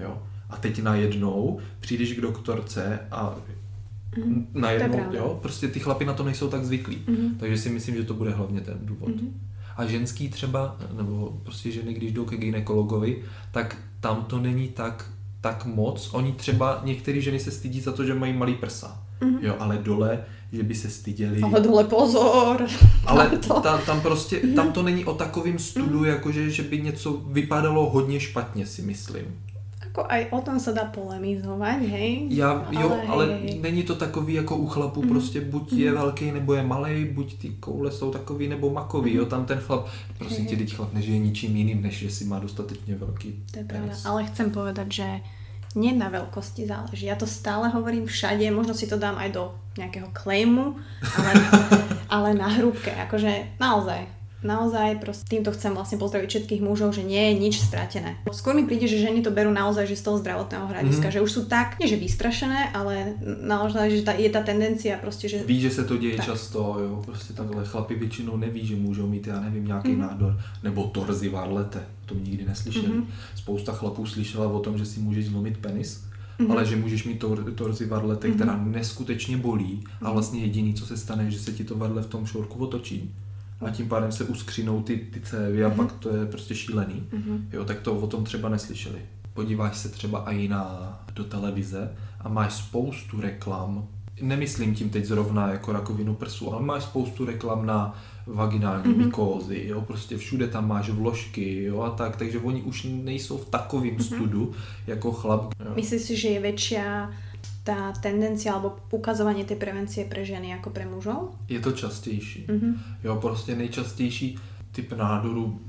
jo. 0.00 0.22
A 0.50 0.56
teď 0.56 0.82
najednou 0.82 1.58
přijdeš 1.80 2.12
k 2.12 2.20
doktorce 2.20 2.98
a 3.10 3.34
Mhm. 4.18 4.46
najednou, 4.54 4.98
jo, 5.12 5.38
prostě 5.42 5.68
ty 5.68 5.80
chlapy 5.80 6.04
na 6.04 6.12
to 6.14 6.24
nejsou 6.24 6.48
tak 6.48 6.64
zvyklí. 6.64 6.98
Mhm. 7.06 7.34
Takže 7.38 7.58
si 7.58 7.68
myslím, 7.70 7.94
že 7.96 8.02
to 8.04 8.14
bude 8.14 8.30
hlavně 8.30 8.60
ten 8.60 8.78
důvod. 8.82 9.08
Mhm. 9.16 9.40
A 9.76 9.86
ženský 9.86 10.28
třeba, 10.28 10.76
nebo 10.96 11.40
prostě 11.42 11.70
ženy, 11.70 11.94
když 11.94 12.12
jdou 12.12 12.24
ke 12.24 12.36
gynekologovi, 12.36 13.22
tak 13.52 13.76
tam 14.00 14.24
to 14.24 14.38
není 14.38 14.68
tak, 14.68 15.10
tak 15.46 15.66
moc. 15.66 16.10
Oni 16.12 16.32
třeba, 16.32 16.80
některé 16.84 17.20
ženy 17.20 17.40
se 17.40 17.50
stydí 17.50 17.80
za 17.80 17.92
to, 17.92 18.04
že 18.04 18.14
mají 18.14 18.32
malý 18.32 18.54
prsa. 18.54 19.02
Mm-hmm. 19.20 19.38
Jo, 19.40 19.56
ale 19.58 19.78
dole, 19.78 20.24
že 20.52 20.62
by 20.62 20.74
se 20.74 20.90
styděli. 20.90 21.40
Ale 21.40 21.60
dole 21.60 21.84
pozor. 21.84 22.66
Ale 23.06 23.28
to... 23.48 23.60
tam, 23.60 23.80
tam 23.86 24.00
prostě, 24.00 24.40
tam 24.54 24.72
to 24.72 24.82
není 24.82 25.04
o 25.04 25.14
takovým 25.14 25.58
studu, 25.58 26.00
mm-hmm. 26.00 26.08
jakože, 26.08 26.50
že 26.50 26.62
by 26.62 26.80
něco 26.80 27.12
vypadalo 27.12 27.90
hodně 27.90 28.20
špatně, 28.20 28.66
si 28.66 28.82
myslím. 28.82 29.24
Ako 29.96 30.12
aj 30.12 30.28
o 30.28 30.40
tom 30.44 30.60
sa 30.60 30.76
dá 30.76 30.84
polemizovať, 30.92 31.88
hej? 31.88 32.28
Já, 32.28 32.68
jo, 32.68 32.92
ale, 32.92 33.08
ale 33.08 33.24
hej. 33.40 33.64
není 33.64 33.80
to 33.80 33.96
takový 33.96 34.44
jako 34.44 34.56
u 34.56 34.66
chlapu, 34.66 35.02
mm. 35.02 35.08
prostě 35.08 35.40
buď 35.40 35.72
mm. 35.72 35.78
je 35.78 35.90
mhm. 35.90 36.00
velký 36.00 36.32
nebo 36.32 36.54
je 36.54 36.62
malý, 36.62 37.04
buď 37.04 37.38
ty 37.38 37.48
koule 37.48 37.90
jsou 37.90 38.10
takový 38.12 38.48
nebo 38.48 38.70
makový, 38.70 39.10
mm. 39.10 39.16
jo, 39.16 39.24
tam 39.24 39.44
ten 39.44 39.58
chlap, 39.58 39.88
prostě 40.18 40.42
ti 40.42 40.56
teď 40.56 40.76
chlap 40.76 40.92
nežije 40.92 41.18
ničím 41.18 41.56
jiným, 41.56 41.82
než 41.82 41.98
že 41.98 42.10
si 42.10 42.24
má 42.24 42.38
dostatečně 42.38 42.94
velký 42.96 43.44
To 43.50 43.58
je 43.58 43.64
pravda, 43.64 43.94
ale 44.04 44.24
chcem 44.24 44.50
povedať, 44.50 44.92
že 44.92 45.08
nie 45.76 45.92
na 45.92 46.08
veľkosti 46.08 46.64
záleží. 46.68 47.08
Ja 47.08 47.20
to 47.20 47.28
stále 47.28 47.68
hovorím 47.68 48.08
všade, 48.08 48.48
možno 48.48 48.72
si 48.72 48.88
to 48.88 49.00
dám 49.00 49.16
aj 49.16 49.32
do 49.32 49.44
nejakého 49.76 50.08
claimu, 50.12 50.76
ale, 51.16 51.32
ale 52.16 52.28
na 52.36 52.48
hrúbke, 52.48 52.92
akože 52.96 53.60
naozaj 53.60 54.15
naozaj 54.44 55.00
proste, 55.00 55.24
týmto 55.24 55.48
chcem 55.56 55.72
vlastne 55.72 55.96
pozdraviť 55.96 56.28
všetkých 56.28 56.60
mužov, 56.60 56.92
že 56.92 57.06
nie 57.06 57.32
je 57.32 57.34
nič 57.40 57.54
stratené. 57.64 58.20
Skôr 58.28 58.52
mi 58.52 58.68
príde, 58.68 58.84
že 58.84 59.00
ženy 59.00 59.24
to 59.24 59.32
berú 59.32 59.48
naozaj 59.48 59.88
že 59.88 59.96
z 59.96 60.04
toho 60.04 60.20
zdravotného 60.20 60.66
hľadiska, 60.68 61.08
mm. 61.08 61.14
že 61.16 61.20
už 61.24 61.30
sú 61.32 61.42
tak, 61.48 61.80
nie 61.80 61.88
že 61.88 61.96
vystrašené, 61.96 62.76
ale 62.76 63.16
naozaj, 63.24 63.86
že 63.90 64.02
tá, 64.04 64.12
je 64.12 64.28
tá 64.28 64.44
tendencia 64.44 65.00
proste, 65.00 65.28
že... 65.28 65.40
Ví, 65.44 65.60
že 65.60 65.70
se 65.70 65.84
to 65.84 65.96
děje 65.96 66.16
tak. 66.16 66.26
často, 66.26 66.76
jo, 66.80 67.02
prostě 67.04 67.32
takhle 67.32 67.64
chlapi 67.64 67.94
většinou 67.94 68.36
neví, 68.36 68.66
že 68.66 68.76
můžou 68.76 69.06
mít, 69.06 69.26
já 69.26 69.40
nevím, 69.40 69.66
nějaký 69.66 69.92
mm. 69.92 70.00
nádor, 70.00 70.40
nebo 70.62 70.84
torzy 70.84 71.28
varlete, 71.28 71.80
to 72.06 72.14
nikdy 72.14 72.44
neslyšeli. 72.44 72.88
Mm. 72.88 73.06
Spousta 73.34 73.72
chlapů 73.72 74.06
slyšela 74.06 74.48
o 74.48 74.60
tom, 74.60 74.78
že 74.78 74.86
si 74.86 75.00
můžeš 75.00 75.26
zlomit 75.26 75.58
penis, 75.58 76.04
mm-hmm. 76.38 76.52
ale 76.52 76.66
že 76.66 76.76
můžeš 76.76 77.04
mít 77.04 77.18
tor, 77.18 77.52
torzi 77.54 77.86
varlete, 77.86 78.28
mm-hmm. 78.28 78.34
která 78.34 78.64
neskutečně 78.64 79.36
bolí 79.36 79.84
a 80.00 80.04
mhm. 80.04 80.12
vlastně 80.12 80.40
jediný, 80.40 80.74
co 80.74 80.86
se 80.86 80.96
stane, 80.96 81.30
že 81.30 81.38
se 81.38 81.52
ti 81.52 81.64
to 81.64 81.74
varle 81.74 82.02
v 82.02 82.06
tom 82.06 82.26
šorku 82.26 82.58
otočí 82.58 83.14
a 83.60 83.70
tím 83.70 83.88
pádem 83.88 84.12
se 84.12 84.24
uskřínou 84.24 84.82
ty, 84.82 84.96
ty 84.96 85.20
cévy 85.20 85.64
a 85.64 85.70
mm-hmm. 85.70 85.76
pak 85.76 85.92
to 85.92 86.16
je 86.16 86.26
prostě 86.26 86.54
šílený. 86.54 87.08
Mm-hmm. 87.12 87.40
Jo, 87.52 87.64
tak 87.64 87.80
to 87.80 87.94
o 87.94 88.06
tom 88.06 88.24
třeba 88.24 88.48
neslyšeli. 88.48 88.98
Podíváš 89.34 89.76
se 89.76 89.88
třeba 89.88 90.30
i 90.30 90.48
na, 90.48 90.98
do 91.14 91.24
televize 91.24 91.96
a 92.20 92.28
máš 92.28 92.54
spoustu 92.54 93.20
reklam, 93.20 93.88
nemyslím 94.20 94.74
tím 94.74 94.90
teď 94.90 95.04
zrovna 95.04 95.48
jako 95.48 95.72
rakovinu 95.72 96.14
prsu, 96.14 96.52
ale 96.52 96.62
máš 96.62 96.82
spoustu 96.82 97.24
reklam 97.24 97.66
na 97.66 97.98
vaginální 98.26 98.84
mm-hmm. 98.84 99.04
mykózy, 99.04 99.64
jo, 99.66 99.80
prostě 99.80 100.16
všude 100.16 100.48
tam 100.48 100.68
máš 100.68 100.90
vložky, 100.90 101.62
jo, 101.62 101.80
a 101.80 101.90
tak, 101.90 102.16
takže 102.16 102.38
oni 102.38 102.62
už 102.62 102.86
nejsou 102.90 103.38
v 103.38 103.48
takovém 103.48 103.96
mm-hmm. 103.96 104.16
studu 104.16 104.52
jako 104.86 105.12
chlap. 105.12 105.54
Jo. 105.64 105.72
Myslíš 105.74 106.02
si, 106.02 106.16
že 106.16 106.28
je 106.28 106.40
větší 106.40 106.76
tá 107.66 107.90
tendencia 107.98 108.54
alebo 108.54 108.78
ukazovanie 108.94 109.42
tej 109.42 109.58
prevencie 109.58 110.06
pre 110.06 110.22
ženy 110.22 110.54
ako 110.54 110.70
pre 110.70 110.86
mužov? 110.86 111.34
Je 111.50 111.58
to 111.58 111.74
častější. 111.74 112.46
Mm-hmm. 112.46 112.72
Jo, 113.04 113.18
prostě 113.18 113.54
nejčastější 113.54 114.38
typ 114.72 114.92
nádoru 114.92 115.60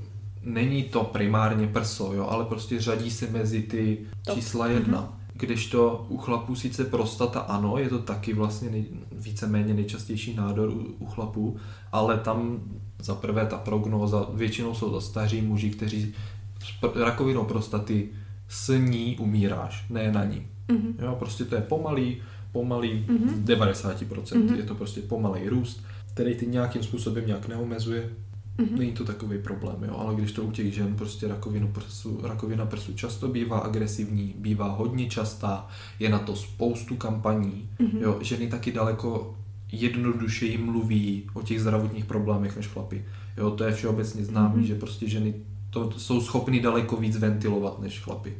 není 0.42 0.82
to 0.82 1.04
primárně 1.04 1.66
prso, 1.66 2.12
jo, 2.12 2.26
ale 2.30 2.44
prostě 2.44 2.80
řadí 2.80 3.10
se 3.10 3.26
mezi 3.26 3.62
ty 3.62 3.98
Top. 4.24 4.34
čísla 4.34 4.66
jedna. 4.66 5.02
Mm-hmm. 5.02 5.18
Když 5.32 5.66
to 5.66 6.06
u 6.08 6.16
chlapů 6.16 6.54
sice 6.54 6.84
prostata 6.84 7.40
ano, 7.40 7.78
je 7.78 7.88
to 7.88 7.98
taky 7.98 8.34
vlastně 8.34 8.70
nej, 8.70 8.84
víceméně 9.12 9.74
nejčastější 9.74 10.34
nádor 10.34 10.68
u, 10.68 10.94
u 10.98 11.06
chlapů, 11.06 11.56
ale 11.92 12.18
tam 12.18 12.62
za 12.98 13.14
prvé 13.14 13.46
ta 13.46 13.58
prognóza, 13.58 14.26
většinou 14.34 14.74
jsou 14.74 14.90
to 14.90 15.00
staří 15.00 15.42
muži, 15.42 15.70
kteří 15.70 16.14
s 16.60 16.96
rakovinou 17.04 17.44
prostaty 17.44 18.08
s 18.48 18.78
ní 18.78 19.16
umíráš, 19.18 19.86
ne 19.90 20.12
na 20.12 20.24
ní. 20.24 20.46
Mm-hmm. 20.68 21.04
Jo, 21.04 21.16
prostě 21.18 21.44
to 21.44 21.54
je 21.54 21.60
pomalý, 21.60 22.16
pomalý 22.52 23.06
mm-hmm. 23.08 23.28
z 23.28 23.44
90%. 23.44 24.22
Mm-hmm. 24.22 24.56
Je 24.56 24.62
to 24.62 24.74
prostě 24.74 25.00
pomalý 25.00 25.48
růst, 25.48 25.84
který 26.14 26.34
ty 26.34 26.46
nějakým 26.46 26.82
způsobem 26.82 27.26
nějak 27.26 27.48
neomezuje. 27.48 28.10
Mm-hmm. 28.58 28.78
Není 28.78 28.92
to 28.92 29.04
takový 29.04 29.38
problém, 29.38 29.84
jo, 29.84 29.96
ale 29.98 30.14
když 30.14 30.32
to 30.32 30.42
u 30.42 30.50
těch 30.50 30.74
žen 30.74 30.96
prostě 30.96 31.28
rakovinu 31.28 31.68
prsu, 31.68 32.20
rakovina 32.22 32.66
prsu 32.66 32.94
často 32.94 33.28
bývá 33.28 33.58
agresivní, 33.58 34.34
bývá 34.38 34.68
hodně 34.68 35.10
častá, 35.10 35.68
je 35.98 36.08
na 36.08 36.18
to 36.18 36.36
spoustu 36.36 36.96
kampaní, 36.96 37.68
mm-hmm. 37.80 38.00
jo, 38.00 38.18
ženy 38.22 38.48
taky 38.48 38.72
daleko 38.72 39.36
jednodušeji 39.72 40.58
mluví 40.58 41.30
o 41.34 41.42
těch 41.42 41.60
zdravotních 41.60 42.04
problémech 42.04 42.56
než 42.56 42.66
chlapi. 42.66 43.04
Jo, 43.36 43.50
to 43.50 43.64
je 43.64 43.72
všeobecně 43.72 44.24
známé, 44.24 44.56
mm-hmm. 44.56 44.66
že 44.66 44.74
prostě 44.74 45.08
ženy 45.08 45.34
to 45.70 45.90
jsou 45.96 46.20
schopny 46.20 46.60
daleko 46.60 46.96
víc 46.96 47.16
ventilovat 47.16 47.80
než 47.80 48.00
chlapy. 48.00 48.36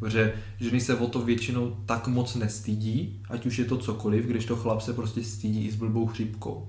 Protože 0.00 0.34
ženy 0.60 0.80
se 0.80 0.94
o 0.94 1.06
to 1.06 1.22
většinou 1.22 1.76
tak 1.86 2.08
moc 2.08 2.34
nestydí, 2.34 3.20
ať 3.28 3.46
už 3.46 3.58
je 3.58 3.64
to 3.64 3.78
cokoliv, 3.78 4.26
když 4.26 4.44
to 4.44 4.56
chlap 4.56 4.80
se 4.80 4.92
prostě 4.92 5.24
stydí 5.24 5.66
i 5.66 5.72
s 5.72 5.76
blbou 5.76 6.06
chřipkou. 6.06 6.68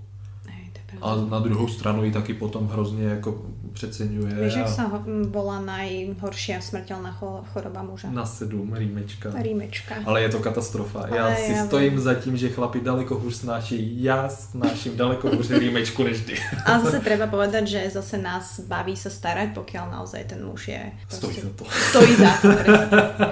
A 1.01 1.15
na 1.15 1.39
druhou 1.39 1.67
stranu 1.67 2.03
ji 2.03 2.11
taky 2.11 2.33
potom 2.33 2.67
hrozně 2.67 3.05
jako 3.05 3.45
přeceňuje. 3.73 4.35
Víš, 4.45 4.53
jak 4.55 4.67
se 4.67 4.81
volá 5.27 5.61
nejhorší 5.61 6.53
smrtelná 6.59 7.11
choroba 7.53 7.83
muže? 7.83 8.07
Na 8.11 8.25
sedm, 8.25 8.73
rýmečka. 8.73 9.31
Rýmečka. 9.35 9.95
Ale 10.05 10.21
je 10.21 10.29
to 10.29 10.39
katastrofa. 10.39 10.99
Ale 10.99 11.17
já 11.17 11.35
si 11.35 11.51
já 11.51 11.65
stojím 11.65 11.99
za 11.99 12.13
tím, 12.13 12.37
že 12.37 12.49
chlapi 12.49 12.81
daleko 12.81 13.15
hůř 13.15 13.35
snáší. 13.35 14.03
Já 14.03 14.29
snáším 14.29 14.97
daleko 14.97 15.29
hůř 15.29 15.49
rýmečku 15.49 16.03
než 16.03 16.21
ty. 16.21 16.33
A 16.65 16.79
zase 16.79 16.99
treba 16.99 17.27
povedať, 17.27 17.67
že 17.67 17.89
zase 17.89 18.17
nás 18.17 18.59
baví 18.59 18.97
se 18.97 19.09
starat, 19.09 19.49
pokud 19.53 19.73
naozaj 19.73 20.23
ten 20.23 20.45
muž 20.45 20.67
je... 20.67 20.91
Stojí 21.09 21.41
za 21.41 21.49
to. 21.49 21.65
Stojí 21.89 22.15
za 22.15 22.31
to. 22.41 22.47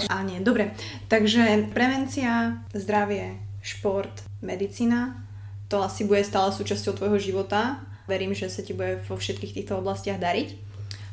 A 0.09 0.23
nie, 0.23 0.39
dobre. 0.39 0.71
Takže 1.07 1.67
prevencia, 1.73 2.57
zdravie, 2.73 3.39
šport, 3.61 4.23
medicína 4.41 5.28
to 5.69 5.85
asi 5.85 6.03
bude 6.03 6.25
stále 6.25 6.49
súčasťou 6.49 6.97
tvojho 6.97 7.21
života. 7.21 7.85
Verím, 8.09 8.33
že 8.33 8.49
sa 8.49 8.65
ti 8.65 8.73
bude 8.73 9.05
vo 9.05 9.15
všetkých 9.15 9.53
týchto 9.53 9.77
oblastiach 9.77 10.17
dariť. 10.17 10.57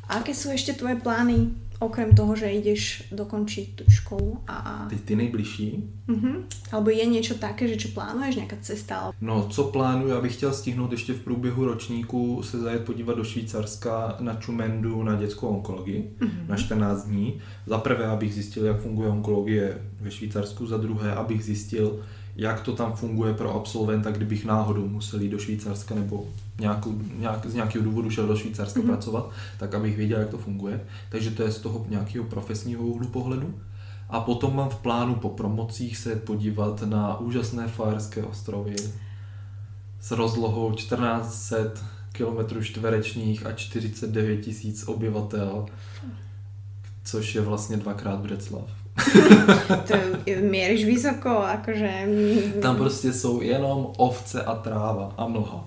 A 0.09 0.25
aké 0.25 0.33
sú 0.33 0.49
ešte 0.49 0.73
tvoje 0.73 0.97
plány, 0.97 1.53
okrem 1.81 2.15
toho, 2.17 2.33
že 2.37 2.49
ideš 2.49 3.05
dokončiť 3.13 3.67
tú 3.77 3.85
školu 3.85 4.41
a... 4.49 4.87
Ty, 4.89 4.97
ty 4.97 5.17
nejbližší? 5.17 5.85
Uh-huh. 6.09 6.47
Alebo 6.73 6.89
je 6.89 7.05
niečo 7.05 7.37
také, 7.37 7.69
že 7.69 7.77
čo 7.77 7.89
plánuješ, 7.93 8.37
nějaká 8.37 8.57
cesta? 8.61 9.13
No, 9.21 9.49
co 9.51 9.65
plánuju, 9.65 10.09
já 10.09 10.21
bych 10.21 10.35
chtěl 10.35 10.53
stihnout 10.53 10.93
ještě 10.93 11.13
v 11.13 11.21
průběhu 11.21 11.65
ročníku 11.65 12.43
se 12.43 12.59
zajet 12.59 12.85
podívat 12.85 13.17
do 13.17 13.25
Švýcarska 13.25 14.17
na 14.21 14.35
Čumendu 14.35 15.03
na 15.03 15.15
dětskou 15.15 15.49
onkologii 15.49 16.11
uh-huh. 16.21 16.49
na 16.49 16.57
14 16.57 17.05
dní. 17.05 17.41
Za 17.67 17.79
prvé, 17.79 18.07
abych 18.07 18.35
zjistil, 18.35 18.65
jak 18.65 18.81
funguje 18.81 19.09
onkologie 19.09 19.79
ve 20.01 20.11
Švýcarsku, 20.11 20.67
za 20.67 20.77
druhé, 20.77 21.13
abych 21.13 21.45
zjistil, 21.45 22.01
jak 22.37 22.61
to 22.61 22.73
tam 22.73 22.93
funguje 22.93 23.35
pro 23.35 23.55
absolventa, 23.55 24.11
kdybych 24.11 24.45
náhodou 24.45 24.89
musel 24.89 25.21
jít 25.21 25.29
do 25.29 25.39
Švýcarska 25.39 25.95
nebo 25.95 26.29
nějakou, 26.61 26.99
nějak, 27.19 27.47
z 27.47 27.55
nějakého 27.55 27.85
důvodu 27.85 28.11
šel 28.11 28.27
do 28.27 28.37
Švýcarska 28.37 28.81
mm-hmm. 28.81 28.87
pracovat, 28.87 29.31
tak 29.59 29.75
abych 29.75 29.97
věděl, 29.97 30.21
jak 30.21 30.29
to 30.29 30.39
funguje. 30.39 30.81
Takže 31.09 31.31
to 31.31 31.43
je 31.43 31.53
z 31.53 31.59
toho 31.59 31.87
nějakého 31.89 32.25
profesního 32.25 32.83
úhlu 32.83 33.07
pohledu. 33.07 33.55
A 34.09 34.21
potom 34.21 34.57
mám 34.57 34.69
v 34.69 34.77
plánu 34.77 35.15
po 35.15 35.29
promocích 35.29 35.97
se 35.97 36.17
podívat 36.17 36.83
na 36.83 37.19
úžasné 37.19 37.69
Fajerské 37.69 38.23
ostrovy 38.23 38.77
s 40.01 40.11
rozlohou 40.11 40.73
1400 40.73 41.57
km 42.13 42.63
čtverečních 42.63 43.47
a 43.47 43.53
49 43.53 44.37
tisíc 44.37 44.89
obyvatel, 44.89 45.67
což 47.05 47.35
je 47.35 47.41
vlastně 47.41 47.77
dvakrát 47.77 48.21
Břeclav 48.21 48.86
to 49.87 49.95
měříš 50.41 50.85
vysoko, 50.85 51.29
akože... 51.29 52.09
Tam 52.63 52.77
prostě 52.77 53.13
jsou 53.13 53.41
jenom 53.41 53.93
ovce 53.97 54.43
a 54.43 54.55
tráva 54.55 55.15
a 55.17 55.29
mnoha. 55.29 55.65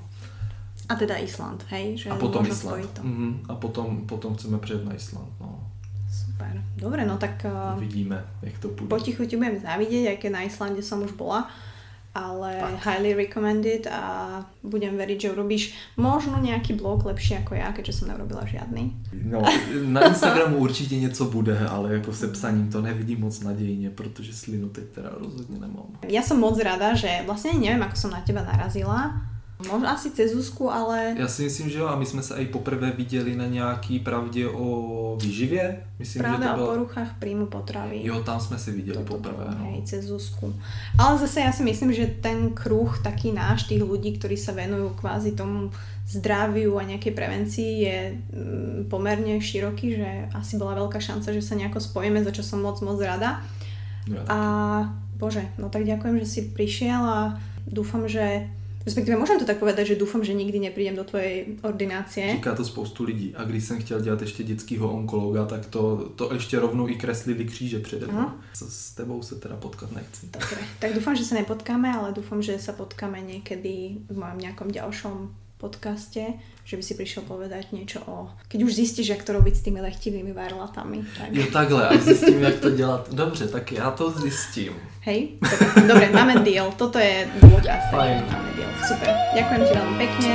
A 0.89 0.95
teda 0.95 1.15
Island, 1.15 1.65
hej? 1.69 1.97
Že 1.97 2.09
a 2.09 2.15
potom 2.15 2.45
Island. 2.45 2.99
Mm-hmm. 3.03 3.33
A 3.49 3.55
potom, 3.55 3.97
potom 4.05 4.35
chceme 4.35 4.57
přijet 4.57 4.85
na 4.85 4.95
Island, 4.95 5.29
no. 5.41 5.59
Super. 6.25 6.63
Dobre, 6.75 7.05
no 7.05 7.17
tak... 7.17 7.45
Uvidíme, 7.77 8.25
jak 8.41 8.59
to 8.59 8.67
půjde. 8.67 8.89
Potichu 8.89 9.25
ti 9.25 9.37
budem 9.37 9.59
závidět, 9.59 10.09
jaké 10.09 10.29
na 10.29 10.41
Islande 10.41 10.81
som 10.81 11.01
už 11.03 11.11
bola 11.11 11.49
ale 12.15 12.57
tak. 12.59 12.85
highly 12.85 13.13
recommended 13.13 13.87
a 13.87 14.45
budem 14.63 14.97
veriť, 14.97 15.21
že 15.21 15.31
urobíš 15.31 15.73
možno 15.97 16.39
nějaký 16.41 16.73
blog 16.73 17.05
lepší 17.05 17.33
jako 17.33 17.55
já, 17.55 17.71
keďže 17.71 17.93
jsem 17.93 18.07
neurobila 18.07 18.45
žádný. 18.45 18.97
No, 19.23 19.41
na 19.85 20.07
Instagramu 20.07 20.57
určitě 20.57 20.99
něco 20.99 21.25
bude, 21.25 21.67
ale 21.67 21.93
jako 21.93 22.13
se 22.13 22.27
psaním 22.27 22.71
to 22.71 22.81
nevidím 22.81 23.19
moc 23.19 23.39
nadějně, 23.39 23.89
protože 23.89 24.33
slinu 24.33 24.69
teď 24.69 24.83
teda 24.83 25.09
rozhodně 25.19 25.59
nemám. 25.59 25.85
Já 26.07 26.21
jsem 26.21 26.39
moc 26.39 26.59
rada, 26.59 26.95
že 26.95 27.09
vlastně 27.25 27.53
nevím, 27.53 27.83
ako 27.83 27.95
jsem 27.95 28.11
na 28.11 28.21
teba 28.21 28.43
narazila, 28.43 29.21
Možná 29.67 29.91
asi 29.91 30.11
cez 30.11 30.31
Zuzku, 30.31 30.71
ale... 30.71 31.15
Já 31.17 31.27
si 31.27 31.43
myslím, 31.43 31.69
že 31.69 31.79
jo, 31.79 31.87
a 31.87 31.95
my 31.95 32.05
jsme 32.05 32.23
se 32.23 32.35
i 32.35 32.45
poprvé 32.45 32.91
viděli 32.91 33.35
na 33.35 33.45
nějaký 33.45 33.99
pravdě 33.99 34.47
o 34.47 35.17
výživě. 35.21 35.83
Myslím, 35.99 36.19
Právě 36.19 36.39
že 36.39 36.49
to 36.49 36.55
bylo... 36.55 36.67
o 36.67 36.71
poruchách 36.71 37.19
príjmu 37.19 37.45
potravy. 37.45 37.99
Jo, 38.03 38.23
tam 38.23 38.39
jsme 38.39 38.59
si 38.59 38.71
viděli 38.71 38.97
Toto 38.97 39.13
poprvé. 39.13 39.45
To, 39.45 39.51
no. 39.51 39.65
hej, 39.65 39.81
cez 39.83 40.05
Zuzku. 40.05 40.55
Ale 40.97 41.17
zase 41.17 41.41
já 41.41 41.51
si 41.51 41.63
myslím, 41.63 41.93
že 41.93 42.07
ten 42.21 42.49
kruh 42.49 42.99
taký 43.03 43.31
náš, 43.31 43.63
tých 43.63 43.83
ľudí, 43.83 44.15
ktorí 44.15 44.39
sa 44.39 44.55
venujú 44.55 44.95
kvázi 44.95 45.35
tomu 45.35 45.75
zdraviu 46.07 46.79
a 46.79 46.87
nejakej 46.87 47.11
prevencii 47.11 47.71
je 47.83 47.97
mm, 48.15 48.89
pomerne 48.89 49.43
široký, 49.43 49.99
že 49.99 50.09
asi 50.33 50.55
bola 50.57 50.79
veľká 50.79 51.03
šanca, 51.03 51.35
že 51.35 51.43
sa 51.43 51.59
nejako 51.59 51.83
spojíme, 51.83 52.23
za 52.23 52.31
čo 52.31 52.47
som 52.47 52.63
moc, 52.63 52.79
moc 52.79 52.97
rada. 53.03 53.43
Ja, 54.07 54.23
a 54.25 54.37
bože, 55.19 55.51
no 55.59 55.67
tak 55.67 55.83
ďakujem, 55.83 56.15
že 56.23 56.25
si 56.25 56.41
prišiel 56.49 57.01
a 57.03 57.19
dúfam, 57.67 58.07
že 58.07 58.49
Respektive 58.85 59.17
můžem 59.17 59.39
to 59.39 59.45
tak 59.45 59.57
povedať, 59.57 59.87
že 59.87 59.95
doufám, 59.95 60.23
že 60.23 60.33
nikdy 60.33 60.59
neprídem 60.59 60.95
do 60.95 61.03
tvojej 61.03 61.57
ordinácie. 61.61 62.31
Říká 62.31 62.55
to 62.55 62.65
spoustu 62.65 63.03
lidí. 63.03 63.35
A 63.35 63.43
když 63.43 63.63
jsem 63.63 63.81
chtěl 63.81 64.01
dělat 64.01 64.21
ještě 64.21 64.43
dětského 64.43 64.91
onkologa, 64.91 65.45
tak 65.45 65.65
to, 65.65 66.09
to 66.15 66.33
ještě 66.33 66.59
rovnou 66.59 66.87
i 66.87 66.95
kreslili 66.95 67.45
kříže 67.45 67.79
přede 67.79 68.07
mnou. 68.07 68.31
S 68.53 68.91
tebou 68.91 69.21
se 69.21 69.35
teda 69.35 69.55
potkat 69.55 69.91
nechci. 69.91 70.27
Dobre, 70.33 70.63
tak 70.79 70.93
dúfam, 70.93 71.15
že 71.15 71.23
sa 71.27 71.35
nepotkáme, 71.35 71.91
ale 71.91 72.15
dúfam, 72.15 72.41
že 72.41 72.59
sa 72.59 72.71
potkáme 72.71 73.19
niekedy 73.19 74.03
v 74.07 74.15
mojom 74.15 74.39
nejakom 74.39 74.71
ďalšom 74.71 75.15
podcaste, 75.59 76.39
že 76.63 76.79
by 76.79 76.83
si 76.83 76.93
prišiel 76.95 77.27
povedať 77.27 77.75
niečo 77.75 77.99
o... 78.07 78.31
Keď 78.47 78.59
už 78.63 78.79
zistíš, 78.79 79.11
jak 79.11 79.27
to 79.27 79.35
robiť 79.35 79.53
s 79.59 79.65
tými 79.67 79.83
lechtivými 79.83 80.31
varlatami. 80.31 81.03
Tak... 81.19 81.35
Jo 81.35 81.45
takhle, 81.51 81.87
až 81.87 82.01
zjistím, 82.01 82.41
jak 82.41 82.59
to 82.59 82.69
dělat. 82.69 83.13
Dobře, 83.13 83.47
tak 83.47 83.71
já 83.71 83.91
to 83.91 84.11
zjistím. 84.11 84.73
Hej, 85.03 85.39
dobre, 85.41 85.87
dobre 85.87 86.07
máme 86.15 86.35
deal. 86.43 86.71
Toto 86.75 86.99
je 86.99 87.27
dôkaz. 87.43 87.91
Fajn. 87.91 88.23
Máme 88.31 88.51
deal. 88.55 88.71
Super. 88.87 89.11
Ďakujem 89.35 89.61
ti 89.67 89.71
veľmi 89.75 89.95
pekne. 89.99 90.31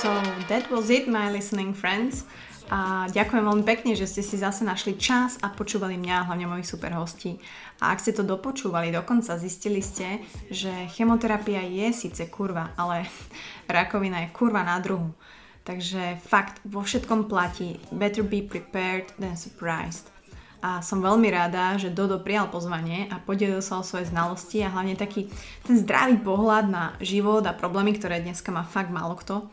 So 0.00 0.12
that 0.48 0.64
was 0.72 0.88
it, 0.88 1.08
my 1.08 1.28
listening 1.32 1.76
friends. 1.76 2.24
A 2.68 3.08
ďakujem 3.08 3.48
veľmi 3.48 3.64
pekne, 3.64 3.96
že 3.96 4.04
ste 4.04 4.20
si 4.20 4.36
zase 4.36 4.60
našli 4.60 5.00
čas 5.00 5.40
a 5.40 5.48
počúvali 5.48 5.96
mňa 5.96 6.28
hlavne 6.28 6.44
mojich 6.44 6.68
super 6.68 6.92
hostí. 7.00 7.40
A 7.80 7.96
ak 7.96 8.04
ste 8.04 8.12
to 8.12 8.20
dopočúvali 8.20 8.92
dokonca, 8.92 9.40
zistili 9.40 9.80
ste, 9.80 10.20
že 10.52 10.68
chemoterapia 10.92 11.64
je 11.64 11.88
síce 11.96 12.28
kurva, 12.28 12.76
ale 12.76 13.08
rakovina 13.72 14.20
je 14.28 14.34
kurva 14.36 14.68
na 14.68 14.76
druhu. 14.84 15.16
Takže 15.64 16.20
fakt, 16.20 16.60
vo 16.68 16.84
všetkom 16.84 17.28
platí 17.28 17.80
better 17.88 18.24
be 18.24 18.44
prepared 18.44 19.08
than 19.16 19.36
surprised. 19.36 20.12
A 20.58 20.82
som 20.82 21.00
veľmi 21.00 21.30
rada, 21.30 21.78
že 21.78 21.94
Dodo 21.94 22.20
prijal 22.20 22.50
pozvanie 22.50 23.06
a 23.08 23.22
podelil 23.22 23.62
sa 23.62 23.78
o 23.78 23.86
svoje 23.86 24.10
znalosti 24.10 24.60
a 24.60 24.72
hlavne 24.74 24.98
taký 24.98 25.30
ten 25.62 25.78
zdravý 25.78 26.18
pohľad 26.20 26.66
na 26.66 26.84
život 26.98 27.46
a 27.46 27.54
problémy, 27.54 27.94
ktoré 27.94 28.20
dneska 28.20 28.50
má 28.52 28.66
fakt 28.66 28.90
málo 28.90 29.14
kto. 29.14 29.46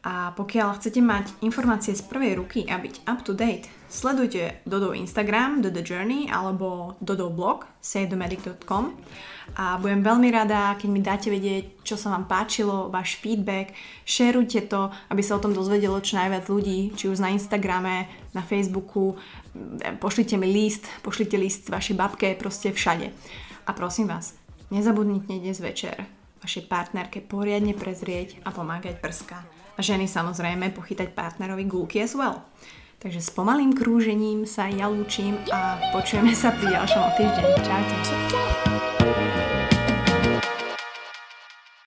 A 0.00 0.32
pokiaľ 0.32 0.80
chcete 0.80 1.04
mať 1.04 1.44
informácie 1.44 1.92
z 1.92 2.00
prvej 2.08 2.40
ruky 2.40 2.64
a 2.64 2.80
byť 2.80 3.04
up 3.04 3.20
to 3.20 3.36
date, 3.36 3.68
sledujte 3.92 4.64
Dodo 4.64 4.96
Instagram, 4.96 5.60
Dodo 5.60 5.84
Journey 5.84 6.24
alebo 6.32 6.96
Dodo 7.04 7.28
blog 7.28 7.68
savedomedic.com 7.84 8.96
a 9.60 9.76
budem 9.76 10.00
veľmi 10.00 10.32
rada, 10.32 10.72
keď 10.80 10.88
mi 10.88 11.04
dáte 11.04 11.28
vedieť, 11.28 11.84
čo 11.84 12.00
sa 12.00 12.16
vám 12.16 12.24
páčilo, 12.24 12.88
váš 12.88 13.20
feedback, 13.20 13.76
šerujte 14.08 14.72
to, 14.72 14.88
aby 15.12 15.20
sa 15.20 15.36
o 15.36 15.42
tom 15.42 15.52
dozvedelo 15.52 16.00
čo 16.00 16.16
najviac 16.16 16.48
ľudí, 16.48 16.96
či 16.96 17.04
už 17.12 17.20
na 17.20 17.34
Instagrame, 17.34 18.08
na 18.32 18.40
Facebooku, 18.40 19.20
pošlite 20.00 20.40
mi 20.40 20.48
list, 20.48 20.88
pošlite 21.04 21.36
list 21.36 21.68
vašej 21.68 21.98
babke, 21.98 22.32
proste 22.40 22.72
všade. 22.72 23.12
A 23.68 23.70
prosím 23.76 24.08
vás, 24.08 24.32
nezabudnite 24.72 25.34
dnes 25.34 25.60
večer 25.60 26.08
vašej 26.40 26.72
partnerke 26.72 27.20
poriadne 27.20 27.76
prezrieť 27.76 28.40
a 28.46 28.54
pomágať 28.54 28.96
prská 28.96 29.59
a 29.80 29.82
ženy 29.82 30.04
samozrejme 30.04 30.76
pochytať 30.76 31.16
partnerovi 31.16 31.64
gulky 31.64 32.04
as 32.04 32.12
well. 32.12 32.44
Takže 33.00 33.24
s 33.24 33.32
pomalým 33.32 33.72
krúžením 33.72 34.44
sa 34.44 34.68
ja 34.68 34.92
lúčim 34.92 35.40
a 35.48 35.80
počujeme 35.96 36.36
sa 36.36 36.52
pri 36.52 36.76
ďalšom 36.76 37.04
týždeň. 37.16 37.48
Čaute. 37.64 38.99